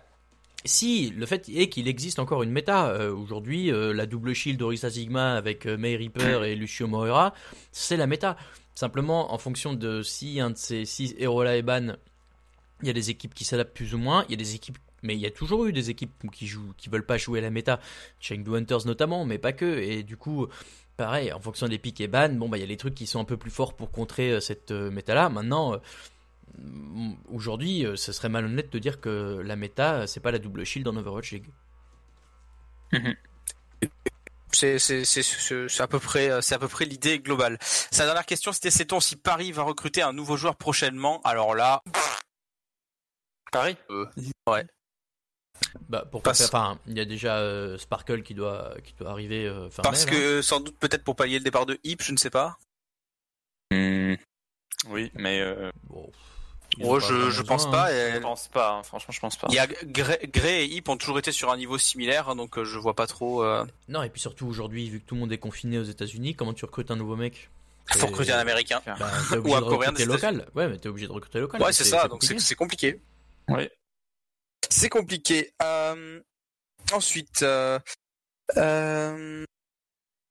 si, 0.66 1.10
le 1.10 1.26
fait 1.26 1.50
est 1.50 1.68
qu'il 1.70 1.88
existe 1.88 2.20
encore 2.20 2.44
une 2.44 2.52
méta. 2.52 2.88
Euh, 2.90 3.14
Aujourd'hui, 3.14 3.72
euh, 3.72 3.94
la 3.94 4.06
double 4.06 4.34
shield 4.34 4.60
d'Orisa 4.60 4.90
Sigma 4.90 5.34
avec 5.34 5.66
euh, 5.66 5.78
May 5.78 5.96
Reaper 5.96 6.46
et 6.46 6.56
Lucio 6.56 6.88
Moira, 6.88 7.34
c'est 7.72 7.98
la 7.98 8.08
méta. 8.08 8.38
Simplement, 8.76 9.34
en 9.34 9.38
fonction 9.38 9.74
de 9.74 10.02
si 10.02 10.40
un 10.40 10.52
de 10.52 10.58
ces 10.58 10.86
six 10.86 11.16
héros-là 11.18 11.58
est 11.58 11.62
ban, 11.62 11.96
il 12.82 12.88
y 12.88 12.90
a 12.90 12.94
des 12.94 13.10
équipes 13.10 13.34
qui 13.34 13.44
s'adaptent 13.44 13.76
plus 13.76 13.94
ou 13.94 13.98
moins. 13.98 14.26
Il 14.28 14.32
y 14.32 14.34
a 14.34 14.38
des 14.38 14.56
équipes, 14.56 14.78
mais 15.04 15.16
il 15.16 15.20
y 15.20 15.26
a 15.26 15.32
toujours 15.32 15.66
eu 15.66 15.74
des 15.74 15.90
équipes 15.90 16.32
qui 16.32 16.48
jouent, 16.48 16.74
qui 16.78 16.90
veulent 16.90 17.06
pas 17.06 17.18
jouer 17.18 17.42
la 17.42 17.50
méta. 17.50 17.80
Chengdu 18.20 18.56
Hunters 18.56 18.86
notamment, 18.86 19.26
mais 19.26 19.38
pas 19.38 19.54
que. 19.54 19.80
Et 19.80 20.04
du 20.04 20.18
coup, 20.18 20.48
pareil, 20.98 21.32
en 21.34 21.40
fonction 21.40 21.68
des 21.68 21.78
pics 21.78 22.02
et 22.02 22.08
ban, 22.08 22.30
bon 22.30 22.50
bah 22.50 22.58
il 22.58 22.62
y 22.62 22.64
a 22.64 22.68
les 22.68 22.78
trucs 22.78 22.96
qui 22.96 23.06
sont 23.06 23.20
un 23.20 23.26
peu 23.26 23.38
plus 23.38 23.52
forts 23.52 23.76
pour 23.76 23.92
contrer 23.92 24.40
cette 24.42 24.72
euh, 24.72 24.90
méta-là. 24.92 25.30
Maintenant. 25.30 25.80
Aujourd'hui, 27.30 27.86
euh, 27.86 27.96
ce 27.96 28.12
serait 28.12 28.30
malhonnête 28.30 28.72
de 28.72 28.80
dire 28.80 29.02
que 29.02 29.42
la 29.44 29.56
méta, 29.56 29.94
euh, 30.02 30.08
c'est 30.08 30.20
pas 30.20 30.32
la 30.32 30.40
double 30.40 30.64
shield 30.66 30.88
en 30.88 30.96
Overwatch 30.96 31.32
League. 31.32 31.50
C'est 34.52 34.78
c'est- 34.78 35.82
à 35.82 35.88
peu 35.88 36.00
près 36.00 36.30
euh, 36.30 36.42
c'est 36.42 36.54
à 36.54 36.60
peu 36.60 36.68
près 36.68 36.86
l'idée 36.86 37.20
globale. 37.20 37.58
Sa 37.62 38.06
dernière 38.06 38.26
question, 38.26 38.52
c'était 38.52 38.70
sait-on 38.70 39.00
si 39.00 39.16
Paris 39.16 39.52
va 39.52 39.64
recruter 39.64 40.04
un 40.04 40.14
nouveau 40.14 40.38
joueur 40.38 40.56
prochainement? 40.56 41.22
Alors 41.24 41.56
là, 41.56 41.82
Paris? 43.52 43.76
Bah, 45.90 46.04
pourquoi 46.12 46.32
Parce- 46.32 46.40
faire 46.40 46.48
Enfin, 46.50 46.80
il 46.88 46.96
y 46.98 47.00
a 47.00 47.06
déjà 47.06 47.38
euh, 47.40 47.78
Sparkle 47.80 48.22
qui 48.22 48.36
doit, 48.36 48.76
qui 48.84 48.94
doit 48.94 49.10
arriver 49.10 49.48
euh, 49.48 49.70
fin 49.72 49.82
parce 49.82 50.06
mai, 50.06 50.12
que 50.12 50.42
sans 50.44 50.60
doute 50.60 50.78
peut-être 50.78 51.04
pour 51.04 51.16
pallier 51.16 51.40
le 51.40 51.44
départ 51.44 51.66
de 51.66 51.80
Hip, 51.84 51.98
je 52.02 52.12
ne 52.12 52.18
sais 52.18 52.30
pas. 52.30 52.58
Hmm. 53.72 54.14
Oui, 54.90 55.12
mais 55.16 55.40
euh, 55.42 55.72
Bon, 55.86 56.12
Oh, 56.82 56.94
pas 56.94 57.00
je 57.00 57.14
vraiment 57.14 57.30
je 57.32 57.42
pense 57.44 57.66
besoin, 57.66 57.72
pas. 57.72 57.92
hein. 57.92 58.12
je 58.14 58.18
et- 58.18 58.22
pense 58.22 58.48
pas, 58.48 58.72
hein, 58.72 58.84
franchement, 58.84 59.12
je 59.12 59.20
pense 59.20 59.36
pas. 59.38 59.48
Il 59.50 59.56
y 59.56 59.60
a 59.60 59.68
Gray, 59.68 60.18
Gray 60.28 60.62
et 60.64 60.66
Hip 60.76 60.84
ont 60.88 60.98
toujours 60.98 61.20
été 61.20 61.32
sur 61.32 61.52
un 61.52 61.58
niveau 61.58 61.78
similaire, 61.78 62.30
hein, 62.30 62.36
donc 62.36 62.58
euh, 62.58 62.66
je 62.66 62.78
vois 62.80 62.96
pas 62.96 63.08
trop. 63.08 63.44
Euh... 63.44 63.66
Non, 63.90 64.02
et 64.04 64.10
puis 64.10 64.22
surtout 64.22 64.48
aujourd'hui, 64.48 64.90
vu 64.90 65.00
que 65.00 65.06
tout 65.06 65.16
le 65.16 65.22
monde 65.22 65.32
est 65.32 65.38
confiné 65.38 65.78
aux 65.78 65.84
États-Unis, 65.84 66.36
comment 66.36 66.54
tu 66.54 66.66
recrutes 66.66 66.90
un 66.92 66.96
nouveau 66.96 67.16
mec? 67.16 67.50
Faut 67.92 68.00
C'est- 68.00 68.06
recruter 68.06 68.32
un 68.32 68.40
Américain. 68.40 68.82
Bah, 68.86 68.96
Ou 69.44 69.56
un 69.56 69.62
de 69.62 69.66
Coréen 69.66 69.92
des 69.92 70.06
local. 70.06 70.48
Ouais, 70.56 70.68
mais 70.70 70.78
t'es 70.78 70.88
obligé 70.90 71.08
de 71.08 71.12
recruter 71.12 71.40
local. 71.40 71.62
Ouais, 71.62 71.74
c'est 71.74 71.84
ça. 71.84 72.04
Donc 72.04 72.12
compliqué. 72.22 72.40
c'est 72.40 72.46
c'est 72.48 72.56
compliqué. 72.56 73.02
Oui. 73.50 73.70
C'est 74.70 74.90
compliqué. 74.90 75.54
Euh, 75.62 76.22
ensuite, 76.94 77.42
euh, 77.44 77.78
euh, 78.58 79.44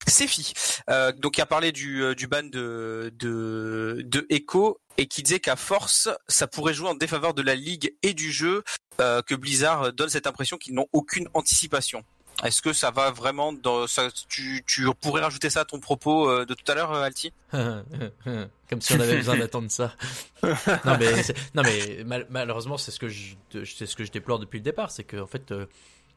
Sefi, 0.08 0.52
euh, 0.90 1.12
donc 1.12 1.34
qui 1.34 1.40
a 1.40 1.46
parlé 1.46 1.72
du, 1.72 2.02
euh, 2.02 2.14
du 2.14 2.26
ban 2.26 2.42
de, 2.42 3.12
de, 3.18 4.02
de 4.04 4.26
Echo 4.30 4.78
et 4.98 5.06
qui 5.06 5.22
disait 5.22 5.40
qu'à 5.40 5.56
force, 5.56 6.08
ça 6.28 6.46
pourrait 6.46 6.74
jouer 6.74 6.88
en 6.88 6.94
défaveur 6.94 7.34
de 7.34 7.42
la 7.42 7.54
ligue 7.54 7.94
et 8.02 8.12
du 8.14 8.30
jeu, 8.32 8.62
euh, 9.00 9.22
que 9.22 9.34
Blizzard 9.34 9.92
donne 9.92 10.08
cette 10.10 10.26
impression 10.26 10.58
qu'ils 10.58 10.74
n'ont 10.74 10.88
aucune 10.92 11.28
anticipation. 11.34 12.04
Est-ce 12.44 12.62
que 12.62 12.72
ça 12.72 12.90
va 12.90 13.10
vraiment 13.10 13.52
dans 13.52 13.86
ça, 13.86 14.08
tu, 14.28 14.64
tu 14.66 14.86
pourrais 15.00 15.22
rajouter 15.22 15.50
ça 15.50 15.60
à 15.60 15.64
ton 15.64 15.78
propos 15.80 16.28
euh, 16.28 16.44
de 16.46 16.54
tout 16.54 16.70
à 16.70 16.74
l'heure, 16.74 16.92
euh, 16.92 17.02
Alti? 17.02 17.32
Comme 17.52 18.80
si 18.80 18.94
on 18.94 19.00
avait 19.00 19.16
besoin 19.18 19.36
d'attendre 19.36 19.70
ça. 19.70 19.94
non 20.42 20.96
mais, 20.98 21.12
non 21.54 21.62
mais 21.62 22.04
mal- 22.04 22.26
malheureusement 22.30 22.78
c'est 22.78 22.90
ce 22.90 22.98
que 22.98 23.08
je, 23.08 23.34
c'est 23.64 23.86
ce 23.86 23.94
que 23.94 24.04
je 24.04 24.10
déplore 24.10 24.38
depuis 24.38 24.58
le 24.58 24.64
départ, 24.64 24.90
c'est 24.90 25.04
que 25.04 25.18
en 25.18 25.26
fait 25.26 25.52
euh, 25.52 25.66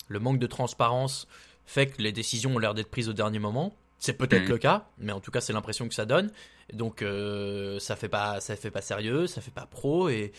le 0.07 0.19
manque 0.19 0.39
de 0.39 0.47
transparence 0.47 1.27
fait 1.65 1.87
que 1.87 2.01
les 2.01 2.11
décisions 2.11 2.55
ont 2.55 2.59
l'air 2.59 2.73
d'être 2.73 2.89
prises 2.91 3.09
au 3.09 3.13
dernier 3.13 3.39
moment. 3.39 3.75
C'est 3.97 4.13
peut-être 4.13 4.43
Mhm. 4.43 4.49
le 4.49 4.57
cas, 4.57 4.87
mais 4.99 5.13
en 5.13 5.19
tout 5.21 5.31
cas 5.31 5.41
c'est 5.41 5.53
l'impression 5.53 5.87
que 5.87 5.93
ça 5.95 6.05
donne. 6.05 6.29
Donc 6.73 7.01
euh, 7.01 7.79
ça 7.79 7.95
fait 7.95 8.09
pas, 8.09 8.39
ça 8.41 8.55
fait 8.55 8.71
pas 8.71 8.81
sérieux, 8.81 9.25
ça 9.27 9.39
fait 9.39 9.51
pas 9.53 9.65
pro 9.67 10.09
et, 10.09 10.31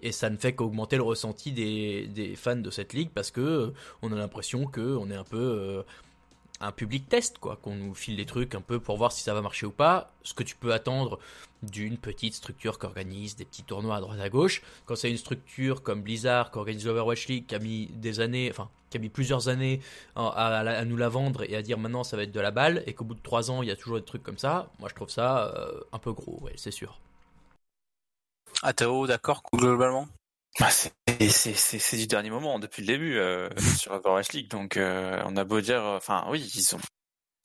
et 0.00 0.12
ça 0.12 0.30
ne 0.30 0.36
fait 0.36 0.54
qu'augmenter 0.54 0.96
le 0.96 1.02
ressenti 1.02 1.52
des, 1.52 2.06
des 2.08 2.34
fans 2.36 2.56
de 2.56 2.70
cette 2.70 2.92
ligue 2.92 3.10
parce 3.14 3.30
que 3.30 3.40
euh, 3.40 3.70
on 4.02 4.10
a 4.12 4.16
l'impression 4.16 4.66
que 4.66 4.80
on 4.96 5.10
est 5.10 5.14
un 5.16 5.24
peu 5.24 5.38
euh, 5.38 5.82
un 6.64 6.72
public 6.72 7.08
test 7.08 7.38
quoi, 7.38 7.56
qu'on 7.56 7.74
nous 7.74 7.94
file 7.94 8.16
des 8.16 8.26
trucs 8.26 8.54
un 8.54 8.60
peu 8.60 8.80
pour 8.80 8.96
voir 8.96 9.12
si 9.12 9.22
ça 9.22 9.34
va 9.34 9.42
marcher 9.42 9.66
ou 9.66 9.70
pas. 9.70 10.10
Ce 10.22 10.34
que 10.34 10.42
tu 10.42 10.56
peux 10.56 10.72
attendre 10.72 11.18
d'une 11.62 11.96
petite 11.96 12.34
structure 12.34 12.78
qui 12.78 12.86
organise 12.86 13.36
des 13.36 13.44
petits 13.44 13.62
tournois 13.62 13.96
à 13.96 14.00
droite 14.00 14.20
à 14.20 14.28
gauche. 14.28 14.62
Quand 14.86 14.96
c'est 14.96 15.10
une 15.10 15.16
structure 15.16 15.82
comme 15.82 16.02
Blizzard 16.02 16.50
qui 16.50 16.58
organise 16.58 16.84
l'Overwatch 16.86 17.28
League, 17.28 17.46
qui 17.46 17.54
a 17.54 17.58
mis 17.58 17.86
des 17.86 18.20
années, 18.20 18.50
enfin 18.50 18.68
qui 18.90 18.98
a 18.98 19.00
mis 19.00 19.08
plusieurs 19.08 19.48
années 19.48 19.80
à, 20.14 20.84
nous 20.84 20.96
la 20.96 21.08
vendre 21.08 21.42
et 21.42 21.56
à 21.56 21.62
dire 21.62 21.78
maintenant 21.78 22.04
ça 22.04 22.16
va 22.16 22.22
être 22.22 22.32
de 22.32 22.40
la 22.40 22.52
balle, 22.52 22.84
et 22.86 22.94
qu'au 22.94 23.04
bout 23.04 23.14
de 23.14 23.22
trois 23.22 23.50
ans 23.50 23.62
il 23.62 23.68
y 23.68 23.72
a 23.72 23.76
toujours 23.76 23.98
des 23.98 24.04
trucs 24.04 24.22
comme 24.22 24.38
ça, 24.38 24.70
moi 24.78 24.88
je 24.88 24.94
trouve 24.94 25.10
ça 25.10 25.48
euh, 25.48 25.80
un 25.92 25.98
peu 25.98 26.12
gros, 26.12 26.38
ouais, 26.42 26.52
c'est 26.56 26.70
sûr. 26.70 27.00
Atao, 28.62 29.06
d'accord, 29.06 29.42
globalement? 29.52 30.06
Bah, 30.60 30.68
c'est 30.70 31.96
du 31.96 32.06
dernier 32.06 32.30
moment 32.30 32.58
depuis 32.58 32.82
le 32.82 32.86
début 32.86 33.16
euh, 33.18 33.48
sur 33.76 33.92
Overwatch 33.92 34.32
League, 34.32 34.48
donc 34.48 34.76
euh, 34.76 35.20
on 35.26 35.36
a 35.36 35.44
beau 35.44 35.60
dire, 35.60 35.82
enfin 35.82 36.24
oui, 36.28 36.48
ils 36.54 36.74
ont, 36.76 36.80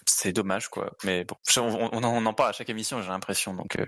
c'est 0.05 0.31
dommage 0.31 0.67
quoi. 0.67 0.91
Mais 1.03 1.23
bon, 1.23 1.35
on, 1.57 1.61
on, 1.61 1.89
on 1.91 2.03
en- 2.03 2.15
on 2.17 2.25
en 2.25 2.33
parle 2.33 2.49
à 2.49 2.53
chaque 2.53 2.69
émission, 2.69 3.01
j'ai 3.01 3.09
l'impression, 3.09 3.53
donc 3.55 3.77
euh, 3.77 3.85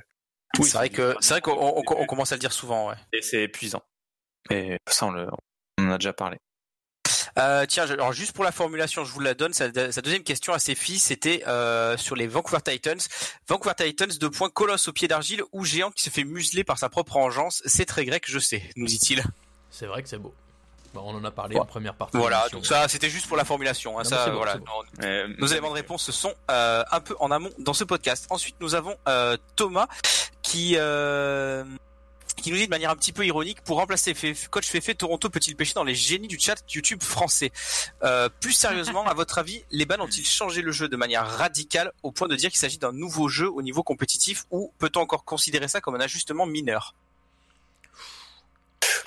oui, 0.59 0.65
c'est 0.65 0.78
vrai 0.78 0.89
que 0.89 1.15
c'est 1.22 1.36
vrai 1.36 1.41
qu'on 1.41 1.53
on- 1.53 1.84
on 1.88 2.05
commence 2.07 2.32
à 2.32 2.36
le 2.36 2.39
dire 2.39 2.51
souvent, 2.51 2.89
ouais. 2.89 2.95
et 3.13 3.22
c'est 3.22 3.43
épuisant. 3.43 3.84
Et 4.49 4.78
ça, 4.89 5.05
on, 5.05 5.11
le, 5.11 5.28
on 5.78 5.88
en 5.88 5.91
a 5.91 5.97
déjà 5.99 6.13
parlé. 6.13 6.38
Euh, 7.38 7.66
tiens, 7.68 7.90
alors 7.90 8.14
juste 8.14 8.34
pour 8.34 8.44
la 8.44 8.52
formulation, 8.52 9.06
je 9.06 9.12
vous 9.12 9.20
la 9.20 9.34
donne. 9.34 9.54
Sa, 9.54 9.66
sa 9.92 10.02
deuxième 10.02 10.24
question 10.24 10.54
à 10.54 10.60
ses 10.60 10.76
filles, 10.76 11.00
c'était 11.00 11.44
euh, 11.48 11.96
sur 11.98 12.16
les 12.16 12.28
Vancouver 12.28 12.62
Titans. 12.64 13.00
Vancouver 13.48 13.74
Titans, 13.78 14.10
deux 14.20 14.30
points, 14.30 14.50
colosse 14.50 14.88
au 14.88 14.94
pied 14.94 15.08
d'argile 15.08 15.44
ou 15.52 15.64
géant 15.66 15.92
qui 15.92 16.04
se 16.04 16.10
fait 16.10 16.24
museler 16.24 16.64
par 16.64 16.78
sa 16.78 16.90
propre 16.90 17.18
engeance. 17.18 17.62
C'est 17.66 17.86
très 17.86 18.06
grec, 18.06 18.26
je 18.28 18.40
sais, 18.40 18.64
nous 18.76 18.86
dit-il. 18.86 19.24
C'est 19.70 19.86
vrai 19.86 20.04
que 20.04 20.10
c'est 20.10 20.18
beau. 20.18 20.34
Bon, 20.94 21.04
on 21.06 21.16
en 21.16 21.24
a 21.24 21.32
parlé 21.32 21.56
Ouais. 21.56 21.62
en 21.62 21.66
première 21.66 21.94
partie. 21.96 22.18
Voilà, 22.18 22.46
de 22.50 22.52
donc 22.52 22.66
ça, 22.66 22.90
c'était 22.90 23.10
juste 23.10 23.28
pour 23.28 23.38
la 23.38 23.46
formulation. 23.46 23.98
Hein, 23.98 24.04
Non, 24.04 24.10
ça, 24.10 24.30
bon, 24.30 24.36
voilà. 24.36 24.54
c'est 24.54 24.60
bon. 24.60 24.66
Nos- 25.00 25.06
Euh, 25.08 25.28
Nos 25.40 25.48
éléments 25.48 25.70
de 25.70 25.76
réponse 25.76 26.04
se 26.04 26.12
sont 26.12 26.34
euh, 26.50 26.84
un 26.92 27.00
peu 27.00 27.16
en 27.22 27.32
amont 27.32 27.50
dans 27.60 27.74
ce 27.74 27.86
podcast. 27.86 28.26
Ensuite, 28.30 28.58
nous 28.60 28.76
avons 28.76 28.98
euh, 29.08 29.38
Thomas 29.56 29.88
qui 30.42 30.74
euh, 30.78 31.64
qui 32.42 32.52
nous 32.52 32.58
dit 32.58 32.66
de 32.66 32.70
manière 32.70 32.89
un 32.89 32.96
petit 32.96 33.14
peu 33.14 33.26
ironique 33.26 33.62
pour 33.62 33.78
remplacer 33.78 34.14
coach 34.50 34.68
Fefe, 34.68 34.98
Toronto 34.98 35.30
peut-il 35.30 35.56
pêcher 35.56 35.74
dans 35.74 35.84
les 35.84 35.96
génies 35.96 36.28
du 36.28 36.39
chat 36.39 36.56
YouTube 36.74 37.02
français? 37.02 37.52
Euh, 38.04 38.30
Plus 38.42 38.54
sérieusement, 38.54 39.06
à 39.06 39.14
votre 39.14 39.38
avis, 39.38 39.64
les 39.72 39.86
bans 39.86 40.00
ont-ils 40.00 40.26
changé 40.26 40.62
le 40.62 40.72
jeu 40.72 40.89
de 40.89 40.98
manière 40.98 41.26
radicale 41.26 41.92
au 42.04 42.12
point 42.12 42.28
de 42.28 42.36
dire 42.36 42.50
qu'il 42.50 42.60
s'agit 42.60 42.78
d'un 42.78 42.92
nouveau 42.92 43.30
jeu 43.30 43.50
au 43.50 43.62
niveau 43.62 43.84
compétitif 43.84 44.46
ou 44.52 44.74
peut-on 44.80 45.02
encore 45.02 45.24
considérer 45.24 45.68
ça 45.68 45.82
comme 45.82 45.96
un 45.96 46.02
ajustement 46.02 46.46
mineur? 46.46 46.96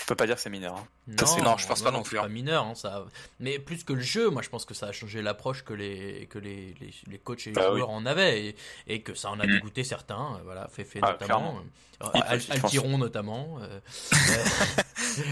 Je 0.04 0.08
peux 0.08 0.16
pas 0.16 0.26
dire 0.26 0.36
que 0.36 0.42
c'est 0.42 0.50
mineur. 0.50 0.74
hein. 0.76 0.86
Non, 1.06 1.24
c'est- 1.24 1.40
non, 1.40 1.56
je 1.56 1.66
pense 1.66 1.80
pas 1.80 1.90
non 1.90 2.04
c'est 2.04 2.10
plus, 2.10 2.18
hein. 2.18 2.22
Pas 2.24 2.28
mineur, 2.28 2.66
hein, 2.66 2.74
ça. 2.74 3.06
Mais 3.40 3.58
plus 3.58 3.84
que 3.84 3.94
le 3.94 4.02
jeu, 4.02 4.28
moi 4.28 4.42
je 4.42 4.50
pense 4.50 4.66
que 4.66 4.74
ça 4.74 4.88
a 4.88 4.92
changé 4.92 5.22
l'approche 5.22 5.64
que 5.64 5.72
les 5.72 6.26
que 6.26 6.38
les, 6.38 6.74
les, 6.78 6.90
les 7.06 7.18
coachs 7.18 7.46
et 7.46 7.50
les 7.50 7.54
Bah 7.56 7.70
joueurs 7.70 7.88
en 7.88 8.04
avaient 8.04 8.44
et, 8.48 8.56
et 8.86 9.00
que 9.00 9.14
ça 9.14 9.30
en 9.30 9.40
a 9.40 9.46
Mhm. 9.46 9.52
dégoûté 9.54 9.82
certains. 9.82 10.34
euh, 10.36 10.42
Voilà, 10.44 10.68
Fefe 10.68 10.98
Ah, 11.00 11.12
notamment, 11.12 11.58
euh, 12.02 12.08
Al-. 12.12 12.42
Altiron 12.50 12.98
notamment. 12.98 13.58
euh, 13.62 13.80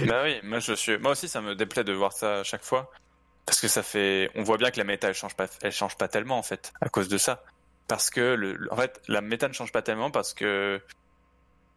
bah 0.06 0.22
oui, 0.24 0.36
moi 0.42 0.58
je 0.58 0.72
suis, 0.72 0.96
moi 0.98 1.12
aussi 1.12 1.28
ça 1.28 1.40
me 1.42 1.54
déplaît 1.54 1.84
de 1.84 1.92
voir 1.92 2.12
ça 2.14 2.40
à 2.40 2.42
chaque 2.44 2.64
fois 2.64 2.90
parce 3.44 3.60
que 3.60 3.68
ça 3.68 3.82
fait, 3.82 4.30
on 4.36 4.42
voit 4.42 4.56
bien 4.56 4.70
que 4.70 4.78
la 4.78 4.84
méta 4.84 5.08
elle 5.08 5.14
change 5.14 5.34
pas, 5.34 5.46
elle 5.62 5.72
change 5.72 5.96
pas 5.98 6.08
tellement 6.08 6.38
en 6.38 6.42
fait 6.42 6.72
à 6.80 6.88
cause 6.88 7.08
de 7.08 7.18
ça. 7.18 7.44
Parce 7.88 8.08
que 8.08 8.20
le, 8.20 8.54
le- 8.54 8.72
en 8.72 8.76
fait 8.76 9.02
la 9.08 9.20
méta 9.20 9.48
ne 9.48 9.52
change 9.52 9.72
pas 9.72 9.82
tellement 9.82 10.10
parce 10.10 10.32
que 10.32 10.80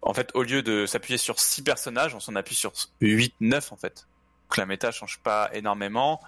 en 0.06 0.14
fait 0.14 0.32
au 0.34 0.44
lieu 0.44 0.62
de 0.64 0.86
s'appuyer 0.86 1.18
sur 1.18 1.40
6 1.40 1.64
personnages, 1.64 2.16
on 2.16 2.20
s'en 2.20 2.36
appuie 2.36 2.56
sur 2.56 2.72
8, 3.02 3.34
9 3.42 3.72
en 3.72 3.76
fait. 3.76 4.08
Donc 4.48 4.58
la 4.58 4.66
méta 4.66 4.92
change 4.92 5.20
pas 5.20 5.50
énormément. 5.54 6.22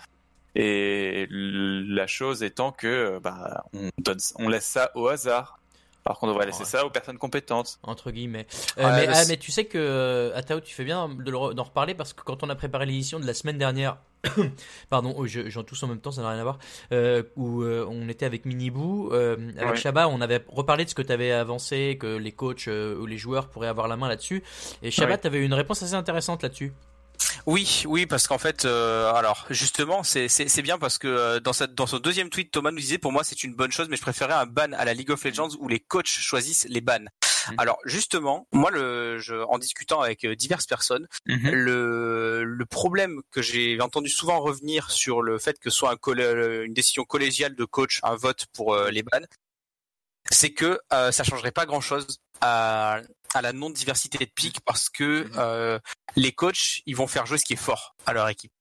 Et 0.56 1.28
la 1.30 2.08
chose 2.08 2.42
étant 2.42 2.72
que 2.72 3.20
bah 3.20 3.64
on 4.38 4.50
laisse 4.50 4.66
ça 4.66 4.92
au 4.96 5.08
hasard. 5.08 5.60
Alors 6.08 6.20
qu'on 6.20 6.28
devrait 6.28 6.46
laisser 6.46 6.60
Ouais. 6.62 6.66
ça 6.66 6.86
aux 6.86 6.90
personnes 6.90 7.18
compétentes. 7.18 7.80
entre 7.84 8.12
guillemets. 8.12 8.48
Euh, 8.78 8.84
Ouais, 8.86 8.92
mais, 8.92 9.08
mais 9.08 9.14
ah, 9.16 9.24
mais 9.28 9.38
tu 9.38 9.52
sais 9.52 9.66
que 9.66 9.78
euh, 9.78 10.36
Atao, 10.36 10.60
tu 10.62 10.74
fais 10.74 10.86
bien 10.86 11.10
de 11.10 11.30
le 11.30 11.38
re- 11.38 11.54
d'en 11.54 11.64
reparler 11.64 11.94
parce 11.96 12.14
que 12.14 12.24
quand 12.24 12.44
on 12.44 12.50
a 12.50 12.56
préparé 12.56 12.86
l'édition 12.86 13.20
de 13.20 13.26
la 13.28 13.34
semaine 13.34 13.58
dernière, 13.58 13.98
pardon, 14.90 15.14
oh, 15.18 15.26
je- 15.28 15.50
j'en 15.50 15.64
tousse 15.64 15.84
en 15.84 15.88
même 15.88 16.00
temps, 16.00 16.12
ça 16.12 16.22
n'a 16.22 16.30
rien 16.30 16.40
à 16.40 16.44
voir, 16.44 16.60
euh, 16.94 17.24
où 17.36 17.62
euh, 17.62 17.86
on 17.90 18.08
était 18.10 18.26
avec 18.26 18.46
Minibou, 18.46 19.10
euh, 19.12 19.36
avec 19.58 19.72
Ouais. 19.72 19.76
Shabba, 19.76 20.08
on 20.08 20.22
avait 20.22 20.44
reparlé 20.48 20.86
de 20.86 20.90
ce 20.90 20.96
que 20.96 21.02
tu 21.02 21.12
avais 21.12 21.32
avancé, 21.32 21.98
que 22.00 22.18
les 22.18 22.32
coachs 22.32 22.68
euh, 22.68 22.98
ou 22.98 23.06
les 23.06 23.18
joueurs 23.18 23.50
pourraient 23.50 23.68
avoir 23.68 23.88
la 23.88 23.98
main 23.98 24.08
là-dessus. 24.08 24.44
Et 24.82 24.92
Shabba, 24.92 25.14
Ouais. 25.14 25.18
tu 25.20 25.28
avais 25.28 25.46
une 25.46 25.54
réponse 25.54 25.84
assez 25.84 25.94
intéressante 25.94 26.42
là-dessus. 26.44 26.74
Oui, 27.46 27.84
oui, 27.86 28.06
parce 28.06 28.28
qu'en 28.28 28.38
fait, 28.38 28.66
euh, 28.66 29.12
alors 29.14 29.46
justement, 29.50 30.04
c'est 30.04 30.62
bien 30.62 30.78
parce 30.78 30.98
que 30.98 31.08
euh, 31.08 31.40
dans 31.40 31.54
cette 31.54 31.74
dans 31.74 31.88
son 31.88 32.00
deuxième 32.00 32.30
tweet, 32.30 32.52
Thomas 32.52 32.72
nous 32.72 32.80
disait 32.80 32.98
pour 32.98 33.12
moi 33.12 33.24
c'est 33.24 33.44
une 33.44 33.56
bonne 33.56 33.72
chose, 33.72 33.88
mais 33.90 33.96
je 33.96 34.02
préférais 34.02 34.34
un 34.34 34.46
ban 34.46 34.74
à 34.74 34.86
la 34.86 34.94
League 34.94 35.12
of 35.12 35.24
Legends 35.24 35.50
où 35.60 35.68
les 35.68 35.80
coachs 35.80 36.08
choisissent 36.08 36.66
les 36.70 36.82
bans. 36.82 37.00
Mhm. 37.00 37.56
Alors 37.58 37.80
justement, 37.86 38.48
moi 38.52 38.70
le 38.72 39.18
je, 39.20 39.36
en 39.36 39.58
discutant 39.58 40.02
avec 40.02 40.26
euh, 40.26 40.36
diverses 40.36 40.66
personnes, 40.66 41.08
le 41.26 42.44
le 42.44 42.66
problème 42.66 43.22
que 43.32 43.42
j'ai 43.42 43.80
entendu 43.82 44.10
souvent 44.10 44.40
revenir 44.42 44.92
sur 44.92 45.22
le 45.22 45.40
fait 45.40 45.58
que 45.60 45.70
ce 45.70 45.78
soit 45.78 45.92
un 45.92 45.96
collè- 45.96 46.64
une 46.66 46.74
décision 46.74 47.04
collégiale 47.06 47.56
de 47.56 47.66
coach, 47.66 48.00
un 48.04 48.16
vote 48.16 48.46
pour 48.54 48.74
euh, 48.74 48.92
les 48.92 49.04
bans, 49.04 49.26
c'est 50.30 50.52
que 50.52 50.80
ça 50.92 51.24
changerait 51.24 51.52
pas 51.54 51.66
grand 51.66 51.80
chose 51.82 52.20
à 52.42 53.00
à 53.34 53.42
la 53.42 53.54
non 53.54 53.70
diversité 53.70 54.18
de 54.18 54.32
pick 54.34 54.60
parce 54.62 54.90
que 54.90 55.24
Mhm. 55.24 55.32
euh, 55.38 55.80
les 56.16 56.32
coachs, 56.32 56.82
ils 56.86 56.96
vont 56.96 57.08
faire 57.08 57.26
jouer 57.26 57.38
ce 57.38 57.46
qui 57.46 57.54
est 57.54 57.56
fort 57.56 57.96
à 58.06 58.14
leur 58.14 58.28
équipe. 58.30 58.52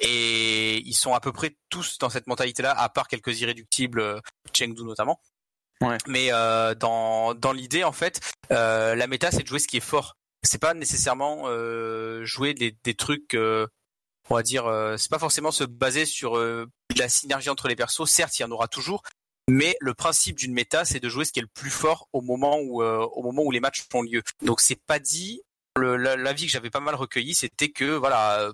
Et 0.00 0.78
ils 0.86 0.94
sont 0.94 1.14
à 1.14 1.20
peu 1.20 1.32
près 1.32 1.56
tous 1.70 1.98
dans 1.98 2.10
cette 2.10 2.26
mentalité-là, 2.26 2.72
à 2.72 2.88
part 2.88 3.08
quelques 3.08 3.40
irréductibles, 3.40 4.00
euh, 4.00 4.20
Chengdu 4.52 4.82
notamment. 4.84 5.20
Ouais. 5.80 5.96
Mais 6.06 6.32
euh, 6.32 6.74
dans, 6.74 7.34
dans 7.34 7.52
l'idée, 7.52 7.84
en 7.84 7.92
fait, 7.92 8.20
euh, 8.52 8.94
la 8.94 9.06
méta, 9.06 9.30
c'est 9.30 9.42
de 9.42 9.46
jouer 9.46 9.58
ce 9.58 9.68
qui 9.68 9.78
est 9.78 9.80
fort. 9.80 10.16
C'est 10.42 10.58
pas 10.60 10.74
nécessairement 10.74 11.44
euh, 11.46 12.24
jouer 12.24 12.54
des, 12.54 12.76
des 12.84 12.94
trucs, 12.94 13.34
euh, 13.34 13.66
on 14.28 14.34
va 14.34 14.42
dire, 14.42 14.66
euh, 14.66 14.96
c'est 14.96 15.10
pas 15.10 15.18
forcément 15.18 15.50
se 15.50 15.64
baser 15.64 16.04
sur 16.06 16.36
euh, 16.36 16.66
la 16.96 17.08
synergie 17.08 17.48
entre 17.50 17.68
les 17.68 17.76
persos. 17.76 18.06
Certes, 18.10 18.38
il 18.38 18.42
y 18.42 18.44
en 18.44 18.50
aura 18.50 18.68
toujours, 18.68 19.02
mais 19.48 19.76
le 19.80 19.94
principe 19.94 20.36
d'une 20.36 20.52
méta, 20.52 20.84
c'est 20.84 21.00
de 21.00 21.08
jouer 21.08 21.24
ce 21.24 21.32
qui 21.32 21.38
est 21.38 21.42
le 21.42 21.48
plus 21.48 21.70
fort 21.70 22.08
au 22.12 22.20
moment 22.20 22.58
où, 22.58 22.82
euh, 22.82 22.98
au 23.12 23.22
moment 23.22 23.42
où 23.42 23.50
les 23.50 23.60
matchs 23.60 23.84
font 23.90 24.02
lieu. 24.02 24.22
Donc 24.42 24.60
c'est 24.60 24.80
pas 24.86 24.98
dit. 24.98 25.42
L'avis 25.78 26.46
que 26.46 26.52
j'avais 26.52 26.70
pas 26.70 26.80
mal 26.80 26.94
recueilli, 26.94 27.34
c'était 27.34 27.68
que 27.70 27.84
voilà, 27.84 28.40
euh, 28.40 28.52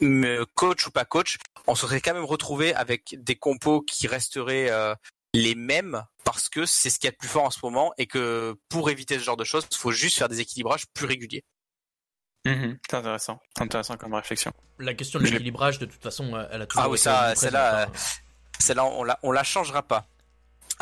me- 0.00 0.44
coach 0.54 0.86
ou 0.86 0.90
pas 0.90 1.04
coach, 1.06 1.38
on 1.66 1.74
se 1.74 1.82
serait 1.86 2.00
quand 2.02 2.12
même 2.14 2.24
retrouvé 2.24 2.74
avec 2.74 3.16
des 3.18 3.34
compos 3.36 3.80
qui 3.80 4.06
resteraient 4.06 4.70
euh, 4.70 4.94
les 5.32 5.54
mêmes 5.54 6.04
parce 6.24 6.48
que 6.50 6.66
c'est 6.66 6.90
ce 6.90 6.98
qu'il 6.98 7.06
y 7.06 7.08
a 7.08 7.12
de 7.12 7.16
plus 7.16 7.28
fort 7.28 7.44
en 7.44 7.50
ce 7.50 7.60
moment 7.62 7.92
et 7.96 8.06
que 8.06 8.54
pour 8.68 8.90
éviter 8.90 9.18
ce 9.18 9.24
genre 9.24 9.38
de 9.38 9.44
choses, 9.44 9.66
il 9.70 9.76
faut 9.78 9.90
juste 9.90 10.18
faire 10.18 10.28
des 10.28 10.40
équilibrages 10.40 10.84
plus 10.92 11.06
réguliers. 11.06 11.44
Mhm. 12.44 12.78
C'est 12.90 12.96
intéressant, 12.96 13.40
C'est 13.56 13.64
intéressant 13.64 13.96
comme 13.96 14.14
réflexion. 14.14 14.52
La 14.78 14.94
question 14.94 15.18
de 15.18 15.24
l'équilibrage, 15.24 15.78
de 15.78 15.86
toute 15.86 16.02
façon, 16.02 16.34
euh, 16.34 16.46
elle 16.50 16.62
a 16.62 16.66
toujours 16.66 16.84
Ah 16.84 16.88
oui, 16.88 16.96
été 16.96 17.02
ça, 17.04 17.34
celle-là. 17.36 17.88
Celle-là, 18.58 18.84
on 18.84 19.04
la, 19.04 19.18
on 19.22 19.32
la 19.32 19.44
changera 19.44 19.82
pas. 19.82 20.06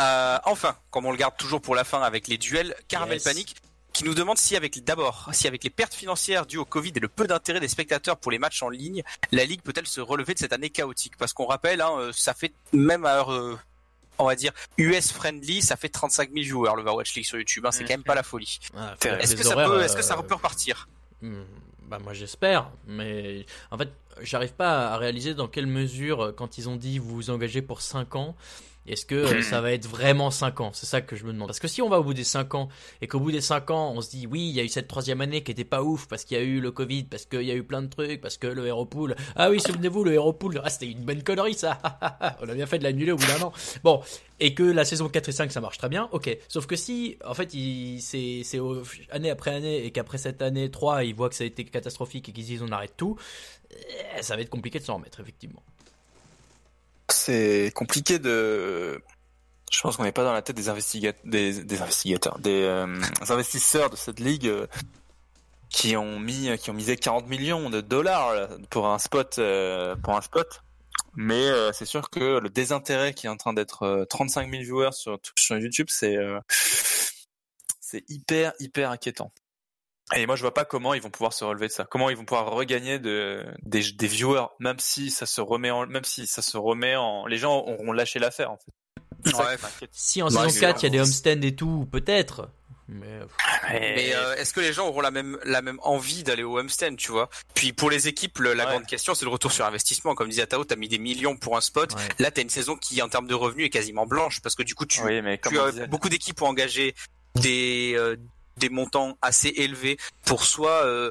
Euh, 0.00 0.38
enfin, 0.44 0.76
comme 0.90 1.06
on 1.06 1.10
le 1.10 1.16
garde 1.16 1.36
toujours 1.36 1.60
pour 1.60 1.74
la 1.74 1.84
fin 1.84 2.00
avec 2.02 2.28
les 2.28 2.38
duels, 2.38 2.74
Caramel 2.88 3.14
Yes. 3.16 3.24
Panic 3.24 3.56
qui 3.92 4.04
nous 4.04 4.14
demande 4.14 4.38
si 4.38 4.54
avec 4.54 4.84
d'abord, 4.84 5.28
si 5.32 5.48
avec 5.48 5.64
les 5.64 5.70
pertes 5.70 5.94
financières 5.94 6.46
dues 6.46 6.58
au 6.58 6.64
Covid 6.64 6.92
et 6.94 7.00
le 7.00 7.08
peu 7.08 7.26
d'intérêt 7.26 7.58
des 7.58 7.66
spectateurs 7.66 8.16
pour 8.16 8.30
les 8.30 8.38
matchs 8.38 8.62
en 8.62 8.68
ligne, 8.68 9.02
la 9.32 9.44
ligue 9.44 9.62
peut-elle 9.62 9.88
se 9.88 10.00
relever 10.00 10.34
de 10.34 10.38
cette 10.38 10.52
année 10.52 10.70
chaotique? 10.70 11.16
Parce 11.16 11.32
qu'on 11.32 11.46
rappelle, 11.46 11.80
hein, 11.80 11.90
euh, 11.98 12.12
ça 12.12 12.32
fait 12.32 12.52
même 12.72 13.04
à 13.04 13.16
heure, 13.16 13.32
euh, 13.32 13.58
on 14.18 14.26
va 14.26 14.36
dire 14.36 14.52
US 14.76 15.10
friendly, 15.10 15.62
ça 15.62 15.76
fait 15.76 15.88
35 15.88 16.30
000 16.30 16.42
viewers 16.44 16.76
l'Overwatch 16.76 17.12
League 17.14 17.24
sur 17.24 17.38
YouTube. 17.38 17.66
Hein, 17.66 17.72
c'est 17.72 17.82
quand 17.84 17.94
même 17.94 18.04
pas 18.04 18.14
la 18.14 18.22
folie. 18.22 18.60
Ah. 18.76 18.94
Est-ce 19.18 19.34
que 19.34 19.42
ça 19.42 19.54
que 19.54 19.60
euh, 19.60 20.22
peut 20.22 20.34
repartir? 20.34 20.88
Hmm, 21.20 21.42
Bah 21.88 21.98
moi 21.98 22.12
j'espère, 22.12 22.70
mais 22.86 23.46
en 23.72 23.78
fait 23.78 23.88
j'arrive 24.20 24.52
pas 24.52 24.92
à 24.92 24.96
réaliser 24.96 25.34
dans 25.34 25.48
quelle 25.48 25.66
mesure 25.66 26.34
quand 26.36 26.56
ils 26.58 26.68
ont 26.68 26.76
dit 26.76 27.00
vous 27.00 27.16
vous 27.16 27.30
engagez 27.30 27.62
pour 27.62 27.80
5 27.80 28.14
ans, 28.14 28.36
est-ce 28.88 29.06
que 29.06 29.14
euh, 29.14 29.42
ça 29.42 29.60
va 29.60 29.72
être 29.72 29.86
vraiment 29.86 30.30
5 30.30 30.60
ans? 30.60 30.70
C'est 30.72 30.86
ça 30.86 31.00
que 31.00 31.16
je 31.16 31.24
me 31.24 31.32
demande. 31.32 31.48
Parce 31.48 31.60
que 31.60 31.68
si 31.68 31.82
on 31.82 31.88
va 31.88 32.00
au 32.00 32.04
bout 32.04 32.14
des 32.14 32.24
5 32.24 32.54
ans 32.54 32.68
et 33.00 33.06
qu'au 33.06 33.20
bout 33.20 33.32
des 33.32 33.40
5 33.40 33.70
ans 33.70 33.92
on 33.94 34.00
se 34.00 34.10
dit 34.10 34.26
oui 34.26 34.48
il 34.48 34.54
y 34.54 34.60
a 34.60 34.64
eu 34.64 34.68
cette 34.68 34.88
troisième 34.88 35.20
année 35.20 35.42
qui 35.42 35.52
était 35.52 35.64
pas 35.64 35.82
ouf 35.82 36.06
parce 36.08 36.24
qu'il 36.24 36.36
y 36.36 36.40
a 36.40 36.44
eu 36.44 36.60
le 36.60 36.70
Covid, 36.70 37.04
parce 37.04 37.26
qu'il 37.26 37.42
y 37.42 37.50
a 37.50 37.54
eu 37.54 37.64
plein 37.64 37.82
de 37.82 37.88
trucs, 37.88 38.20
parce 38.20 38.36
que 38.36 38.46
le 38.46 38.66
Hero 38.66 38.86
Pool, 38.86 39.14
ah 39.36 39.50
oui 39.50 39.60
souvenez-vous 39.60 40.04
le 40.04 40.14
Hero 40.14 40.32
Pool, 40.32 40.60
ah 40.64 40.70
c'était 40.70 40.90
une 40.90 41.04
bonne 41.04 41.22
connerie 41.22 41.54
ça, 41.54 41.78
on 42.40 42.48
a 42.48 42.54
bien 42.54 42.66
fait 42.66 42.78
de 42.78 42.84
l'annuler 42.84 43.12
au 43.12 43.16
bout 43.16 43.26
d'un 43.26 43.42
an. 43.42 43.52
Bon, 43.82 44.02
et 44.40 44.54
que 44.54 44.62
la 44.62 44.84
saison 44.84 45.08
4 45.08 45.28
et 45.28 45.32
5 45.32 45.52
ça 45.52 45.60
marche 45.60 45.78
très 45.78 45.88
bien, 45.88 46.08
ok. 46.12 46.36
Sauf 46.48 46.66
que 46.66 46.76
si, 46.76 47.16
en 47.24 47.34
fait, 47.34 47.50
c'est 48.00 48.60
année 49.10 49.30
après 49.30 49.54
année 49.54 49.84
et 49.84 49.90
qu'après 49.90 50.18
cette 50.18 50.42
année 50.42 50.70
3, 50.70 51.04
ils 51.04 51.14
voient 51.14 51.28
que 51.28 51.34
ça 51.34 51.44
a 51.44 51.46
été 51.46 51.64
catastrophique 51.64 52.28
et 52.28 52.32
qu'ils 52.32 52.44
disent 52.44 52.62
on 52.62 52.72
arrête 52.72 52.94
tout, 52.96 53.16
eh, 53.70 54.22
ça 54.22 54.36
va 54.36 54.42
être 54.42 54.50
compliqué 54.50 54.78
de 54.78 54.84
s'en 54.84 54.96
remettre, 54.96 55.20
effectivement. 55.20 55.62
C'est 57.28 57.72
compliqué 57.74 58.18
de. 58.18 59.02
Je 59.70 59.80
pense 59.82 59.98
qu'on 59.98 60.04
n'est 60.04 60.12
pas 60.12 60.24
dans 60.24 60.32
la 60.32 60.40
tête 60.40 60.56
des, 60.56 61.12
des, 61.24 61.62
des 61.62 61.82
investigateurs, 61.82 62.38
des 62.38 62.62
euh, 62.62 62.98
investisseurs 63.28 63.90
de 63.90 63.96
cette 63.96 64.18
ligue 64.18 64.46
euh, 64.46 64.66
qui 65.68 65.94
ont 65.98 66.18
mis, 66.18 66.56
qui 66.56 66.70
ont 66.70 66.72
misé 66.72 66.96
40 66.96 67.28
millions 67.28 67.68
de 67.68 67.82
dollars 67.82 68.48
pour 68.70 68.88
un 68.88 68.98
spot, 68.98 69.38
euh, 69.38 69.94
pour 69.96 70.16
un 70.16 70.22
spot. 70.22 70.62
Mais 71.16 71.50
c'est 71.74 71.84
sûr 71.84 72.08
que 72.08 72.38
le 72.38 72.48
désintérêt 72.48 73.12
qui 73.12 73.26
est 73.26 73.30
en 73.30 73.36
train 73.36 73.52
d'être 73.52 73.82
euh, 73.82 74.04
35 74.06 74.50
000 74.50 74.62
viewers 74.62 74.92
sur, 74.92 75.18
sur 75.36 75.58
YouTube, 75.58 75.88
c'est 75.90 76.16
c'est 77.78 78.04
hyper 78.08 78.54
hyper 78.58 78.90
inquiétant. 78.90 79.32
Et 80.16 80.26
moi, 80.26 80.36
je 80.36 80.40
vois 80.42 80.54
pas 80.54 80.64
comment 80.64 80.94
ils 80.94 81.02
vont 81.02 81.10
pouvoir 81.10 81.32
se 81.32 81.44
relever 81.44 81.66
de 81.68 81.72
ça. 81.72 81.84
Comment 81.90 82.08
ils 82.10 82.16
vont 82.16 82.24
pouvoir 82.24 82.50
regagner 82.50 82.98
de, 82.98 83.44
des, 83.62 83.92
des 83.92 84.06
viewers, 84.06 84.46
même 84.58 84.78
si 84.78 85.10
ça 85.10 85.26
se 85.26 85.40
remet 85.40 85.70
en, 85.70 85.86
même 85.86 86.04
si 86.04 86.26
ça 86.26 86.40
se 86.42 86.56
remet 86.56 86.96
en, 86.96 87.26
les 87.26 87.36
gens 87.36 87.58
auront 87.58 87.92
lâché 87.92 88.18
l'affaire, 88.18 88.50
en 88.50 88.56
fait. 88.58 89.32
Ouais. 89.36 89.56
Si 89.90 90.22
en 90.22 90.30
saison 90.30 90.48
c'est 90.48 90.60
4 90.60 90.82
il 90.82 90.84
y 90.84 90.86
a 90.86 90.90
des 90.90 91.00
homestands 91.00 91.42
et 91.42 91.54
tout, 91.54 91.86
peut-être. 91.90 92.48
Mais 92.90 93.18
pff, 93.18 93.60
Mais 93.70 94.14
euh, 94.14 94.34
est-ce 94.36 94.54
que 94.54 94.60
les 94.60 94.72
gens 94.72 94.86
auront 94.88 95.02
la 95.02 95.10
même 95.10 95.38
la 95.44 95.60
même 95.60 95.78
envie 95.82 96.22
d'aller 96.22 96.42
au 96.44 96.58
homestand, 96.58 96.96
tu 96.96 97.12
vois? 97.12 97.28
Puis 97.54 97.74
pour 97.74 97.90
les 97.90 98.08
équipes, 98.08 98.38
le- 98.38 98.54
la 98.54 98.64
Ouais. 98.64 98.70
grande 98.70 98.86
question, 98.86 99.14
c'est 99.14 99.26
le 99.26 99.30
retour 99.30 99.52
sur 99.52 99.66
investissement. 99.66 100.14
Comme 100.14 100.30
disait 100.30 100.46
Tao, 100.46 100.64
t'as 100.64 100.76
mis 100.76 100.88
des 100.88 100.98
millions 100.98 101.36
pour 101.36 101.56
un 101.58 101.60
spot. 101.60 101.92
ouais. 101.94 102.00
Là, 102.18 102.30
t'as 102.30 102.40
une 102.40 102.48
saison 102.48 102.76
qui, 102.76 103.02
en 103.02 103.10
termes 103.10 103.26
de 103.26 103.34
revenus, 103.34 103.66
est 103.66 103.70
quasiment 103.70 104.06
blanche 104.06 104.40
parce 104.40 104.54
que 104.54 104.62
du 104.62 104.74
coup, 104.74 104.86
tu, 104.86 105.02
Oui, 105.02 105.20
mais 105.20 105.36
tu 105.38 105.58
as 105.60 105.70
disait, 105.70 105.86
beaucoup 105.86 106.08
d'équipes 106.08 106.40
ont 106.40 106.46
engagé 106.46 106.94
des 107.34 107.92
euh, 107.96 108.16
des 108.58 108.68
montants 108.68 109.16
assez 109.22 109.48
élevés 109.48 109.96
pour 110.24 110.44
soit 110.44 110.84
euh, 110.84 111.10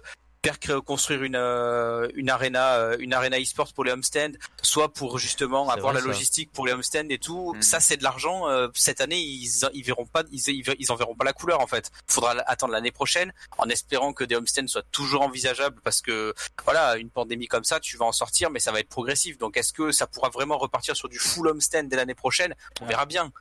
construire 0.85 1.23
une 1.23 1.35
euh, 1.35 2.07
une 2.15 2.29
arena 2.29 2.75
euh, 2.75 2.95
une 2.99 3.13
arena 3.13 3.37
e-sport 3.37 3.73
pour 3.73 3.83
les 3.83 3.91
homestands, 3.91 4.31
soit 4.61 4.93
pour 4.93 5.19
justement 5.19 5.67
avoir 5.69 5.91
vrai, 5.91 5.95
la 5.95 5.99
ça. 5.99 6.07
logistique 6.07 6.51
pour 6.53 6.65
les 6.65 6.71
homestands 6.71 7.09
et 7.09 7.17
tout. 7.17 7.53
Mm. 7.53 7.61
Ça, 7.61 7.81
c'est 7.81 7.97
de 7.97 8.03
l'argent. 8.03 8.47
euh, 8.47 8.69
cette 8.73 9.01
année, 9.01 9.19
ils 9.19 9.49
ils 9.73 9.83
verront 9.83 10.05
pas 10.05 10.23
ils, 10.31 10.39
ils 10.47 10.63
ils 10.79 10.91
en 10.91 10.95
verront 10.95 11.15
pas 11.15 11.25
la 11.25 11.33
couleur 11.33 11.59
en 11.59 11.67
fait. 11.67 11.91
Faudra 12.07 12.31
attendre 12.47 12.71
l'année 12.71 12.91
prochaine 12.91 13.33
en 13.57 13.67
espérant 13.67 14.13
que 14.13 14.23
des 14.23 14.35
homestands 14.35 14.67
soient 14.67 14.83
toujours 14.91 15.21
envisageables 15.23 15.81
parce 15.83 16.01
que 16.01 16.33
voilà, 16.63 16.95
une 16.95 17.09
pandémie 17.09 17.47
comme 17.47 17.65
ça, 17.65 17.81
tu 17.81 17.97
vas 17.97 18.05
en 18.05 18.13
sortir, 18.13 18.49
mais 18.49 18.59
ça 18.61 18.71
va 18.71 18.79
être 18.79 18.89
progressif. 18.89 19.37
Donc, 19.37 19.57
est-ce 19.57 19.73
que 19.73 19.91
ça 19.91 20.07
pourra 20.07 20.29
vraiment 20.29 20.57
repartir 20.57 20.95
sur 20.95 21.09
du 21.09 21.19
full 21.19 21.47
homestand 21.49 21.89
dès 21.89 21.97
l'année 21.97 22.15
prochaine? 22.15 22.55
On 22.79 22.83
Ouais. 22.85 22.91
verra 22.91 23.05
bien. 23.05 23.33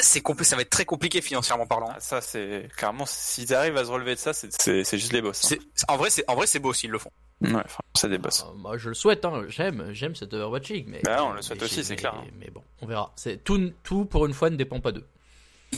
C'est 0.00 0.22
ça 0.44 0.56
va 0.56 0.62
être 0.62 0.70
très 0.70 0.84
compliqué 0.84 1.20
financièrement 1.20 1.66
parlant. 1.66 1.90
Ah, 1.94 2.00
Ça, 2.00 2.20
c'est 2.20 2.68
clairement, 2.76 3.04
s'ils 3.06 3.54
arrivent 3.54 3.76
à 3.76 3.84
se 3.84 3.90
relever 3.90 4.14
de 4.14 4.20
ça, 4.20 4.32
c'est- 4.32 4.50
c'est 4.60 4.84
c'est 4.84 4.98
juste 4.98 5.12
les 5.12 5.22
boss. 5.22 5.44
hein. 5.44 5.56
C'est- 5.74 5.84
en 5.90 5.96
vrai, 5.96 6.10
c'est 6.10 6.24
en 6.28 6.34
vrai 6.34 6.46
c'est 6.46 6.58
beau 6.58 6.72
s'ils 6.72 6.90
le 6.90 6.98
font. 6.98 7.10
Ouais, 7.40 7.52
enfin, 7.54 7.80
c'est 7.94 8.08
des 8.08 8.18
boss. 8.18 8.44
Euh, 8.48 8.52
moi, 8.54 8.78
je 8.78 8.88
le 8.88 8.94
souhaite, 8.94 9.24
hein. 9.24 9.44
j'aime, 9.48 9.92
j'aime 9.92 10.14
cette 10.16 10.32
Overwatching. 10.34 10.86
Mais, 10.88 11.00
Bah, 11.04 11.24
on 11.24 11.32
le 11.32 11.42
souhaite 11.42 11.58
mais 11.60 11.64
aussi, 11.66 11.84
c'est 11.84 11.90
mais- 11.90 11.96
clair, 11.96 12.14
hein. 12.14 12.24
Mais 12.38 12.50
bon, 12.50 12.62
on 12.82 12.86
verra. 12.86 13.12
C'est 13.16 13.42
tout, 13.44 13.72
tout 13.84 14.04
pour 14.06 14.26
une 14.26 14.34
fois 14.34 14.50
ne 14.50 14.56
dépend 14.56 14.80
pas 14.80 14.90
d'eux. 14.92 15.06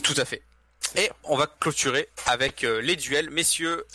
Tout 0.03 0.15
à 0.17 0.25
fait. 0.25 0.41
Et 0.95 1.09
on 1.23 1.37
va 1.37 1.47
clôturer 1.47 2.09
avec 2.25 2.63
euh, 2.63 2.81
les 2.81 2.95
duels, 2.95 3.29
messieurs. 3.29 3.85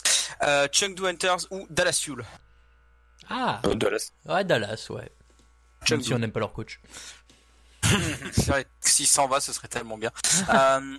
Euh, 0.42 0.68
Chengdu 0.70 1.06
Hunters 1.06 1.46
ou 1.50 1.66
Dallas 1.70 1.98
Fuel. 2.02 2.24
Ah, 3.28 3.60
Euh, 3.64 3.74
Dallas. 3.74 4.12
ouais, 4.26 4.44
Dallas, 4.44 4.86
ouais. 4.90 4.96
Même 5.00 5.10
Chengdu. 5.88 6.04
si 6.04 6.14
on 6.14 6.18
n'aime 6.18 6.30
pas 6.32 6.40
leur 6.40 6.52
coach. 6.52 6.80
C'est 8.32 8.46
vrai 8.48 8.66
S'il 8.80 9.06
s'en 9.06 9.28
va, 9.28 9.40
ce 9.40 9.52
serait 9.52 9.68
tellement 9.68 9.98
bien. 9.98 10.10
Euh, 10.52 10.98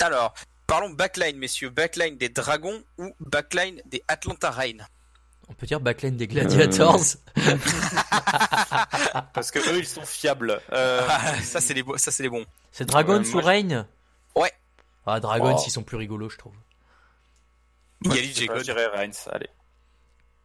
alors, 0.00 0.34
parlons 0.66 0.90
backline, 0.90 1.36
messieurs. 1.36 1.70
Backline 1.70 2.16
des 2.18 2.28
Dragons 2.28 2.82
ou 2.98 3.14
backline 3.20 3.80
des 3.86 4.02
Atlanta 4.08 4.50
Reign 4.50 4.86
On 5.48 5.54
peut 5.54 5.66
dire 5.66 5.80
backline 5.80 6.16
des 6.16 6.26
Gladiators. 6.26 7.00
Parce 9.34 9.50
que 9.50 9.58
eux, 9.58 9.78
ils 9.78 9.86
sont 9.86 10.04
fiables. 10.04 10.60
Euh, 10.72 11.06
Ah, 11.08 11.40
Ça, 11.42 11.60
c'est 11.60 11.74
les, 11.74 11.82
bo- 11.82 11.96
ça, 11.98 12.10
c'est 12.10 12.22
les 12.22 12.28
bons. 12.28 12.44
C'est 12.70 12.84
Dragons 12.86 13.22
Ouais, 13.22 13.34
ou 13.34 13.38
Reign 13.40 13.86
Ouais. 14.36 14.52
Ah, 15.06 15.20
Dragons, 15.20 15.56
Oh. 15.58 15.62
ils 15.66 15.70
sont 15.70 15.82
plus 15.82 15.96
rigolos, 15.96 16.30
je 16.30 16.38
trouve. 16.38 16.54
Il 18.04 18.14
y 18.14 18.18
a 18.18 18.22
DJ 18.22 18.48
Reigns, 18.70 19.28
allez. 19.30 19.48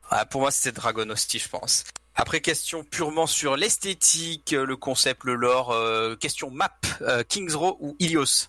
Ah, 0.10 0.26
pour 0.26 0.42
moi, 0.42 0.52
c'est 0.52 0.72
Dragon 0.72 1.10
Hostie, 1.10 1.40
je 1.40 1.50
pense. 1.50 1.84
Après, 2.16 2.42
question 2.42 2.84
purement 2.84 3.28
sur 3.28 3.58
l'esthétique, 3.58 4.52
le 4.52 4.76
concept, 4.76 5.24
le 5.24 5.36
lore, 5.36 5.72
euh, 5.72 6.16
question 6.16 6.50
map, 6.50 6.72
euh, 7.02 7.24
Kings 7.24 7.54
Row 7.54 7.78
ou 7.80 7.96
Ilios 8.00 8.48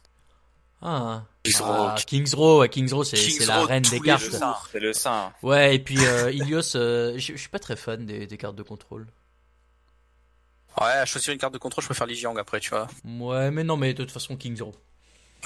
Ah, 0.80 1.24
Kings 1.42 1.56
Ah, 1.62 1.96
Kings 2.06 2.34
Row, 2.34 2.66
Kings 2.68 2.92
Row, 2.92 3.04
c'est 3.04 3.16
Kings 3.16 3.38
c'est 3.40 3.46
la 3.46 3.58
Row 3.60 3.66
reine 3.66 3.82
des 3.82 4.00
cartes. 4.00 4.24
C'est 4.72 4.80
le 4.80 4.92
sein. 4.92 5.32
Ouais, 5.42 5.74
et 5.74 5.78
puis 5.80 5.98
euh, 6.06 6.30
Ilios, 6.30 6.76
euh, 6.76 7.14
je 7.18 7.32
je 7.32 7.36
suis 7.36 7.48
pas 7.50 7.58
très 7.58 7.76
fan 7.76 8.06
des, 8.06 8.26
des 8.26 8.36
cartes 8.38 8.56
de 8.56 8.62
contrôle. 8.62 9.06
Ouais, 10.80 10.86
à 10.86 11.04
choisir 11.04 11.32
une 11.32 11.40
carte 11.40 11.52
de 11.52 11.58
contrôle, 11.58 11.82
je 11.82 11.88
préfère 11.88 12.06
Lijiang 12.06 12.36
après, 12.38 12.60
tu 12.60 12.70
vois. 12.70 12.86
Ouais, 13.04 13.50
mais 13.50 13.64
non, 13.64 13.76
mais 13.76 13.92
de 13.94 14.02
toute 14.04 14.12
façon, 14.12 14.36
Kings 14.36 14.62
Row. 14.62 14.74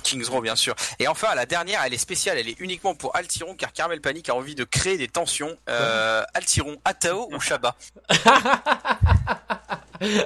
Kings 0.02 0.26
Row, 0.28 0.40
bien 0.40 0.56
sûr. 0.56 0.74
Et 0.98 1.06
enfin, 1.08 1.34
la 1.34 1.46
dernière, 1.46 1.80
elle 1.84 1.94
est 1.94 1.98
spéciale, 1.98 2.38
elle 2.38 2.48
est 2.48 2.58
uniquement 2.60 2.94
pour 2.94 3.14
Altiron, 3.16 3.54
car 3.54 3.72
Carmel 3.72 4.00
Panic 4.00 4.28
a 4.28 4.34
envie 4.34 4.54
de 4.54 4.64
créer 4.64 4.98
des 4.98 5.08
tensions. 5.08 5.56
Euh, 5.68 6.22
Altiron, 6.34 6.76
Atao 6.84 7.28
ou 7.32 7.40
Shaba? 7.40 7.76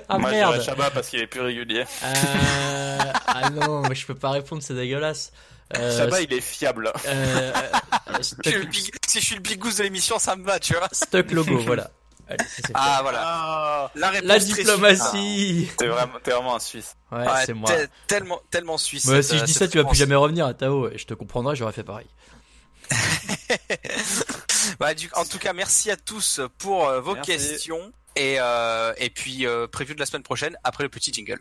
Ah 0.09 0.19
Moi, 0.19 0.31
je 0.31 0.35
merde 0.37 0.53
dirais 0.55 0.65
Shabba 0.65 0.91
parce 0.91 1.09
qu'il 1.09 1.21
est 1.21 1.27
plus 1.27 1.41
régulier. 1.41 1.85
Euh, 2.05 2.99
Ah 3.27 3.51
non, 3.51 3.83
mais 3.83 3.95
je 3.95 4.07
peux 4.07 4.15
pas 4.15 4.31
répondre, 4.31 4.63
c'est 4.63 4.75
dégueulasse. 4.75 5.33
Euh, 5.77 5.99
Shabba, 5.99 6.21
il 6.23 6.33
est 6.33 6.41
fiable. 6.41 6.93
euh, 7.07 7.53
Je 8.19 8.23
suis 8.23 8.37
le 8.37 8.43
Stuck, 8.63 8.71
big- 8.71 8.95
Si 9.07 9.21
je 9.21 9.25
suis 9.27 9.35
le 9.35 9.41
big 9.43 9.59
goose 9.59 9.77
de 9.77 9.83
l'émission, 9.83 10.19
ça 10.19 10.37
me 10.37 10.45
va, 10.45 10.59
tu 10.59 10.75
vois. 10.75 10.89
Stuck 10.93 11.31
logo, 11.33 11.59
voilà. 11.59 11.91
Allez, 12.29 12.39
ça, 12.45 12.51
c'est 12.57 12.67
fait. 12.67 12.73
Ah, 12.75 12.99
voilà. 13.03 13.21
Ah, 13.25 13.91
La 13.95 14.11
réponse 14.11 14.29
La 14.29 14.39
très 14.41 14.45
diplomatie 14.63 15.69
t'es 15.79 15.87
vraiment, 15.87 16.13
t'es 16.23 16.31
vraiment 16.33 16.57
un 16.57 16.61
Suisse. 16.61 16.97
Ouais, 17.13 17.25
c'est 17.45 17.55
moi. 17.55 17.71
te- 17.71 17.87
Tellement, 18.09 18.41
tellement 18.51 18.79
suisse. 18.79 19.05
Cette- 19.07 19.23
si 19.23 19.39
je 19.39 19.45
dis 19.45 19.53
ça, 19.53 19.69
tu 19.69 19.79
vas 19.79 19.85
plus 19.85 19.97
jamais 19.97 20.17
revenir 20.17 20.45
à 20.47 20.55
Tao, 20.55 20.89
et 20.91 20.99
je 20.99 21.07
te 21.07 21.15
comprendrai, 21.15 21.55
j'aurais 21.57 21.73
fait 21.73 21.85
pareil. 21.85 22.07
Bah, 24.81 24.95
du- 24.95 25.09
en 25.15 25.25
tout 25.25 25.39
cas, 25.39 25.53
merci 25.53 25.91
à 25.93 25.97
tous 25.97 26.41
pour 26.59 26.89
euh, 26.89 27.01
vos 27.01 27.15
Merci. 27.15 27.31
questions. 27.31 27.93
Et, 28.17 28.37
euh, 28.41 28.93
et 28.99 29.11
puis, 29.11 29.47
euh, 29.47 29.69
prévu 29.69 29.95
de 29.95 30.01
la 30.01 30.07
semaine 30.07 30.23
prochaine 30.25 30.57
après 30.65 30.83
le 30.83 30.89
petit 30.89 31.13
jingle. 31.13 31.41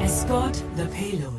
Escort 0.00 0.52
the 0.76 0.86
payload. 0.90 1.37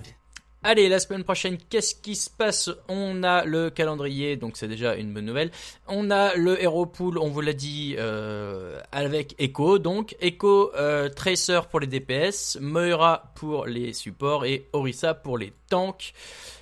Allez, 0.62 0.90
la 0.90 1.00
semaine 1.00 1.24
prochaine, 1.24 1.58
qu'est-ce 1.70 1.96
qui 1.96 2.18
se 2.18 2.30
passe? 2.30 2.70
On 2.90 3.24
a 3.24 3.46
le 3.46 3.70
calendrier, 3.70 4.36
donc 4.36 4.58
c'est 4.58 4.68
déjà 4.68 4.96
une 4.96 5.14
bonne 5.14 5.24
nouvelle. 5.24 5.52
On 5.88 6.12
a 6.12 6.36
le 6.36 6.62
Hero 6.62 6.86
Pool, 6.86 7.18
on 7.18 7.30
vous 7.30 7.40
l'a 7.40 7.54
dit, 7.54 7.96
euh, 7.98 8.82
avec 8.92 9.36
Echo. 9.40 9.80
Donc, 9.80 10.18
Echo, 10.20 10.72
euh, 10.76 11.08
Tracer 11.08 11.62
pour 11.72 11.80
les 11.80 11.88
DPS, 11.88 12.58
Moira 12.60 13.32
pour 13.36 13.68
les 13.68 13.94
supports 13.94 14.44
et 14.46 14.68
Orisa 14.74 15.14
pour 15.14 15.38
les 15.38 15.54
tanks. 15.70 16.14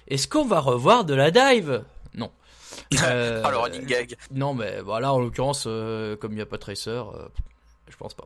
Est-ce 0.08 0.28
qu'on 0.28 0.46
va 0.46 0.60
revoir 0.60 1.04
de 1.04 1.16
la 1.16 1.32
dive? 1.32 1.84
Non. 2.14 2.32
Euh, 3.04 3.44
Alors, 3.44 3.64
running 3.64 3.86
gag. 3.86 4.16
Non, 4.32 4.54
mais 4.54 4.80
voilà, 4.82 5.12
en 5.12 5.20
l'occurrence, 5.20 5.66
euh, 5.66 6.16
comme 6.16 6.34
il 6.34 6.36
n'y 6.36 6.42
a 6.42 6.46
pas 6.46 6.60
Tracer, 6.60 6.92
euh, 6.92 7.28
je 7.90 7.98
pense 7.98 8.14
pas. 8.14 8.26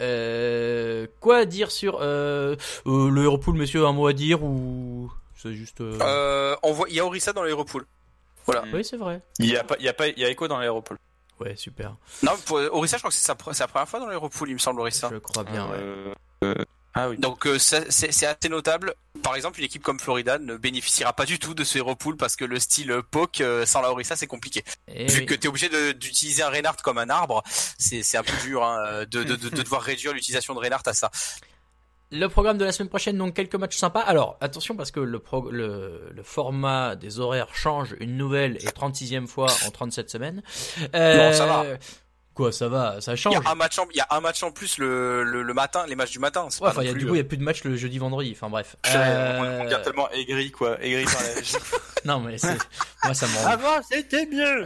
Euh, 0.00 1.06
quoi 1.20 1.44
dire 1.44 1.70
sur 1.70 1.98
euh, 2.00 2.56
euh, 2.86 3.10
le 3.10 3.24
Hero 3.24 3.38
Pool, 3.38 3.56
monsieur, 3.56 3.86
un 3.86 3.92
mot 3.92 4.06
à 4.06 4.12
dire 4.12 4.42
ou 4.42 5.10
c'est 5.36 5.52
juste. 5.54 5.80
euh, 5.80 5.98
Euh, 6.00 6.56
on 6.62 6.72
voit, 6.72 6.88
il 6.88 6.96
y 6.96 7.00
a 7.00 7.04
Orisa 7.04 7.32
dans 7.32 7.42
l'aéropool. 7.42 7.84
Voilà. 8.46 8.64
Oui, 8.72 8.84
c'est 8.84 8.96
vrai. 8.96 9.20
Il 9.38 9.46
y 9.46 9.56
a 9.56 9.64
pas, 9.64 9.76
il 9.78 9.84
y 9.84 9.88
a 9.88 9.92
pas, 9.92 10.08
il 10.08 10.18
y 10.18 10.24
a 10.24 10.30
Echo 10.30 10.48
dans 10.48 10.58
l'aéropole. 10.58 10.98
Ouais, 11.38 11.56
super. 11.56 11.96
Non, 12.22 12.32
pour 12.46 12.58
Orisa, 12.72 12.96
je 12.96 13.02
crois 13.02 13.10
que 13.10 13.16
c'est 13.16 13.24
sa, 13.24 13.34
première 13.34 13.88
fois 13.88 14.00
dans 14.00 14.06
l'aéropool, 14.06 14.48
il 14.50 14.54
me 14.54 14.58
semble, 14.58 14.80
Orisa. 14.80 15.08
Je 15.12 15.18
crois 15.18 15.44
bien, 15.44 15.68
ouais. 15.70 16.54
Euh, 16.96 17.00
euh, 17.00 17.04
ah 17.04 17.08
oui. 17.10 17.18
Donc 17.18 17.46
euh, 17.46 17.58
c'est 17.58 17.86
assez 18.26 18.48
notable. 18.48 18.94
Par 19.22 19.36
exemple, 19.36 19.58
une 19.58 19.64
équipe 19.66 19.82
comme 19.82 19.98
Florida 20.00 20.38
ne 20.38 20.56
bénéficiera 20.56 21.12
pas 21.12 21.24
du 21.26 21.38
tout 21.38 21.54
de 21.54 21.62
ce 21.64 21.78
hero 21.78 21.94
pool 21.94 22.16
parce 22.16 22.36
que 22.36 22.44
le 22.44 22.58
style 22.58 22.90
euh, 22.90 23.02
poke 23.02 23.40
euh, 23.40 23.66
sans 23.66 23.80
la 23.82 23.90
Orisa 23.90 24.16
c'est 24.16 24.26
compliqué. 24.26 24.64
Eh 24.88 25.06
Vu 25.06 25.20
oui. 25.20 25.26
que 25.26 25.34
tu 25.34 25.46
es 25.46 25.48
obligé 25.48 25.68
d'utiliser 25.94 26.42
un 26.42 26.48
Reinhardt 26.48 26.80
comme 26.82 26.98
un 26.98 27.10
arbre, 27.10 27.42
c'est 27.78 28.16
un 28.16 28.22
peu 28.22 28.32
dur 28.42 28.64
hein, 28.64 29.04
de, 29.10 29.22
de, 29.24 29.36
de, 29.36 29.48
de 29.50 29.62
devoir 29.62 29.82
réduire 29.82 30.12
l'utilisation 30.12 30.54
de 30.54 30.58
Reinhardt 30.60 30.82
à 30.88 30.92
ça. 30.94 31.10
Le 32.12 32.26
programme 32.26 32.58
de 32.58 32.64
la 32.64 32.72
semaine 32.72 32.88
prochaine, 32.88 33.16
donc 33.16 33.34
quelques 33.34 33.54
matchs 33.54 33.76
sympas. 33.76 34.00
Alors, 34.00 34.36
attention 34.40 34.74
parce 34.74 34.90
que 34.90 34.98
le, 34.98 35.20
pro- 35.20 35.48
le, 35.48 36.08
le 36.12 36.22
format 36.24 36.96
des 36.96 37.20
horaires 37.20 37.54
change 37.54 37.94
une 38.00 38.16
nouvelle 38.16 38.56
et 38.56 38.66
36e 38.66 39.28
fois 39.28 39.46
en 39.64 39.70
37 39.70 40.10
semaines. 40.10 40.42
Non, 40.92 41.32
ça 41.32 41.46
va. 41.46 41.64
Quoi, 42.40 42.52
ça 42.52 42.68
va, 42.68 43.02
ça 43.02 43.12
Il 43.12 43.16
change. 43.18 43.34
y 43.34 43.36
a 43.36 43.50
un 43.50 43.54
match 43.54 43.78
en, 43.78 43.86
il 43.92 43.98
y 43.98 44.00
a 44.00 44.06
un 44.12 44.20
match 44.20 44.42
en 44.42 44.50
plus 44.50 44.78
le, 44.78 45.24
le, 45.24 45.42
le 45.42 45.52
matin, 45.52 45.84
les 45.86 45.94
matchs 45.94 46.12
du 46.12 46.20
matin. 46.20 46.46
c'est 46.48 46.62
Ouais, 46.62 46.72
pas 46.72 46.80
enfin, 46.80 46.90
du 46.94 47.06
coup, 47.06 47.14
il 47.14 47.18
y 47.18 47.20
a 47.20 47.24
plus 47.24 47.36
de 47.36 47.42
matchs 47.42 47.64
le 47.64 47.76
jeudi, 47.76 47.98
vendredi. 47.98 48.32
Enfin, 48.34 48.48
bref. 48.48 48.76
Euh, 48.86 49.58
On 49.60 49.66
dirait 49.66 49.82
tellement 49.82 50.10
aigri, 50.10 50.50
quoi. 50.50 50.82
Aigri 50.82 51.04
par 51.04 51.20
la. 51.20 51.28
Non, 52.06 52.18
mais 52.20 52.38
c'est, 52.38 52.56
moi, 53.04 53.12
ça 53.12 53.26
me 53.26 53.36
rend 53.36 53.46
Avant, 53.46 53.82
c'était 53.90 54.24
mieux. 54.24 54.64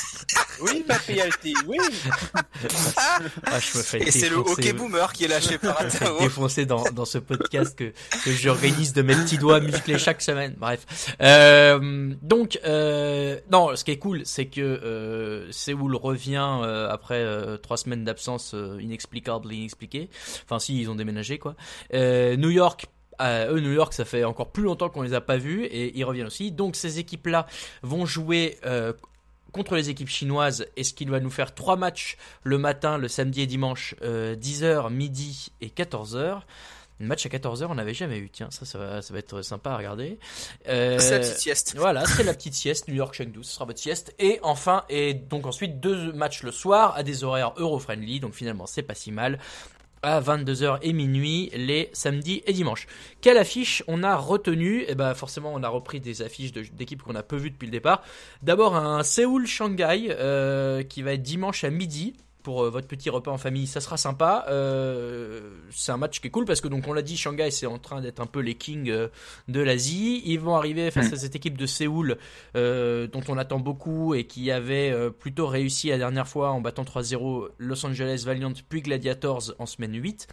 oui, 0.60 0.84
papy 0.86 1.20
Alti, 1.20 1.52
oui. 1.66 1.78
Ah, 2.96 3.58
je 3.58 3.78
me 3.78 3.82
fais 3.82 4.02
Et 4.02 4.12
c'est 4.12 4.28
le 4.28 4.36
hockey 4.36 4.72
boomer 4.72 5.12
qui 5.12 5.24
est 5.24 5.28
lâché 5.28 5.58
par 5.62 5.80
Atao. 5.80 6.20
défoncer 6.20 6.64
dans, 6.64 6.84
dans 6.92 7.04
ce 7.04 7.18
podcast 7.18 7.76
que, 7.76 7.92
que 8.24 8.30
j'organise 8.30 8.92
de 8.92 9.02
mes 9.02 9.16
petits 9.16 9.36
doigts 9.38 9.58
musclés 9.58 9.98
chaque 9.98 10.22
semaine. 10.22 10.54
Bref. 10.58 10.86
Euh, 11.20 12.14
donc, 12.22 12.60
euh, 12.64 13.40
non, 13.50 13.74
ce 13.74 13.82
qui 13.82 13.90
est 13.90 13.98
cool, 13.98 14.22
c'est 14.24 14.46
que 14.46 14.60
euh, 14.60 15.50
Séoul 15.50 15.96
revient 15.96 16.48
euh, 16.62 16.88
euh, 17.22 17.56
trois 17.56 17.76
semaines 17.76 18.04
d'absence 18.04 18.54
euh, 18.54 18.80
inexplicable, 18.80 19.52
inexpliquée. 19.52 20.08
Enfin, 20.44 20.58
si, 20.58 20.80
ils 20.80 20.90
ont 20.90 20.94
déménagé, 20.94 21.38
quoi. 21.38 21.54
Euh, 21.94 22.36
New 22.36 22.50
York. 22.50 22.86
eux, 23.20 23.60
New 23.60 23.72
York, 23.72 23.92
ça 23.92 24.04
fait 24.04 24.24
encore 24.24 24.52
plus 24.52 24.64
longtemps 24.64 24.88
qu'on 24.88 25.02
les 25.02 25.14
a 25.14 25.20
pas 25.20 25.38
vus 25.38 25.64
et 25.64 25.96
ils 25.96 26.04
reviennent 26.04 26.26
aussi. 26.26 26.52
Donc 26.52 26.76
ces 26.76 26.98
équipes-là 26.98 27.46
vont 27.82 28.04
jouer 28.04 28.58
contre 29.56 29.74
les 29.74 29.88
équipes 29.88 30.08
chinoises 30.08 30.66
et 30.76 30.84
ce 30.84 30.92
qui 30.92 31.06
va 31.06 31.18
nous 31.18 31.30
faire 31.30 31.54
trois 31.54 31.76
matchs 31.76 32.18
le 32.42 32.58
matin, 32.58 32.98
le 32.98 33.08
samedi 33.08 33.40
et 33.40 33.46
dimanche, 33.46 33.94
euh, 34.02 34.36
10h, 34.36 34.92
midi 34.92 35.50
et 35.62 35.68
14h. 35.68 36.42
Un 37.00 37.04
match 37.06 37.26
à 37.26 37.28
14h, 37.28 37.66
on 37.68 37.74
n'avait 37.74 37.92
jamais 37.94 38.18
eu. 38.18 38.30
Tiens, 38.30 38.48
ça, 38.50 38.64
ça 38.64 38.78
va, 38.78 39.02
ça 39.02 39.12
va 39.12 39.18
être 39.18 39.42
sympa 39.42 39.70
à 39.72 39.76
regarder. 39.76 40.18
Euh, 40.68 40.98
C'est 40.98 41.10
la 41.10 41.18
petite 41.20 41.36
sieste. 41.38 41.74
voilà, 41.76 42.06
c'est 42.06 42.22
la 42.24 42.32
petite 42.32 42.54
sieste, 42.54 42.88
New 42.88 42.94
York 42.94 43.14
Chengdu, 43.14 43.40
ce 43.42 43.52
sera 43.52 43.64
votre 43.66 43.78
sieste. 43.78 44.14
Et 44.18 44.38
enfin, 44.42 44.84
et 44.88 45.12
donc 45.12 45.44
ensuite 45.46 45.78
deux 45.80 46.12
matchs 46.12 46.42
le 46.42 46.52
soir 46.52 46.94
à 46.96 47.02
des 47.02 47.22
horaires 47.24 47.52
euro-friendly, 47.58 48.20
donc 48.20 48.32
finalement 48.34 48.66
c'est 48.66 48.82
pas 48.82 48.94
si 48.94 49.12
mal. 49.12 49.38
À 50.02 50.20
22h 50.20 50.78
et 50.82 50.92
minuit, 50.92 51.50
les 51.54 51.90
samedis 51.92 52.42
et 52.46 52.52
dimanches. 52.52 52.86
Quelle 53.22 53.38
affiche 53.38 53.82
on 53.88 54.02
a 54.04 54.14
retenu 54.14 54.84
Eh 54.86 54.94
ben 54.94 55.14
forcément, 55.14 55.52
on 55.52 55.62
a 55.64 55.68
repris 55.68 56.00
des 56.00 56.22
affiches 56.22 56.52
de- 56.52 56.62
d'équipes 56.62 57.02
qu'on 57.02 57.14
a 57.16 57.22
peu 57.24 57.36
vues 57.36 57.50
depuis 57.50 57.66
le 57.66 57.72
départ. 57.72 58.02
D'abord 58.42 58.76
un 58.76 59.02
Séoul-Shanghai 59.02 60.08
euh, 60.10 60.82
qui 60.84 61.02
va 61.02 61.14
être 61.14 61.22
dimanche 61.22 61.64
à 61.64 61.70
midi 61.70 62.14
pour 62.46 62.62
euh, 62.62 62.70
votre 62.70 62.86
petit 62.86 63.10
repas 63.10 63.32
en 63.32 63.38
famille, 63.38 63.66
ça 63.66 63.80
sera 63.80 63.96
sympa. 63.96 64.46
Euh, 64.48 65.50
c'est 65.72 65.90
un 65.90 65.96
match 65.96 66.20
qui 66.20 66.28
est 66.28 66.30
cool 66.30 66.44
parce 66.44 66.60
que 66.60 66.68
donc 66.68 66.86
on 66.86 66.92
l'a 66.92 67.02
dit, 67.02 67.16
Shanghai 67.16 67.50
c'est 67.50 67.66
en 67.66 67.78
train 67.78 68.00
d'être 68.00 68.20
un 68.20 68.26
peu 68.26 68.38
les 68.38 68.54
kings 68.54 68.88
euh, 68.88 69.08
de 69.48 69.60
l'Asie. 69.60 70.22
Ils 70.24 70.38
vont 70.38 70.54
arriver 70.54 70.92
face 70.92 71.12
à 71.12 71.16
cette 71.16 71.34
équipe 71.34 71.58
de 71.58 71.66
Séoul 71.66 72.18
dont 72.54 73.24
on 73.26 73.36
attend 73.36 73.58
beaucoup 73.58 74.14
et 74.14 74.28
qui 74.28 74.52
avait 74.52 74.94
plutôt 75.10 75.48
réussi 75.48 75.88
la 75.88 75.98
dernière 75.98 76.28
fois 76.28 76.50
en 76.50 76.60
battant 76.60 76.84
3-0 76.84 77.48
Los 77.58 77.84
Angeles 77.84 78.22
Valiant 78.24 78.52
puis 78.68 78.82
Gladiators 78.82 79.54
en 79.58 79.66
semaine 79.66 80.00
8. 80.00 80.28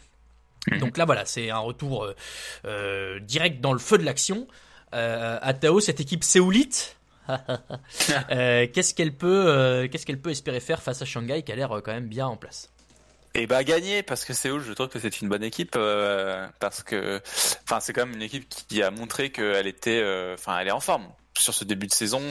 Donc 0.79 0.97
là 0.97 1.05
voilà, 1.05 1.25
c'est 1.25 1.49
un 1.49 1.57
retour 1.57 2.07
direct 3.23 3.59
dans 3.59 3.73
le 3.73 3.79
feu 3.79 3.97
de 3.97 4.03
l'action. 4.03 4.47
À 4.91 5.53
Tao, 5.55 5.79
cette 5.79 5.99
équipe 5.99 6.23
séoulite, 6.23 6.95
Euh, 8.31 8.67
qu'est-ce 8.73 8.93
qu'elle 8.93 9.15
peut, 9.15 9.45
euh, 9.47 9.87
qu'est-ce 9.87 10.05
qu'elle 10.05 10.19
peut 10.19 10.29
espérer 10.31 10.59
faire 10.59 10.81
face 10.81 11.01
à 11.01 11.05
Shanghai 11.05 11.43
qui 11.43 11.51
a 11.51 11.55
l'air 11.55 11.71
euh, 11.71 11.81
quand 11.81 11.93
même 11.93 12.07
bien 12.07 12.27
en 12.27 12.35
place 12.37 12.71
Et 13.33 13.47
bah 13.47 13.63
gagner 13.63 14.03
parce 14.03 14.25
que 14.25 14.33
Séoul, 14.33 14.61
je 14.61 14.73
trouve 14.73 14.89
que 14.89 14.99
c'est 14.99 15.21
une 15.21 15.29
bonne 15.29 15.43
équipe 15.43 15.75
euh, 15.75 16.47
parce 16.59 16.83
que, 16.83 17.21
enfin, 17.63 17.79
c'est 17.79 17.93
quand 17.93 18.05
même 18.05 18.15
une 18.15 18.21
équipe 18.21 18.47
qui 18.49 18.81
a 18.83 18.91
montré 18.91 19.31
qu'elle 19.31 19.67
était, 19.67 20.03
enfin, 20.33 20.57
elle 20.59 20.67
est 20.67 20.71
en 20.71 20.79
forme 20.79 21.07
sur 21.37 21.53
ce 21.53 21.63
début 21.63 21.87
de 21.87 21.93
saison. 21.93 22.21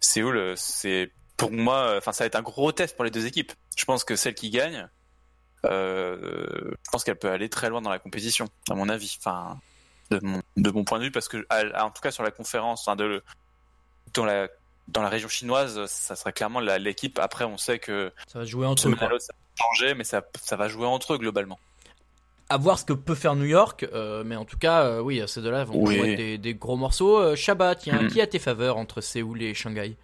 Séoul, 0.00 0.54
c'est 0.56 1.10
pour 1.36 1.50
moi, 1.52 1.94
enfin, 1.96 2.12
ça 2.12 2.24
va 2.24 2.26
être 2.26 2.36
un 2.36 2.42
gros 2.42 2.72
test 2.72 2.96
pour 2.96 3.04
les 3.04 3.10
deux 3.10 3.26
équipes. 3.26 3.52
Je 3.76 3.84
pense 3.84 4.04
que 4.04 4.16
celle 4.16 4.34
qui 4.34 4.50
gagne, 4.50 4.88
je 5.64 6.90
pense 6.92 7.04
qu'elle 7.04 7.16
peut 7.18 7.30
aller 7.30 7.48
très 7.48 7.68
loin 7.68 7.80
dans 7.82 7.90
la 7.90 7.98
compétition, 7.98 8.46
à 8.70 8.74
mon 8.74 8.88
avis. 8.88 9.16
Enfin, 9.20 9.58
de 10.10 10.18
mon, 10.22 10.42
de 10.56 10.70
mon 10.70 10.84
point 10.84 10.98
de 10.98 11.04
vue, 11.04 11.10
parce 11.12 11.28
que 11.28 11.46
à- 11.50 11.84
en 11.86 11.90
tout 11.90 12.02
cas 12.02 12.10
sur 12.10 12.22
la 12.24 12.30
conférence, 12.32 12.82
enfin, 12.86 12.96
de 12.96 13.22
dans 14.14 14.24
la 14.24 14.48
dans 14.88 15.02
la 15.02 15.08
région 15.08 15.28
chinoise, 15.28 15.86
ça 15.86 16.16
sera 16.16 16.32
clairement 16.32 16.58
la- 16.58 16.78
l'équipe. 16.78 17.18
Après, 17.20 17.44
on 17.44 17.56
sait 17.58 17.78
que 17.78 18.12
Ça 18.26 18.40
va 18.40 18.44
jouer 18.44 18.66
entre 18.66 18.88
eux. 18.88 18.96
ça 19.20 19.32
changer, 19.60 19.94
mais 19.94 20.02
ça, 20.04 20.22
ça 20.42 20.56
va 20.56 20.66
jouer 20.68 20.86
entre 20.86 21.14
eux 21.14 21.18
globalement. 21.18 21.58
À 22.48 22.56
voir 22.56 22.78
ce 22.78 22.84
que 22.84 22.92
peut 22.92 23.14
faire 23.14 23.36
New 23.36 23.44
York, 23.44 23.86
euh, 23.92 24.24
mais 24.24 24.34
en 24.34 24.44
tout 24.44 24.58
cas, 24.58 24.82
euh, 24.82 25.00
oui, 25.00 25.22
ces 25.28 25.40
deux-là 25.42 25.62
vont 25.64 25.84
Oui. 25.84 25.96
jouer 25.96 26.16
des, 26.16 26.38
des 26.38 26.54
gros 26.54 26.76
morceaux. 26.76 27.18
Euh, 27.18 27.36
Shabbat, 27.36 27.78
tiens, 27.78 28.02
Mm. 28.02 28.08
qui 28.08 28.20
a 28.20 28.26
tes 28.26 28.40
faveurs 28.40 28.76
entre 28.78 29.00
Séoul 29.00 29.40
et 29.42 29.54
Shanghai? 29.54 29.94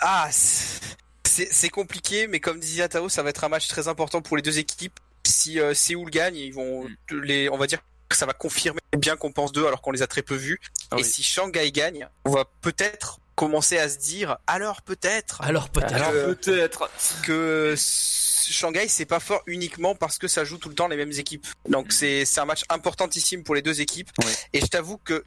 Ah, 0.00 0.28
c'est 0.30 0.96
c'est 1.24 1.68
compliqué, 1.68 2.26
mais 2.26 2.40
comme 2.40 2.58
disait 2.58 2.88
Tao, 2.88 3.08
ça 3.10 3.22
va 3.22 3.30
être 3.30 3.44
un 3.44 3.48
match 3.48 3.68
très 3.68 3.86
important 3.88 4.22
pour 4.22 4.36
les 4.36 4.42
deux 4.42 4.58
équipes. 4.58 4.98
Si 5.24 5.60
euh, 5.60 5.74
Séoul 5.74 6.08
gagne, 6.10 6.36
ils 6.36 6.52
vont 6.54 6.88
les, 7.10 7.48
on 7.50 7.58
va 7.58 7.66
dire 7.66 7.80
ça 8.16 8.26
va 8.26 8.32
confirmer 8.32 8.80
bien 8.96 9.16
qu'on 9.16 9.32
pense 9.32 9.52
d'eux 9.52 9.66
alors 9.66 9.82
qu'on 9.82 9.92
les 9.92 10.02
a 10.02 10.06
très 10.06 10.22
peu 10.22 10.34
vus. 10.34 10.60
Ah 10.90 10.96
Et 10.98 11.04
si 11.04 11.22
Shanghai 11.22 11.70
gagne, 11.72 12.08
on 12.24 12.30
va 12.30 12.44
peut-être 12.62 13.20
commencer 13.34 13.78
à 13.78 13.88
se 13.88 13.98
dire, 13.98 14.38
alors 14.46 14.82
peut-être 14.82 15.40
Alors 15.42 15.68
peut-être. 15.68 15.94
Alors, 15.94 16.08
Alors 16.08 16.34
peut-être. 16.36 16.90
que 17.22 17.74
Shanghai 17.76 18.88
c'est 18.88 19.04
pas 19.04 19.20
fort 19.20 19.42
uniquement 19.46 19.94
parce 19.94 20.18
que 20.18 20.26
ça 20.26 20.44
joue 20.44 20.58
tout 20.58 20.68
le 20.68 20.74
temps 20.74 20.88
les 20.88 20.96
mêmes 20.96 21.12
équipes. 21.12 21.46
Donc 21.68 21.92
c'est 21.92 22.24
c'est 22.24 22.40
un 22.40 22.44
match 22.46 22.62
importantissime 22.68 23.44
pour 23.44 23.54
les 23.54 23.62
deux 23.62 23.80
équipes. 23.80 24.10
Et 24.52 24.60
je 24.60 24.66
t'avoue 24.66 24.98
que 24.98 25.24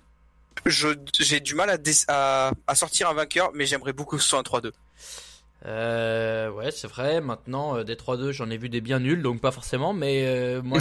je 0.66 0.90
j'ai 1.20 1.40
du 1.40 1.56
mal 1.56 1.70
à, 1.70 1.78
à 2.08 2.52
à 2.68 2.76
sortir 2.76 3.10
un 3.10 3.14
vainqueur, 3.14 3.52
mais 3.54 3.66
j'aimerais 3.66 3.94
beaucoup 3.94 4.18
que 4.18 4.24
ce 4.24 4.30
soit 4.30 4.40
un 4.40 4.44
3-2. 4.44 4.72
Euh, 5.66 6.50
ouais, 6.52 6.72
c'est 6.72 6.88
vrai. 6.88 7.22
Maintenant, 7.22 7.78
euh, 7.78 7.84
des 7.84 7.96
3-2, 7.96 8.32
j'en 8.32 8.50
ai 8.50 8.58
vu 8.58 8.70
des 8.70 8.82
bien 8.82 9.00
nuls, 9.00 9.22
donc 9.22 9.42
pas 9.42 9.52
forcément. 9.52 9.94
Mais 9.94 10.24
euh, 10.26 10.62
moi, 10.64 10.80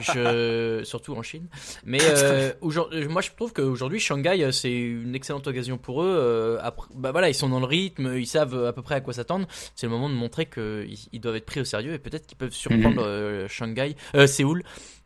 je, 0.00 0.80
surtout 0.84 1.14
en 1.14 1.22
Chine. 1.22 1.46
Mais 1.84 2.00
euh, 2.02 2.52
aujourd'hui, 2.60 3.06
moi, 3.06 3.22
je 3.22 3.30
trouve 3.30 3.52
qu'aujourd'hui, 3.52 4.00
Shanghai, 4.00 4.42
euh, 4.42 4.50
c'est 4.50 4.72
une 4.72 5.14
excellente 5.14 5.46
occasion 5.46 5.78
pour 5.78 6.02
eux. 6.02 6.10
Euh, 6.10 6.58
après, 6.62 6.88
bah 6.94 7.12
voilà, 7.12 7.28
ils 7.28 7.34
sont 7.34 7.48
dans 7.48 7.60
le 7.60 7.66
rythme, 7.66 8.16
ils 8.16 8.26
savent 8.26 8.64
à 8.64 8.72
peu 8.72 8.82
près 8.82 8.96
à 8.96 9.00
quoi 9.00 9.12
s'attendre. 9.12 9.46
C'est 9.74 9.86
le 9.86 9.92
moment 9.92 10.08
de 10.08 10.14
montrer 10.14 10.46
qu'ils 10.46 10.98
ils 11.12 11.20
doivent 11.20 11.36
être 11.36 11.46
pris 11.46 11.60
au 11.60 11.64
sérieux 11.64 11.92
et 11.92 11.98
peut-être 11.98 12.26
qu'ils 12.26 12.38
peuvent 12.38 12.52
surprendre 12.52 13.02
euh, 13.04 13.46
Shanghai, 13.48 13.96
euh, 14.14 14.26
Séoul. 14.26 14.62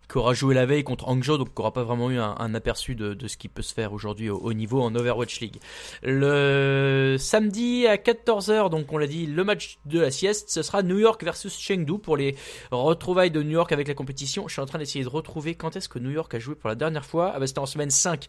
Qui 0.08 0.18
aura 0.18 0.34
joué 0.34 0.54
la 0.54 0.66
veille 0.66 0.84
contre 0.84 1.08
Hangzhou, 1.08 1.38
donc 1.38 1.54
qui 1.54 1.60
aura 1.60 1.72
pas 1.72 1.82
vraiment 1.82 2.10
eu 2.10 2.18
un, 2.18 2.34
un 2.38 2.54
aperçu 2.54 2.94
de, 2.94 3.14
de 3.14 3.28
ce 3.28 3.36
qui 3.36 3.48
peut 3.48 3.62
se 3.62 3.72
faire 3.72 3.92
aujourd'hui 3.92 4.30
au 4.30 4.38
haut 4.38 4.52
niveau 4.52 4.82
en 4.82 4.94
Overwatch 4.94 5.40
League. 5.40 5.56
Le 6.02 7.16
samedi 7.18 7.86
à 7.86 7.96
14h, 7.96 8.70
donc 8.70 8.92
on 8.92 8.98
l'a 8.98 9.06
dit, 9.06 9.26
le 9.26 9.44
match 9.44 9.78
de 9.86 10.00
la 10.00 10.10
sieste, 10.10 10.50
ce 10.50 10.62
sera 10.62 10.82
New 10.82 10.98
York 10.98 11.22
versus 11.24 11.58
Chengdu 11.58 11.98
pour 11.98 12.16
les 12.16 12.36
retrouvailles 12.70 13.30
de 13.30 13.42
New 13.42 13.50
York 13.50 13.72
avec 13.72 13.88
la 13.88 13.94
compétition. 13.94 14.46
Je 14.48 14.52
suis 14.52 14.62
en 14.62 14.66
train 14.66 14.78
d'essayer 14.78 15.04
de 15.04 15.08
retrouver 15.08 15.54
quand 15.54 15.76
est-ce 15.76 15.88
que 15.88 15.98
New 15.98 16.10
York 16.10 16.32
a 16.34 16.38
joué 16.38 16.54
pour 16.54 16.68
la 16.68 16.74
dernière 16.74 17.04
fois. 17.04 17.32
Ah 17.34 17.40
bah 17.40 17.46
c'était 17.46 17.60
en 17.60 17.66
semaine 17.66 17.90
5. 17.90 18.26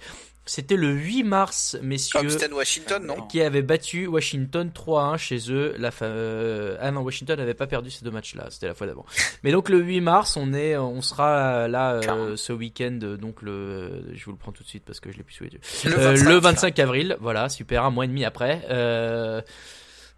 C'était 0.47 0.75
le 0.75 0.89
8 0.91 1.23
mars, 1.23 1.75
messieurs. 1.81 2.19
Comme 2.19 2.29
Stan 2.29 2.51
Washington, 2.53 3.03
non 3.03 3.21
Qui 3.27 3.41
avait 3.41 3.63
battu 3.63 4.05
Washington 4.05 4.69
3-1 4.73 5.17
chez 5.17 5.51
eux. 5.51 5.73
La 5.79 5.89
fa- 5.89 6.05
euh, 6.05 6.77
Ah 6.79 6.91
non, 6.91 7.01
Washington 7.01 7.37
n'avait 7.39 7.55
pas 7.55 7.65
perdu 7.65 7.89
ces 7.89 8.05
deux 8.05 8.11
matchs-là, 8.11 8.45
c'était 8.51 8.67
la 8.67 8.75
fois 8.75 8.85
d'avant. 8.85 9.05
Mais 9.43 9.51
donc 9.51 9.69
le 9.69 9.79
8 9.79 10.01
mars, 10.01 10.37
on 10.37 10.53
est, 10.53 10.77
on 10.77 11.01
sera 11.01 11.67
là 11.67 11.93
euh, 11.95 12.35
ce 12.35 12.53
week-end. 12.53 12.99
Donc 13.19 13.41
le, 13.41 14.03
je 14.13 14.23
vous 14.25 14.31
le 14.31 14.37
prends 14.37 14.51
tout 14.51 14.61
de 14.63 14.67
suite 14.67 14.83
parce 14.85 14.99
que 14.99 15.11
je 15.11 15.17
l'ai 15.17 15.23
plus 15.23 15.33
sous 15.33 15.45
les 15.45 15.49
yeux. 15.51 15.59
Le 15.85 15.93
Euh, 15.99 16.11
25, 16.13 16.29
le 16.29 16.35
25 16.39 16.79
avril, 16.79 17.17
voilà, 17.21 17.49
super, 17.49 17.83
un 17.83 17.89
mois 17.89 18.05
et 18.05 18.07
demi 18.07 18.23
après. 18.23 18.67
Euh, 18.69 19.41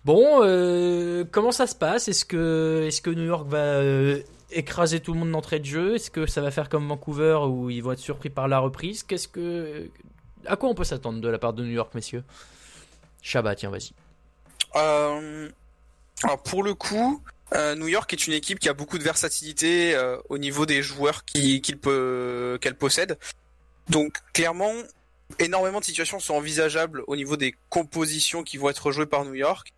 bon, 0.03 0.41
euh, 0.43 1.23
comment 1.31 1.51
ça 1.53 1.67
se 1.67 1.75
passe? 1.75 2.09
Est-ce 2.09 2.25
que, 2.25 2.83
est-ce 2.85 3.01
que 3.01 3.09
New 3.11 3.25
York 3.25 3.47
va 3.47 3.57
euh, 3.59 4.19
écraser 4.51 4.99
tout 4.99 5.13
le 5.13 5.19
monde 5.19 5.31
d'entrée 5.31 5.59
de 5.59 5.65
jeu? 5.65 5.95
Est-ce 5.95 6.11
que 6.11 6.25
ça 6.25 6.41
va 6.41 6.51
faire 6.51 6.67
comme 6.67 6.85
Vancouver 6.87 7.39
où 7.47 7.69
ils 7.69 7.81
vont 7.81 7.93
être 7.93 7.99
surpris 7.99 8.29
par 8.29 8.47
la 8.49 8.59
reprise? 8.59 9.03
Qu'est-ce 9.03 9.27
que, 9.29 9.89
à 10.47 10.55
quoi 10.55 10.69
on 10.69 10.75
peut 10.75 10.83
s'attendre 10.83 11.21
de 11.21 11.27
la 11.27 11.37
part 11.37 11.53
de 11.53 11.63
New 11.63 11.71
York, 11.71 11.93
messieurs? 11.93 12.23
Shabbat, 13.21 13.57
tiens, 13.57 13.69
vas-y. 13.69 13.91
Euh, 14.75 15.49
alors 16.23 16.41
pour 16.43 16.63
le 16.63 16.73
coup, 16.73 17.21
euh, 17.53 17.75
New 17.75 17.87
York 17.87 18.11
est 18.13 18.27
une 18.27 18.33
équipe 18.33 18.59
qui 18.59 18.69
a 18.69 18.73
beaucoup 18.73 18.97
de 18.97 19.03
versatilité 19.03 19.95
euh, 19.95 20.17
au 20.29 20.37
niveau 20.37 20.65
des 20.65 20.81
joueurs 20.81 21.23
qu'elle 21.25 22.75
possède. 22.77 23.17
Donc 23.89 24.17
clairement, 24.33 24.73
énormément 25.39 25.79
de 25.79 25.85
situations 25.85 26.19
sont 26.19 26.35
envisageables 26.35 27.03
au 27.07 27.15
niveau 27.15 27.37
des 27.37 27.55
compositions 27.69 28.43
qui 28.43 28.57
vont 28.57 28.69
être 28.69 28.91
jouées 28.91 29.05
par 29.05 29.25
New 29.25 29.35
York. 29.35 29.73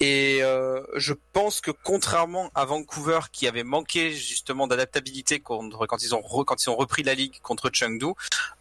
Et 0.00 0.40
euh, 0.42 0.82
je 0.96 1.14
pense 1.32 1.60
que 1.62 1.70
contrairement 1.70 2.50
à 2.54 2.66
Vancouver, 2.66 3.20
qui 3.32 3.48
avait 3.48 3.64
manqué 3.64 4.12
justement 4.12 4.66
d'adaptabilité 4.66 5.40
contre- 5.40 5.86
quand 5.86 6.02
ils 6.02 6.14
ont 6.14 6.20
re- 6.20 6.44
quand 6.44 6.62
ils 6.62 6.68
ont 6.68 6.76
repris 6.76 7.02
la 7.02 7.14
ligue 7.14 7.40
contre 7.40 7.70
Chengdu, 7.72 8.12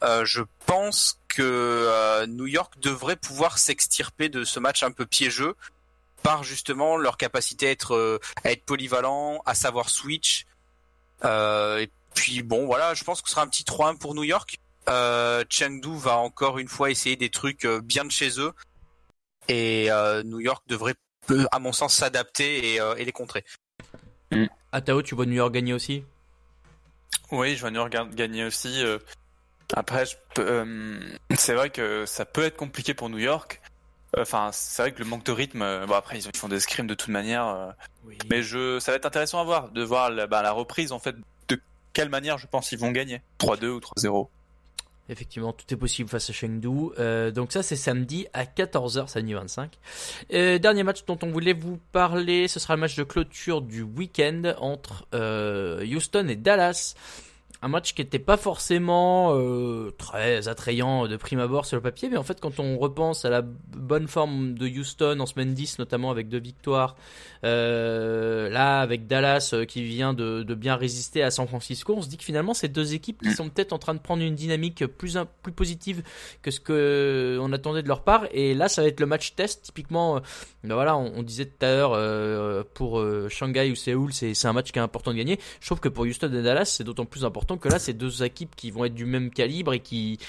euh, 0.04 0.24
je 0.24 0.42
pense 0.66 1.20
que 1.28 1.42
euh, 1.44 2.26
New 2.28 2.48
York 2.48 2.76
devrait 2.80 3.18
pouvoir 3.18 3.58
s'extirper 3.58 4.30
de 4.30 4.46
ce 4.46 4.62
match 4.62 4.82
un 4.84 4.92
peu 4.92 5.06
piégeux 5.06 5.56
par 6.24 6.46
justement 6.46 6.96
leur 6.96 7.18
capacité 7.18 7.68
à 7.68 7.72
être 7.72 7.96
euh, 7.96 8.20
à 8.46 8.52
être 8.54 8.64
polyvalent, 8.64 9.42
à 9.46 9.56
savoir 9.56 9.90
switch. 9.90 10.46
Euh, 11.26 11.80
et 11.80 11.90
puis 12.14 12.44
bon, 12.44 12.66
voilà, 12.66 12.94
je 12.94 13.04
pense 13.04 13.22
que 13.22 13.28
ce 13.28 13.36
sera 13.36 13.44
un 13.44 13.48
petit 13.48 13.64
3-1 13.66 13.98
pour 13.98 14.16
New 14.16 14.24
York. 14.24 14.60
Euh, 14.88 15.44
Chengdu 15.50 15.98
va 15.98 16.16
encore 16.18 16.60
une 16.60 16.70
fois 16.70 16.90
essayer 16.92 17.18
des 17.18 17.30
trucs 17.30 17.66
bien 17.66 18.06
de 18.06 18.12
chez 18.12 18.40
eux. 18.40 18.54
Et 19.48 19.92
euh, 19.92 20.24
New 20.24 20.40
York 20.40 20.64
devrait, 20.68 20.96
euh, 21.32 21.46
à 21.52 21.60
mon 21.60 21.72
sens, 21.72 21.94
s'adapter 21.96 22.74
et, 22.74 22.82
euh, 22.82 22.96
et 22.96 23.06
les 23.06 23.12
contrer. 23.12 23.44
Atao, 24.72 25.02
tu 25.02 25.16
vois 25.16 25.26
New 25.26 25.34
York 25.34 25.54
gagner 25.54 25.74
aussi? 25.74 26.04
Oui, 27.32 27.56
je 27.56 27.62
vois 27.62 27.72
New 27.72 27.78
York 27.80 27.92
ga- 27.92 28.06
gagner 28.14 28.44
aussi. 28.46 28.84
euh. 28.84 29.00
Après, 29.76 30.06
je 30.06 30.16
peux- 30.34 30.46
euh, 30.48 31.00
c'est 31.38 31.54
vrai 31.54 31.70
que 31.70 32.06
ça 32.06 32.26
peut 32.26 32.44
être 32.44 32.58
compliqué 32.58 32.94
pour 32.94 33.10
New 33.10 33.18
York. 33.18 33.62
Enfin, 34.18 34.50
c'est 34.54 34.82
vrai 34.84 34.92
que 34.94 35.00
le 35.00 35.06
manque 35.06 35.26
de 35.26 35.32
rythme. 35.32 35.86
Bon, 35.88 35.94
après, 35.96 36.20
ils 36.20 36.38
font 36.38 36.48
des 36.48 36.60
scrims 36.60 36.88
de 36.88 36.94
toute 36.94 37.10
manière. 37.10 37.74
Oui. 38.06 38.18
Mais 38.30 38.44
je, 38.44 38.80
ça 38.80 38.92
va 38.92 38.98
être 38.98 39.06
intéressant 39.06 39.42
à 39.42 39.44
voir, 39.44 39.70
de 39.70 39.84
voir 39.84 40.10
la, 40.12 40.28
bah, 40.28 40.42
la 40.42 40.52
reprise 40.52 40.92
en 40.92 41.00
fait. 41.00 41.16
De 41.48 41.60
quelle 41.94 42.10
manière 42.10 42.38
je 42.38 42.48
pense 42.48 42.72
ils 42.72 42.80
vont 42.80 42.92
gagner 42.92 43.22
3-2 43.40 43.68
ou 43.70 43.80
3-0 43.80 44.30
Effectivement, 45.08 45.54
tout 45.54 45.72
est 45.72 45.78
possible 45.78 46.10
face 46.10 46.30
à 46.30 46.34
Chengdu. 46.34 46.70
Euh, 46.98 47.30
donc 47.30 47.52
ça, 47.52 47.62
c'est 47.62 47.76
samedi 47.76 48.26
à 48.34 48.46
14h, 48.46 49.08
samedi 49.08 49.34
25. 49.34 49.72
Euh, 50.34 50.58
dernier 50.58 50.84
match 50.84 51.06
dont 51.06 51.20
on 51.22 51.30
voulait 51.30 51.54
vous 51.54 51.78
parler, 51.92 52.48
ce 52.48 52.60
sera 52.60 52.76
le 52.76 52.82
match 52.82 52.96
de 52.96 53.04
clôture 53.04 53.62
du 53.62 53.84
week-end 53.84 54.54
entre 54.60 55.08
euh, 55.14 55.86
Houston 55.86 56.28
et 56.28 56.36
Dallas. 56.36 56.96
Un 57.66 57.68
match 57.68 57.96
qui 57.96 58.04
n'était 58.04 58.20
pas 58.20 58.38
forcément 58.38 59.32
euh, 59.34 59.90
très 59.98 60.48
attrayant 60.48 61.08
de 61.08 61.18
prime 61.18 61.40
abord 61.40 61.66
sur 61.66 61.76
le 61.78 61.82
papier, 61.82 62.10
mais 62.10 62.18
en 62.18 62.22
fait, 62.22 62.40
quand 62.40 62.60
on 62.60 62.78
repense 62.78 63.26
à 63.26 63.32
la 63.32 63.42
bonne 63.42 64.08
forme 64.08 64.54
de 64.54 64.68
Houston 64.68 65.20
en 65.20 65.26
semaine 65.26 65.56
10, 65.56 65.80
notamment 65.80 66.12
avec 66.12 66.30
deux 66.30 66.40
victoires, 66.40 66.96
euh, 67.44 68.52
là, 68.52 68.82
avec 68.82 69.08
Dallas 69.08 69.50
euh, 69.54 69.66
qui 69.66 69.84
vient 69.84 70.14
de, 70.14 70.44
de 70.44 70.54
bien 70.54 70.76
résister 70.76 71.24
à 71.24 71.32
San 71.32 71.48
Francisco, 71.48 71.96
on 71.98 72.04
se 72.04 72.08
dit 72.08 72.18
que 72.18 72.24
finalement, 72.24 72.54
ces 72.54 72.68
deux 72.68 72.94
équipes 72.94 73.24
qui 73.24 73.32
sont 73.32 73.50
peut-être 73.50 73.74
en 73.74 73.80
train 73.80 73.96
de 73.96 74.00
prendre 74.00 74.22
une 74.22 74.36
dynamique 74.36 74.86
plus, 74.86 75.18
positive 75.56 76.04
que 76.44 76.52
ce 76.52 76.60
que 76.60 77.40
on 77.42 77.52
attendait 77.52 77.82
de 77.82 77.88
leur 77.88 78.04
part. 78.04 78.28
Et 78.32 78.54
là, 78.54 78.68
ça 78.68 78.84
va 78.84 78.90
être 78.90 79.00
le 79.00 79.08
match 79.08 79.34
test. 79.34 79.64
Typiquement, 79.64 80.22
ben 80.64 80.76
voilà, 80.76 80.96
on, 80.96 81.14
on 81.16 81.24
disait 81.24 81.46
tout 81.46 81.66
à 81.66 81.72
l'heure 81.72 81.94
euh, 81.96 82.64
pour 82.76 83.04
Shanghai 83.30 83.72
ou 83.72 83.76
Séoul, 83.76 84.14
c'est 84.14 84.36
c'est 84.36 84.48
un 84.48 84.54
match 84.54 84.72
qui 84.72 84.78
est 84.78 84.84
important 84.84 85.10
de 85.10 85.18
gagner. 85.18 85.40
Je 85.62 85.66
trouve 85.66 85.80
que 85.80 85.90
pour 85.90 86.04
Houston 86.04 86.32
et 86.32 86.44
Dallas, 86.44 86.66
c'est 86.66 86.84
d'autant 86.84 87.06
plus 87.06 87.26
important 87.26 87.55
que 87.58 87.70
là, 87.70 87.80
c'est 87.80 87.94
deux 87.94 88.24
équipes 88.24 88.56
qui 88.56 88.72
vont 88.72 88.86
être 88.86 88.94
du 88.94 89.06
même 89.06 89.30
calibre 89.32 89.74
et 89.74 89.80
qui 89.80 90.20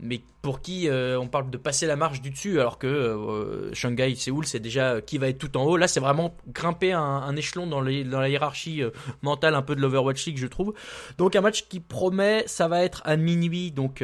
mais 0.00 0.20
pour 0.42 0.60
qui 0.60 0.88
euh, 0.88 1.18
on 1.18 1.26
parle 1.26 1.50
de 1.50 1.56
passer 1.56 1.86
la 1.86 1.96
marche 1.96 2.20
du 2.20 2.30
dessus 2.30 2.60
alors 2.60 2.78
que 2.78 2.86
euh, 2.86 3.74
Shanghai 3.74 4.14
Séoul 4.14 4.46
c'est 4.46 4.60
déjà 4.60 4.92
euh, 4.92 5.00
qui 5.00 5.18
va 5.18 5.28
être 5.28 5.38
tout 5.38 5.56
en 5.56 5.64
haut. 5.64 5.76
Là 5.76 5.88
c'est 5.88 6.00
vraiment 6.00 6.36
grimper 6.46 6.92
un, 6.92 7.34
échelon 7.36 7.66
dans, 7.66 7.80
les, 7.80 8.04
dans 8.04 8.20
la 8.20 8.28
hiérarchie 8.28 8.82
euh, 8.82 8.90
mentale 9.22 9.54
un 9.54 9.62
peu 9.62 9.74
de 9.74 9.80
l'Overwatch 9.80 10.24
League 10.26 10.38
je 10.38 10.46
trouve. 10.46 10.72
Donc 11.18 11.34
un 11.34 11.40
match 11.40 11.66
qui 11.68 11.80
promet 11.80 12.44
ça 12.46 12.68
va 12.68 12.84
être 12.84 13.02
à 13.04 13.16
minuit 13.16 13.72
donc 13.72 14.02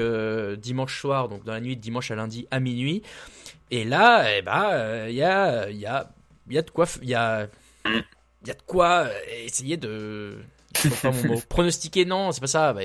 dimanche 0.58 1.00
soir 1.00 1.28
donc 1.28 1.44
dans 1.44 1.52
la 1.52 1.60
nuit 1.60 1.76
de 1.76 1.80
dimanche 1.80 2.10
à 2.10 2.16
lundi 2.16 2.48
à 2.50 2.58
minuit. 2.58 3.02
Et 3.70 3.84
là 3.84 4.36
eh 4.36 4.42
ben 4.42 5.06
il 5.08 5.14
y 5.14 5.22
a 5.22 5.70
y 5.70 5.86
a 5.86 6.10
y 6.50 6.58
a 6.58 6.62
de 6.62 6.70
quoi 6.70 6.86
il 7.02 7.08
y 7.08 7.14
a 7.14 7.46
y 8.44 8.50
a 8.50 8.54
de 8.54 8.62
quoi 8.66 9.06
essayer 9.44 9.76
de 9.76 10.38
pas 11.02 11.10
mon 11.10 11.24
mot. 11.34 11.42
pronostiquer 11.48 12.04
non 12.04 12.32
c'est 12.32 12.40
pas 12.40 12.46
ça 12.46 12.72
Bah, 12.72 12.82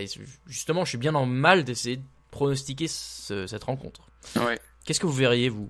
justement 0.47 0.83
je 0.85 0.89
suis 0.89 0.97
bien 0.97 1.11
dans 1.11 1.25
le 1.25 1.31
mal 1.31 1.63
d'essayer 1.63 1.97
de 1.97 2.03
pronostiquer 2.31 2.87
ce- 2.87 3.47
cette 3.47 3.63
rencontre 3.63 4.01
Ouais. 4.35 4.59
Qu'est-ce 4.85 4.99
que 4.99 5.05
vous 5.07 5.13
verriez, 5.13 5.49
vous? 5.49 5.69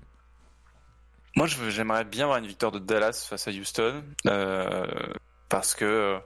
Moi, 1.36 1.46
j'aimerais 1.46 2.04
bien 2.04 2.24
avoir 2.24 2.38
une 2.38 2.46
victoire 2.46 2.72
de 2.72 2.78
Dallas 2.80 3.24
face 3.28 3.46
à 3.46 3.50
Houston, 3.52 4.02
euh, 4.26 4.84
parce 5.48 5.74
que, 5.74 6.18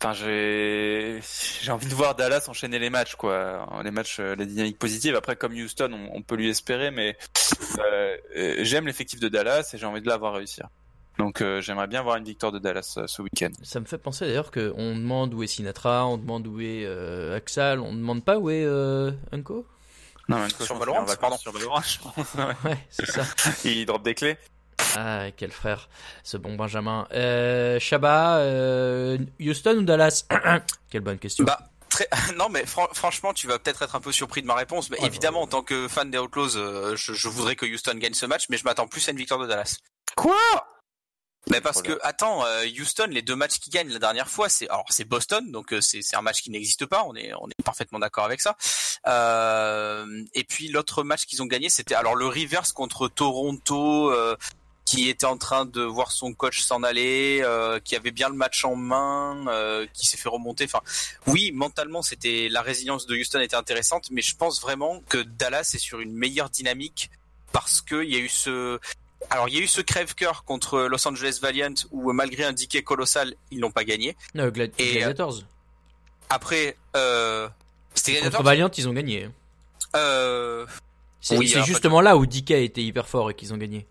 enfin, 0.00 0.12
j'ai, 0.12 1.20
j'ai 1.62 1.70
envie 1.72 1.86
de 1.86 1.94
voir 1.94 2.14
Dallas 2.14 2.44
enchaîner 2.48 2.78
les 2.78 2.90
matchs, 2.90 3.14
quoi, 3.14 3.66
les 3.82 3.90
matchs, 3.90 4.18
euh, 4.20 4.34
les 4.34 4.44
dynamiques 4.46 4.78
positives. 4.78 5.16
Après, 5.16 5.34
comme 5.36 5.54
Houston, 5.54 5.90
on, 5.92 6.18
on 6.18 6.22
peut 6.22 6.36
lui 6.36 6.48
espérer, 6.50 6.90
mais 6.90 7.16
euh, 7.78 8.16
euh, 8.36 8.56
j'aime 8.60 8.86
l'effectif 8.86 9.18
de 9.20 9.28
Dallas 9.28 9.70
et 9.72 9.78
j'ai 9.78 9.86
envie 9.86 10.02
de 10.02 10.08
la 10.08 10.18
voir 10.18 10.34
réussir. 10.34 10.68
Donc, 11.18 11.40
euh, 11.42 11.60
j'aimerais 11.60 11.86
bien 11.86 12.00
avoir 12.00 12.16
une 12.16 12.24
victoire 12.24 12.52
de 12.52 12.58
Dallas 12.58 12.94
euh, 12.96 13.06
ce 13.06 13.20
week-end. 13.22 13.50
Ça 13.62 13.80
me 13.80 13.84
fait 13.84 13.98
penser 13.98 14.26
d'ailleurs 14.26 14.50
qu'on 14.50 14.96
demande 14.96 15.34
où 15.34 15.42
est 15.42 15.46
Sinatra, 15.46 16.06
on 16.06 16.16
demande 16.18 16.46
où 16.46 16.60
est 16.60 16.84
euh, 16.86 17.36
Axal, 17.36 17.80
on 17.80 17.92
demande 17.92 18.24
pas 18.24 18.38
où 18.38 18.48
est 18.50 18.64
euh, 18.64 19.10
Unco? 19.30 19.66
Non, 20.28 20.38
même 20.38 20.50
Sur 20.50 20.76
Valorant, 20.78 21.04
pardon. 21.20 21.36
sur 21.36 21.52
Valorant. 21.52 21.80
Ouais, 22.64 22.78
c'est 22.90 23.06
ça. 23.06 23.22
Il 23.64 23.84
drop 23.86 24.02
des 24.02 24.14
clés. 24.14 24.36
Ah, 24.96 25.26
quel 25.36 25.50
frère, 25.52 25.88
ce 26.22 26.36
bon 26.36 26.54
Benjamin. 26.56 27.06
Euh, 27.12 27.78
Shabba, 27.78 28.38
euh, 28.38 29.18
Houston 29.40 29.76
ou 29.78 29.82
Dallas 29.82 30.24
Quelle 30.90 31.02
bonne 31.02 31.18
question. 31.18 31.44
Bah, 31.44 31.58
très... 31.88 32.08
non, 32.36 32.48
mais 32.48 32.64
fran- 32.66 32.88
franchement, 32.92 33.32
tu 33.34 33.46
vas 33.46 33.58
peut-être 33.58 33.82
être 33.82 33.94
un 33.96 34.00
peu 34.00 34.12
surpris 34.12 34.42
de 34.42 34.46
ma 34.46 34.54
réponse, 34.54 34.90
mais 34.90 34.98
Ouais, 35.00 35.06
évidemment, 35.06 35.42
en 35.42 35.46
tant 35.46 35.62
que 35.62 35.88
fan 35.88 36.10
des 36.10 36.18
Outlaws, 36.18 36.56
euh, 36.56 36.96
je, 36.96 37.12
je 37.12 37.28
voudrais 37.28 37.54
que 37.56 37.66
Houston 37.66 37.94
gagne 37.96 38.14
ce 38.14 38.26
match, 38.26 38.46
mais 38.48 38.56
je 38.56 38.64
m'attends 38.64 38.86
plus 38.88 39.06
à 39.08 39.12
une 39.12 39.18
victoire 39.18 39.40
de 39.40 39.46
Dallas. 39.46 39.76
Quoi? 40.16 40.36
Mais 41.50 41.60
parce 41.60 41.78
Trop 41.78 41.82
bien. 41.88 41.96
que, 41.96 42.00
attends, 42.04 42.44
euh, 42.46 42.64
Houston, 42.78 43.08
les 43.10 43.22
deux 43.22 43.34
matchs 43.34 43.58
qu'ils 43.58 43.72
gagnent 43.72 43.92
la 43.92 43.98
dernière 43.98 44.28
fois, 44.28 44.48
c'est 44.48 44.68
alors 44.68 44.86
c'est 44.90 45.04
Boston, 45.04 45.50
donc 45.50 45.72
euh, 45.72 45.80
c'est 45.80 46.00
c'est 46.00 46.14
un 46.16 46.22
match 46.22 46.40
qui 46.40 46.50
n'existe 46.50 46.86
pas. 46.86 47.04
On 47.06 47.16
est 47.16 47.32
on 47.34 47.48
est 47.48 47.62
parfaitement 47.64 47.98
d'accord 47.98 48.24
avec 48.24 48.40
ça. 48.40 48.56
Euh, 49.08 50.06
et 50.34 50.44
puis 50.44 50.68
l'autre 50.68 51.02
match 51.02 51.26
qu'ils 51.26 51.42
ont 51.42 51.46
gagné, 51.46 51.68
c'était 51.68 51.94
alors 51.96 52.14
le 52.14 52.26
reverse 52.26 52.72
contre 52.72 53.08
Toronto. 53.08 54.10
euh, 54.10 54.36
qui 54.84 55.08
était 55.08 55.26
en 55.26 55.38
train 55.38 55.64
de 55.64 55.80
voir 55.80 56.10
son 56.10 56.34
coach 56.34 56.60
s'en 56.60 56.82
aller, 56.82 57.40
euh, 57.42 57.78
qui 57.80 57.94
avait 57.96 58.10
bien 58.10 58.28
le 58.28 58.34
match 58.34 58.64
en 58.64 58.74
main, 58.74 59.46
euh, 59.46 59.86
qui 59.94 60.06
s'est 60.06 60.16
fait 60.16 60.28
remonter. 60.28 60.64
Enfin, 60.64 60.80
oui, 61.26 61.52
mentalement, 61.52 62.02
c'était 62.02 62.48
la 62.50 62.62
résilience 62.62 63.06
de 63.06 63.16
Houston 63.16 63.40
était 63.40 63.56
intéressante, 63.56 64.10
mais 64.10 64.22
je 64.22 64.36
pense 64.36 64.60
vraiment 64.60 65.00
que 65.08 65.18
Dallas 65.18 65.70
est 65.74 65.78
sur 65.78 66.00
une 66.00 66.12
meilleure 66.12 66.50
dynamique 66.50 67.10
parce 67.52 67.80
que 67.80 68.02
il 68.02 68.10
y 68.12 68.16
a 68.16 68.18
eu 68.18 68.28
ce 68.28 68.80
alors 69.30 69.48
il 69.48 69.54
y 69.54 69.58
a 69.58 69.60
eu 69.62 69.66
ce 69.66 69.80
crève-cœur 69.80 70.44
contre 70.44 70.80
Los 70.82 71.06
Angeles 71.08 71.38
Valiant 71.42 71.74
où 71.90 72.12
malgré 72.12 72.44
un 72.44 72.52
diquet 72.52 72.82
colossal, 72.82 73.34
ils 73.50 73.60
l'ont 73.60 73.70
pas 73.70 73.84
gagné. 73.84 74.16
Euh, 74.36 74.50
Glad- 74.50 74.72
et, 74.78 74.92
Gladiators. 74.92 75.42
Après, 76.30 76.76
euh, 76.96 77.48
c'était 77.94 78.12
Contre 78.12 78.22
Gladiators 78.22 78.42
Valiant, 78.44 78.70
ils 78.76 78.88
ont 78.88 78.92
gagné. 78.92 79.28
euh, 79.96 80.66
C'est 81.20 81.36
Oui, 81.38 81.46
justement 81.64 82.00
là 82.00 82.16
où 82.16 82.26
DK 82.26 82.50
était 82.52 82.82
hyper 82.82 83.06
fort 83.08 83.30
et 83.30 83.34
qu'ils 83.34 83.52
ont 83.54 83.58
gagné. 83.58 83.86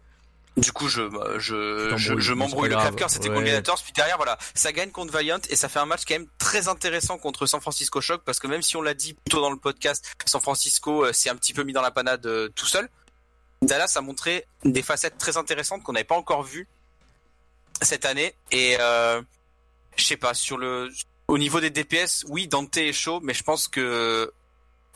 Du 0.58 0.74
coup, 0.74 0.90
je, 0.90 1.04
je, 1.38 1.92
Tu 1.94 1.98
je, 1.98 2.20
je 2.20 2.34
mais 2.34 2.40
m'embrouille. 2.40 2.68
Le 2.70 2.76
crève-cœur, 2.76 3.10
c'était 3.10 3.30
Ouais. 3.30 3.36
contre 3.36 3.46
Gladiators. 3.46 3.82
Puis 3.82 3.94
derrière, 3.94 4.18
voilà, 4.18 4.38
ça 4.54 4.74
gagne 4.74 4.92
contre 4.92 5.14
Valiant 5.14 5.40
et 5.50 5.56
ça 5.56 5.70
fait 5.70 5.80
un 5.80 5.86
match 5.86 6.02
quand 6.06 6.14
même 6.16 6.28
très 6.40 6.68
intéressant 6.68 7.18
contre 7.18 7.46
San 7.46 7.62
Francisco 7.62 8.02
Shock 8.02 8.24
parce 8.26 8.40
que 8.42 8.48
même 8.48 8.62
si 8.62 8.76
on 8.76 8.82
l'a 8.82 8.94
dit 8.94 9.14
plus 9.14 9.30
tôt 9.30 9.40
dans 9.40 9.50
le 9.50 9.56
podcast, 9.56 10.06
San 10.26 10.42
Francisco 10.42 11.06
euh, 11.06 11.14
s'est 11.14 11.30
un 11.30 11.38
petit 11.38 11.54
peu 11.54 11.64
mis 11.64 11.72
dans 11.72 11.82
la 11.82 11.92
panade 11.92 12.26
euh, 12.26 12.50
tout 12.54 12.66
seul. 12.66 12.90
Dallas 13.62 13.94
a 13.96 14.02
montré 14.02 14.46
des 14.64 14.82
facettes 14.82 15.18
très 15.18 15.38
intéressantes 15.38 15.84
qu'on 15.84 15.94
n'avait 15.94 16.04
pas 16.04 16.18
encore 16.18 16.44
vues 16.44 16.68
cette 17.82 18.06
année 18.06 18.34
et 18.52 18.78
euh, 18.80 19.22
je 19.98 20.04
sais 20.04 20.18
pas 20.18 20.34
sur 20.34 20.58
le 20.58 20.90
au 21.28 21.38
niveau 21.38 21.62
des 21.62 21.70
DPS, 21.70 22.26
oui, 22.28 22.50
Dante 22.50 22.76
est 22.76 22.92
chaud, 22.92 23.22
mais 23.24 23.34
je 23.34 23.44
pense 23.44 23.70
que 23.70 24.34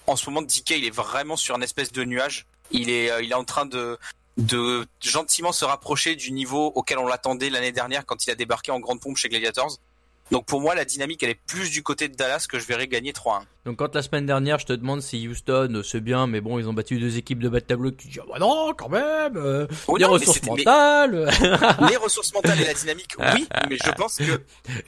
en 0.05 0.17
ce 0.17 0.29
moment, 0.29 0.41
DK 0.41 0.71
il 0.71 0.85
est 0.85 0.93
vraiment 0.93 1.37
sur 1.37 1.55
un 1.55 1.61
espèce 1.61 1.93
de 1.93 2.03
nuage. 2.03 2.45
Il 2.71 2.89
est, 2.89 3.09
euh, 3.09 3.21
il 3.21 3.31
est 3.31 3.35
en 3.35 3.45
train 3.45 3.65
de 3.65 3.97
de 4.37 4.85
gentiment 5.01 5.53
se 5.53 5.63
rapprocher 5.63 6.17
du 6.17 6.33
niveau 6.33 6.65
auquel 6.75 6.97
on 6.97 7.07
l'attendait 7.07 7.49
l'année 7.49 7.71
dernière 7.71 8.05
quand 8.05 8.27
il 8.27 8.31
a 8.31 8.35
débarqué 8.35 8.69
en 8.69 8.81
grande 8.81 8.99
pompe 8.99 9.15
chez 9.15 9.29
Gladiators. 9.29 9.77
Donc 10.31 10.45
pour 10.45 10.59
moi, 10.61 10.73
la 10.75 10.85
dynamique, 10.85 11.21
elle 11.23 11.29
est 11.29 11.39
plus 11.47 11.69
du 11.71 11.83
côté 11.83 12.07
de 12.07 12.15
Dallas 12.15 12.45
que 12.49 12.57
je 12.59 12.65
verrais 12.65 12.87
gagner 12.87 13.11
3-1. 13.11 13.41
Donc 13.65 13.77
quand 13.77 13.95
la 13.95 14.01
semaine 14.03 14.25
dernière, 14.27 14.59
je 14.59 14.65
te 14.67 14.73
demande 14.73 15.01
si 15.01 15.27
Houston, 15.27 15.69
euh, 15.75 15.83
c'est 15.83 15.99
bien, 16.01 16.27
mais 16.27 16.39
bon, 16.39 16.59
ils 16.59 16.69
ont 16.69 16.73
battu 16.73 16.99
deux 16.99 17.17
équipes 17.17 17.39
de 17.39 17.49
bas 17.49 17.59
de 17.59 17.65
tableau, 17.65 17.89
tu 17.91 18.07
dis, 18.07 18.19
ah 18.21 18.25
bah 18.31 18.37
non, 18.39 18.73
quand 18.77 18.89
même, 18.89 19.37
euh, 19.37 19.65
Oh 19.87 19.97
les 19.97 20.05
non, 20.05 20.11
ressources 20.11 20.39
mais 20.43 20.49
mentales. 20.49 21.29
les 21.89 21.95
ressources 21.97 22.31
mentales 22.33 22.61
et 22.61 22.65
la 22.65 22.73
dynamique, 22.75 23.15
oui, 23.17 23.47
mais 23.69 23.77
je 23.83 23.91
pense 23.91 24.17
que 24.17 24.41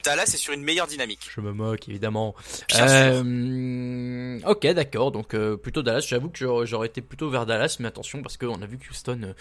Dallas 0.03 0.26
est 0.26 0.38
sur 0.38 0.53
une 0.53 0.61
meilleure 0.61 0.85
dynamique. 0.85 1.27
Je 1.35 1.41
me 1.41 1.53
moque, 1.53 1.89
évidemment. 1.89 2.35
Euh, 2.76 4.39
ok, 4.45 4.68
d'accord. 4.73 5.11
Donc 5.11 5.34
euh, 5.34 5.57
plutôt 5.57 5.81
Dallas. 5.81 6.05
J'avoue 6.07 6.30
que 6.30 6.65
j'aurais- 6.65 6.88
été 6.88 7.01
plutôt 7.01 7.30
vers 7.30 7.45
Dallas, 7.45 7.77
mais 7.80 7.88
attention 7.89 8.22
parce 8.22 8.38
qu'on 8.38 8.61
a 8.61 8.65
vu 8.65 8.77
que 8.77 8.89
Houston 8.89 9.34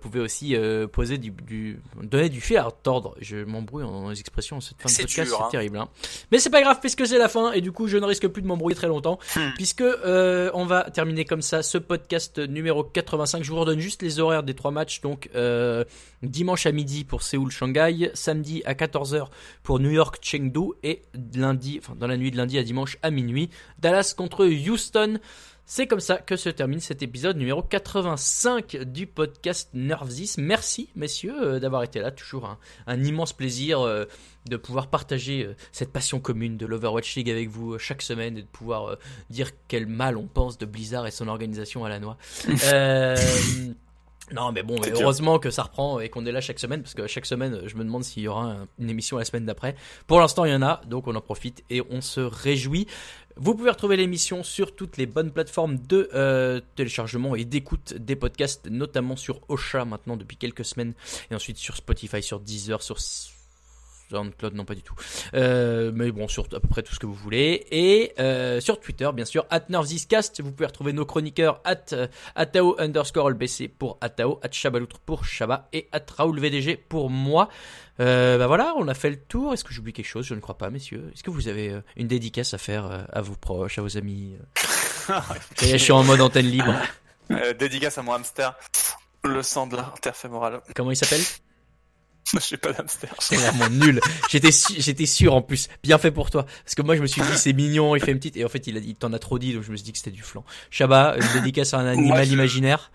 pouvait 0.00 0.20
aussi 0.20 0.54
poser 0.92 1.16
du, 1.16 1.30
du 1.30 1.80
donner 2.02 2.28
du 2.28 2.40
fil 2.40 2.58
à 2.58 2.64
retordre. 2.64 3.14
Je 3.20 3.38
m'embrouille 3.44 3.84
en, 3.84 4.10
les 4.10 4.20
expressions 4.20 4.60
cette 4.60 4.76
fin 4.82 4.90
de 4.90 4.94
podcast, 4.94 5.31
c'est 5.36 5.42
hein. 5.42 5.48
terrible. 5.50 5.78
Hein. 5.78 5.88
Mais 6.30 6.38
c'est 6.38 6.50
pas 6.50 6.62
grave 6.62 6.78
puisque 6.80 7.06
c'est 7.06 7.18
la 7.18 7.28
fin 7.28 7.52
et 7.52 7.60
du 7.60 7.72
coup 7.72 7.86
je 7.86 7.96
ne 7.96 8.06
risque 8.06 8.28
plus 8.28 8.42
de 8.42 8.46
m'embrouiller 8.46 8.76
très 8.76 8.88
longtemps 8.88 9.18
Hmm. 9.36 9.50
puisque 9.54 9.80
euh, 9.80 10.50
on 10.54 10.64
va 10.64 10.90
terminer 10.90 11.24
comme 11.24 11.42
ça 11.42 11.62
ce 11.62 11.78
podcast 11.78 12.38
numéro 12.38 12.84
85. 12.84 13.42
Je 13.42 13.50
vous 13.50 13.58
redonne 13.58 13.80
juste 13.80 14.02
les 14.02 14.20
horaires 14.20 14.42
des 14.42 14.54
trois 14.54 14.70
matchs. 14.70 15.00
Donc 15.00 15.30
euh, 15.34 15.84
dimanche 16.22 16.66
à 16.66 16.72
midi 16.72 17.04
pour 17.04 17.22
Séoul 17.22 17.50
Shanghai, 17.50 18.10
samedi 18.14 18.62
à 18.64 18.74
14h 18.74 19.26
pour 19.62 19.80
New 19.80 19.90
York 19.90 20.18
Chengdu 20.22 20.72
et 20.82 21.02
lundi, 21.34 21.80
enfin 21.82 21.94
dans 21.96 22.06
la 22.06 22.16
nuit 22.16 22.30
de 22.30 22.36
lundi 22.36 22.58
à 22.58 22.62
dimanche 22.62 22.98
à 23.02 23.10
minuit, 23.10 23.50
Dallas 23.78 24.14
contre 24.16 24.46
Houston. 24.46 25.18
C'est 25.64 25.86
comme 25.86 26.00
ça 26.00 26.18
que 26.18 26.36
se 26.36 26.48
termine 26.48 26.80
cet 26.80 27.02
épisode 27.02 27.36
numéro 27.36 27.62
85 27.62 28.78
du 28.78 29.06
podcast 29.06 29.70
Nervsis. 29.72 30.34
Merci 30.36 30.90
messieurs 30.96 31.34
euh, 31.40 31.60
d'avoir 31.60 31.84
été 31.84 32.00
là, 32.00 32.10
toujours 32.10 32.46
un, 32.46 32.58
un 32.86 33.02
immense 33.02 33.32
plaisir 33.32 33.80
euh, 33.80 34.04
de 34.46 34.56
pouvoir 34.56 34.88
partager 34.88 35.44
euh, 35.44 35.54
cette 35.70 35.92
passion 35.92 36.18
commune 36.20 36.56
de 36.56 36.66
l'Overwatch 36.66 37.14
League 37.16 37.30
avec 37.30 37.48
vous 37.48 37.74
euh, 37.74 37.78
chaque 37.78 38.02
semaine 38.02 38.36
et 38.38 38.42
de 38.42 38.46
pouvoir 38.48 38.86
euh, 38.86 38.96
dire 39.30 39.50
quel 39.68 39.86
mal 39.86 40.16
on 40.16 40.26
pense 40.26 40.58
de 40.58 40.66
Blizzard 40.66 41.06
et 41.06 41.10
son 41.10 41.28
organisation 41.28 41.84
à 41.84 41.88
la 41.88 41.98
noix. 42.00 42.16
Non, 44.32 44.50
mais 44.50 44.62
bon, 44.62 44.76
heureusement 44.94 45.38
que 45.38 45.50
ça 45.50 45.64
reprend 45.64 46.00
et 46.00 46.08
qu'on 46.08 46.24
est 46.24 46.32
là 46.32 46.40
chaque 46.40 46.58
semaine, 46.58 46.80
parce 46.80 46.94
que 46.94 47.06
chaque 47.06 47.26
semaine, 47.26 47.62
je 47.66 47.74
me 47.76 47.84
demande 47.84 48.02
s'il 48.02 48.22
y 48.22 48.28
aura 48.28 48.44
un- 48.52 48.68
une 48.78 48.88
émission 48.88 49.18
la 49.18 49.26
semaine 49.26 49.44
d'après. 49.44 49.74
Pour 50.06 50.20
l'instant, 50.20 50.46
il 50.46 50.52
y 50.52 50.54
en 50.54 50.62
a, 50.62 50.80
donc 50.86 51.06
on 51.06 51.14
en 51.14 51.20
profite 51.20 51.62
et 51.68 51.82
on 51.90 52.00
se 52.00 52.20
réjouit. 52.20 52.86
Vous 53.36 53.54
pouvez 53.54 53.68
retrouver 53.68 53.96
l'émission 53.96 54.42
sur 54.42 54.74
toutes 54.74 54.96
les 54.96 55.04
bonnes 55.06 55.32
plateformes 55.32 55.76
de 55.76 56.08
euh, 56.14 56.60
téléchargement 56.76 57.34
et 57.34 57.44
d'écoute 57.44 57.92
des 57.94 58.16
podcasts, 58.16 58.68
notamment 58.70 59.16
sur 59.16 59.40
Ocha 59.48 59.84
maintenant 59.84 60.16
depuis 60.16 60.38
quelques 60.38 60.64
semaines, 60.64 60.94
et 61.30 61.34
ensuite 61.34 61.58
sur 61.58 61.76
Spotify, 61.76 62.22
sur 62.22 62.40
Deezer, 62.40 62.80
sur 62.82 62.96
SoundCloud, 64.12 64.54
non 64.54 64.64
pas 64.64 64.74
du 64.74 64.82
tout. 64.82 64.94
Euh, 65.34 65.92
mais 65.94 66.10
bon, 66.10 66.28
sur 66.28 66.44
à 66.44 66.60
peu 66.60 66.68
près 66.68 66.82
tout 66.82 66.94
ce 66.94 66.98
que 66.98 67.06
vous 67.06 67.14
voulez. 67.14 67.66
Et 67.70 68.12
euh, 68.18 68.60
sur 68.60 68.80
Twitter, 68.80 69.08
bien 69.14 69.24
sûr, 69.24 69.46
at 69.50 69.62
NervzisCast, 69.68 70.40
vous 70.42 70.52
pouvez 70.52 70.66
retrouver 70.66 70.92
nos 70.92 71.04
chroniqueurs 71.04 71.60
at 71.64 71.92
euh, 71.92 72.06
Atao 72.34 72.76
underscore 72.78 73.30
LBC 73.30 73.68
pour 73.68 73.98
Atao, 74.00 74.40
at 74.42 74.52
Chabaloutre 74.52 74.98
pour 75.00 75.24
Chaba 75.24 75.68
et 75.72 75.88
at 75.92 76.04
Raoul 76.16 76.38
VDG 76.40 76.76
pour 76.76 77.10
moi. 77.10 77.48
Euh, 78.00 78.38
bah 78.38 78.46
voilà, 78.46 78.74
on 78.78 78.88
a 78.88 78.94
fait 78.94 79.10
le 79.10 79.16
tour. 79.16 79.52
Est-ce 79.52 79.64
que 79.64 79.72
j'oublie 79.72 79.92
quelque 79.92 80.06
chose? 80.06 80.26
Je 80.26 80.34
ne 80.34 80.40
crois 80.40 80.58
pas, 80.58 80.70
messieurs. 80.70 81.10
Est-ce 81.14 81.22
que 81.22 81.30
vous 81.30 81.48
avez 81.48 81.74
une 81.96 82.08
dédicace 82.08 82.54
à 82.54 82.58
faire 82.58 83.06
à 83.12 83.20
vos 83.20 83.34
proches, 83.34 83.78
à 83.78 83.82
vos 83.82 83.96
amis 83.96 84.36
Ça 84.56 85.22
y 85.62 85.70
est, 85.70 85.78
je 85.78 85.84
suis 85.84 85.92
en 85.92 86.02
mode 86.04 86.20
antenne 86.20 86.46
libre. 86.46 86.74
Dédicace 87.58 87.98
à 87.98 88.02
mon 88.02 88.12
hamster. 88.12 88.54
Le 89.24 89.42
sang 89.42 89.66
de 89.68 89.76
l'interfémoral. 89.76 90.60
Comment 90.74 90.90
il 90.90 90.96
s'appelle? 90.96 91.22
Je 92.34 92.38
sais 92.38 92.56
pas 92.56 92.72
d'hamster. 92.72 93.08
C'est 93.18 93.36
vraiment 93.36 93.68
nul. 93.68 94.00
J'étais 94.30 94.50
j'étais 94.78 95.06
sûr 95.06 95.34
en 95.34 95.42
plus. 95.42 95.68
Bien 95.82 95.98
fait 95.98 96.10
pour 96.10 96.30
toi. 96.30 96.44
Parce 96.64 96.74
que 96.74 96.82
moi 96.82 96.96
je 96.96 97.02
me 97.02 97.06
suis 97.06 97.20
dit 97.20 97.36
c'est 97.36 97.52
mignon, 97.52 97.94
il 97.96 98.02
fait 98.02 98.12
une 98.12 98.18
petite 98.18 98.36
et 98.36 98.44
en 98.44 98.48
fait 98.48 98.66
il, 98.66 98.76
a- 98.76 98.80
il 98.80 98.94
t'en 98.94 99.12
a 99.12 99.18
trop 99.18 99.38
dit 99.38 99.52
donc 99.54 99.64
je 99.64 99.70
me 99.72 99.76
suis 99.76 99.84
dit 99.84 99.92
que 99.92 99.98
c'était 99.98 100.10
du 100.12 100.22
flan. 100.22 100.44
Chaba, 100.70 101.16
une 101.16 101.32
dédicace 101.40 101.74
à 101.74 101.78
un 101.78 101.86
animal 101.86 102.24
je- 102.26 102.32
imaginaire. 102.32 102.90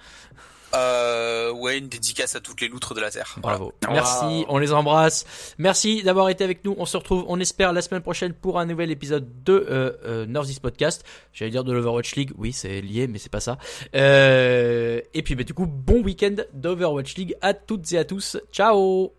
Euh, 0.76 1.52
ouais, 1.52 1.78
une 1.78 1.88
dédicace 1.88 2.36
à 2.36 2.40
toutes 2.40 2.62
les 2.62 2.68
loutres 2.68 2.94
de 2.94 3.00
la 3.00 3.10
Terre. 3.12 3.36
Bravo. 3.38 3.74
Merci, 3.90 4.46
on 4.50 4.58
les 4.58 4.74
embrasse. 4.74 5.26
Merci 5.58 6.04
d'avoir 6.04 6.30
été 6.30 6.44
avec 6.44 6.64
nous. 6.66 6.76
On 6.78 6.86
se 6.86 6.98
retrouve, 6.98 7.26
on 7.28 7.40
espère, 7.40 7.74
la 7.74 7.82
semaine 7.82 8.02
prochaine 8.02 8.34
pour 8.34 8.60
un 8.60 8.66
nouvel 8.66 8.92
épisode 8.92 9.44
de 9.44 9.66
euh, 9.70 10.26
euh, 10.28 10.60
Podcast. 10.62 11.04
J'allais 11.34 11.52
dire 11.52 11.64
de 11.64 11.74
l'Overwatch 11.74 12.16
League. 12.16 12.32
Oui, 12.38 12.54
c'est 12.54 12.82
lié, 12.82 13.08
mais 13.08 13.20
c'est 13.20 13.32
pas 13.32 13.40
ça. 13.40 13.58
Euh, 13.96 15.02
et 15.14 15.22
puis, 15.24 15.36
bah, 15.36 15.44
du 15.44 15.54
coup, 15.54 15.66
bon 15.66 16.02
week-end 16.04 16.36
d'Overwatch 16.54 17.16
League 17.16 17.36
à 17.42 17.54
toutes 17.54 17.92
et 17.94 17.98
à 17.98 18.06
tous. 18.06 18.38
Ciao 18.52 19.14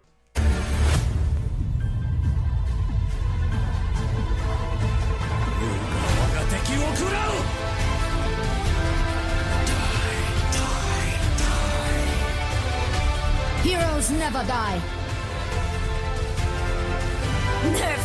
never 14.30 14.44
die. 14.46 14.80
Nerf 17.72 17.97